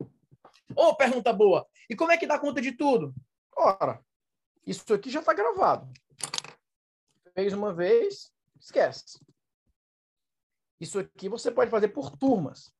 Ô, 0.00 0.84
oh, 0.90 0.94
pergunta 0.94 1.32
boa. 1.32 1.66
E 1.90 1.96
como 1.96 2.12
é 2.12 2.16
que 2.16 2.28
dá 2.28 2.38
conta 2.38 2.62
de 2.62 2.70
tudo? 2.70 3.12
Ora, 3.56 4.00
isso 4.64 4.94
aqui 4.94 5.10
já 5.10 5.18
está 5.18 5.34
gravado. 5.34 5.92
Fez 7.34 7.52
uma 7.54 7.74
vez, 7.74 8.32
esquece. 8.60 9.18
Isso 10.78 11.00
aqui 11.00 11.28
você 11.28 11.50
pode 11.50 11.72
fazer 11.72 11.88
por 11.88 12.16
turmas. 12.16 12.72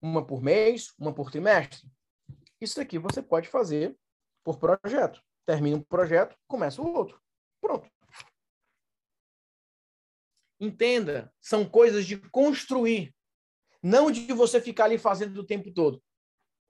Uma 0.00 0.26
por 0.26 0.42
mês, 0.42 0.92
uma 0.98 1.14
por 1.14 1.30
trimestre. 1.30 1.88
Isso 2.62 2.80
aqui 2.80 2.96
você 2.96 3.20
pode 3.20 3.48
fazer 3.48 3.98
por 4.44 4.56
projeto. 4.56 5.20
Termina 5.44 5.76
um 5.76 5.82
projeto, 5.82 6.38
começa 6.46 6.80
o 6.80 6.94
outro. 6.94 7.20
Pronto. 7.60 7.90
Entenda, 10.60 11.34
são 11.40 11.68
coisas 11.68 12.06
de 12.06 12.16
construir, 12.30 13.12
não 13.82 14.12
de 14.12 14.32
você 14.32 14.60
ficar 14.60 14.84
ali 14.84 14.96
fazendo 14.96 15.38
o 15.38 15.44
tempo 15.44 15.74
todo. 15.74 16.00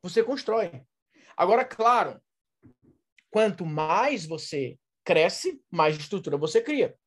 Você 0.02 0.24
constrói. 0.24 0.82
Agora, 1.36 1.62
claro, 1.62 2.18
quanto 3.30 3.66
mais 3.66 4.24
você 4.24 4.78
cresce, 5.04 5.62
mais 5.70 5.98
estrutura 5.98 6.38
você 6.38 6.62
cria. 6.62 6.98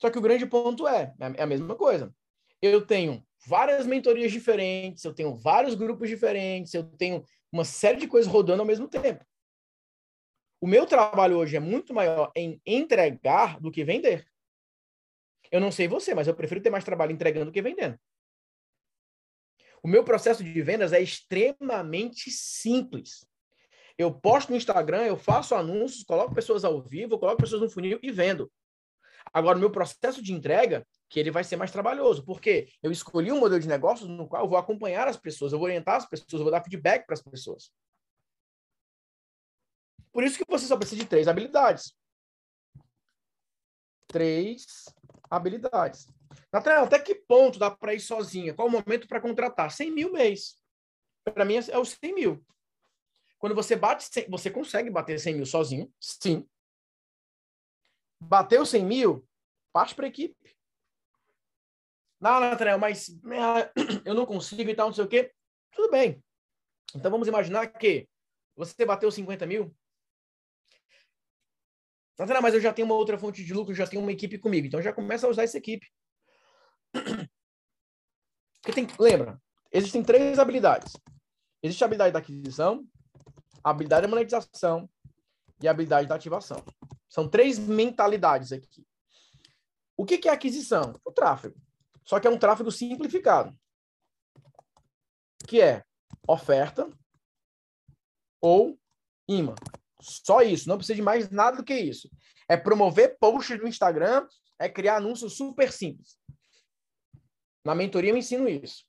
Só 0.00 0.08
que 0.08 0.18
o 0.18 0.22
grande 0.22 0.46
ponto 0.46 0.86
é, 0.86 1.12
é 1.36 1.42
a 1.42 1.46
mesma 1.46 1.74
coisa. 1.74 2.14
Eu 2.60 2.84
tenho 2.84 3.24
várias 3.46 3.86
mentorias 3.86 4.32
diferentes, 4.32 5.04
eu 5.04 5.14
tenho 5.14 5.36
vários 5.36 5.74
grupos 5.74 6.08
diferentes, 6.08 6.74
eu 6.74 6.84
tenho 6.84 7.24
uma 7.52 7.64
série 7.64 7.98
de 7.98 8.08
coisas 8.08 8.30
rodando 8.30 8.62
ao 8.62 8.66
mesmo 8.66 8.88
tempo. 8.88 9.24
O 10.60 10.66
meu 10.66 10.86
trabalho 10.86 11.38
hoje 11.38 11.56
é 11.56 11.60
muito 11.60 11.94
maior 11.94 12.32
em 12.34 12.60
entregar 12.66 13.60
do 13.60 13.70
que 13.70 13.84
vender. 13.84 14.26
Eu 15.50 15.60
não 15.60 15.70
sei 15.70 15.86
você, 15.88 16.14
mas 16.14 16.26
eu 16.26 16.34
prefiro 16.34 16.60
ter 16.60 16.70
mais 16.70 16.84
trabalho 16.84 17.12
entregando 17.12 17.46
do 17.46 17.52
que 17.52 17.62
vendendo. 17.62 17.98
O 19.82 19.88
meu 19.88 20.04
processo 20.04 20.42
de 20.42 20.62
vendas 20.62 20.92
é 20.92 21.00
extremamente 21.00 22.30
simples. 22.30 23.24
Eu 23.96 24.12
posto 24.12 24.50
no 24.50 24.56
Instagram, 24.56 25.06
eu 25.06 25.16
faço 25.16 25.54
anúncios, 25.54 26.04
coloco 26.04 26.34
pessoas 26.34 26.64
ao 26.64 26.82
vivo, 26.82 27.18
coloco 27.18 27.40
pessoas 27.40 27.62
no 27.62 27.70
funil 27.70 27.98
e 28.02 28.10
vendo. 28.10 28.50
Agora, 29.32 29.56
o 29.56 29.60
meu 29.60 29.70
processo 29.70 30.22
de 30.22 30.32
entrega, 30.32 30.86
que 31.08 31.18
ele 31.18 31.30
vai 31.30 31.42
ser 31.42 31.56
mais 31.56 31.70
trabalhoso, 31.70 32.24
porque 32.24 32.68
eu 32.82 32.92
escolhi 32.92 33.32
um 33.32 33.40
modelo 33.40 33.60
de 33.60 33.68
negócio 33.68 34.06
no 34.06 34.28
qual 34.28 34.44
eu 34.44 34.48
vou 34.48 34.58
acompanhar 34.58 35.08
as 35.08 35.16
pessoas, 35.16 35.52
eu 35.52 35.58
vou 35.58 35.66
orientar 35.66 35.96
as 35.96 36.06
pessoas, 36.06 36.34
eu 36.34 36.42
vou 36.42 36.50
dar 36.50 36.62
feedback 36.62 37.06
para 37.06 37.14
as 37.14 37.22
pessoas. 37.22 37.72
Por 40.12 40.22
isso 40.24 40.38
que 40.38 40.44
você 40.48 40.66
só 40.66 40.76
precisa 40.76 41.00
de 41.00 41.08
três 41.08 41.28
habilidades. 41.28 41.94
Três 44.06 44.84
habilidades. 45.30 46.08
Nathanael, 46.52 46.84
até 46.84 46.98
que 46.98 47.14
ponto 47.14 47.58
dá 47.58 47.70
para 47.70 47.94
ir 47.94 48.00
sozinha? 48.00 48.54
Qual 48.54 48.68
o 48.68 48.70
momento 48.70 49.06
para 49.06 49.20
contratar? 49.20 49.70
100 49.70 49.90
mil 49.90 50.12
mês. 50.12 50.56
Para 51.24 51.44
mim 51.44 51.56
é 51.56 51.78
os 51.78 51.90
100 51.90 52.14
mil. 52.14 52.44
Quando 53.38 53.54
você 53.54 53.76
bate, 53.76 54.04
100, 54.04 54.28
você 54.28 54.50
consegue 54.50 54.90
bater 54.90 55.18
100 55.20 55.34
mil 55.34 55.46
sozinho? 55.46 55.92
Sim. 56.00 56.48
Bateu 58.20 58.66
100 58.66 58.84
mil? 58.84 59.28
Parte 59.72 59.94
para 59.94 60.06
a 60.06 60.08
equipe. 60.08 60.57
Não, 62.20 62.40
Nathanael, 62.40 62.78
mas 62.78 63.08
eu 64.04 64.14
não 64.14 64.26
consigo 64.26 64.70
e 64.70 64.74
tal, 64.74 64.88
não 64.88 64.94
sei 64.94 65.04
o 65.04 65.08
quê. 65.08 65.32
Tudo 65.72 65.90
bem. 65.90 66.22
Então 66.94 67.10
vamos 67.10 67.28
imaginar 67.28 67.66
que 67.68 68.08
você 68.56 68.84
bateu 68.84 69.10
50 69.10 69.46
mil. 69.46 69.74
Nathanael, 72.18 72.42
mas 72.42 72.54
eu 72.54 72.60
já 72.60 72.72
tenho 72.72 72.86
uma 72.86 72.96
outra 72.96 73.16
fonte 73.16 73.44
de 73.44 73.54
lucro, 73.54 73.74
já 73.74 73.86
tenho 73.86 74.02
uma 74.02 74.10
equipe 74.10 74.38
comigo. 74.38 74.66
Então 74.66 74.82
já 74.82 74.92
começa 74.92 75.26
a 75.26 75.30
usar 75.30 75.44
essa 75.44 75.58
equipe. 75.58 75.86
Porque 78.60 78.72
tem, 78.72 78.88
lembra, 78.98 79.40
existem 79.72 80.02
três 80.02 80.38
habilidades. 80.38 80.94
Existe 81.62 81.84
a 81.84 81.86
habilidade 81.86 82.12
da 82.12 82.18
aquisição, 82.18 82.84
a 83.62 83.70
habilidade 83.70 84.02
da 84.02 84.08
monetização 84.08 84.90
e 85.62 85.68
a 85.68 85.70
habilidade 85.70 86.08
da 86.08 86.16
ativação. 86.16 86.64
São 87.08 87.28
três 87.28 87.58
mentalidades 87.58 88.52
aqui. 88.52 88.84
O 89.96 90.04
que 90.04 90.28
é 90.28 90.32
aquisição? 90.32 90.92
O 91.04 91.12
tráfego. 91.12 91.56
Só 92.08 92.18
que 92.18 92.26
é 92.26 92.30
um 92.30 92.38
tráfego 92.38 92.72
simplificado. 92.72 93.54
Que 95.46 95.60
é 95.60 95.84
oferta 96.26 96.90
ou 98.40 98.80
imã. 99.28 99.54
Só 100.00 100.40
isso, 100.40 100.68
não 100.70 100.78
precisa 100.78 100.96
de 100.96 101.02
mais 101.02 101.28
nada 101.28 101.58
do 101.58 101.64
que 101.64 101.74
isso. 101.74 102.08
É 102.48 102.56
promover 102.56 103.18
posts 103.18 103.58
no 103.58 103.68
Instagram, 103.68 104.26
é 104.58 104.70
criar 104.70 104.96
anúncios 104.96 105.36
super 105.36 105.70
simples. 105.70 106.18
Na 107.62 107.74
mentoria 107.74 108.10
eu 108.10 108.16
ensino 108.16 108.48
isso. 108.48 108.86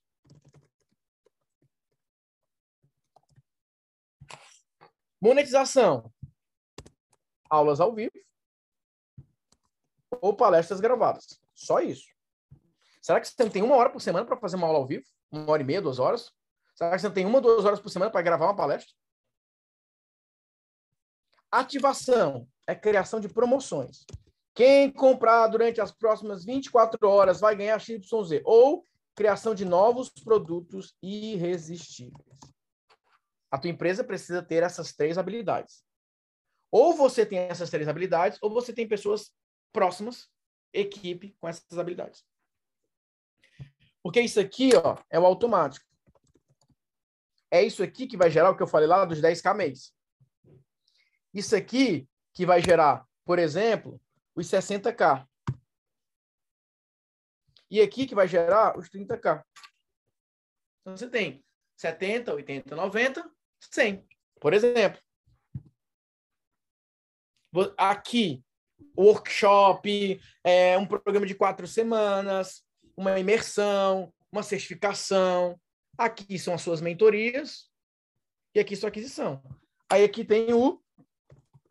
Monetização. 5.22 6.10
Aulas 7.50 7.82
ao 7.82 7.94
vivo 7.94 8.14
ou 10.22 10.34
palestras 10.34 10.80
gravadas. 10.80 11.38
Só 11.54 11.82
isso. 11.82 12.08
Será 13.10 13.20
que 13.20 13.28
você 13.28 13.44
não 13.44 13.50
tem 13.50 13.64
uma 13.64 13.76
hora 13.76 13.90
por 13.90 14.00
semana 14.00 14.24
para 14.24 14.38
fazer 14.38 14.56
uma 14.56 14.68
aula 14.68 14.78
ao 14.78 14.86
vivo? 14.86 15.04
Uma 15.32 15.50
hora 15.50 15.64
e 15.64 15.66
meia, 15.66 15.82
duas 15.82 15.98
horas? 15.98 16.32
Será 16.76 16.92
que 16.92 17.00
você 17.00 17.08
não 17.08 17.14
tem 17.16 17.26
uma, 17.26 17.42
duas 17.42 17.66
horas 17.66 17.80
por 17.80 17.90
semana 17.90 18.12
para 18.12 18.22
gravar 18.22 18.46
uma 18.46 18.56
palestra? 18.56 18.94
Ativação 21.52 22.48
é 22.68 22.76
criação 22.76 23.20
de 23.20 23.28
promoções. 23.28 24.06
Quem 24.54 24.92
comprar 24.92 25.48
durante 25.48 25.82
as 25.82 25.92
próximas 25.92 26.46
24 26.46 27.10
horas 27.10 27.40
vai 27.40 27.56
ganhar 27.56 27.80
XYZ. 27.80 28.44
Ou 28.46 28.84
criação 29.16 29.56
de 29.56 29.66
novos 29.66 30.12
produtos 30.12 30.96
irresistíveis. 31.02 32.38
A 33.50 33.58
tua 33.58 33.72
empresa 33.72 34.04
precisa 34.04 34.44
ter 34.44 34.62
essas 34.62 34.94
três 34.94 35.18
habilidades. 35.18 35.84
Ou 36.72 36.94
você 36.94 37.26
tem 37.26 37.40
essas 37.40 37.72
três 37.72 37.88
habilidades, 37.88 38.38
ou 38.40 38.52
você 38.52 38.72
tem 38.72 38.88
pessoas 38.88 39.32
próximas, 39.74 40.30
equipe 40.72 41.36
com 41.40 41.48
essas 41.48 41.76
habilidades. 41.76 42.29
Porque 44.02 44.22
isso 44.22 44.40
aqui, 44.40 44.72
ó, 44.76 44.98
é 45.10 45.20
o 45.20 45.26
automático. 45.26 45.86
É 47.52 47.64
isso 47.64 47.84
aqui 47.84 48.08
que 48.08 48.18
vai 48.18 48.30
gerar 48.30 48.52
o 48.52 48.56
que 48.56 48.64
eu 48.64 48.68
falei 48.68 48.88
lá 48.88 49.06
dos 49.06 49.20
10k 49.20 49.56
mês. 49.56 49.94
Isso 51.34 51.56
aqui 51.56 52.08
que 52.34 52.46
vai 52.46 52.62
gerar, 52.62 53.06
por 53.26 53.40
exemplo, 53.40 54.00
os 54.36 54.48
60k. 54.48 55.28
E 57.70 57.82
aqui 57.82 58.08
que 58.08 58.16
vai 58.16 58.28
gerar 58.28 58.78
os 58.78 58.90
30k. 58.90 59.44
Então 60.82 60.98
você 60.98 61.10
tem 61.10 61.44
70, 61.76 62.34
80, 62.34 62.76
90, 62.76 63.32
100, 63.60 64.08
por 64.40 64.54
exemplo. 64.54 65.02
Aqui 67.78 68.44
workshop, 68.98 70.22
é, 70.44 70.78
um 70.78 70.86
programa 70.86 71.26
de 71.26 71.36
quatro 71.36 71.68
semanas, 71.68 72.64
uma 73.00 73.18
imersão, 73.18 74.14
uma 74.30 74.44
certificação. 74.44 75.58
Aqui 75.98 76.38
são 76.38 76.54
as 76.54 76.62
suas 76.62 76.82
mentorias 76.82 77.72
e 78.54 78.60
aqui 78.60 78.76
sua 78.76 78.90
aquisição. 78.90 79.42
Aí 79.90 80.04
aqui 80.04 80.26
tem 80.26 80.54
o 80.54 80.82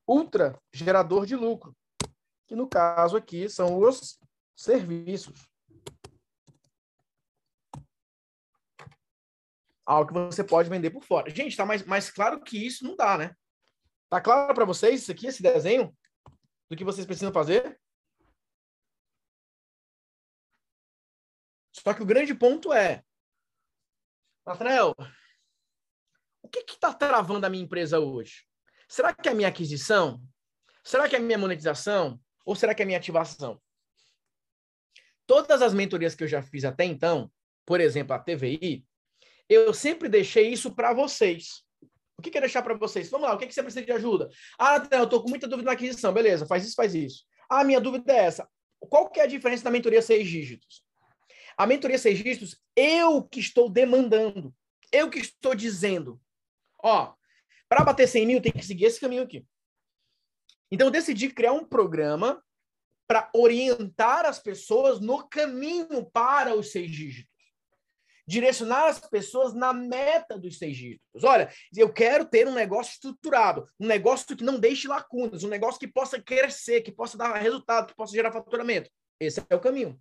ultra 0.07 0.59
gerador 0.73 1.27
de 1.27 1.37
lucro, 1.37 1.77
que 2.47 2.57
no 2.57 2.67
caso 2.67 3.15
aqui 3.15 3.47
são 3.47 3.79
os 3.79 4.19
serviços. 4.57 5.47
Algo 9.85 10.09
que 10.09 10.15
você 10.15 10.43
pode 10.43 10.71
vender 10.71 10.91
por 10.91 11.05
fora. 11.05 11.31
Gente, 11.31 11.57
tá 11.57 11.67
mais, 11.67 11.85
mais 11.85 12.11
claro 12.11 12.41
que 12.41 12.67
isso 12.67 12.85
não 12.85 12.97
dá, 12.97 13.19
né? 13.19 13.35
Tá 14.09 14.19
claro 14.19 14.55
para 14.55 14.65
vocês 14.65 15.03
isso 15.03 15.13
aqui, 15.13 15.27
esse 15.27 15.43
desenho? 15.43 15.95
do 16.69 16.77
que 16.77 16.85
vocês 16.85 17.07
precisam 17.07 17.33
fazer? 17.33 17.79
Só 21.89 21.95
que 21.95 22.03
o 22.03 22.07
grande 22.07 22.35
ponto 22.35 22.71
é, 22.71 23.03
Nathanael, 24.47 24.95
o 26.43 26.47
que 26.47 26.61
está 26.69 26.93
travando 26.93 27.47
a 27.47 27.49
minha 27.49 27.65
empresa 27.65 27.99
hoje? 27.99 28.45
Será 28.87 29.15
que 29.15 29.27
é 29.27 29.33
a 29.33 29.35
minha 29.35 29.49
aquisição? 29.49 30.23
Será 30.85 31.09
que 31.09 31.17
é 31.17 31.19
a 31.19 31.23
minha 31.23 31.39
monetização? 31.39 32.21
Ou 32.45 32.55
será 32.55 32.75
que 32.75 32.83
é 32.83 32.85
a 32.85 32.87
minha 32.87 32.99
ativação? 32.99 33.59
Todas 35.27 35.63
as 35.63 35.73
mentorias 35.73 36.15
que 36.15 36.23
eu 36.25 36.29
já 36.29 36.43
fiz 36.43 36.63
até 36.67 36.85
então, 36.85 37.33
por 37.65 37.81
exemplo, 37.81 38.15
a 38.15 38.19
TVI, 38.19 38.87
eu 39.49 39.73
sempre 39.73 40.11
deixei 40.11 40.53
isso 40.53 40.75
para 40.75 40.93
vocês. 40.93 41.65
O 42.19 42.23
que, 42.23 42.31
que 42.31 42.37
é 42.37 42.43
deixar 42.43 42.61
para 42.61 42.77
vocês? 42.77 43.09
Vamos 43.09 43.27
lá, 43.27 43.35
o 43.35 43.39
que, 43.39 43.47
que 43.47 43.55
você 43.55 43.63
precisa 43.63 43.87
de 43.87 43.93
ajuda? 43.93 44.29
Ah, 44.59 44.87
eu 44.91 45.05
estou 45.05 45.23
com 45.23 45.31
muita 45.31 45.49
dúvida 45.49 45.69
na 45.69 45.73
aquisição. 45.73 46.13
Beleza, 46.13 46.45
faz 46.45 46.67
isso, 46.67 46.75
faz 46.75 46.95
isso. 46.95 47.25
Ah, 47.49 47.65
minha 47.65 47.81
dúvida 47.81 48.13
é 48.13 48.27
essa. 48.27 48.47
Qual 48.79 49.09
que 49.09 49.21
é 49.21 49.23
a 49.23 49.27
diferença 49.27 49.65
da 49.65 49.71
mentoria 49.71 50.03
seis 50.03 50.29
dígitos? 50.29 50.87
A 51.59 51.67
mentoria 51.67 51.99
seis 51.99 52.19
dígitos, 52.19 52.57
eu 52.77 53.21
que 53.25 53.41
estou 53.41 53.69
demandando. 53.69 54.55
Eu 54.93 55.11
que 55.11 55.19
estou 55.19 55.57
dizendo. 55.57 56.21
Ó, 56.81 57.13
para 57.69 57.85
bater 57.85 58.07
100 58.07 58.27
mil, 58.27 58.41
tem 58.41 58.53
que 58.53 58.65
seguir 58.65 58.85
esse 58.85 59.01
caminho 59.01 59.25
aqui. 59.25 59.45
Então, 60.71 60.87
eu 60.87 60.91
decidi 60.93 61.31
criar 61.31 61.53
um 61.53 61.65
programa 61.65 62.41
para 63.09 63.29
orientar 63.35 64.25
as 64.25 64.39
pessoas 64.39 65.01
no 65.01 65.27
caminho 65.29 66.09
para 66.13 66.55
os 66.55 66.71
seis 66.71 66.91
dígitos. 66.91 67.35
Direcionar 68.27 68.87
as 68.87 69.01
pessoas 69.01 69.53
na 69.53 69.73
meta 69.73 70.39
dos 70.39 70.59
seis 70.59 70.77
dígitos. 70.77 71.25
Olha, 71.25 71.51
eu 71.75 71.93
quero 71.93 72.25
ter 72.27 72.47
um 72.47 72.55
negócio 72.55 72.93
estruturado, 72.93 73.67
um 73.81 73.87
negócio 73.87 74.37
que 74.37 74.45
não 74.45 74.61
deixe 74.61 74.87
lacunas, 74.87 75.43
um 75.43 75.49
negócio 75.49 75.81
que 75.81 75.89
possa 75.89 76.23
crescer, 76.23 76.83
que 76.83 76.93
possa 76.93 77.19
dar 77.19 77.35
resultado, 77.35 77.89
que 77.89 77.97
possa 77.97 78.13
gerar 78.13 78.31
faturamento. 78.31 78.91
Esse 79.19 79.43
é 79.49 79.57
o 79.57 79.61
caminho. 79.61 79.99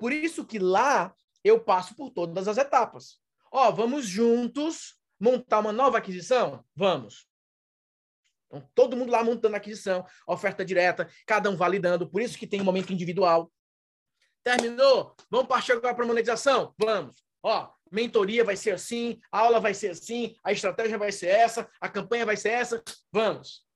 Por 0.00 0.12
isso 0.12 0.46
que 0.46 0.58
lá 0.58 1.14
eu 1.44 1.60
passo 1.60 1.94
por 1.94 2.10
todas 2.10 2.48
as 2.48 2.56
etapas. 2.56 3.20
Ó, 3.52 3.70
vamos 3.70 4.06
juntos 4.06 4.98
montar 5.20 5.58
uma 5.58 5.72
nova 5.72 5.98
aquisição? 5.98 6.64
Vamos. 6.74 7.28
Então, 8.46 8.66
todo 8.74 8.96
mundo 8.96 9.12
lá 9.12 9.22
montando 9.22 9.54
aquisição, 9.54 10.06
oferta 10.26 10.64
direta, 10.64 11.06
cada 11.26 11.50
um 11.50 11.56
validando, 11.56 12.08
por 12.08 12.22
isso 12.22 12.38
que 12.38 12.46
tem 12.46 12.62
um 12.62 12.64
momento 12.64 12.94
individual. 12.94 13.52
Terminou? 14.42 15.14
Vamos 15.28 15.48
partir 15.48 15.72
agora 15.72 15.94
para 15.94 16.06
monetização? 16.06 16.74
Vamos. 16.78 17.22
Ó, 17.42 17.70
mentoria 17.92 18.42
vai 18.42 18.56
ser 18.56 18.70
assim, 18.70 19.20
a 19.30 19.40
aula 19.40 19.60
vai 19.60 19.74
ser 19.74 19.90
assim, 19.90 20.34
a 20.42 20.50
estratégia 20.50 20.96
vai 20.96 21.12
ser 21.12 21.26
essa, 21.26 21.70
a 21.78 21.90
campanha 21.90 22.24
vai 22.24 22.38
ser 22.38 22.52
essa. 22.52 22.82
Vamos. 23.12 23.66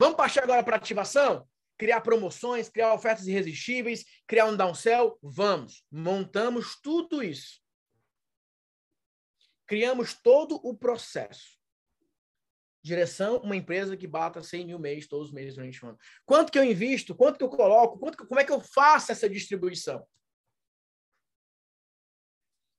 Vamos 0.00 0.16
partir 0.16 0.40
agora 0.40 0.64
para 0.64 0.74
ativação? 0.74 1.46
Criar 1.76 2.00
promoções, 2.00 2.68
criar 2.68 2.94
ofertas 2.94 3.26
irresistíveis, 3.26 4.04
criar 4.26 4.46
um 4.46 4.56
downsell? 4.56 5.18
Vamos. 5.22 5.84
Montamos 5.90 6.80
tudo 6.80 7.22
isso. 7.22 7.60
Criamos 9.66 10.14
todo 10.14 10.56
o 10.56 10.76
processo. 10.76 11.58
Direção, 12.82 13.38
uma 13.38 13.56
empresa 13.56 13.96
que 13.96 14.06
bata 14.06 14.42
100 14.42 14.66
mil 14.66 14.78
mês 14.78 15.08
todos 15.08 15.28
os 15.28 15.32
meses 15.32 15.54
durante 15.54 15.82
o 15.84 15.88
ano. 15.88 15.98
Quanto 16.26 16.52
que 16.52 16.58
eu 16.58 16.64
invisto? 16.64 17.14
Quanto 17.14 17.38
que 17.38 17.44
eu 17.44 17.48
coloco? 17.48 17.98
Quanto 17.98 18.26
como 18.26 18.38
é 18.38 18.44
que 18.44 18.52
eu 18.52 18.60
faço 18.60 19.10
essa 19.10 19.28
distribuição? 19.28 20.06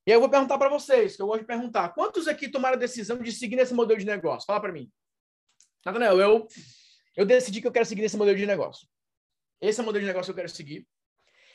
E 0.06 0.12
aí 0.12 0.16
eu 0.16 0.20
vou 0.20 0.30
perguntar 0.30 0.56
para 0.56 0.68
vocês, 0.68 1.16
que 1.16 1.22
eu 1.22 1.26
gosto 1.26 1.40
de 1.40 1.46
perguntar. 1.46 1.88
Quantos 1.88 2.28
aqui 2.28 2.48
tomaram 2.48 2.76
a 2.76 2.78
decisão 2.78 3.18
de 3.18 3.32
seguir 3.32 3.56
nesse 3.56 3.74
modelo 3.74 3.98
de 3.98 4.06
negócio? 4.06 4.46
Fala 4.46 4.60
para 4.60 4.72
mim. 4.72 4.90
Nathanael, 5.84 6.20
eu, 6.20 6.46
eu 7.16 7.24
decidi 7.24 7.60
que 7.60 7.66
eu 7.66 7.72
quero 7.72 7.86
seguir 7.86 8.02
nesse 8.02 8.16
modelo 8.16 8.36
de 8.36 8.46
negócio. 8.46 8.86
Esse 9.60 9.80
é 9.80 9.82
o 9.82 9.86
modelo 9.86 10.02
de 10.02 10.08
negócio 10.08 10.32
que 10.32 10.38
eu 10.38 10.44
quero 10.44 10.54
seguir. 10.54 10.86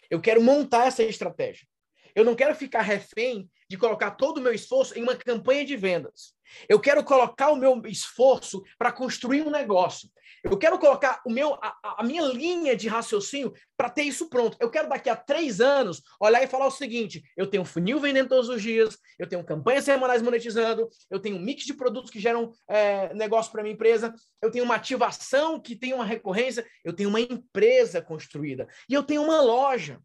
Eu 0.09 0.19
quero 0.19 0.41
montar 0.41 0.88
essa 0.88 1.03
estratégia. 1.03 1.67
Eu 2.15 2.25
não 2.25 2.35
quero 2.35 2.55
ficar 2.55 2.81
refém 2.81 3.49
de 3.69 3.77
colocar 3.77 4.11
todo 4.11 4.38
o 4.38 4.41
meu 4.41 4.53
esforço 4.53 4.97
em 4.97 5.03
uma 5.03 5.15
campanha 5.15 5.65
de 5.65 5.75
vendas. 5.77 6.33
Eu 6.67 6.79
quero 6.79 7.03
colocar 7.03 7.49
o 7.49 7.55
meu 7.55 7.81
esforço 7.85 8.61
para 8.77 8.91
construir 8.91 9.41
um 9.41 9.49
negócio. 9.49 10.09
Eu 10.43 10.57
quero 10.57 10.79
colocar 10.79 11.21
o 11.25 11.31
meu, 11.31 11.53
a, 11.61 11.95
a 11.99 12.03
minha 12.03 12.23
linha 12.23 12.75
de 12.75 12.88
raciocínio 12.88 13.53
para 13.77 13.89
ter 13.89 14.03
isso 14.03 14.27
pronto. 14.27 14.57
Eu 14.59 14.69
quero 14.71 14.89
daqui 14.89 15.09
a 15.09 15.15
três 15.15 15.61
anos 15.61 16.01
olhar 16.19 16.41
e 16.43 16.47
falar 16.47 16.67
o 16.67 16.71
seguinte: 16.71 17.21
eu 17.38 17.47
tenho 17.47 17.63
funil 17.63 17.99
vendendo 17.99 18.29
todos 18.29 18.49
os 18.49 18.61
dias, 18.61 18.97
eu 19.19 19.27
tenho 19.27 19.43
campanhas 19.43 19.85
semanais 19.85 20.21
monetizando, 20.21 20.89
eu 21.09 21.19
tenho 21.19 21.35
um 21.35 21.41
mix 21.41 21.63
de 21.63 21.73
produtos 21.73 22.09
que 22.09 22.19
geram 22.19 22.51
é, 22.67 23.13
negócio 23.13 23.51
para 23.51 23.61
minha 23.61 23.73
empresa, 23.73 24.13
eu 24.41 24.49
tenho 24.49 24.65
uma 24.65 24.75
ativação 24.75 25.59
que 25.59 25.75
tem 25.75 25.93
uma 25.93 26.05
recorrência, 26.05 26.65
eu 26.83 26.93
tenho 26.93 27.09
uma 27.09 27.21
empresa 27.21 28.01
construída 28.01 28.67
e 28.89 28.93
eu 28.93 29.03
tenho 29.03 29.23
uma 29.23 29.41
loja. 29.41 29.99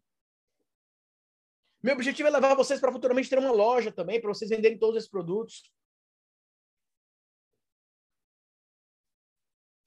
Meu 1.81 1.93
objetivo 1.93 2.27
é 2.27 2.31
levar 2.31 2.55
vocês 2.55 2.79
para 2.79 2.91
futuramente 2.91 3.29
ter 3.29 3.37
uma 3.37 3.51
loja 3.51 3.91
também, 3.91 4.19
para 4.19 4.33
vocês 4.33 4.49
venderem 4.49 4.77
todos 4.77 4.97
esses 4.97 5.09
produtos. 5.09 5.71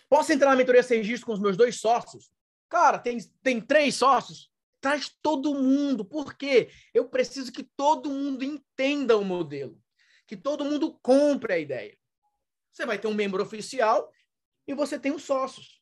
Posso 0.09 0.33
entrar 0.33 0.51
na 0.51 0.57
mentoria 0.57 0.83
sem 0.83 0.99
registro 0.99 1.27
com 1.27 1.33
os 1.33 1.41
meus 1.41 1.57
dois 1.57 1.81
sócios? 1.81 2.31
Cara, 2.69 2.99
tem, 2.99 3.19
tem 3.43 3.61
três 3.61 3.97
sócios? 3.97 4.51
Traz 4.81 5.15
todo 5.23 5.55
mundo. 5.55 6.05
Por 6.05 6.35
quê? 6.35 6.71
Eu 6.95 7.09
preciso 7.09 7.53
que 7.53 7.63
todo 7.63 8.11
mundo 8.11 8.45
entenda 8.45 9.17
o 9.17 9.25
modelo. 9.25 9.81
Que 10.27 10.37
todo 10.37 10.65
mundo 10.65 10.99
compre 11.03 11.53
a 11.53 11.59
ideia. 11.59 11.97
Você 12.73 12.87
vai 12.87 12.99
ter 12.99 13.09
um 13.09 13.15
membro 13.15 13.43
oficial 13.43 14.11
e 14.67 14.75
você 14.75 14.99
tem 14.99 15.13
os 15.13 15.25
sócios. 15.25 15.80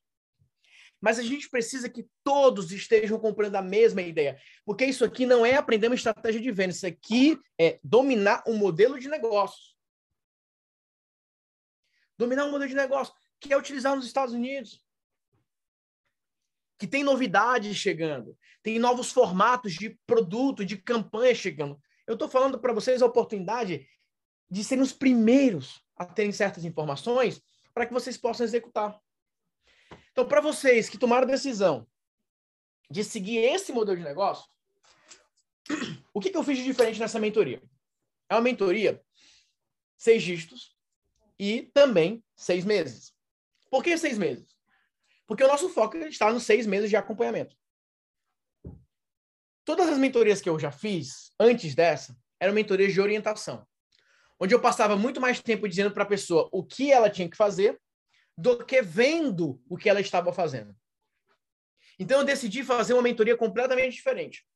Mas 1.00 1.18
a 1.18 1.22
gente 1.22 1.48
precisa 1.48 1.88
que 1.88 2.08
todos 2.24 2.72
estejam 2.72 3.18
comprando 3.18 3.54
a 3.56 3.62
mesma 3.62 4.02
ideia. 4.02 4.38
Porque 4.64 4.84
isso 4.84 5.04
aqui 5.04 5.24
não 5.26 5.46
é 5.46 5.54
aprender 5.54 5.86
uma 5.86 5.94
estratégia 5.94 6.40
de 6.40 6.50
venda. 6.50 6.72
Isso 6.72 6.86
aqui 6.86 7.38
é 7.58 7.78
dominar 7.82 8.42
um 8.46 8.56
modelo 8.56 8.98
de 8.98 9.08
negócio. 9.08 9.76
Dominar 12.16 12.46
um 12.46 12.50
modelo 12.50 12.68
de 12.68 12.74
negócio 12.74 13.14
que 13.40 13.52
é 13.52 13.56
utilizado 13.56 13.96
nos 13.96 14.06
Estados 14.06 14.34
Unidos. 14.34 14.84
Que 16.78 16.86
tem 16.86 17.02
novidades 17.02 17.76
chegando, 17.76 18.36
tem 18.62 18.78
novos 18.78 19.10
formatos 19.10 19.74
de 19.74 19.98
produto, 20.06 20.64
de 20.64 20.76
campanha 20.76 21.34
chegando. 21.34 21.80
Eu 22.06 22.14
estou 22.14 22.28
falando 22.28 22.58
para 22.58 22.72
vocês 22.72 23.02
a 23.02 23.06
oportunidade 23.06 23.86
de 24.50 24.64
serem 24.64 24.82
os 24.82 24.92
primeiros 24.92 25.82
a 25.96 26.06
terem 26.06 26.32
certas 26.32 26.64
informações 26.64 27.42
para 27.74 27.84
que 27.86 27.92
vocês 27.92 28.16
possam 28.16 28.44
executar. 28.44 28.98
Então, 30.18 30.26
para 30.26 30.40
vocês 30.40 30.88
que 30.88 30.98
tomaram 30.98 31.28
a 31.28 31.30
decisão 31.30 31.86
de 32.90 33.04
seguir 33.04 33.38
esse 33.38 33.72
modelo 33.72 33.96
de 33.96 34.02
negócio, 34.02 34.50
o 36.12 36.18
que, 36.18 36.30
que 36.30 36.36
eu 36.36 36.42
fiz 36.42 36.58
de 36.58 36.64
diferente 36.64 36.98
nessa 36.98 37.20
mentoria? 37.20 37.62
É 38.28 38.34
uma 38.34 38.40
mentoria 38.40 39.00
seis 39.96 40.20
dígitos 40.20 40.76
e 41.38 41.70
também 41.72 42.20
seis 42.34 42.64
meses. 42.64 43.14
Por 43.70 43.80
que 43.80 43.96
seis 43.96 44.18
meses? 44.18 44.56
Porque 45.24 45.44
o 45.44 45.46
nosso 45.46 45.68
foco 45.68 45.96
está 45.98 46.32
nos 46.32 46.42
seis 46.42 46.66
meses 46.66 46.90
de 46.90 46.96
acompanhamento. 46.96 47.56
Todas 49.64 49.88
as 49.88 49.98
mentorias 49.98 50.40
que 50.40 50.50
eu 50.50 50.58
já 50.58 50.72
fiz 50.72 51.30
antes 51.38 51.76
dessa 51.76 52.18
eram 52.40 52.54
mentorias 52.54 52.92
de 52.92 53.00
orientação, 53.00 53.64
onde 54.40 54.52
eu 54.52 54.60
passava 54.60 54.96
muito 54.96 55.20
mais 55.20 55.40
tempo 55.40 55.68
dizendo 55.68 55.92
para 55.92 56.02
a 56.02 56.08
pessoa 56.08 56.48
o 56.50 56.64
que 56.64 56.90
ela 56.90 57.08
tinha 57.08 57.30
que 57.30 57.36
fazer 57.36 57.80
do 58.38 58.64
que 58.64 58.80
vendo 58.80 59.60
o 59.68 59.76
que 59.76 59.88
ela 59.88 60.00
estava 60.00 60.32
fazendo. 60.32 60.72
Então 61.98 62.20
eu 62.20 62.24
decidi 62.24 62.62
fazer 62.62 62.94
uma 62.94 63.02
mentoria 63.02 63.36
completamente 63.36 63.94
diferente. 63.94 64.46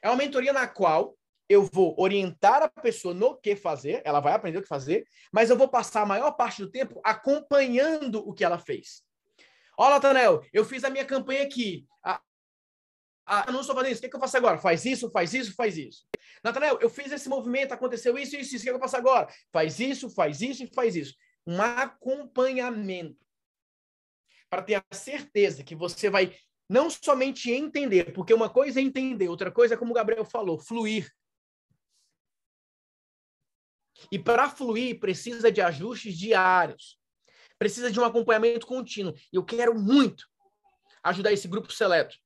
É 0.00 0.08
uma 0.08 0.16
mentoria 0.16 0.50
na 0.50 0.66
qual 0.66 1.14
eu 1.46 1.62
vou 1.62 1.94
orientar 1.98 2.62
a 2.62 2.68
pessoa 2.68 3.12
no 3.12 3.36
que 3.36 3.54
fazer, 3.54 4.00
ela 4.06 4.20
vai 4.20 4.32
aprender 4.32 4.56
o 4.58 4.62
que 4.62 4.68
fazer, 4.68 5.06
mas 5.30 5.50
eu 5.50 5.58
vou 5.58 5.68
passar 5.68 6.00
a 6.00 6.06
maior 6.06 6.32
parte 6.32 6.62
do 6.62 6.70
tempo 6.70 7.02
acompanhando 7.04 8.26
o 8.26 8.32
que 8.32 8.42
ela 8.42 8.58
fez. 8.58 9.02
Olha, 9.76 9.96
Natanel, 9.96 10.42
eu 10.50 10.64
fiz 10.64 10.82
a 10.82 10.88
minha 10.88 11.04
campanha 11.04 11.42
aqui. 11.42 11.86
Ah, 12.02 12.22
ah, 13.26 13.52
não 13.52 13.60
estou 13.60 13.76
fazendo 13.76 13.92
isso. 13.92 13.98
O 13.98 14.00
que, 14.00 14.06
é 14.06 14.10
que 14.10 14.16
eu 14.16 14.20
faço 14.20 14.38
agora? 14.38 14.56
Faz 14.56 14.86
isso, 14.86 15.10
faz 15.10 15.34
isso, 15.34 15.54
faz 15.54 15.76
isso. 15.76 16.06
Natanel, 16.42 16.78
eu 16.80 16.88
fiz 16.88 17.12
esse 17.12 17.28
movimento, 17.28 17.72
aconteceu 17.72 18.16
isso, 18.16 18.34
isso, 18.36 18.56
isso. 18.56 18.62
O 18.62 18.62
que, 18.62 18.68
é 18.70 18.72
que 18.72 18.76
eu 18.76 18.80
faço 18.80 18.96
agora? 18.96 19.28
Faz 19.52 19.78
isso, 19.78 20.08
faz 20.08 20.40
isso 20.40 20.64
e 20.64 20.74
faz 20.74 20.96
isso. 20.96 21.14
Um 21.46 21.60
acompanhamento. 21.60 23.24
Para 24.48 24.62
ter 24.62 24.74
a 24.74 24.94
certeza 24.94 25.64
que 25.64 25.74
você 25.74 26.10
vai 26.10 26.36
não 26.68 26.88
somente 26.88 27.50
entender, 27.50 28.12
porque 28.12 28.32
uma 28.32 28.48
coisa 28.48 28.80
é 28.80 28.82
entender, 28.82 29.28
outra 29.28 29.50
coisa 29.50 29.74
é, 29.74 29.76
como 29.76 29.90
o 29.90 29.94
Gabriel 29.94 30.24
falou, 30.24 30.58
fluir. 30.58 31.12
E 34.10 34.18
para 34.18 34.48
fluir, 34.48 34.98
precisa 34.98 35.52
de 35.52 35.60
ajustes 35.60 36.16
diários. 36.16 36.98
Precisa 37.58 37.90
de 37.90 38.00
um 38.00 38.04
acompanhamento 38.04 38.66
contínuo. 38.66 39.14
E 39.32 39.36
eu 39.36 39.44
quero 39.44 39.78
muito 39.78 40.26
ajudar 41.02 41.32
esse 41.32 41.46
grupo 41.46 41.72
seleto 41.72 42.16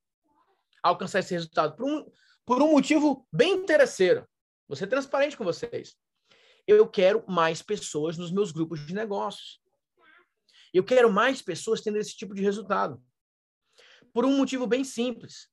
a 0.82 0.88
alcançar 0.88 1.18
esse 1.18 1.34
resultado. 1.34 1.76
Por 1.76 1.86
um, 1.86 2.10
por 2.44 2.62
um 2.62 2.70
motivo 2.72 3.26
bem 3.32 3.54
interesseiro. 3.54 4.26
Vou 4.68 4.76
ser 4.76 4.86
transparente 4.86 5.36
com 5.36 5.44
vocês. 5.44 5.96
Eu 6.66 6.88
quero 6.88 7.24
mais 7.30 7.62
pessoas 7.62 8.18
nos 8.18 8.32
meus 8.32 8.50
grupos 8.50 8.84
de 8.86 8.94
negócios. 8.94 9.60
Eu 10.72 10.84
quero 10.84 11.10
mais 11.12 11.40
pessoas 11.40 11.80
tendo 11.80 11.98
esse 11.98 12.16
tipo 12.16 12.34
de 12.34 12.42
resultado. 12.42 13.02
Por 14.12 14.24
um 14.24 14.36
motivo 14.36 14.66
bem 14.66 14.82
simples. 14.82 15.48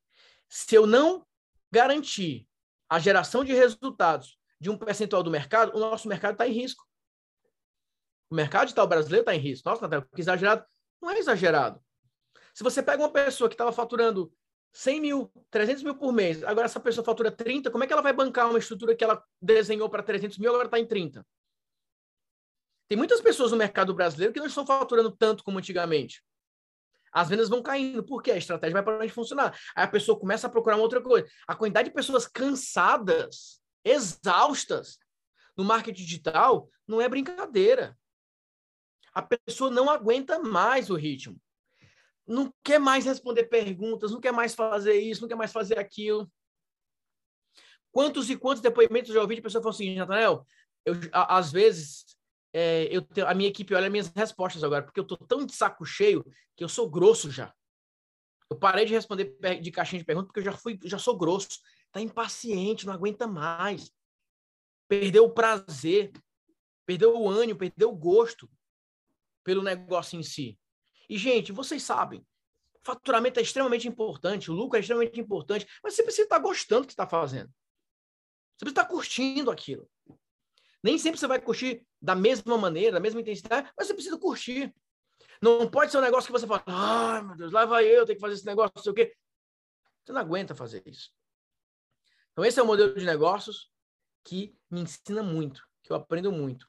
Se 0.50 0.76
eu 0.76 0.88
não 0.88 1.26
garantir 1.72 2.48
a 2.90 3.00
geração 3.00 3.44
de 3.44 3.54
resultados 3.54 4.38
de 4.60 4.70
um 4.70 4.78
percentual 4.78 5.24
do 5.24 5.32
mercado, 5.32 5.76
o 5.76 5.80
nosso 5.80 6.08
mercado 6.08 6.34
está 6.34 6.48
em 6.48 6.54
risco. 6.54 6.84
O 8.30 8.36
mercado 8.36 8.68
de 8.68 8.76
tal 8.76 8.88
brasileiro 8.88 9.22
está 9.22 9.36
em 9.36 9.40
risco. 9.40 9.70
Nossa, 9.70 9.82
Natália, 9.82 10.08
que 10.14 10.22
exagerado. 10.22 10.66
Não 11.02 11.12
é 11.12 11.20
exagerado. 11.20 11.84
Se 12.54 12.64
você 12.64 12.82
pega 12.82 13.04
uma 13.04 13.12
pessoa 13.12 13.50
que 13.50 13.56
estava 13.56 13.72
faturando 13.72 14.34
100 14.74 15.00
mil, 15.00 15.32
300 15.52 15.84
mil 15.84 15.96
por 15.96 16.12
mês, 16.12 16.44
agora 16.44 16.66
essa 16.66 16.80
pessoa 16.80 17.06
fatura 17.06 17.32
30, 17.32 17.70
como 17.70 17.84
é 17.84 17.88
que 17.88 17.94
ela 17.94 18.02
vai 18.02 18.12
bancar 18.12 18.50
uma 18.50 18.58
estrutura 18.58 18.96
que 18.96 19.04
ela 19.04 19.24
desenhou 19.40 19.88
para 19.88 20.02
300 20.02 20.40
mil, 20.40 20.50
agora 20.50 20.66
está 20.66 20.80
em 20.80 20.86
30? 20.86 21.26
Tem 22.90 22.98
muitas 22.98 23.22
pessoas 23.22 23.52
no 23.52 23.58
mercado 23.58 23.94
brasileiro 23.94 24.34
que 24.34 24.40
não 24.40 24.48
estão 24.48 24.66
faturando 24.66 25.12
tanto 25.12 25.44
como 25.44 25.60
antigamente. 25.60 26.24
As 27.12 27.30
vendas 27.30 27.48
vão 27.48 27.62
caindo, 27.62 28.04
porque 28.04 28.32
a 28.32 28.38
estratégia 28.38 28.74
vai 28.74 28.84
parar 28.84 29.06
de 29.06 29.14
funcionar. 29.14 29.56
Aí 29.76 29.84
a 29.84 29.88
pessoa 29.88 30.20
começa 30.20 30.48
a 30.48 30.50
procurar 30.50 30.76
uma 30.76 30.84
outra 30.84 31.02
coisa. 31.02 31.28
A 31.48 31.56
quantidade 31.56 31.90
de 31.90 31.96
pessoas 31.96 32.28
cansadas, 32.28 33.62
exaustas 33.86 34.98
no 35.56 35.64
marketing 35.64 36.04
digital 36.04 36.68
não 36.88 37.00
é 37.00 37.08
brincadeira. 37.08 37.96
A 39.14 39.22
pessoa 39.22 39.70
não 39.70 39.92
aguenta 39.92 40.40
mais 40.40 40.90
o 40.90 40.96
ritmo. 40.96 41.40
Não 42.26 42.54
quer 42.64 42.80
mais 42.80 43.06
responder 43.06 43.46
perguntas, 43.46 44.12
não 44.12 44.22
quer 44.22 44.32
mais 44.32 44.56
fazer 44.56 45.00
isso, 45.00 45.22
não 45.22 45.28
quer 45.28 45.36
mais 45.36 45.52
fazer 45.52 45.78
aquilo. 45.78 46.32
Quantos 47.92 48.30
e 48.30 48.38
quantos 48.38 48.62
depoimentos 48.62 49.10
eu 49.10 49.16
já 49.16 49.22
ouvi 49.22 49.36
de 49.36 49.42
pessoa 49.42 49.62
falando 49.62 49.76
assim, 49.76 49.98
a, 51.12 51.38
às 51.38 51.52
vezes 51.52 52.06
é, 52.54 52.86
eu 52.96 53.02
tenho, 53.02 53.28
a 53.28 53.34
minha 53.34 53.50
equipe 53.50 53.74
olha 53.74 53.90
minhas 53.90 54.08
respostas 54.08 54.64
agora, 54.64 54.84
porque 54.84 55.00
eu 55.00 55.04
tô 55.04 55.18
tão 55.18 55.46
de 55.46 55.54
saco 55.54 55.86
cheio 55.86 56.26
que 56.56 56.64
eu 56.64 56.70
sou 56.70 56.90
grosso 56.90 57.30
já. 57.30 57.54
Eu 58.50 58.58
parei 58.58 58.86
de 58.86 58.94
responder 58.94 59.36
de 59.60 59.72
caixinha 59.72 60.00
de 60.00 60.06
perguntas 60.06 60.28
porque 60.28 60.40
eu 60.40 60.52
já 60.52 60.54
fui, 60.54 60.80
já 60.84 61.00
sou 61.00 61.18
grosso. 61.18 61.60
Tá 61.92 62.00
impaciente, 62.00 62.86
não 62.86 62.94
aguenta 62.94 63.28
mais. 63.28 63.92
Perdeu 64.88 65.26
o 65.26 65.34
prazer, 65.34 66.12
perdeu 66.86 67.18
o 67.18 67.30
ânimo, 67.30 67.58
perdeu 67.58 67.90
o 67.90 67.96
gosto 67.96 68.50
pelo 69.44 69.64
negócio 69.64 70.20
em 70.20 70.24
si. 70.24 70.58
E, 71.14 71.18
gente, 71.20 71.52
vocês 71.52 71.84
sabem, 71.84 72.26
faturamento 72.82 73.40
é 73.40 73.44
extremamente 73.44 73.88
importante, 73.88 74.50
o 74.50 74.54
lucro 74.56 74.78
é 74.78 74.80
extremamente 74.80 75.20
importante, 75.20 75.68
mas 75.84 75.94
você 75.94 76.02
precisa 76.02 76.24
estar 76.24 76.40
gostando 76.40 76.82
do 76.82 76.88
que 76.88 76.94
está 76.94 77.06
fazendo. 77.06 77.54
Você 78.58 78.66
precisa 78.66 78.82
estar 78.82 78.86
curtindo 78.86 79.52
aquilo. 79.52 79.88
Nem 80.82 80.98
sempre 80.98 81.20
você 81.20 81.28
vai 81.28 81.40
curtir 81.40 81.86
da 82.02 82.16
mesma 82.16 82.58
maneira, 82.58 82.94
da 82.94 83.00
mesma 83.00 83.22
intensidade, 83.22 83.72
mas 83.78 83.86
você 83.86 83.94
precisa 83.94 84.18
curtir. 84.18 84.74
Não 85.40 85.70
pode 85.70 85.92
ser 85.92 86.00
um 86.00 86.02
negócio 86.02 86.26
que 86.26 86.32
você 86.32 86.48
fala, 86.48 86.64
ai 86.66 87.22
meu 87.22 87.36
Deus, 87.36 87.52
lá 87.52 87.64
vai 87.64 87.86
eu, 87.86 88.08
tenho 88.08 88.18
que 88.18 88.22
fazer 88.22 88.34
esse 88.34 88.46
negócio, 88.48 88.74
não 88.76 88.82
sei 88.82 88.92
o 88.92 88.96
quê. 88.96 89.16
Você 90.04 90.14
não 90.14 90.20
aguenta 90.22 90.56
fazer 90.56 90.82
isso. 90.88 91.12
Então, 92.32 92.44
esse 92.44 92.60
é 92.60 92.64
o 92.64 92.66
modelo 92.66 92.96
de 92.96 93.06
negócios 93.06 93.72
que 94.24 94.58
me 94.68 94.82
ensina 94.82 95.22
muito, 95.22 95.62
que 95.84 95.92
eu 95.92 95.96
aprendo 95.96 96.32
muito 96.32 96.68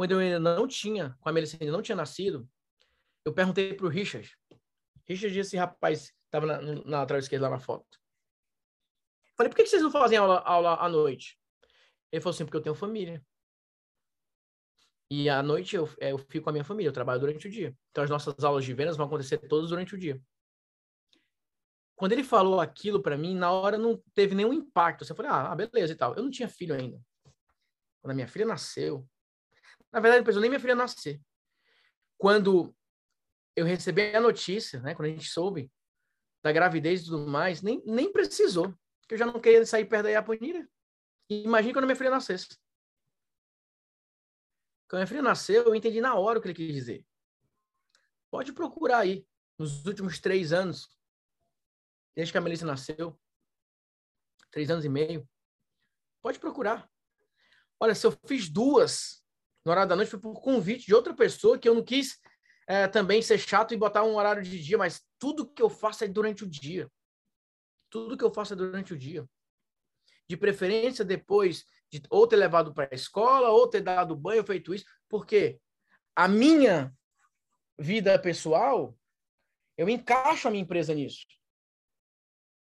quando 0.00 0.12
eu 0.12 0.18
ainda 0.18 0.38
não 0.38 0.66
tinha, 0.66 1.14
com 1.20 1.28
a 1.28 1.32
Melissa 1.32 1.58
ainda 1.60 1.72
não 1.72 1.82
tinha 1.82 1.94
nascido, 1.94 2.48
eu 3.24 3.32
perguntei 3.32 3.74
para 3.74 3.86
o 3.86 3.88
Richard. 3.88 4.36
Richard, 5.06 5.38
esse 5.38 5.56
rapaz 5.56 6.12
estava 6.24 6.46
na, 6.46 6.60
na 6.60 6.98
lateral 7.00 7.18
esquerda 7.18 7.48
lá 7.48 7.56
na 7.56 7.60
foto. 7.60 7.98
Falei, 9.36 9.50
por 9.50 9.56
que 9.56 9.66
vocês 9.66 9.82
não 9.82 9.90
fazem 9.90 10.18
aula, 10.18 10.38
aula 10.40 10.76
à 10.76 10.88
noite? 10.88 11.38
Ele 12.12 12.20
falou 12.20 12.34
assim, 12.34 12.44
porque 12.44 12.56
eu 12.56 12.62
tenho 12.62 12.74
família. 12.74 13.24
E 15.10 15.28
à 15.28 15.42
noite 15.42 15.74
eu, 15.74 15.88
é, 15.98 16.12
eu 16.12 16.18
fico 16.18 16.44
com 16.44 16.50
a 16.50 16.52
minha 16.52 16.64
família, 16.64 16.88
eu 16.88 16.92
trabalho 16.92 17.20
durante 17.20 17.48
o 17.48 17.50
dia. 17.50 17.76
Então 17.90 18.04
as 18.04 18.10
nossas 18.10 18.44
aulas 18.44 18.64
de 18.64 18.72
vendas 18.72 18.96
vão 18.96 19.06
acontecer 19.06 19.38
todas 19.38 19.70
durante 19.70 19.94
o 19.94 19.98
dia. 19.98 20.20
Quando 21.96 22.12
ele 22.12 22.22
falou 22.22 22.60
aquilo 22.60 23.02
para 23.02 23.18
mim, 23.18 23.34
na 23.34 23.50
hora 23.50 23.76
não 23.76 24.02
teve 24.14 24.34
nenhum 24.34 24.52
impacto. 24.52 25.04
Eu 25.08 25.16
falei, 25.16 25.30
ah, 25.30 25.54
beleza 25.54 25.92
e 25.92 25.96
tal. 25.96 26.14
Eu 26.14 26.22
não 26.22 26.30
tinha 26.30 26.48
filho 26.48 26.74
ainda. 26.74 27.00
Quando 28.00 28.12
a 28.12 28.14
minha 28.14 28.28
filha 28.28 28.46
nasceu, 28.46 29.06
na 29.92 30.00
verdade, 30.00 30.20
depois 30.20 30.36
eu 30.36 30.40
nem 30.40 30.48
minha 30.48 30.60
filha 30.60 30.74
nascer. 30.74 31.20
Quando 32.16 32.74
eu 33.56 33.64
recebi 33.64 34.14
a 34.14 34.20
notícia, 34.20 34.80
né, 34.80 34.94
quando 34.94 35.08
a 35.08 35.12
gente 35.12 35.28
soube 35.28 35.70
da 36.42 36.52
gravidez 36.52 37.02
e 37.02 37.04
tudo 37.06 37.26
mais, 37.26 37.62
nem, 37.62 37.82
nem 37.84 38.12
precisou, 38.12 38.74
que 39.06 39.14
eu 39.14 39.18
já 39.18 39.26
não 39.26 39.40
queria 39.40 39.64
sair 39.66 39.84
perto 39.84 40.04
da 40.04 40.10
Iaponira. 40.10 40.68
Imagina 41.28 41.74
quando 41.74 41.84
minha 41.84 41.96
filha 41.96 42.10
nascesse. 42.10 42.48
Quando 44.88 45.00
minha 45.00 45.06
filha 45.06 45.22
nasceu, 45.22 45.64
eu 45.64 45.74
entendi 45.74 46.00
na 46.00 46.14
hora 46.14 46.38
o 46.38 46.42
que 46.42 46.48
ele 46.48 46.54
quis 46.54 46.74
dizer. 46.74 47.06
Pode 48.30 48.52
procurar 48.52 48.98
aí, 48.98 49.26
nos 49.58 49.84
últimos 49.84 50.18
três 50.18 50.52
anos, 50.52 50.88
desde 52.14 52.32
que 52.32 52.38
a 52.38 52.40
Melissa 52.40 52.64
nasceu, 52.64 53.18
três 54.50 54.70
anos 54.70 54.84
e 54.84 54.88
meio, 54.88 55.28
pode 56.22 56.38
procurar. 56.38 56.90
Olha, 57.78 57.94
se 57.94 58.06
eu 58.06 58.12
fiz 58.26 58.48
duas 58.48 59.20
no 59.64 59.72
horário 59.72 59.88
da 59.88 59.96
noite 59.96 60.10
foi 60.10 60.20
por 60.20 60.40
convite 60.40 60.86
de 60.86 60.94
outra 60.94 61.14
pessoa 61.14 61.58
que 61.58 61.68
eu 61.68 61.74
não 61.74 61.84
quis 61.84 62.18
é, 62.70 62.86
também 62.86 63.20
ser 63.20 63.36
chato 63.36 63.74
e 63.74 63.76
botar 63.76 64.04
um 64.04 64.14
horário 64.14 64.44
de 64.44 64.62
dia, 64.62 64.78
mas 64.78 65.04
tudo 65.18 65.52
que 65.52 65.60
eu 65.60 65.68
faço 65.68 66.04
é 66.04 66.06
durante 66.06 66.44
o 66.44 66.48
dia. 66.48 66.88
Tudo 67.90 68.16
que 68.16 68.22
eu 68.22 68.32
faço 68.32 68.52
é 68.52 68.56
durante 68.56 68.94
o 68.94 68.96
dia. 68.96 69.28
De 70.28 70.36
preferência, 70.36 71.04
depois 71.04 71.64
de 71.90 72.00
ou 72.08 72.28
ter 72.28 72.36
levado 72.36 72.72
para 72.72 72.88
a 72.92 72.94
escola, 72.94 73.48
ou 73.48 73.68
ter 73.68 73.80
dado 73.80 74.14
banho, 74.14 74.46
feito 74.46 74.72
isso, 74.72 74.84
porque 75.08 75.60
a 76.14 76.28
minha 76.28 76.94
vida 77.76 78.16
pessoal, 78.20 78.96
eu 79.76 79.88
encaixo 79.88 80.46
a 80.46 80.50
minha 80.52 80.62
empresa 80.62 80.94
nisso. 80.94 81.26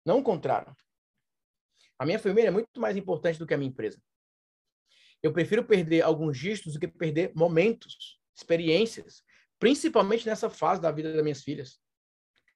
Não 0.04 0.18
o 0.18 0.22
contrário. 0.22 0.76
A 1.98 2.04
minha 2.04 2.18
família 2.18 2.48
é 2.48 2.50
muito 2.50 2.78
mais 2.78 2.98
importante 2.98 3.38
do 3.38 3.46
que 3.46 3.54
a 3.54 3.56
minha 3.56 3.70
empresa. 3.70 3.98
Eu 5.22 5.32
prefiro 5.32 5.64
perder 5.64 6.02
alguns 6.02 6.38
dígitos 6.38 6.74
do 6.74 6.80
que 6.80 6.86
perder 6.86 7.32
momentos, 7.34 8.20
experiências, 8.34 9.24
principalmente 9.58 10.26
nessa 10.26 10.50
fase 10.50 10.80
da 10.80 10.90
vida 10.90 11.12
das 11.12 11.22
minhas 11.22 11.42
filhas. 11.42 11.80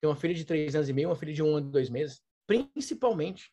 Tenho 0.01 0.13
uma 0.13 0.19
filha 0.19 0.35
de 0.35 0.45
três 0.45 0.75
anos 0.75 0.89
e 0.89 0.93
meio, 0.93 1.09
uma 1.09 1.17
filha 1.17 1.33
de 1.33 1.43
um 1.43 1.55
ano 1.55 1.69
e 1.69 1.73
dois 1.73 1.91
meses, 1.91 2.23
principalmente. 2.47 3.53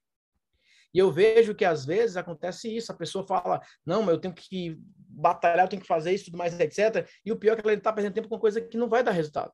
E 0.94 1.00
eu 1.00 1.12
vejo 1.12 1.54
que 1.54 1.66
às 1.66 1.86
vezes 1.86 2.18
acontece 2.18 2.74
isso, 2.74 2.92
a 2.92 2.96
pessoa 2.96 3.26
fala, 3.26 3.62
não, 3.86 4.10
eu 4.10 4.20
tenho 4.20 4.34
que 4.34 4.78
batalhar, 4.98 5.66
eu 5.66 5.70
tenho 5.70 5.82
que 5.82 5.88
fazer 5.88 6.14
isso, 6.14 6.26
tudo 6.26 6.38
mais, 6.38 6.58
etc. 6.60 7.08
E 7.26 7.32
o 7.32 7.38
pior 7.38 7.54
é 7.54 7.62
que 7.62 7.68
ela 7.68 7.74
está 7.74 7.92
perdendo 7.92 8.14
tempo 8.14 8.30
com 8.30 8.40
coisa 8.40 8.62
que 8.62 8.78
não 8.78 8.88
vai 8.88 9.04
dar 9.04 9.12
resultado. 9.12 9.54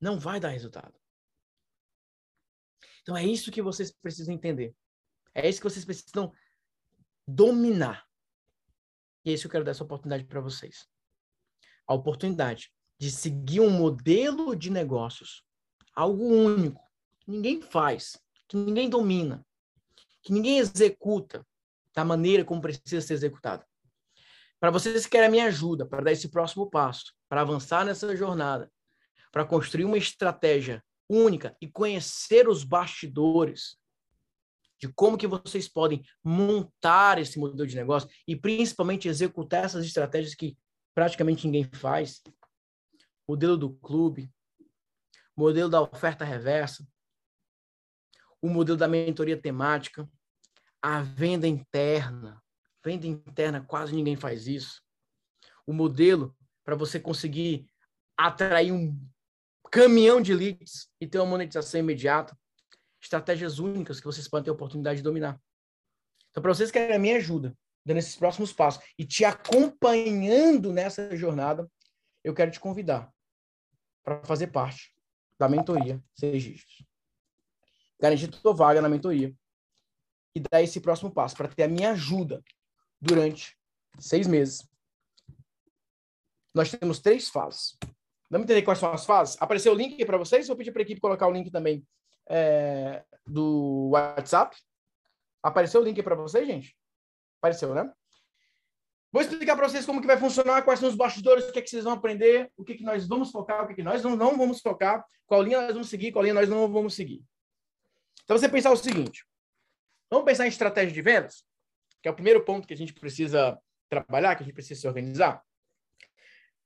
Não 0.00 0.18
vai 0.18 0.38
dar 0.38 0.50
resultado. 0.50 0.94
Então 3.02 3.16
é 3.16 3.24
isso 3.24 3.50
que 3.50 3.62
vocês 3.62 3.90
precisam 3.90 4.34
entender. 4.34 4.76
É 5.34 5.48
isso 5.48 5.60
que 5.60 5.68
vocês 5.68 5.84
precisam 5.84 6.32
dominar. 7.26 8.06
E 9.24 9.30
é 9.30 9.34
isso 9.34 9.42
que 9.42 9.46
eu 9.48 9.52
quero 9.52 9.64
dar 9.64 9.70
essa 9.70 9.84
oportunidade 9.84 10.24
para 10.24 10.40
vocês. 10.40 10.86
A 11.88 11.94
oportunidade 11.94 12.70
de 12.98 13.10
seguir 13.10 13.60
um 13.60 13.70
modelo 13.70 14.54
de 14.54 14.70
negócios, 14.70 15.42
algo 15.94 16.24
único, 16.24 16.80
que 17.20 17.30
ninguém 17.30 17.60
faz, 17.60 18.16
que 18.46 18.56
ninguém 18.56 18.88
domina, 18.88 19.44
que 20.22 20.32
ninguém 20.32 20.58
executa 20.58 21.46
da 21.94 22.04
maneira 22.04 22.44
como 22.44 22.60
precisa 22.60 23.00
ser 23.00 23.14
executado. 23.14 23.64
Para 24.60 24.70
vocês 24.70 25.04
que 25.04 25.10
querem 25.10 25.28
a 25.28 25.30
minha 25.30 25.46
ajuda 25.46 25.86
para 25.86 26.02
dar 26.02 26.12
esse 26.12 26.28
próximo 26.28 26.68
passo, 26.68 27.14
para 27.28 27.40
avançar 27.40 27.84
nessa 27.84 28.14
jornada, 28.16 28.70
para 29.30 29.44
construir 29.44 29.84
uma 29.84 29.98
estratégia 29.98 30.82
única 31.08 31.56
e 31.60 31.68
conhecer 31.68 32.48
os 32.48 32.64
bastidores 32.64 33.78
de 34.80 34.88
como 34.92 35.18
que 35.18 35.26
vocês 35.26 35.68
podem 35.68 36.02
montar 36.22 37.18
esse 37.18 37.38
modelo 37.38 37.66
de 37.66 37.76
negócio 37.76 38.08
e 38.26 38.36
principalmente 38.36 39.08
executar 39.08 39.64
essas 39.64 39.84
estratégias 39.84 40.34
que 40.34 40.56
praticamente 40.98 41.46
ninguém 41.46 41.62
faz. 41.62 42.20
Modelo 43.28 43.56
do 43.56 43.72
clube, 43.72 44.34
modelo 45.36 45.70
da 45.70 45.80
oferta 45.80 46.24
reversa, 46.24 46.84
o 48.42 48.48
modelo 48.48 48.76
da 48.76 48.88
mentoria 48.88 49.40
temática, 49.40 50.10
a 50.82 51.00
venda 51.00 51.46
interna. 51.46 52.42
Venda 52.84 53.06
interna, 53.06 53.64
quase 53.64 53.94
ninguém 53.94 54.16
faz 54.16 54.48
isso. 54.48 54.82
O 55.64 55.72
modelo 55.72 56.36
para 56.64 56.74
você 56.74 56.98
conseguir 56.98 57.70
atrair 58.16 58.72
um 58.72 59.00
caminhão 59.70 60.20
de 60.20 60.34
leads 60.34 60.90
e 61.00 61.06
ter 61.06 61.18
uma 61.18 61.26
monetização 61.26 61.78
imediata 61.78 62.36
estratégias 63.00 63.60
únicas 63.60 64.00
que 64.00 64.06
vocês 64.06 64.26
podem 64.26 64.46
ter 64.46 64.50
a 64.50 64.54
oportunidade 64.54 64.96
de 64.96 65.04
dominar. 65.04 65.40
Então, 66.30 66.42
para 66.42 66.52
vocês 66.52 66.72
que 66.72 66.78
querem 66.80 66.96
a 66.96 66.98
minha 66.98 67.18
ajuda, 67.18 67.56
dando 67.84 67.98
esses 67.98 68.16
próximos 68.16 68.52
passos 68.52 68.82
e 68.98 69.04
te 69.04 69.24
acompanhando 69.24 70.72
nessa 70.72 71.16
jornada, 71.16 71.70
eu 72.22 72.34
quero 72.34 72.50
te 72.50 72.60
convidar 72.60 73.12
para 74.02 74.22
fazer 74.24 74.48
parte 74.48 74.94
da 75.38 75.48
mentoria 75.48 76.02
Seis 76.14 76.42
Dígitos. 76.42 76.84
Garantir 78.00 78.28
tua 78.28 78.54
vaga 78.54 78.80
na 78.80 78.88
mentoria 78.88 79.34
e 80.34 80.40
dar 80.40 80.62
esse 80.62 80.80
próximo 80.80 81.10
passo 81.10 81.36
para 81.36 81.48
ter 81.48 81.64
a 81.64 81.68
minha 81.68 81.90
ajuda 81.92 82.42
durante 83.00 83.56
seis 83.98 84.26
meses. 84.26 84.68
Nós 86.54 86.70
temos 86.70 87.00
três 87.00 87.28
fases. 87.28 87.76
Vamos 88.30 88.44
entender 88.44 88.62
quais 88.62 88.78
são 88.78 88.92
as 88.92 89.04
fases? 89.04 89.36
Apareceu 89.40 89.72
o 89.72 89.76
link 89.76 90.04
para 90.04 90.18
vocês? 90.18 90.46
Vou 90.46 90.56
pedir 90.56 90.70
para 90.70 90.82
a 90.82 90.84
equipe 90.84 91.00
colocar 91.00 91.26
o 91.26 91.32
link 91.32 91.50
também 91.50 91.84
é, 92.28 93.04
do 93.26 93.88
WhatsApp, 93.90 94.56
Apareceu 95.42 95.80
o 95.80 95.84
link 95.84 96.02
para 96.02 96.14
vocês, 96.14 96.46
gente? 96.46 96.76
Apareceu, 97.38 97.74
né? 97.74 97.90
Vou 99.10 99.22
explicar 99.22 99.56
para 99.56 99.68
vocês 99.68 99.86
como 99.86 100.00
que 100.00 100.06
vai 100.06 100.18
funcionar, 100.18 100.62
quais 100.62 100.80
são 100.80 100.88
os 100.88 100.94
bastidores, 100.94 101.48
o 101.48 101.52
que, 101.52 101.58
é 101.58 101.62
que 101.62 101.70
vocês 101.70 101.84
vão 101.84 101.94
aprender, 101.94 102.52
o 102.56 102.64
que, 102.64 102.74
que 102.74 102.84
nós 102.84 103.06
vamos 103.08 103.30
focar, 103.30 103.64
o 103.64 103.68
que, 103.68 103.74
que 103.74 103.82
nós 103.82 104.02
não, 104.02 104.14
não 104.14 104.36
vamos 104.36 104.60
focar, 104.60 105.04
qual 105.26 105.42
linha 105.42 105.62
nós 105.62 105.72
vamos 105.72 105.88
seguir, 105.88 106.12
qual 106.12 106.22
linha 106.22 106.34
nós 106.34 106.48
não 106.48 106.70
vamos 106.70 106.94
seguir. 106.94 107.24
Então, 108.24 108.36
você 108.36 108.48
pensar 108.48 108.70
o 108.70 108.76
seguinte, 108.76 109.24
vamos 110.10 110.26
pensar 110.26 110.44
em 110.44 110.48
estratégia 110.48 110.92
de 110.92 111.00
vendas, 111.00 111.44
que 112.02 112.08
é 112.08 112.10
o 112.10 112.14
primeiro 112.14 112.44
ponto 112.44 112.68
que 112.68 112.74
a 112.74 112.76
gente 112.76 112.92
precisa 112.92 113.58
trabalhar, 113.88 114.36
que 114.36 114.42
a 114.42 114.44
gente 114.44 114.54
precisa 114.54 114.80
se 114.80 114.86
organizar. 114.86 115.42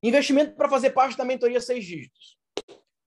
Investimento 0.02 0.56
para 0.56 0.68
fazer 0.68 0.90
parte 0.90 1.16
da 1.16 1.24
mentoria 1.24 1.60
seis 1.60 1.84
dígitos. 1.84 2.36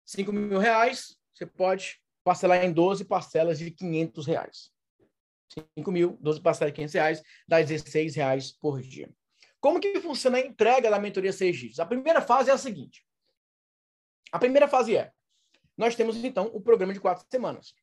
5 0.04 0.32
mil 0.32 0.58
reais, 0.58 1.16
você 1.32 1.46
pode 1.46 2.00
parcelar 2.24 2.64
em 2.64 2.72
12 2.72 3.04
parcelas 3.04 3.58
de 3.58 3.70
500 3.70 4.26
reais. 4.26 4.72
5 5.76 5.92
mil, 5.92 6.18
12 6.20 6.40
parcelas 6.40 6.72
de 6.72 6.76
500 6.76 6.94
reais, 6.94 7.22
dá 7.46 7.60
16 7.60 8.14
reais 8.16 8.52
por 8.52 8.80
dia. 8.80 9.10
Como 9.60 9.78
que 9.78 10.00
funciona 10.00 10.38
a 10.38 10.40
entrega 10.40 10.90
da 10.90 10.98
mentoria 10.98 11.32
6 11.32 11.56
dígitos? 11.56 11.80
A 11.80 11.86
primeira 11.86 12.20
fase 12.20 12.50
é 12.50 12.52
a 12.52 12.58
seguinte. 12.58 13.04
A 14.32 14.38
primeira 14.38 14.66
fase 14.66 14.96
é, 14.96 15.12
nós 15.76 15.94
temos 15.94 16.16
então 16.24 16.50
o 16.54 16.60
programa 16.60 16.92
de 16.92 17.00
quatro 17.00 17.24
semanas. 17.30 17.74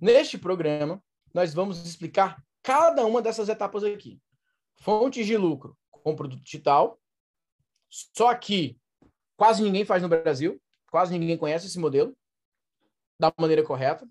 Neste 0.00 0.38
programa, 0.38 1.02
nós 1.32 1.52
vamos 1.52 1.84
explicar 1.84 2.42
cada 2.62 3.04
uma 3.04 3.20
dessas 3.20 3.48
etapas 3.48 3.84
aqui. 3.84 4.20
Fontes 4.76 5.26
de 5.26 5.36
lucro 5.36 5.76
com 5.90 6.14
produto 6.14 6.42
digital. 6.42 7.00
Só 7.88 8.34
que 8.34 8.78
quase 9.36 9.62
ninguém 9.62 9.84
faz 9.84 10.02
no 10.02 10.08
Brasil, 10.08 10.60
quase 10.90 11.18
ninguém 11.18 11.36
conhece 11.36 11.66
esse 11.66 11.78
modelo 11.78 12.16
da 13.18 13.32
maneira 13.38 13.62
correta. 13.62 14.08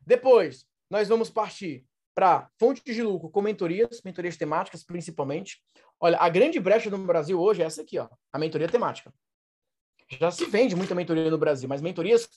Depois, 0.00 0.66
nós 0.90 1.08
vamos 1.08 1.30
partir 1.30 1.86
para 2.14 2.48
fontes 2.58 2.94
de 2.94 3.02
lucro 3.02 3.30
com 3.30 3.40
mentorias, 3.40 4.00
mentorias 4.04 4.36
temáticas 4.36 4.84
principalmente. 4.84 5.62
Olha, 6.00 6.18
a 6.18 6.28
grande 6.28 6.58
brecha 6.60 6.90
no 6.90 6.98
Brasil 6.98 7.40
hoje 7.40 7.62
é 7.62 7.66
essa 7.66 7.82
aqui, 7.82 7.98
ó, 7.98 8.08
a 8.32 8.38
mentoria 8.38 8.68
temática. 8.68 9.12
Já 10.08 10.30
se 10.30 10.44
vende 10.46 10.76
muita 10.76 10.94
mentoria 10.94 11.30
no 11.30 11.38
Brasil, 11.38 11.68
mas 11.68 11.80
mentorias 11.80 12.28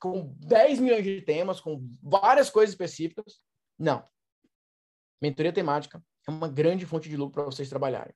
com 0.00 0.34
10 0.38 0.80
milhões 0.80 1.04
de 1.04 1.20
temas, 1.22 1.60
com 1.60 1.86
várias 2.02 2.50
coisas 2.50 2.72
específicas, 2.72 3.40
não. 3.78 4.02
Mentoria 5.20 5.52
temática 5.52 6.02
é 6.26 6.30
uma 6.30 6.48
grande 6.48 6.86
fonte 6.86 7.08
de 7.08 7.16
lucro 7.16 7.34
para 7.34 7.44
vocês 7.44 7.68
trabalharem. 7.68 8.14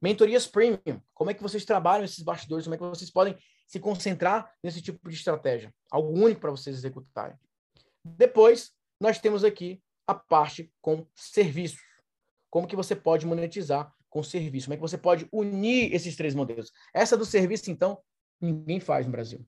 Mentorias 0.00 0.46
premium, 0.46 1.02
como 1.12 1.30
é 1.30 1.34
que 1.34 1.42
vocês 1.42 1.64
trabalham 1.64 2.04
esses 2.04 2.22
bastidores, 2.22 2.64
como 2.64 2.74
é 2.74 2.78
que 2.78 2.84
vocês 2.84 3.10
podem 3.10 3.36
se 3.66 3.78
concentrar 3.78 4.50
nesse 4.62 4.80
tipo 4.80 5.08
de 5.08 5.14
estratégia, 5.14 5.74
algo 5.90 6.10
único 6.12 6.40
para 6.40 6.50
vocês 6.50 6.76
executarem. 6.76 7.36
Depois, 8.02 8.72
nós 8.98 9.18
temos 9.18 9.44
aqui 9.44 9.82
a 10.08 10.14
parte 10.14 10.72
com 10.80 11.06
serviços. 11.14 11.78
Como 12.48 12.66
que 12.66 12.74
você 12.74 12.96
pode 12.96 13.26
monetizar 13.26 13.92
com 14.08 14.22
serviço? 14.22 14.66
Como 14.66 14.74
é 14.74 14.76
que 14.78 14.80
você 14.80 14.96
pode 14.96 15.28
unir 15.30 15.94
esses 15.94 16.16
três 16.16 16.34
modelos? 16.34 16.72
Essa 16.94 17.14
do 17.14 17.26
serviço, 17.26 17.70
então, 17.70 18.02
ninguém 18.40 18.80
faz 18.80 19.04
no 19.04 19.12
Brasil. 19.12 19.46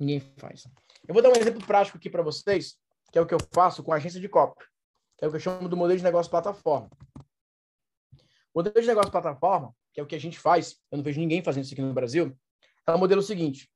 Ninguém 0.00 0.20
faz. 0.38 0.66
Eu 1.06 1.12
vou 1.12 1.22
dar 1.22 1.28
um 1.28 1.36
exemplo 1.36 1.64
prático 1.66 1.98
aqui 1.98 2.08
para 2.08 2.22
vocês, 2.22 2.78
que 3.12 3.18
é 3.18 3.20
o 3.20 3.26
que 3.26 3.34
eu 3.34 3.38
faço 3.52 3.82
com 3.82 3.92
a 3.92 3.96
agência 3.96 4.18
de 4.18 4.28
copy, 4.28 4.64
que 5.18 5.24
é 5.24 5.28
o 5.28 5.30
que 5.30 5.36
eu 5.36 5.40
chamo 5.40 5.68
do 5.68 5.76
modelo 5.76 5.98
de 5.98 6.04
negócio 6.04 6.30
plataforma. 6.30 6.88
O 8.54 8.60
modelo 8.60 8.80
de 8.80 8.86
negócio 8.86 9.10
plataforma, 9.10 9.74
que 9.92 10.00
é 10.00 10.02
o 10.02 10.06
que 10.06 10.14
a 10.14 10.20
gente 10.20 10.38
faz, 10.38 10.80
eu 10.90 10.96
não 10.96 11.04
vejo 11.04 11.20
ninguém 11.20 11.42
fazendo 11.42 11.64
isso 11.64 11.74
aqui 11.74 11.82
no 11.82 11.92
Brasil, 11.92 12.34
é 12.86 12.90
o 12.92 12.98
modelo 12.98 13.20
seguinte. 13.20 13.70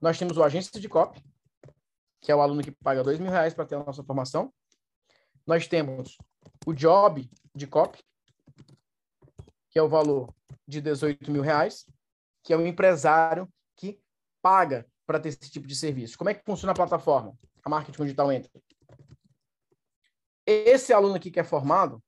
Nós 0.00 0.18
temos 0.18 0.38
o 0.38 0.42
agência 0.42 0.80
de 0.80 0.88
copy, 0.88 1.22
que 2.22 2.32
é 2.32 2.34
o 2.34 2.40
aluno 2.40 2.62
que 2.62 2.70
paga 2.70 3.04
dois 3.04 3.18
mil 3.18 3.30
reais 3.30 3.52
para 3.52 3.66
ter 3.66 3.74
a 3.74 3.84
nossa 3.84 4.02
formação 4.02 4.50
nós 5.46 5.68
temos 5.68 6.18
o 6.66 6.74
job 6.74 7.30
de 7.54 7.66
copy, 7.66 8.02
que 9.70 9.78
é 9.78 9.82
o 9.82 9.88
valor 9.88 10.34
de 10.66 10.80
18 10.80 11.30
mil 11.30 11.42
reais, 11.42 11.86
que 12.42 12.52
é 12.52 12.56
o 12.56 12.66
empresário 12.66 13.48
que 13.76 14.00
paga 14.42 14.86
para 15.06 15.20
ter 15.20 15.28
esse 15.28 15.50
tipo 15.50 15.66
de 15.66 15.76
serviço. 15.76 16.18
Como 16.18 16.28
é 16.28 16.34
que 16.34 16.44
funciona 16.44 16.72
a 16.72 16.74
plataforma? 16.74 17.38
A 17.64 17.70
marketing 17.70 18.02
digital 18.02 18.32
entra. 18.32 18.50
Esse 20.44 20.92
aluno 20.92 21.14
aqui 21.14 21.30
que 21.30 21.40
é 21.40 21.44
formado, 21.44 22.02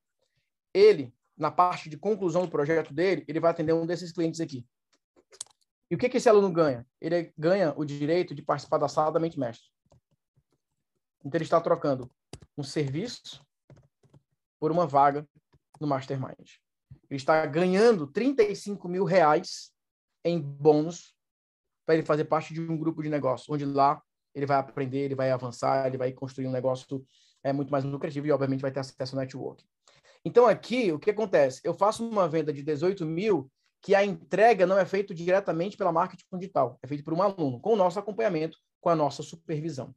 ele, 0.74 1.14
na 1.36 1.50
parte 1.50 1.88
de 1.88 1.96
conclusão 1.96 2.42
do 2.42 2.50
projeto 2.50 2.92
dele, 2.92 3.24
ele 3.28 3.40
vai 3.40 3.50
atender 3.50 3.72
um 3.72 3.86
desses 3.86 4.12
clientes 4.12 4.40
aqui. 4.40 4.66
E 5.90 5.94
o 5.94 5.98
que, 5.98 6.08
que 6.08 6.18
esse 6.18 6.28
aluno 6.28 6.52
ganha? 6.52 6.86
Ele 7.00 7.32
ganha 7.36 7.72
o 7.76 7.84
direito 7.84 8.34
de 8.34 8.42
participar 8.42 8.78
da 8.78 8.88
sala 8.88 9.12
da 9.12 9.20
mente 9.20 9.38
mestre. 9.38 9.68
Então, 11.24 11.36
ele 11.36 11.44
está 11.44 11.60
trocando 11.60 12.10
um 12.58 12.64
serviço 12.64 13.40
por 14.58 14.72
uma 14.72 14.86
vaga 14.86 15.26
no 15.80 15.86
Mastermind. 15.86 16.58
Ele 17.08 17.16
está 17.16 17.46
ganhando 17.46 18.06
35 18.06 18.88
mil 18.88 19.04
reais 19.04 19.70
em 20.24 20.40
bônus 20.40 21.14
para 21.86 21.94
ele 21.94 22.04
fazer 22.04 22.24
parte 22.24 22.52
de 22.52 22.60
um 22.60 22.76
grupo 22.76 23.02
de 23.02 23.08
negócio, 23.08 23.54
onde 23.54 23.64
lá 23.64 24.02
ele 24.34 24.44
vai 24.44 24.58
aprender, 24.58 24.98
ele 24.98 25.14
vai 25.14 25.30
avançar, 25.30 25.86
ele 25.86 25.96
vai 25.96 26.12
construir 26.12 26.48
um 26.48 26.52
negócio 26.52 27.06
é, 27.42 27.52
muito 27.52 27.70
mais 27.70 27.84
lucrativo 27.84 28.26
e, 28.26 28.32
obviamente, 28.32 28.60
vai 28.60 28.72
ter 28.72 28.80
acesso 28.80 29.14
ao 29.14 29.20
network. 29.20 29.64
Então, 30.24 30.46
aqui, 30.46 30.92
o 30.92 30.98
que 30.98 31.10
acontece? 31.10 31.60
Eu 31.64 31.72
faço 31.72 32.06
uma 32.06 32.28
venda 32.28 32.52
de 32.52 32.62
18 32.62 33.06
mil 33.06 33.50
que 33.80 33.94
a 33.94 34.04
entrega 34.04 34.66
não 34.66 34.76
é 34.76 34.84
feita 34.84 35.14
diretamente 35.14 35.76
pela 35.76 35.92
marketing 35.92 36.24
digital, 36.34 36.78
é 36.82 36.86
feita 36.86 37.04
por 37.04 37.14
um 37.14 37.22
aluno, 37.22 37.60
com 37.60 37.72
o 37.72 37.76
nosso 37.76 37.98
acompanhamento, 37.98 38.58
com 38.80 38.90
a 38.90 38.96
nossa 38.96 39.22
supervisão. 39.22 39.94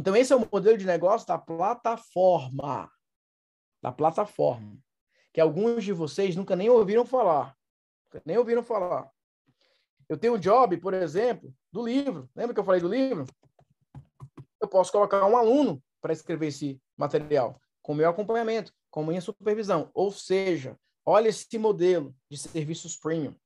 Então, 0.00 0.16
esse 0.16 0.32
é 0.32 0.36
o 0.36 0.48
modelo 0.50 0.78
de 0.78 0.86
negócio 0.86 1.28
da 1.28 1.36
plataforma. 1.36 2.90
Da 3.82 3.92
plataforma. 3.92 4.78
Que 5.30 5.42
alguns 5.42 5.84
de 5.84 5.92
vocês 5.92 6.34
nunca 6.34 6.56
nem 6.56 6.70
ouviram 6.70 7.04
falar. 7.04 7.54
Nem 8.24 8.38
ouviram 8.38 8.62
falar. 8.62 9.10
Eu 10.08 10.16
tenho 10.16 10.36
um 10.36 10.38
job, 10.38 10.74
por 10.78 10.94
exemplo, 10.94 11.54
do 11.70 11.84
livro. 11.84 12.30
Lembra 12.34 12.54
que 12.54 12.60
eu 12.60 12.64
falei 12.64 12.80
do 12.80 12.88
livro? 12.88 13.26
Eu 14.58 14.68
posso 14.68 14.90
colocar 14.90 15.26
um 15.26 15.36
aluno 15.36 15.82
para 16.00 16.14
escrever 16.14 16.46
esse 16.46 16.80
material, 16.96 17.60
com 17.82 17.92
meu 17.92 18.08
acompanhamento, 18.08 18.72
com 18.90 19.04
minha 19.04 19.20
supervisão. 19.20 19.90
Ou 19.92 20.10
seja, 20.10 20.78
olha 21.04 21.28
esse 21.28 21.58
modelo 21.58 22.16
de 22.30 22.38
serviços 22.38 22.96
premium. 22.96 23.36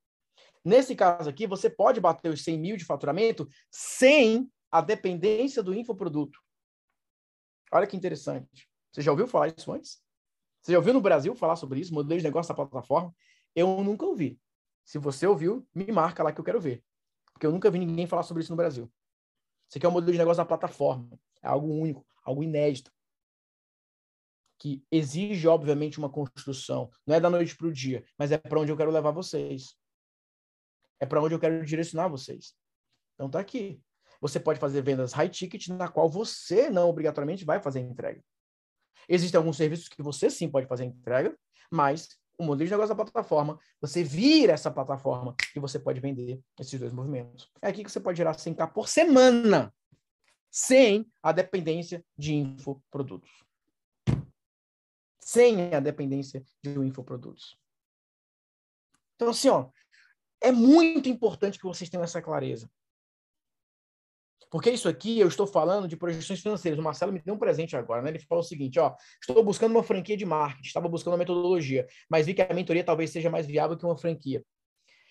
Nesse 0.63 0.95
caso 0.95 1.29
aqui, 1.29 1.45
você 1.45 1.69
pode 1.69 1.99
bater 1.99 2.31
os 2.31 2.45
100 2.45 2.57
mil 2.57 2.77
de 2.77 2.85
faturamento 2.85 3.45
sem 3.69 4.49
a 4.71 4.79
dependência 4.79 5.61
do 5.61 5.73
infoproduto. 5.73 6.44
Olha 7.75 7.85
que 7.85 7.97
interessante. 7.97 8.69
Você 8.89 9.01
já 9.01 9.11
ouviu 9.11 9.27
falar 9.27 9.49
isso 9.49 9.69
antes? 9.69 10.01
Você 10.61 10.71
já 10.71 10.77
ouviu 10.77 10.93
no 10.93 11.01
Brasil 11.01 11.35
falar 11.35 11.57
sobre 11.57 11.81
isso, 11.81 11.93
modelo 11.93 12.17
de 12.17 12.23
negócio 12.23 12.47
da 12.47 12.55
plataforma? 12.55 13.13
Eu 13.53 13.83
nunca 13.83 14.05
ouvi. 14.05 14.39
Se 14.85 14.97
você 14.97 15.27
ouviu, 15.27 15.67
me 15.75 15.91
marca 15.91 16.23
lá 16.23 16.31
que 16.31 16.39
eu 16.39 16.43
quero 16.45 16.61
ver. 16.61 16.81
Porque 17.33 17.45
eu 17.45 17.51
nunca 17.51 17.69
vi 17.69 17.79
ninguém 17.79 18.07
falar 18.07 18.23
sobre 18.23 18.41
isso 18.43 18.51
no 18.53 18.55
Brasil. 18.55 18.89
Isso 19.67 19.77
aqui 19.77 19.85
é 19.85 19.89
um 19.89 19.91
modelo 19.91 20.13
de 20.13 20.17
negócio 20.17 20.41
da 20.41 20.45
plataforma. 20.45 21.19
É 21.41 21.49
algo 21.49 21.67
único, 21.67 22.07
algo 22.23 22.41
inédito. 22.41 22.93
Que 24.57 24.81
exige, 24.89 25.45
obviamente, 25.45 25.97
uma 25.97 26.09
construção. 26.09 26.89
Não 27.05 27.15
é 27.15 27.19
da 27.19 27.29
noite 27.29 27.57
para 27.57 27.67
o 27.67 27.73
dia, 27.73 28.05
mas 28.17 28.31
é 28.31 28.37
para 28.37 28.57
onde 28.57 28.71
eu 28.71 28.77
quero 28.77 28.89
levar 28.89 29.11
vocês. 29.11 29.75
É 30.97 31.05
para 31.05 31.21
onde 31.21 31.35
eu 31.35 31.39
quero 31.41 31.65
direcionar 31.65 32.07
vocês. 32.07 32.55
Então 33.15 33.29
tá 33.29 33.41
aqui. 33.41 33.83
Você 34.25 34.39
pode 34.39 34.59
fazer 34.59 34.81
vendas 34.81 35.13
high 35.13 35.29
ticket, 35.29 35.67
na 35.67 35.87
qual 35.87 36.09
você 36.09 36.67
não 36.67 36.89
obrigatoriamente 36.89 37.45
vai 37.45 37.59
fazer 37.59 37.79
entrega. 37.79 38.23
Existem 39.07 39.37
alguns 39.37 39.55
serviços 39.55 39.87
que 39.87 40.01
você 40.01 40.31
sim 40.31 40.49
pode 40.49 40.65
fazer 40.65 40.83
entrega, 40.83 41.37
mas 41.69 42.17
o 42.35 42.43
modelo 42.43 42.65
de 42.67 42.71
negócio 42.71 42.95
da 42.95 43.03
plataforma, 43.03 43.59
você 43.79 44.03
vira 44.03 44.53
essa 44.53 44.71
plataforma 44.71 45.35
e 45.55 45.59
você 45.59 45.77
pode 45.77 45.99
vender 45.99 46.41
esses 46.59 46.79
dois 46.79 46.91
movimentos. 46.91 47.51
É 47.61 47.67
aqui 47.67 47.83
que 47.83 47.91
você 47.91 47.99
pode 47.99 48.17
gerar 48.17 48.31
100k 48.31 48.73
por 48.73 48.89
semana, 48.89 49.71
sem 50.49 51.05
a 51.21 51.31
dependência 51.31 52.03
de 52.17 52.33
infoprodutos. 52.33 53.29
Sem 55.19 55.71
a 55.71 55.79
dependência 55.79 56.43
de 56.63 56.71
infoprodutos. 56.79 57.55
Então, 59.15 59.29
assim, 59.29 59.49
ó, 59.49 59.69
é 60.41 60.51
muito 60.51 61.09
importante 61.09 61.59
que 61.59 61.65
vocês 61.65 61.91
tenham 61.91 62.03
essa 62.03 62.23
clareza. 62.23 62.67
Porque 64.55 64.71
isso 64.71 64.87
aqui 64.87 65.19
eu 65.19 65.27
estou 65.27 65.45
falando 65.45 65.85
de 65.85 65.97
projeções 65.97 66.39
financeiras. 66.39 66.79
O 66.79 66.81
Marcelo 66.81 67.11
me 67.11 67.19
deu 67.19 67.35
um 67.35 67.37
presente 67.37 67.75
agora, 67.75 68.01
né? 68.01 68.09
Ele 68.09 68.19
falou 68.19 68.41
o 68.41 68.47
seguinte: 68.47 68.79
ó, 68.79 68.95
estou 69.19 69.43
buscando 69.43 69.73
uma 69.73 69.83
franquia 69.83 70.15
de 70.15 70.25
marketing, 70.25 70.67
estava 70.67 70.87
buscando 70.87 71.11
uma 71.11 71.17
metodologia, 71.17 71.85
mas 72.09 72.25
vi 72.25 72.33
que 72.33 72.41
a 72.41 72.53
mentoria 72.53 72.81
talvez 72.81 73.09
seja 73.09 73.29
mais 73.29 73.45
viável 73.45 73.75
que 73.75 73.85
uma 73.85 73.97
franquia. 73.97 74.41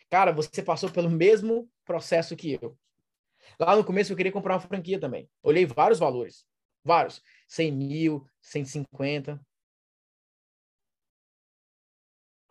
Cara, 0.08 0.32
você 0.32 0.62
passou 0.62 0.90
pelo 0.90 1.10
mesmo 1.10 1.70
processo 1.84 2.34
que 2.34 2.58
eu. 2.58 2.74
Lá 3.60 3.76
no 3.76 3.84
começo 3.84 4.10
eu 4.10 4.16
queria 4.16 4.32
comprar 4.32 4.54
uma 4.54 4.60
franquia 4.60 4.98
também. 4.98 5.28
Olhei 5.42 5.66
vários 5.66 5.98
valores. 5.98 6.46
Vários. 6.82 7.20
100 7.46 7.70
mil, 7.70 8.26
150. 8.40 9.38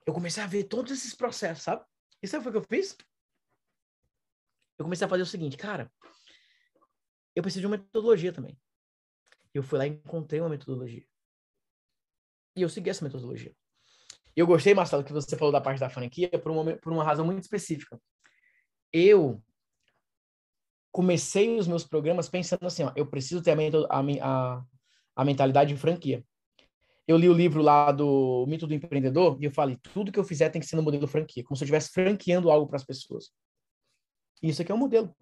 Eu 0.05 0.13
comecei 0.13 0.43
a 0.43 0.45
ver 0.47 0.65
todos 0.65 0.91
esses 0.91 1.15
processos, 1.15 1.63
sabe? 1.63 1.83
E 2.21 2.27
sabe 2.27 2.47
o 2.47 2.51
que 2.51 2.57
eu 2.59 2.63
fiz? 2.69 2.95
Eu 4.77 4.85
comecei 4.85 5.07
a 5.07 5.09
fazer 5.09 5.23
o 5.23 5.25
seguinte, 5.25 5.57
cara, 5.57 5.91
eu 7.35 7.41
preciso 7.43 7.61
de 7.61 7.67
uma 7.67 7.77
metodologia 7.77 8.31
também. 8.31 8.57
Eu 9.53 9.63
fui 9.63 9.77
lá 9.77 9.85
e 9.85 9.91
encontrei 9.91 10.39
uma 10.39 10.49
metodologia. 10.49 11.05
E 12.55 12.61
eu 12.61 12.69
segui 12.69 12.89
essa 12.89 13.03
metodologia. 13.03 13.55
E 14.35 14.39
eu 14.39 14.47
gostei, 14.47 14.73
Marcelo, 14.73 15.03
que 15.03 15.13
você 15.13 15.37
falou 15.37 15.51
da 15.51 15.61
parte 15.61 15.79
da 15.79 15.89
franquia 15.89 16.29
por 16.29 16.51
uma, 16.51 16.75
por 16.77 16.91
uma 16.91 17.03
razão 17.03 17.25
muito 17.25 17.41
específica. 17.41 17.99
Eu 18.91 19.43
comecei 20.91 21.57
os 21.57 21.67
meus 21.67 21.83
programas 21.83 22.29
pensando 22.29 22.65
assim, 22.65 22.83
ó, 22.83 22.91
eu 22.95 23.05
preciso 23.05 23.41
ter 23.41 23.51
a, 23.51 23.99
a, 24.21 24.63
a 25.15 25.25
mentalidade 25.25 25.73
de 25.73 25.79
franquia. 25.79 26.23
Eu 27.07 27.17
li 27.17 27.27
o 27.27 27.33
livro 27.33 27.61
lá 27.61 27.91
do 27.91 28.45
Mito 28.47 28.65
do 28.65 28.73
Empreendedor 28.73 29.37
e 29.41 29.45
eu 29.45 29.51
falei, 29.51 29.77
tudo 29.77 30.11
que 30.11 30.19
eu 30.19 30.23
fizer 30.23 30.49
tem 30.49 30.61
que 30.61 30.67
ser 30.67 30.75
no 30.75 30.83
modelo 30.83 31.07
franquia, 31.07 31.43
como 31.43 31.57
se 31.57 31.63
eu 31.63 31.65
estivesse 31.65 31.91
franqueando 31.91 32.49
algo 32.49 32.67
para 32.67 32.77
as 32.77 32.83
pessoas. 32.83 33.31
Isso 34.41 34.61
aqui 34.61 34.71
é 34.71 34.75
um 34.75 34.77
modelo. 34.77 35.13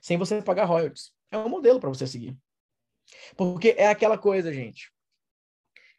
Sem 0.00 0.16
você 0.16 0.40
pagar 0.42 0.66
royalties. 0.66 1.12
É 1.30 1.38
um 1.38 1.48
modelo 1.48 1.80
para 1.80 1.88
você 1.88 2.06
seguir. 2.06 2.36
Porque 3.36 3.74
é 3.76 3.88
aquela 3.88 4.18
coisa, 4.18 4.52
gente. 4.52 4.92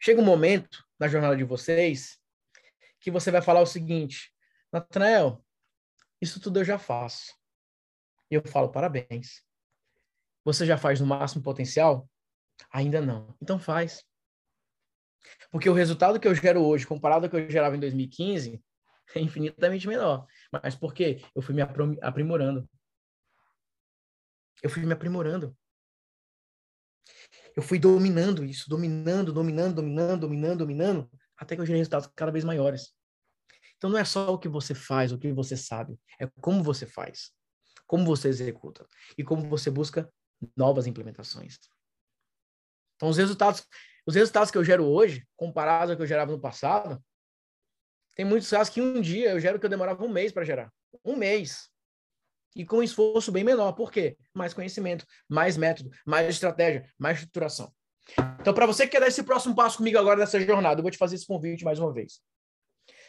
Chega 0.00 0.20
um 0.20 0.24
momento 0.24 0.84
na 0.98 1.08
jornada 1.08 1.36
de 1.36 1.44
vocês 1.44 2.18
que 3.00 3.10
você 3.10 3.30
vai 3.30 3.42
falar 3.42 3.60
o 3.60 3.66
seguinte: 3.66 4.32
Natanael, 4.72 5.44
isso 6.20 6.40
tudo 6.40 6.60
eu 6.60 6.64
já 6.64 6.78
faço. 6.78 7.34
E 8.30 8.34
eu 8.34 8.42
falo, 8.42 8.70
parabéns. 8.70 9.42
Você 10.44 10.64
já 10.64 10.78
faz 10.78 11.00
no 11.00 11.06
máximo 11.06 11.42
potencial? 11.42 12.08
Ainda 12.72 13.00
não. 13.00 13.36
Então 13.42 13.58
faz. 13.58 14.04
Porque 15.50 15.68
o 15.68 15.74
resultado 15.74 16.18
que 16.18 16.28
eu 16.28 16.34
gero 16.34 16.64
hoje, 16.64 16.86
comparado 16.86 17.26
ao 17.26 17.30
que 17.30 17.36
eu 17.36 17.50
gerava 17.50 17.76
em 17.76 17.80
2015, 17.80 18.62
é 19.14 19.20
infinitamente 19.20 19.88
menor. 19.88 20.26
Mas 20.50 20.74
por 20.74 20.94
quê? 20.94 21.22
Eu 21.34 21.42
fui 21.42 21.54
me 21.54 21.62
aprimorando. 22.00 22.68
Eu 24.62 24.70
fui 24.70 24.84
me 24.84 24.92
aprimorando. 24.92 25.56
Eu 27.56 27.62
fui 27.62 27.78
dominando 27.78 28.44
isso, 28.44 28.68
dominando, 28.68 29.32
dominando, 29.32 29.76
dominando, 29.76 30.20
dominando, 30.20 30.58
dominando, 30.58 31.10
até 31.36 31.54
que 31.54 31.62
eu 31.62 31.66
gerei 31.66 31.80
resultados 31.80 32.08
cada 32.14 32.30
vez 32.30 32.44
maiores. 32.44 32.94
Então 33.76 33.90
não 33.90 33.98
é 33.98 34.04
só 34.04 34.32
o 34.32 34.38
que 34.38 34.48
você 34.48 34.74
faz, 34.74 35.10
o 35.10 35.18
que 35.18 35.32
você 35.32 35.56
sabe, 35.56 35.98
é 36.20 36.26
como 36.40 36.62
você 36.62 36.86
faz, 36.86 37.32
como 37.86 38.04
você 38.04 38.28
executa 38.28 38.86
e 39.16 39.24
como 39.24 39.48
você 39.48 39.70
busca 39.70 40.12
novas 40.56 40.86
implementações. 40.86 41.58
Então 42.96 43.08
os 43.08 43.16
resultados, 43.16 43.66
os 44.06 44.14
resultados 44.14 44.50
que 44.50 44.58
eu 44.58 44.64
gero 44.64 44.84
hoje, 44.84 45.26
comparados 45.34 45.90
ao 45.90 45.96
que 45.96 46.02
eu 46.02 46.06
gerava 46.06 46.30
no 46.30 46.40
passado, 46.40 47.02
tem 48.14 48.24
muitos 48.24 48.50
casos 48.50 48.72
que 48.72 48.82
um 48.82 49.00
dia 49.00 49.30
eu 49.30 49.40
gero 49.40 49.58
que 49.58 49.64
eu 49.64 49.70
demorava 49.70 50.04
um 50.04 50.12
mês 50.12 50.30
para 50.30 50.44
gerar. 50.44 50.70
Um 51.02 51.16
mês. 51.16 51.70
E 52.54 52.64
com 52.64 52.78
um 52.78 52.82
esforço 52.82 53.30
bem 53.30 53.44
menor. 53.44 53.72
Por 53.72 53.92
quê? 53.92 54.16
Mais 54.34 54.52
conhecimento, 54.52 55.04
mais 55.28 55.56
método, 55.56 55.90
mais 56.04 56.28
estratégia, 56.28 56.84
mais 56.98 57.18
estruturação. 57.18 57.72
Então, 58.40 58.52
para 58.52 58.66
você 58.66 58.84
que 58.86 58.92
quer 58.92 59.00
dar 59.00 59.08
esse 59.08 59.22
próximo 59.22 59.54
passo 59.54 59.78
comigo 59.78 59.98
agora 59.98 60.18
nessa 60.18 60.40
jornada, 60.40 60.80
eu 60.80 60.82
vou 60.82 60.90
te 60.90 60.98
fazer 60.98 61.16
esse 61.16 61.26
convite 61.26 61.64
mais 61.64 61.78
uma 61.78 61.92
vez. 61.92 62.20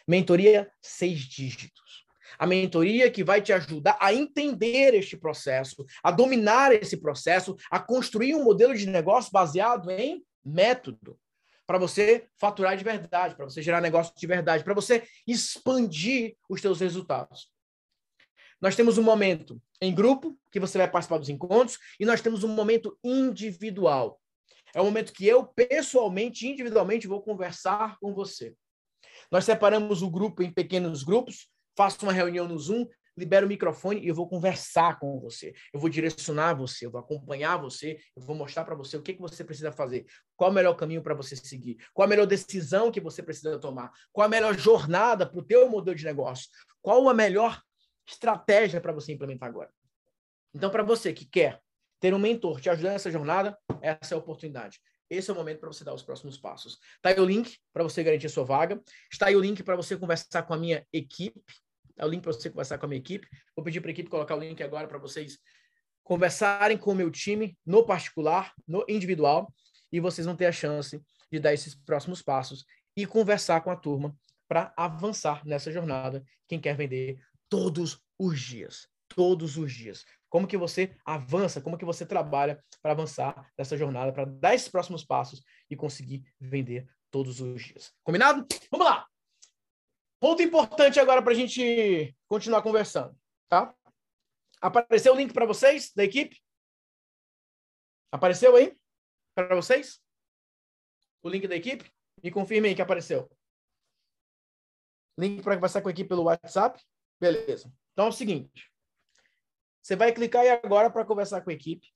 Mentoria 0.07 0.69
seis 0.81 1.19
dígitos. 1.19 2.05
A 2.37 2.47
mentoria 2.47 3.11
que 3.11 3.23
vai 3.23 3.41
te 3.41 3.51
ajudar 3.51 3.97
a 3.99 4.13
entender 4.13 4.93
este 4.93 5.17
processo, 5.17 5.85
a 6.03 6.11
dominar 6.11 6.71
esse 6.71 6.97
processo, 6.97 7.55
a 7.69 7.79
construir 7.79 8.35
um 8.35 8.43
modelo 8.43 8.75
de 8.75 8.87
negócio 8.87 9.31
baseado 9.31 9.89
em 9.91 10.23
método. 10.43 11.19
Para 11.65 11.77
você 11.77 12.27
faturar 12.39 12.75
de 12.75 12.83
verdade, 12.83 13.35
para 13.35 13.45
você 13.45 13.61
gerar 13.61 13.81
negócio 13.81 14.13
de 14.15 14.27
verdade, 14.27 14.63
para 14.63 14.73
você 14.73 15.03
expandir 15.27 16.35
os 16.49 16.61
seus 16.61 16.79
resultados. 16.79 17.51
Nós 18.61 18.75
temos 18.75 18.97
um 18.97 19.03
momento 19.03 19.61
em 19.81 19.93
grupo, 19.93 20.37
que 20.51 20.59
você 20.59 20.77
vai 20.77 20.89
participar 20.89 21.17
dos 21.17 21.29
encontros, 21.29 21.79
e 21.99 22.05
nós 22.05 22.21
temos 22.21 22.43
um 22.43 22.47
momento 22.49 22.97
individual. 23.03 24.21
É 24.73 24.79
o 24.79 24.85
momento 24.85 25.11
que 25.11 25.27
eu, 25.27 25.45
pessoalmente, 25.45 26.47
individualmente, 26.47 27.07
vou 27.07 27.21
conversar 27.21 27.97
com 27.99 28.13
você. 28.13 28.53
Nós 29.31 29.45
separamos 29.45 30.01
o 30.01 30.09
grupo 30.09 30.43
em 30.43 30.51
pequenos 30.51 31.03
grupos, 31.03 31.49
faço 31.75 31.97
uma 32.03 32.13
reunião 32.13 32.47
no 32.47 32.57
Zoom, 32.57 32.85
libero 33.17 33.45
o 33.45 33.49
microfone 33.49 33.99
e 33.99 34.07
eu 34.07 34.15
vou 34.15 34.27
conversar 34.27 34.99
com 34.99 35.19
você. 35.19 35.53
Eu 35.73 35.79
vou 35.79 35.89
direcionar 35.89 36.53
você, 36.53 36.85
eu 36.85 36.91
vou 36.91 36.99
acompanhar 36.99 37.57
você, 37.57 37.97
eu 38.15 38.23
vou 38.23 38.35
mostrar 38.35 38.63
para 38.63 38.75
você 38.75 38.95
o 38.95 39.01
que, 39.01 39.13
que 39.13 39.21
você 39.21 39.43
precisa 39.43 39.71
fazer, 39.71 40.05
qual 40.35 40.49
o 40.49 40.53
melhor 40.53 40.75
caminho 40.75 41.01
para 41.01 41.13
você 41.13 41.35
seguir, 41.35 41.77
qual 41.93 42.05
a 42.05 42.09
melhor 42.09 42.25
decisão 42.25 42.91
que 42.91 43.01
você 43.01 43.21
precisa 43.21 43.59
tomar, 43.59 43.91
qual 44.13 44.25
a 44.25 44.29
melhor 44.29 44.57
jornada 44.57 45.25
para 45.25 45.39
o 45.39 45.43
teu 45.43 45.69
modelo 45.69 45.97
de 45.97 46.05
negócio, 46.05 46.49
qual 46.81 47.09
a 47.09 47.13
melhor 47.13 47.61
estratégia 48.11 48.81
para 48.81 48.91
você 48.91 49.11
implementar 49.11 49.49
agora. 49.49 49.71
Então, 50.53 50.69
para 50.69 50.83
você 50.83 51.13
que 51.13 51.25
quer 51.25 51.61
ter 51.99 52.13
um 52.13 52.19
mentor 52.19 52.59
te 52.59 52.69
ajudando 52.69 52.93
nessa 52.93 53.11
jornada, 53.11 53.57
essa 53.81 54.13
é 54.13 54.15
a 54.15 54.19
oportunidade. 54.19 54.79
Esse 55.09 55.29
é 55.29 55.33
o 55.33 55.35
momento 55.35 55.59
para 55.59 55.67
você 55.67 55.83
dar 55.83 55.93
os 55.93 56.03
próximos 56.03 56.37
passos. 56.37 56.79
Está 56.95 57.09
aí 57.09 57.19
o 57.19 57.25
link 57.25 57.57
para 57.73 57.83
você 57.83 58.01
garantir 58.03 58.27
a 58.27 58.29
sua 58.29 58.45
vaga. 58.45 58.81
Está 59.11 59.27
aí 59.27 59.35
o 59.35 59.41
link 59.41 59.61
para 59.61 59.75
você 59.75 59.97
conversar 59.97 60.43
com 60.43 60.53
a 60.53 60.57
minha 60.57 60.85
equipe. 60.91 61.41
Está 61.89 62.05
o 62.05 62.09
link 62.09 62.21
para 62.21 62.31
você 62.31 62.49
conversar 62.49 62.77
com 62.77 62.85
a 62.85 62.89
minha 62.89 62.99
equipe. 62.99 63.27
Vou 63.55 63.63
pedir 63.63 63.81
para 63.81 63.89
a 63.89 63.93
equipe 63.93 64.09
colocar 64.09 64.35
o 64.35 64.39
link 64.39 64.61
agora 64.63 64.87
para 64.87 64.97
vocês 64.97 65.37
conversarem 66.03 66.77
com 66.77 66.91
o 66.91 66.95
meu 66.95 67.11
time 67.11 67.57
no 67.65 67.85
particular, 67.85 68.53
no 68.67 68.83
individual, 68.87 69.53
e 69.91 69.99
vocês 69.99 70.25
vão 70.25 70.35
ter 70.35 70.45
a 70.45 70.51
chance 70.51 71.01
de 71.31 71.39
dar 71.39 71.53
esses 71.53 71.75
próximos 71.75 72.21
passos 72.21 72.65
e 72.95 73.05
conversar 73.05 73.61
com 73.61 73.69
a 73.69 73.75
turma 73.75 74.15
para 74.47 74.73
avançar 74.75 75.45
nessa 75.45 75.71
jornada. 75.71 76.23
Quem 76.47 76.59
quer 76.59 76.75
vender 76.75 77.17
todos 77.51 78.01
os 78.17 78.39
dias, 78.39 78.87
todos 79.09 79.57
os 79.57 79.73
dias. 79.73 80.05
Como 80.29 80.47
que 80.47 80.55
você 80.55 80.97
avança, 81.05 81.59
como 81.59 81.77
que 81.77 81.83
você 81.83 82.05
trabalha 82.05 82.63
para 82.81 82.93
avançar 82.93 83.51
nessa 83.57 83.75
jornada, 83.75 84.13
para 84.13 84.23
dar 84.23 84.55
esses 84.55 84.69
próximos 84.69 85.03
passos 85.03 85.43
e 85.69 85.75
conseguir 85.75 86.23
vender 86.39 86.89
todos 87.11 87.41
os 87.41 87.61
dias. 87.61 87.93
Combinado? 88.03 88.47
Vamos 88.71 88.87
lá! 88.87 89.05
Ponto 90.17 90.41
importante 90.41 90.97
agora 90.97 91.21
para 91.21 91.33
a 91.33 91.35
gente 91.35 92.15
continuar 92.25 92.61
conversando, 92.61 93.19
tá? 93.49 93.75
Apareceu 94.61 95.13
o 95.13 95.17
link 95.17 95.33
para 95.33 95.45
vocês 95.45 95.91
da 95.93 96.05
equipe? 96.05 96.41
Apareceu 98.13 98.55
aí? 98.55 98.77
Para 99.35 99.55
vocês? 99.55 99.99
O 101.21 101.27
link 101.27 101.47
da 101.47 101.55
equipe? 101.55 101.91
Me 102.23 102.31
confirme 102.31 102.69
aí 102.69 102.75
que 102.75 102.81
apareceu. 102.81 103.29
Link 105.17 105.43
para 105.43 105.55
conversar 105.55 105.81
com 105.81 105.89
a 105.89 105.91
equipe 105.91 106.07
pelo 106.07 106.23
WhatsApp? 106.23 106.81
Beleza. 107.21 107.71
Então 107.93 108.07
é 108.07 108.09
o 108.09 108.11
seguinte. 108.11 108.71
Você 109.79 109.95
vai 109.95 110.11
clicar 110.11 110.41
aí 110.41 110.49
agora 110.49 110.89
para 110.89 111.05
conversar 111.05 111.41
com 111.41 111.51
a 111.51 111.53
equipe. 111.53 111.87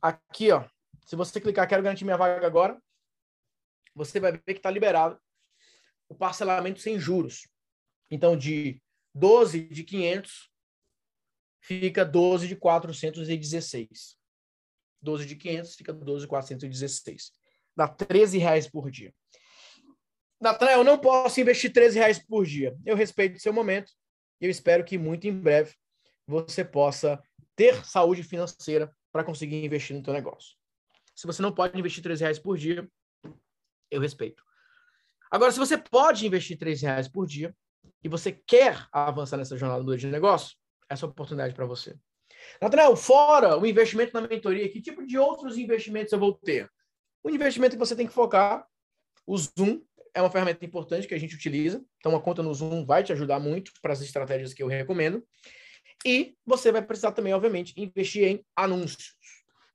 Aqui, 0.00 0.50
ó. 0.50 0.66
Se 1.04 1.14
você 1.14 1.40
clicar, 1.40 1.68
quero 1.68 1.82
garantir 1.82 2.04
minha 2.04 2.16
vaga 2.16 2.46
agora, 2.46 2.82
você 3.94 4.18
vai 4.18 4.32
ver 4.32 4.40
que 4.40 4.52
está 4.52 4.70
liberado 4.70 5.20
o 6.08 6.14
parcelamento 6.14 6.80
sem 6.80 6.98
juros. 6.98 7.46
Então, 8.10 8.36
de 8.36 8.82
12 9.14 9.68
de 9.68 9.84
500 9.84 10.50
fica 11.60 12.02
12 12.02 12.48
de 12.48 12.56
416. 12.56 14.18
12 15.02 15.26
de 15.26 15.36
500 15.36 15.76
fica 15.76 15.92
12 15.92 16.24
de 16.24 16.28
416. 16.28 17.32
Dá 17.76 17.86
13 17.86 18.38
reais 18.38 18.66
por 18.66 18.90
dia. 18.90 19.14
Natan, 20.40 20.70
eu 20.70 20.84
não 20.84 20.98
posso 20.98 21.40
investir 21.40 21.72
13 21.72 21.98
reais 21.98 22.18
por 22.18 22.44
dia. 22.44 22.76
Eu 22.84 22.94
respeito 22.94 23.36
o 23.36 23.40
seu 23.40 23.52
momento 23.52 23.92
e 24.40 24.44
eu 24.44 24.50
espero 24.50 24.84
que 24.84 24.98
muito 24.98 25.26
em 25.26 25.32
breve 25.32 25.74
você 26.26 26.64
possa 26.64 27.22
ter 27.54 27.84
saúde 27.84 28.22
financeira 28.22 28.94
para 29.10 29.24
conseguir 29.24 29.64
investir 29.64 29.96
no 29.96 30.02
teu 30.02 30.12
negócio. 30.12 30.56
Se 31.14 31.26
você 31.26 31.40
não 31.40 31.52
pode 31.52 31.78
investir 31.78 32.02
13 32.02 32.22
reais 32.22 32.38
por 32.38 32.58
dia, 32.58 32.86
eu 33.90 34.00
respeito. 34.00 34.44
Agora, 35.30 35.50
se 35.50 35.58
você 35.58 35.78
pode 35.78 36.26
investir 36.26 36.58
13 36.58 36.84
reais 36.84 37.08
por 37.08 37.26
dia 37.26 37.56
e 38.04 38.08
você 38.08 38.30
quer 38.30 38.86
avançar 38.92 39.38
nessa 39.38 39.56
jornada 39.56 39.96
de 39.96 40.06
negócio, 40.06 40.56
essa 40.88 41.06
é 41.06 41.08
oportunidade 41.08 41.54
para 41.54 41.64
você. 41.64 41.96
Nathanael, 42.60 42.94
fora 42.94 43.56
o 43.56 43.66
investimento 43.66 44.12
na 44.12 44.26
mentoria, 44.26 44.68
que 44.68 44.82
tipo 44.82 45.04
de 45.06 45.18
outros 45.18 45.56
investimentos 45.56 46.12
eu 46.12 46.18
vou 46.18 46.34
ter? 46.34 46.70
O 47.22 47.30
investimento 47.30 47.74
que 47.74 47.78
você 47.78 47.96
tem 47.96 48.06
que 48.06 48.12
focar, 48.12 48.66
o 49.26 49.36
Zoom, 49.36 49.80
é 50.16 50.22
uma 50.22 50.30
ferramenta 50.30 50.64
importante 50.64 51.06
que 51.06 51.14
a 51.14 51.18
gente 51.18 51.34
utiliza. 51.34 51.84
Então, 51.98 52.12
uma 52.12 52.20
conta 52.20 52.42
no 52.42 52.52
Zoom 52.54 52.86
vai 52.86 53.04
te 53.04 53.12
ajudar 53.12 53.38
muito 53.38 53.70
para 53.82 53.92
as 53.92 54.00
estratégias 54.00 54.54
que 54.54 54.62
eu 54.62 54.66
recomendo. 54.66 55.22
E 56.06 56.34
você 56.44 56.72
vai 56.72 56.80
precisar 56.80 57.12
também, 57.12 57.34
obviamente, 57.34 57.74
investir 57.76 58.24
em 58.24 58.44
anúncios. 58.56 59.14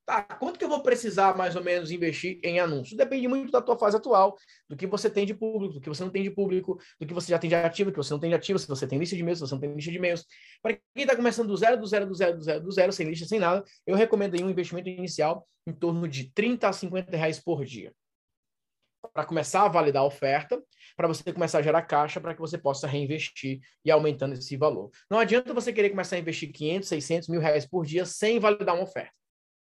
Tá, 0.03 0.23
quanto 0.23 0.57
que 0.57 0.65
eu 0.65 0.69
vou 0.69 0.81
precisar 0.81 1.37
mais 1.37 1.55
ou 1.55 1.63
menos 1.63 1.91
investir 1.91 2.39
em 2.43 2.59
anúncios? 2.59 2.97
Depende 2.97 3.27
muito 3.27 3.51
da 3.51 3.61
tua 3.61 3.77
fase 3.77 3.97
atual, 3.97 4.35
do 4.67 4.75
que 4.75 4.87
você 4.87 5.11
tem 5.11 5.27
de 5.27 5.35
público, 5.35 5.75
do 5.75 5.79
que 5.79 5.87
você 5.87 6.03
não 6.03 6.09
tem 6.09 6.23
de 6.23 6.31
público, 6.31 6.79
do 6.99 7.05
que 7.05 7.13
você 7.13 7.29
já 7.29 7.37
tem 7.37 7.47
de 7.47 7.55
ativo, 7.55 7.91
do 7.91 7.93
que 7.93 8.03
você 8.03 8.11
não 8.11 8.19
tem 8.19 8.31
de 8.31 8.35
ativo, 8.35 8.57
se 8.57 8.67
você 8.67 8.87
tem 8.87 8.97
lista 8.97 9.15
de 9.15 9.21
e-mails, 9.21 9.37
se 9.37 9.45
você 9.45 9.53
não 9.53 9.61
tem 9.61 9.75
lista 9.75 9.91
de 9.91 9.97
e-mails. 9.97 10.25
Para 10.59 10.73
quem 10.73 11.03
está 11.03 11.15
começando 11.15 11.49
do 11.49 11.55
zero, 11.55 11.79
do 11.79 11.85
zero, 11.85 12.07
do 12.07 12.15
zero, 12.15 12.37
do 12.37 12.43
zero, 12.43 12.63
do 12.63 12.71
zero, 12.71 12.91
sem 12.91 13.07
lista, 13.07 13.27
sem 13.27 13.39
nada, 13.39 13.63
eu 13.85 13.95
recomendo 13.95 14.33
aí 14.33 14.43
um 14.43 14.49
investimento 14.49 14.89
inicial 14.89 15.47
em 15.67 15.71
torno 15.71 16.07
de 16.07 16.31
30 16.33 16.67
a 16.67 16.73
50 16.73 17.15
reais 17.15 17.39
por 17.39 17.63
dia. 17.63 17.93
Para 19.13 19.25
começar 19.25 19.63
a 19.63 19.67
validar 19.67 20.03
a 20.03 20.05
oferta, 20.05 20.61
para 20.95 21.07
você 21.07 21.33
começar 21.33 21.59
a 21.59 21.61
gerar 21.61 21.81
caixa, 21.83 22.21
para 22.21 22.33
que 22.33 22.39
você 22.39 22.57
possa 22.57 22.87
reinvestir 22.87 23.59
e 23.83 23.91
aumentando 23.91 24.33
esse 24.33 24.55
valor. 24.55 24.89
Não 25.09 25.19
adianta 25.19 25.53
você 25.53 25.73
querer 25.73 25.89
começar 25.89 26.15
a 26.15 26.19
investir 26.19 26.51
500, 26.51 26.87
600 26.87 27.29
mil 27.29 27.41
reais 27.41 27.65
por 27.65 27.85
dia 27.85 28.05
sem 28.05 28.39
validar 28.39 28.75
uma 28.75 28.83
oferta. 28.83 29.13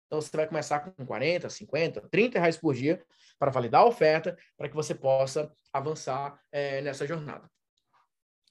Então, 0.07 0.21
você 0.21 0.37
vai 0.37 0.49
começar 0.49 0.81
com 0.81 1.07
40, 1.07 1.49
50, 1.49 2.09
30 2.11 2.41
reais 2.41 2.57
por 2.57 2.75
dia 2.75 3.01
para 3.39 3.51
validar 3.51 3.83
a 3.83 3.87
oferta, 3.87 4.37
para 4.57 4.69
que 4.69 4.75
você 4.75 4.95
possa 4.95 5.51
avançar 5.73 6.39
é, 6.51 6.81
nessa 6.83 7.07
jornada. 7.07 7.49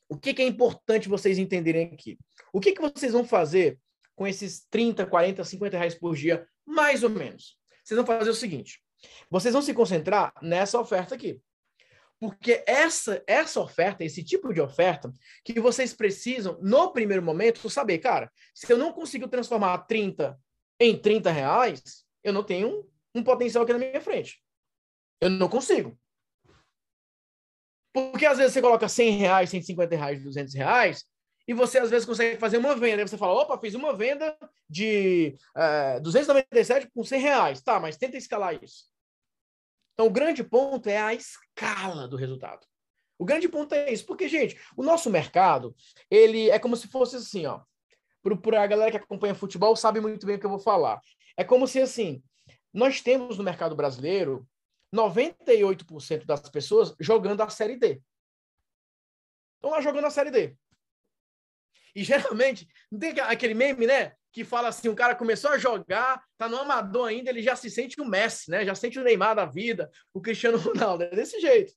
O 0.08 0.18
que, 0.18 0.34
que, 0.34 0.42
é 0.42 0.48
importante 0.48 1.10
vocês 1.10 1.38
entenderem 1.38 1.92
aqui? 1.94 2.18
O 2.54 2.60
que, 2.60 2.72
que 2.72 2.82
vocês 2.82 3.12
vão 3.12 3.26
fazer 3.26 3.78
com 4.16 4.26
esses 4.26 4.66
30, 4.70 5.06
40, 5.06 5.44
50 5.44 5.78
reais 5.78 5.96
por 5.96 6.16
dia, 6.16 6.48
mais 6.66 7.04
ou 7.04 7.10
menos? 7.10 7.58
Vocês 7.84 7.98
vão 7.98 8.06
fazer 8.06 8.30
o 8.30 8.36
seguinte: 8.36 8.82
vocês 9.30 9.54
vão 9.54 9.62
se 9.62 9.74
concentrar 9.74 10.34
nessa 10.42 10.80
oferta 10.80 11.16
aqui. 11.16 11.42
Porque 12.20 12.64
essa, 12.68 13.24
essa 13.26 13.62
oferta, 13.62 14.04
esse 14.04 14.24
tipo 14.24 14.54
de 14.54 14.60
oferta, 14.60 15.12
que 15.44 15.60
vocês 15.60 15.94
precisam, 15.94 16.60
no 16.62 16.92
primeiro 16.92 17.24
momento, 17.24 17.70
saber, 17.70 18.00
cara, 18.00 18.30
se 18.54 18.72
eu 18.72 18.78
não 18.78 18.92
consigo 18.92 19.28
transformar 19.28 19.78
30 19.80 20.38
em 20.80 20.98
30 20.98 21.32
reais, 21.32 22.06
eu 22.24 22.34
não 22.34 22.44
tenho 22.44 22.68
um, 22.68 23.20
um 23.20 23.24
potencial 23.24 23.64
aqui 23.64 23.74
na 23.74 23.80
minha 23.80 24.02
frente. 24.02 24.42
Eu 25.22 25.30
não 25.30 25.48
consigo. 25.48 25.98
Porque 27.94 28.26
às 28.26 28.38
vezes 28.38 28.54
você 28.54 28.62
coloca 28.62 28.88
100 28.88 29.12
reais, 29.18 29.50
150 29.50 29.96
reais, 29.96 30.24
200 30.24 30.54
reais, 30.54 31.06
e 31.50 31.54
você 31.54 31.80
às 31.80 31.90
vezes 31.90 32.06
consegue 32.06 32.38
fazer 32.38 32.60
uma 32.60 32.76
venda. 32.76 33.02
Aí 33.02 33.08
você 33.08 33.18
fala, 33.18 33.34
opa, 33.34 33.58
fiz 33.58 33.74
uma 33.74 33.92
venda 33.92 34.38
de 34.70 35.36
é, 35.58 36.00
297 36.00 36.92
com 36.94 37.04
100 37.04 37.20
reais. 37.20 37.62
Tá, 37.64 37.80
mas 37.80 37.98
tenta 37.98 38.18
escalar 38.18 38.64
isso. 38.64 38.86
Então, 39.96 40.06
o 40.06 40.12
grande 40.12 40.44
ponto 40.44 40.88
é 40.88 40.98
a 40.98 41.12
escala 41.12 42.08
do 42.08 42.16
resultado. 42.16 42.68
O 43.18 43.26
grande 43.26 43.50
ponto 43.50 43.74
é 43.74 43.92
isso, 43.92 44.06
porque, 44.06 44.30
gente, 44.30 44.62
o 44.78 44.84
nosso 44.84 45.10
mercado, 45.10 45.76
ele 46.08 46.52
é 46.52 46.60
como 46.60 46.76
se 46.76 46.88
fosse 46.88 47.16
assim, 47.16 47.48
ó. 47.48 47.62
Para 48.44 48.62
a 48.62 48.68
galera 48.68 48.92
que 48.92 48.98
acompanha 48.98 49.34
futebol, 49.34 49.76
sabe 49.76 50.00
muito 50.00 50.28
bem 50.28 50.36
o 50.36 50.40
que 50.40 50.46
eu 50.46 50.52
vou 50.52 50.60
falar. 50.60 51.02
É 51.36 51.44
como 51.44 51.68
se, 51.68 51.82
assim, 51.82 52.22
nós 52.72 53.02
temos 53.02 53.40
no 53.40 53.44
mercado 53.44 53.76
brasileiro 53.76 54.48
98% 54.94 56.28
das 56.28 56.48
pessoas 56.48 56.94
jogando 57.00 57.42
a 57.42 57.50
Série 57.50 57.76
D. 57.76 58.00
Estão 59.56 59.72
lá 59.72 59.82
jogando 59.82 60.06
a 60.06 60.12
Série 60.12 60.30
D. 60.30 60.56
E 61.96 62.04
geralmente, 62.04 62.68
não 62.92 63.00
tem 63.00 63.20
aquele 63.20 63.54
meme, 63.54 63.88
né? 63.88 64.14
Que 64.32 64.44
fala 64.44 64.68
assim: 64.68 64.90
o 64.90 64.96
cara 64.96 65.16
começou 65.16 65.52
a 65.52 65.58
jogar, 65.58 66.24
tá 66.38 66.48
no 66.48 66.58
amador 66.58 67.08
ainda, 67.08 67.30
ele 67.30 67.42
já 67.42 67.56
se 67.56 67.70
sente 67.70 68.00
o 68.00 68.06
Messi, 68.06 68.52
né? 68.52 68.66
Já 68.66 68.76
sente 68.76 69.00
o 69.00 69.04
Neymar 69.04 69.36
da 69.36 69.46
vida, 69.46 69.90
o 70.14 70.22
Cristiano 70.22 70.58
Ronaldo. 70.60 71.04
É 71.04 71.10
desse 71.10 71.40
jeito. 71.40 71.74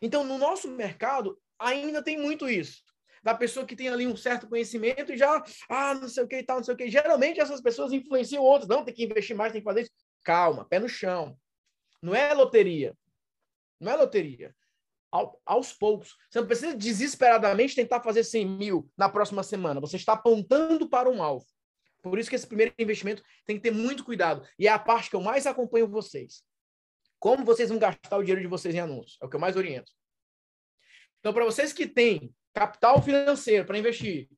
Então, 0.00 0.24
no 0.24 0.38
nosso 0.38 0.68
mercado, 0.70 1.38
ainda 1.58 2.02
tem 2.02 2.18
muito 2.18 2.48
isso. 2.48 2.82
Da 3.22 3.34
pessoa 3.34 3.64
que 3.64 3.76
tem 3.76 3.88
ali 3.88 4.06
um 4.06 4.16
certo 4.16 4.46
conhecimento 4.46 5.12
e 5.12 5.16
já, 5.16 5.42
ah, 5.68 5.94
não 5.94 6.08
sei 6.08 6.24
o 6.24 6.28
que 6.28 6.36
e 6.36 6.42
tal, 6.42 6.58
não 6.58 6.64
sei 6.64 6.74
o 6.74 6.76
que. 6.76 6.90
Geralmente 6.90 7.40
essas 7.40 7.60
pessoas 7.60 7.92
influenciam 7.92 8.42
outros. 8.42 8.68
Não, 8.68 8.84
tem 8.84 8.92
que 8.92 9.04
investir 9.04 9.34
mais, 9.34 9.50
tem 9.50 9.62
que 9.62 9.64
fazer 9.64 9.82
isso. 9.82 9.90
Calma, 10.22 10.66
pé 10.66 10.78
no 10.78 10.88
chão. 10.88 11.38
Não 12.02 12.14
é 12.14 12.34
loteria. 12.34 12.94
Não 13.80 13.92
é 13.92 13.96
loteria. 13.96 14.54
Ao, 15.14 15.40
aos 15.46 15.72
poucos. 15.72 16.16
Você 16.28 16.40
não 16.40 16.46
precisa 16.46 16.74
desesperadamente 16.74 17.76
tentar 17.76 18.00
fazer 18.00 18.24
100 18.24 18.46
mil 18.46 18.90
na 18.96 19.08
próxima 19.08 19.44
semana. 19.44 19.80
Você 19.80 19.94
está 19.94 20.14
apontando 20.14 20.88
para 20.88 21.08
um 21.08 21.22
alvo. 21.22 21.46
Por 22.02 22.18
isso 22.18 22.28
que 22.28 22.34
esse 22.34 22.48
primeiro 22.48 22.74
investimento 22.76 23.22
tem 23.46 23.54
que 23.54 23.62
ter 23.62 23.70
muito 23.70 24.04
cuidado. 24.04 24.44
E 24.58 24.66
é 24.66 24.72
a 24.72 24.78
parte 24.78 25.08
que 25.08 25.14
eu 25.14 25.20
mais 25.20 25.46
acompanho 25.46 25.86
vocês. 25.86 26.42
Como 27.20 27.44
vocês 27.44 27.68
vão 27.68 27.78
gastar 27.78 28.18
o 28.18 28.22
dinheiro 28.22 28.40
de 28.40 28.48
vocês 28.48 28.74
em 28.74 28.80
anúncios? 28.80 29.16
É 29.22 29.24
o 29.24 29.28
que 29.28 29.36
eu 29.36 29.40
mais 29.40 29.56
oriento. 29.56 29.92
Então, 31.20 31.32
para 31.32 31.44
vocês 31.44 31.72
que 31.72 31.86
têm 31.86 32.34
capital 32.52 33.00
financeiro 33.00 33.64
para 33.64 33.78
investir 33.78 34.28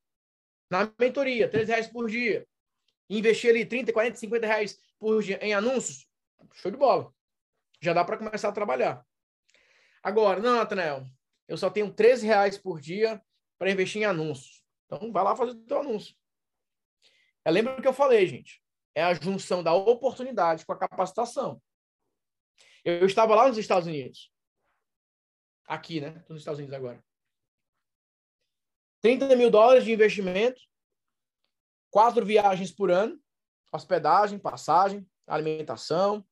na 0.71 0.93
mentoria, 0.99 1.49
3 1.49 1.69
reais 1.69 1.87
por 1.87 2.09
dia, 2.11 2.47
investir 3.09 3.49
ali 3.49 3.65
30, 3.65 3.95
40, 3.95 4.17
50 4.19 4.47
reais 4.47 4.79
por 4.99 5.23
dia 5.23 5.39
em 5.43 5.55
anúncios, 5.55 6.07
show 6.53 6.71
de 6.71 6.77
bola 6.77 7.17
já 7.81 7.93
dá 7.93 8.05
para 8.05 8.17
começar 8.17 8.49
a 8.49 8.53
trabalhar. 8.53 9.05
Agora, 10.07 10.39
não, 10.39 10.55
Nathanael, 10.55 11.05
eu 11.49 11.57
só 11.57 11.69
tenho 11.69 11.93
13 11.93 12.25
reais 12.25 12.57
por 12.57 12.81
dia 12.81 13.21
para 13.59 13.73
investir 13.73 14.03
em 14.03 14.05
anúncios. 14.05 14.65
Então, 14.85 15.11
vai 15.11 15.25
lá 15.25 15.35
fazer 15.35 15.51
o 15.51 15.65
teu 15.65 15.81
anúncio. 15.81 16.15
É, 17.45 17.51
lembra 17.51 17.77
o 17.77 17.83
que 17.83 17.89
eu 17.89 17.93
falei, 17.93 18.25
gente? 18.25 18.63
É 18.95 19.03
a 19.03 19.15
junção 19.15 19.65
da 19.65 19.75
oportunidade 19.75 20.65
com 20.65 20.73
a 20.73 20.79
capacitação. 20.79 21.61
Eu 22.85 23.05
estava 23.05 23.35
lá 23.35 23.49
nos 23.49 23.59
Estados 23.59 23.89
Unidos. 23.89 24.33
Aqui, 25.67 26.01
né? 26.01 26.15
Estou 26.19 26.35
nos 26.35 26.43
Estados 26.43 26.61
Unidos 26.61 26.77
agora. 26.77 27.05
30 29.03 29.35
mil 29.35 29.51
dólares 29.51 29.85
de 29.85 29.93
investimento, 29.93 30.61
quatro 31.91 32.25
viagens 32.25 32.71
por 32.71 32.93
ano, 32.93 33.21
hospedagem, 33.73 34.39
passagem, 34.39 35.05
alimentação, 35.27 36.25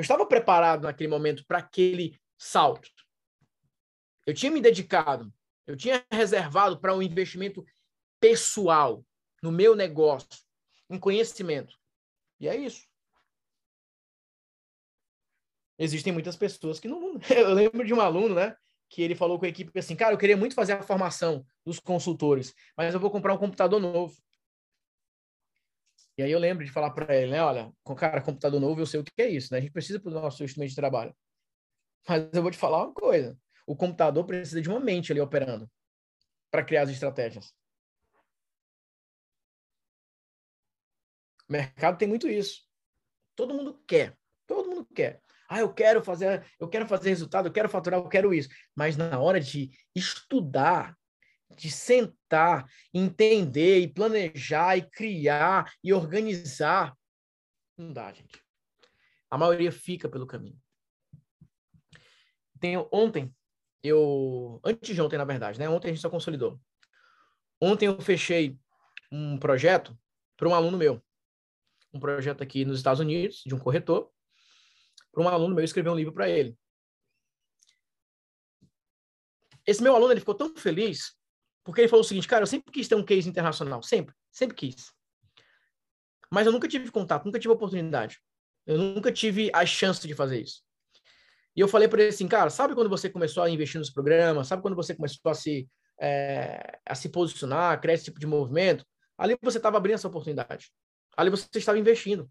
eu 0.00 0.02
estava 0.02 0.24
preparado 0.24 0.84
naquele 0.84 1.10
momento 1.10 1.44
para 1.46 1.58
aquele 1.58 2.18
salto. 2.38 2.90
Eu 4.26 4.32
tinha 4.32 4.50
me 4.50 4.60
dedicado, 4.60 5.30
eu 5.66 5.76
tinha 5.76 6.02
reservado 6.10 6.80
para 6.80 6.96
um 6.96 7.02
investimento 7.02 7.62
pessoal 8.18 9.04
no 9.42 9.52
meu 9.52 9.76
negócio, 9.76 10.28
em 10.88 10.98
conhecimento. 10.98 11.76
E 12.40 12.48
é 12.48 12.56
isso. 12.56 12.88
Existem 15.78 16.14
muitas 16.14 16.34
pessoas 16.34 16.80
que 16.80 16.88
não. 16.88 17.18
Eu 17.28 17.52
lembro 17.52 17.84
de 17.84 17.92
um 17.92 18.00
aluno, 18.00 18.34
né? 18.34 18.56
Que 18.88 19.02
ele 19.02 19.14
falou 19.14 19.38
com 19.38 19.44
a 19.44 19.48
equipe 19.48 19.78
assim: 19.78 19.96
Cara, 19.96 20.14
eu 20.14 20.18
queria 20.18 20.36
muito 20.36 20.54
fazer 20.54 20.72
a 20.72 20.82
formação 20.82 21.44
dos 21.64 21.78
consultores, 21.78 22.54
mas 22.76 22.92
eu 22.92 23.00
vou 23.00 23.10
comprar 23.10 23.34
um 23.34 23.38
computador 23.38 23.80
novo. 23.80 24.14
E 26.20 26.22
aí 26.22 26.32
eu 26.32 26.38
lembro 26.38 26.62
de 26.62 26.70
falar 26.70 26.90
para 26.90 27.16
ele, 27.16 27.30
né? 27.30 27.42
Olha, 27.42 27.72
cara, 27.96 28.20
computador 28.20 28.60
novo, 28.60 28.78
eu 28.78 28.84
sei 28.84 29.00
o 29.00 29.04
que 29.04 29.10
é 29.22 29.30
isso, 29.30 29.50
né? 29.50 29.58
A 29.58 29.60
gente 29.62 29.72
precisa 29.72 29.98
para 29.98 30.10
o 30.10 30.12
nosso 30.12 30.44
instrumento 30.44 30.68
de 30.68 30.76
trabalho. 30.76 31.16
Mas 32.06 32.28
eu 32.34 32.42
vou 32.42 32.50
te 32.50 32.58
falar 32.58 32.84
uma 32.84 32.92
coisa: 32.92 33.38
o 33.66 33.74
computador 33.74 34.26
precisa 34.26 34.60
de 34.60 34.68
uma 34.68 34.78
mente 34.78 35.10
ali 35.10 35.18
operando 35.18 35.66
para 36.50 36.62
criar 36.62 36.82
as 36.82 36.90
estratégias. 36.90 37.54
O 41.48 41.52
mercado 41.52 41.96
tem 41.96 42.06
muito 42.06 42.28
isso. 42.28 42.60
Todo 43.34 43.54
mundo 43.54 43.82
quer, 43.88 44.14
todo 44.46 44.68
mundo 44.68 44.86
quer. 44.94 45.22
Ah, 45.48 45.60
eu 45.60 45.72
quero 45.72 46.04
fazer, 46.04 46.44
eu 46.60 46.68
quero 46.68 46.86
fazer 46.86 47.08
resultado, 47.08 47.48
eu 47.48 47.52
quero 47.52 47.68
faturar, 47.70 47.98
eu 47.98 48.08
quero 48.10 48.34
isso. 48.34 48.50
Mas 48.76 48.94
na 48.94 49.18
hora 49.18 49.40
de 49.40 49.70
estudar, 49.94 50.98
de 51.56 51.70
sentar, 51.70 52.68
entender 52.92 53.80
e 53.80 53.92
planejar 53.92 54.76
e 54.76 54.88
criar 54.88 55.72
e 55.82 55.92
organizar. 55.92 56.96
Não 57.76 57.92
dá, 57.92 58.12
gente. 58.12 58.42
A 59.30 59.38
maioria 59.38 59.72
fica 59.72 60.08
pelo 60.08 60.26
caminho. 60.26 60.60
Tenho, 62.58 62.88
ontem, 62.92 63.34
eu. 63.82 64.60
Antes 64.64 64.94
de 64.94 65.00
ontem, 65.00 65.16
na 65.16 65.24
verdade, 65.24 65.58
né? 65.58 65.68
Ontem 65.68 65.88
a 65.88 65.90
gente 65.92 66.02
só 66.02 66.10
consolidou. 66.10 66.60
Ontem 67.60 67.86
eu 67.86 68.00
fechei 68.00 68.58
um 69.10 69.38
projeto 69.38 69.98
para 70.36 70.48
um 70.48 70.54
aluno 70.54 70.76
meu. 70.76 71.02
Um 71.92 71.98
projeto 71.98 72.42
aqui 72.42 72.64
nos 72.64 72.78
Estados 72.78 73.00
Unidos, 73.00 73.42
de 73.44 73.54
um 73.54 73.58
corretor, 73.58 74.10
para 75.10 75.22
um 75.22 75.28
aluno 75.28 75.54
meu 75.54 75.64
escrever 75.64 75.90
um 75.90 75.96
livro 75.96 76.12
para 76.12 76.28
ele. 76.28 76.56
Esse 79.66 79.82
meu 79.82 79.94
aluno 79.94 80.12
ele 80.12 80.20
ficou 80.20 80.34
tão 80.34 80.54
feliz 80.56 81.19
porque 81.64 81.82
ele 81.82 81.88
falou 81.88 82.04
o 82.04 82.08
seguinte, 82.08 82.28
cara, 82.28 82.42
eu 82.42 82.46
sempre 82.46 82.72
quis 82.72 82.88
ter 82.88 82.94
um 82.94 83.04
case 83.04 83.28
internacional, 83.28 83.82
sempre, 83.82 84.14
sempre 84.30 84.56
quis. 84.56 84.92
Mas 86.30 86.46
eu 86.46 86.52
nunca 86.52 86.68
tive 86.68 86.90
contato, 86.90 87.24
nunca 87.24 87.38
tive 87.38 87.52
oportunidade. 87.52 88.20
Eu 88.66 88.78
nunca 88.78 89.10
tive 89.12 89.50
a 89.52 89.66
chance 89.66 90.06
de 90.06 90.14
fazer 90.14 90.40
isso. 90.40 90.62
E 91.56 91.60
eu 91.60 91.68
falei 91.68 91.88
para 91.88 92.00
ele 92.00 92.10
assim, 92.10 92.28
cara, 92.28 92.48
sabe 92.48 92.74
quando 92.74 92.88
você 92.88 93.10
começou 93.10 93.42
a 93.42 93.50
investir 93.50 93.78
nos 93.78 93.90
programas? 93.90 94.46
Sabe 94.46 94.62
quando 94.62 94.76
você 94.76 94.94
começou 94.94 95.30
a 95.30 95.34
se, 95.34 95.68
é, 96.00 96.78
a 96.86 96.94
se 96.94 97.08
posicionar, 97.08 97.72
a 97.72 97.76
criar 97.76 97.94
esse 97.94 98.04
tipo 98.04 98.20
de 98.20 98.26
movimento? 98.26 98.86
Ali 99.18 99.36
você 99.42 99.58
estava 99.58 99.76
abrindo 99.76 99.96
essa 99.96 100.08
oportunidade. 100.08 100.70
Ali 101.16 101.28
você 101.28 101.46
estava 101.54 101.78
investindo. 101.78 102.30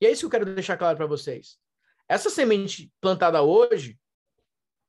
E 0.00 0.06
é 0.06 0.10
isso 0.10 0.20
que 0.20 0.26
eu 0.26 0.30
quero 0.30 0.54
deixar 0.54 0.76
claro 0.76 0.96
para 0.96 1.06
vocês. 1.06 1.56
Essa 2.08 2.28
semente 2.28 2.92
plantada 3.00 3.42
hoje, 3.42 3.98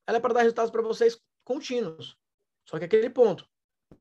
ela 0.07 0.17
é 0.17 0.21
para 0.21 0.33
dar 0.33 0.41
resultados 0.41 0.71
para 0.71 0.81
vocês 0.81 1.19
contínuos. 1.43 2.17
Só 2.69 2.77
que 2.77 2.85
aquele 2.85 3.09
ponto. 3.09 3.47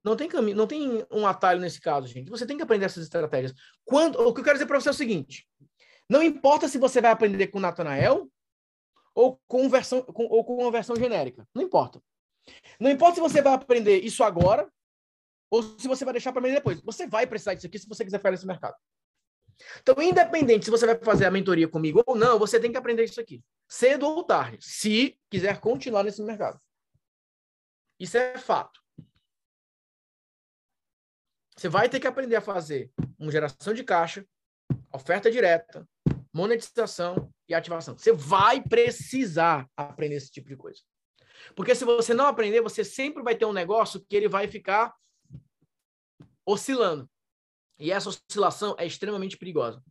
Não 0.05 0.15
tem 0.15 0.28
caminho, 0.28 0.55
não 0.55 0.66
tem 0.66 1.07
um 1.11 1.27
atalho 1.27 1.59
nesse 1.59 1.81
caso, 1.81 2.07
gente. 2.07 2.28
Você 2.28 2.47
tem 2.47 2.59
que 2.59 2.62
aprender 2.62 2.85
essas 2.85 3.03
estratégias. 3.03 3.55
Quando, 3.85 4.20
o 4.20 4.35
que 4.35 4.40
eu 4.40 4.45
quero 4.45 4.57
dizer 4.57 4.66
para 4.66 4.78
você 4.78 4.89
é 4.89 4.90
o 4.90 4.95
seguinte: 4.95 5.49
não 6.09 6.23
importa 6.23 6.69
se 6.69 6.77
você 6.77 7.01
vai 7.01 7.11
aprender 7.11 7.47
com 7.47 7.59
Natanael 7.59 8.31
ou 9.15 9.40
com 9.49 9.69
versão 9.70 10.03
com, 10.03 10.24
ou 10.24 10.45
com 10.45 10.70
versão 10.70 10.95
genérica. 10.95 11.49
Não 11.55 11.62
importa. 11.62 12.03
Não 12.78 12.90
importa 12.90 13.15
se 13.15 13.20
você 13.23 13.40
vai 13.40 13.55
aprender 13.55 14.01
isso 14.01 14.23
agora 14.23 14.70
ou 15.51 15.62
se 15.62 15.89
você 15.89 16.05
vai 16.05 16.12
deixar 16.12 16.31
para 16.32 16.40
aprender 16.40 16.57
depois. 16.57 16.82
Você 16.82 17.07
vai 17.07 17.27
precisar 17.27 17.55
disso 17.55 17.66
aqui 17.66 17.78
se 17.78 17.89
você 17.89 18.05
quiser 18.05 18.19
ficar 18.19 18.31
nesse 18.31 18.47
mercado. 18.47 18.77
Então, 19.81 20.01
independente 20.03 20.66
se 20.66 20.70
você 20.70 20.85
vai 20.85 20.99
fazer 20.99 21.24
a 21.24 21.31
mentoria 21.31 21.66
comigo 21.66 22.03
ou 22.07 22.15
não, 22.15 22.39
você 22.39 22.61
tem 22.61 22.70
que 22.70 22.77
aprender 22.77 23.05
isso 23.05 23.20
aqui. 23.20 23.43
Cedo 23.66 24.07
ou 24.07 24.23
tarde, 24.23 24.59
se 24.61 25.19
quiser 25.31 25.59
continuar 25.59 26.05
nesse 26.05 26.23
mercado. 26.23 26.61
Isso 27.99 28.16
é 28.16 28.39
fato. 28.39 28.81
Você 31.57 31.69
vai 31.69 31.89
ter 31.89 31.99
que 31.99 32.07
aprender 32.07 32.37
a 32.37 32.41
fazer 32.41 32.93
uma 33.19 33.33
geração 33.33 33.75
de 33.75 33.83
caixa, 33.83 34.25
oferta 34.93 35.31
direta, 35.31 35.89
monetização 36.33 37.33
e 37.49 37.55
ativação. 37.55 37.99
Você 37.99 38.12
vai 38.12 38.62
precisar 38.62 39.69
aprender 39.77 40.15
esse 40.15 40.31
tipo 40.31 40.49
de 40.49 40.57
coisa. 40.57 40.81
Porque 41.57 41.75
se 41.75 41.85
você 41.85 42.15
não 42.15 42.27
aprender, 42.27 42.61
você 42.61 42.85
sempre 42.85 43.23
vai 43.23 43.35
ter 43.35 43.45
um 43.45 43.53
negócio 43.53 44.05
que 44.05 44.15
ele 44.15 44.29
vai 44.29 44.47
ficar 44.47 44.95
oscilando. 46.47 47.11
E 47.79 47.91
essa 47.91 48.09
oscilação 48.09 48.77
é 48.79 48.87
extremamente 48.87 49.37
perigosa. 49.37 49.83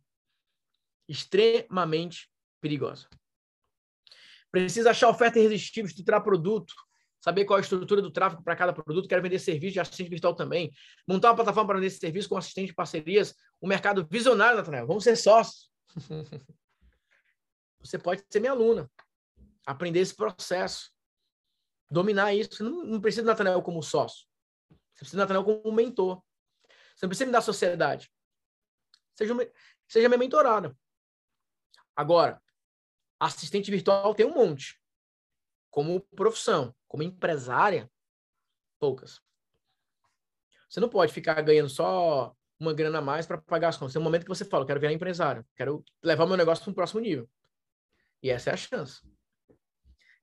Extremamente 1.08 2.30
perigosa. 2.60 3.08
Precisa 4.50 4.90
achar 4.90 5.10
oferta 5.10 5.38
irresistível, 5.38 5.88
estruturar 5.88 6.22
produto, 6.22 6.74
saber 7.20 7.44
qual 7.44 7.58
é 7.58 7.60
a 7.60 7.62
estrutura 7.62 8.00
do 8.00 8.10
tráfego 8.10 8.42
para 8.42 8.56
cada 8.56 8.72
produto, 8.72 9.08
quero 9.08 9.22
vender 9.22 9.38
serviço 9.38 9.74
de 9.74 9.80
assistente 9.80 10.10
virtual 10.10 10.34
também, 10.34 10.70
montar 11.06 11.30
uma 11.30 11.36
plataforma 11.36 11.68
para 11.68 11.78
vender 11.80 11.90
serviço 11.90 12.28
com 12.28 12.36
assistente 12.36 12.68
de 12.68 12.74
parcerias, 12.74 13.34
um 13.60 13.68
mercado 13.68 14.06
visionário, 14.08 14.56
Natanael, 14.56 14.86
vamos 14.86 15.04
ser 15.04 15.16
sócios. 15.16 15.70
Você 17.80 17.98
pode 17.98 18.24
ser 18.28 18.40
minha 18.40 18.52
aluna, 18.52 18.90
aprender 19.66 20.00
esse 20.00 20.14
processo, 20.14 20.90
dominar 21.90 22.34
isso. 22.34 22.62
Não, 22.62 22.84
não 22.84 23.00
precisa 23.00 23.22
do 23.22 23.26
Natanael 23.26 23.62
como 23.62 23.82
sócio, 23.82 24.26
você 24.68 25.04
precisa 25.04 25.16
do 25.16 25.20
Natanael 25.20 25.44
como 25.44 25.74
mentor. 25.74 26.22
Você 26.94 27.06
não 27.06 27.08
precisa 27.08 27.26
me 27.26 27.32
dar 27.32 27.40
sociedade. 27.40 28.10
Seja, 29.14 29.32
seja 29.86 30.08
minha 30.08 30.18
mentorada. 30.18 30.76
Agora, 31.94 32.42
assistente 33.20 33.70
virtual 33.70 34.14
tem 34.14 34.26
um 34.26 34.34
monte. 34.34 34.80
Como 35.70 36.00
profissão, 36.00 36.74
como 36.88 37.02
empresária, 37.02 37.90
poucas. 38.80 39.20
Você 40.68 40.80
não 40.80 40.88
pode 40.88 41.12
ficar 41.12 41.40
ganhando 41.42 41.68
só 41.68 42.34
uma 42.58 42.72
grana 42.74 42.98
a 42.98 43.02
mais 43.02 43.26
para 43.26 43.38
pagar 43.38 43.68
as 43.68 43.76
contas. 43.76 43.92
Tem 43.92 44.00
um 44.00 44.04
momento 44.04 44.22
que 44.22 44.28
você 44.28 44.44
fala, 44.44 44.66
quero 44.66 44.80
virar 44.80 44.92
empresário, 44.92 45.46
quero 45.54 45.84
levar 46.02 46.26
meu 46.26 46.36
negócio 46.36 46.64
para 46.64 46.70
um 46.70 46.74
próximo 46.74 47.00
nível. 47.00 47.28
E 48.22 48.30
essa 48.30 48.50
é 48.50 48.54
a 48.54 48.56
chance. 48.56 49.02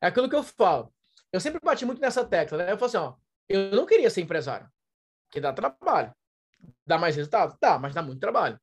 É 0.01 0.07
aquilo 0.07 0.29
que 0.29 0.35
eu 0.35 0.43
falo. 0.43 0.93
Eu 1.31 1.39
sempre 1.39 1.59
bati 1.63 1.85
muito 1.85 2.01
nessa 2.01 2.25
tecla, 2.25 2.57
né? 2.57 2.71
Eu 2.71 2.77
falo 2.77 2.85
assim, 2.85 2.97
ó, 2.97 3.15
eu 3.47 3.71
não 3.71 3.85
queria 3.85 4.09
ser 4.09 4.21
empresário, 4.21 4.69
porque 5.27 5.39
dá 5.39 5.53
trabalho. 5.53 6.13
Dá 6.85 6.97
mais 6.97 7.15
resultado? 7.15 7.57
Dá, 7.61 7.77
mas 7.77 7.93
dá 7.93 8.01
muito 8.01 8.19
trabalho. 8.19 8.59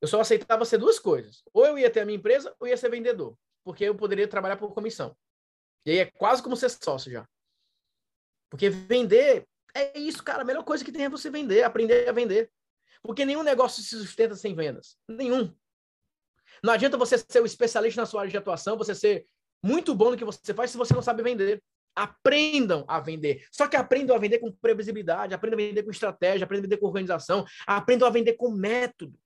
Eu 0.00 0.08
só 0.08 0.20
aceitava 0.20 0.64
ser 0.64 0.78
duas 0.78 0.98
coisas. 0.98 1.42
Ou 1.52 1.64
eu 1.64 1.78
ia 1.78 1.90
ter 1.90 2.00
a 2.00 2.04
minha 2.04 2.18
empresa, 2.18 2.54
ou 2.60 2.66
ia 2.66 2.76
ser 2.76 2.90
vendedor. 2.90 3.38
Porque 3.62 3.84
eu 3.84 3.94
poderia 3.94 4.28
trabalhar 4.28 4.56
por 4.56 4.74
comissão. 4.74 5.16
E 5.86 5.90
aí 5.90 5.98
é 5.98 6.10
quase 6.10 6.42
como 6.42 6.56
ser 6.56 6.70
sócio 6.70 7.10
já. 7.10 7.26
Porque 8.50 8.70
vender 8.70 9.46
é 9.74 9.98
isso, 9.98 10.22
cara. 10.22 10.42
A 10.42 10.44
melhor 10.44 10.64
coisa 10.64 10.84
que 10.84 10.92
tem 10.92 11.04
é 11.04 11.08
você 11.08 11.28
vender, 11.28 11.62
aprender 11.62 12.08
a 12.08 12.12
vender. 12.12 12.50
Porque 13.02 13.24
nenhum 13.24 13.42
negócio 13.42 13.82
se 13.82 13.96
sustenta 13.96 14.34
sem 14.34 14.54
vendas. 14.54 14.96
Nenhum. 15.08 15.54
Não 16.62 16.72
adianta 16.72 16.96
você 16.96 17.18
ser 17.18 17.42
o 17.42 17.46
especialista 17.46 18.00
na 18.00 18.06
sua 18.06 18.22
área 18.22 18.30
de 18.30 18.36
atuação, 18.36 18.78
você 18.78 18.94
ser 18.94 19.26
muito 19.62 19.94
bom 19.94 20.10
no 20.10 20.16
que 20.16 20.24
você 20.24 20.54
faz 20.54 20.70
se 20.70 20.78
você 20.78 20.94
não 20.94 21.02
sabe 21.02 21.22
vender. 21.22 21.62
Aprendam 21.94 22.84
a 22.88 22.98
vender. 23.00 23.46
Só 23.52 23.68
que 23.68 23.76
aprendam 23.76 24.16
a 24.16 24.18
vender 24.18 24.38
com 24.38 24.50
previsibilidade, 24.50 25.34
aprendam 25.34 25.58
a 25.58 25.62
vender 25.62 25.82
com 25.82 25.90
estratégia, 25.90 26.44
aprendam 26.44 26.62
a 26.62 26.68
vender 26.68 26.76
com 26.78 26.86
organização, 26.86 27.44
aprendam 27.66 28.08
a 28.08 28.10
vender 28.10 28.34
com 28.34 28.50
método. 28.50 29.18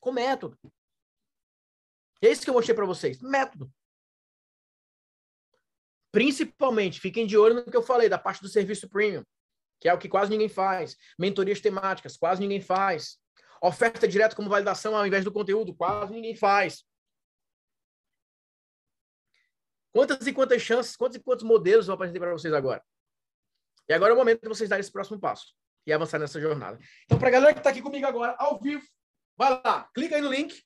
Com 0.00 0.12
método. 0.12 0.58
É 2.20 2.28
isso 2.28 2.42
que 2.42 2.50
eu 2.50 2.54
mostrei 2.54 2.74
para 2.74 2.86
vocês. 2.86 3.20
Método. 3.20 3.72
Principalmente, 6.12 7.00
fiquem 7.00 7.26
de 7.26 7.38
olho 7.38 7.54
no 7.54 7.64
que 7.64 7.76
eu 7.76 7.82
falei 7.82 8.08
da 8.08 8.18
parte 8.18 8.42
do 8.42 8.48
serviço 8.48 8.88
premium, 8.88 9.24
que 9.80 9.88
é 9.88 9.94
o 9.94 9.98
que 9.98 10.10
quase 10.10 10.30
ninguém 10.30 10.48
faz. 10.48 10.94
Mentorias 11.18 11.60
temáticas, 11.60 12.18
quase 12.18 12.42
ninguém 12.42 12.60
faz. 12.60 13.18
Oferta 13.62 14.06
direta 14.06 14.36
como 14.36 14.50
validação 14.50 14.94
ao 14.94 15.06
invés 15.06 15.24
do 15.24 15.32
conteúdo, 15.32 15.74
quase 15.74 16.12
ninguém 16.12 16.36
faz. 16.36 16.84
Quantas 19.90 20.26
e 20.26 20.32
quantas 20.32 20.60
chances, 20.60 20.96
quantos 20.96 21.16
e 21.16 21.20
quantos 21.20 21.44
modelos 21.44 21.88
eu 21.88 21.94
apresentei 21.94 22.20
para 22.20 22.32
vocês 22.32 22.52
agora? 22.52 22.82
E 23.88 23.94
agora 23.94 24.12
é 24.12 24.14
o 24.14 24.18
momento 24.18 24.42
de 24.42 24.48
vocês 24.48 24.68
darem 24.68 24.80
esse 24.80 24.92
próximo 24.92 25.18
passo 25.18 25.54
e 25.86 25.92
avançar 25.92 26.18
nessa 26.18 26.40
jornada. 26.40 26.78
Então, 27.04 27.18
para 27.18 27.28
a 27.28 27.30
galera 27.30 27.52
que 27.54 27.60
está 27.60 27.70
aqui 27.70 27.82
comigo 27.82 28.06
agora, 28.06 28.34
ao 28.38 28.60
vivo, 28.60 28.86
vai 29.36 29.50
lá, 29.64 29.88
clica 29.94 30.16
aí 30.16 30.22
no 30.22 30.30
link, 30.30 30.62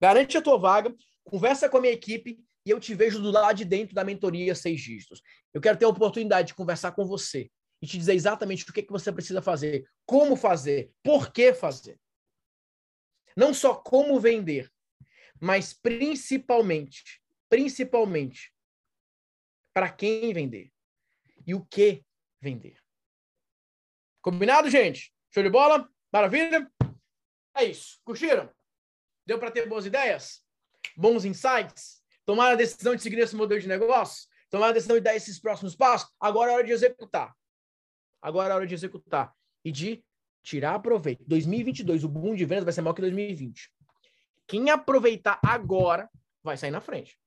garante 0.00 0.36
a 0.36 0.42
tua 0.42 0.58
vaga, 0.58 0.94
conversa 1.24 1.68
com 1.68 1.78
a 1.78 1.80
minha 1.80 1.92
equipe 1.92 2.38
e 2.66 2.70
eu 2.70 2.80
te 2.80 2.94
vejo 2.94 3.22
do 3.22 3.30
lado 3.30 3.56
de 3.56 3.64
dentro 3.64 3.94
da 3.94 4.04
mentoria 4.04 4.54
seis 4.54 4.80
dígitos. 4.80 5.22
Eu 5.54 5.60
quero 5.60 5.78
ter 5.78 5.84
a 5.84 5.88
oportunidade 5.88 6.48
de 6.48 6.54
conversar 6.54 6.92
com 6.92 7.06
você 7.06 7.48
e 7.80 7.86
te 7.86 7.96
dizer 7.96 8.14
exatamente 8.14 8.68
o 8.68 8.72
que, 8.72 8.82
que 8.82 8.92
você 8.92 9.12
precisa 9.12 9.40
fazer, 9.40 9.88
como 10.04 10.34
fazer, 10.34 10.90
por 11.02 11.32
que 11.32 11.54
fazer. 11.54 11.98
Não 13.36 13.54
só 13.54 13.74
como 13.74 14.18
vender, 14.18 14.70
mas 15.40 15.72
principalmente 15.72 17.22
principalmente 17.48 18.52
para 19.72 19.90
quem 19.90 20.32
vender 20.32 20.72
e 21.46 21.54
o 21.54 21.64
que 21.64 22.04
vender. 22.40 22.78
Combinado, 24.20 24.68
gente? 24.68 25.14
Show 25.30 25.42
de 25.42 25.50
bola? 25.50 25.88
Maravilha? 26.12 26.70
É 27.54 27.64
isso. 27.64 28.00
Curtiram? 28.04 28.52
Deu 29.24 29.38
para 29.38 29.50
ter 29.50 29.68
boas 29.68 29.86
ideias? 29.86 30.44
Bons 30.96 31.24
insights? 31.24 32.02
Tomar 32.26 32.52
a 32.52 32.54
decisão 32.56 32.94
de 32.94 33.02
seguir 33.02 33.20
esse 33.20 33.36
modelo 33.36 33.60
de 33.60 33.68
negócio? 33.68 34.28
Tomar 34.50 34.68
a 34.68 34.72
decisão 34.72 34.96
de 34.96 35.02
dar 35.02 35.14
esses 35.14 35.38
próximos 35.38 35.76
passos? 35.76 36.12
Agora 36.20 36.50
é 36.50 36.54
hora 36.54 36.64
de 36.64 36.72
executar. 36.72 37.32
Agora 38.20 38.52
é 38.52 38.56
hora 38.56 38.66
de 38.66 38.74
executar 38.74 39.32
e 39.64 39.70
de 39.70 40.04
tirar 40.42 40.78
proveito. 40.80 41.24
2022, 41.26 42.04
o 42.04 42.08
boom 42.08 42.34
de 42.34 42.44
vendas 42.44 42.64
vai 42.64 42.72
ser 42.72 42.82
maior 42.82 42.94
que 42.94 43.00
2020. 43.00 43.72
Quem 44.46 44.70
aproveitar 44.70 45.40
agora 45.44 46.10
vai 46.42 46.56
sair 46.56 46.70
na 46.70 46.80
frente. 46.80 47.18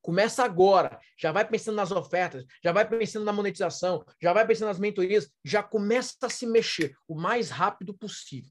Começa 0.00 0.42
agora, 0.42 0.98
já 1.18 1.30
vai 1.30 1.46
pensando 1.46 1.76
nas 1.76 1.90
ofertas, 1.90 2.46
já 2.64 2.72
vai 2.72 2.88
pensando 2.88 3.24
na 3.24 3.32
monetização, 3.32 4.02
já 4.20 4.32
vai 4.32 4.46
pensando 4.46 4.68
nas 4.68 4.78
mentorias, 4.78 5.30
já 5.44 5.62
começa 5.62 6.16
a 6.22 6.30
se 6.30 6.46
mexer 6.46 6.96
o 7.06 7.14
mais 7.14 7.50
rápido 7.50 7.92
possível. 7.92 8.50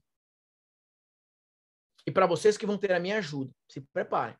E 2.06 2.12
para 2.12 2.26
vocês 2.26 2.56
que 2.56 2.66
vão 2.66 2.78
ter 2.78 2.92
a 2.92 3.00
minha 3.00 3.18
ajuda, 3.18 3.52
se 3.68 3.80
preparem. 3.80 4.36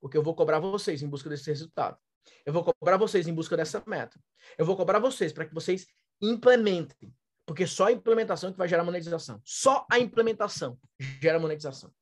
Porque 0.00 0.16
eu 0.16 0.22
vou 0.22 0.34
cobrar 0.34 0.60
vocês 0.60 1.02
em 1.02 1.08
busca 1.08 1.28
desse 1.28 1.48
resultado. 1.50 1.98
Eu 2.44 2.52
vou 2.52 2.62
cobrar 2.62 2.96
vocês 2.96 3.26
em 3.26 3.34
busca 3.34 3.56
dessa 3.56 3.82
meta. 3.86 4.20
Eu 4.56 4.64
vou 4.64 4.76
cobrar 4.76 4.98
vocês 4.98 5.32
para 5.32 5.46
que 5.46 5.54
vocês 5.54 5.86
implementem. 6.20 7.12
Porque 7.46 7.66
só 7.66 7.86
a 7.86 7.92
implementação 7.92 8.52
que 8.52 8.58
vai 8.58 8.68
gerar 8.68 8.84
monetização. 8.84 9.40
Só 9.44 9.86
a 9.90 9.98
implementação 9.98 10.78
gera 11.20 11.38
monetização. 11.38 11.92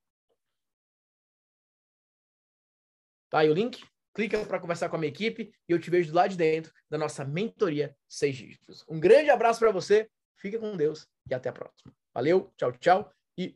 Tá 3.31 3.41
aí 3.41 3.51
o 3.51 3.55
link? 3.55 3.81
clica 4.17 4.47
para 4.47 4.59
conversar 4.59 4.89
com 4.89 4.97
a 4.97 4.99
minha 4.99 5.13
equipe 5.13 5.53
e 5.69 5.73
eu 5.73 5.79
te 5.79 5.91
vejo 5.91 6.15
lá 6.15 6.27
de 6.27 6.39
dentro 6.39 6.73
da 6.89 6.97
nossa 6.97 7.23
mentoria 7.23 7.95
seis 8.09 8.35
dígitos. 8.35 8.83
Um 8.89 8.99
grande 8.99 9.29
abraço 9.29 9.61
para 9.61 9.71
você, 9.71 10.09
fica 10.37 10.59
com 10.59 10.75
Deus 10.75 11.07
e 11.31 11.35
até 11.35 11.51
a 11.51 11.53
próxima. 11.53 11.93
Valeu, 12.15 12.51
tchau, 12.57 12.73
tchau 12.73 13.13
e 13.37 13.55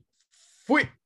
fui! 0.66 0.99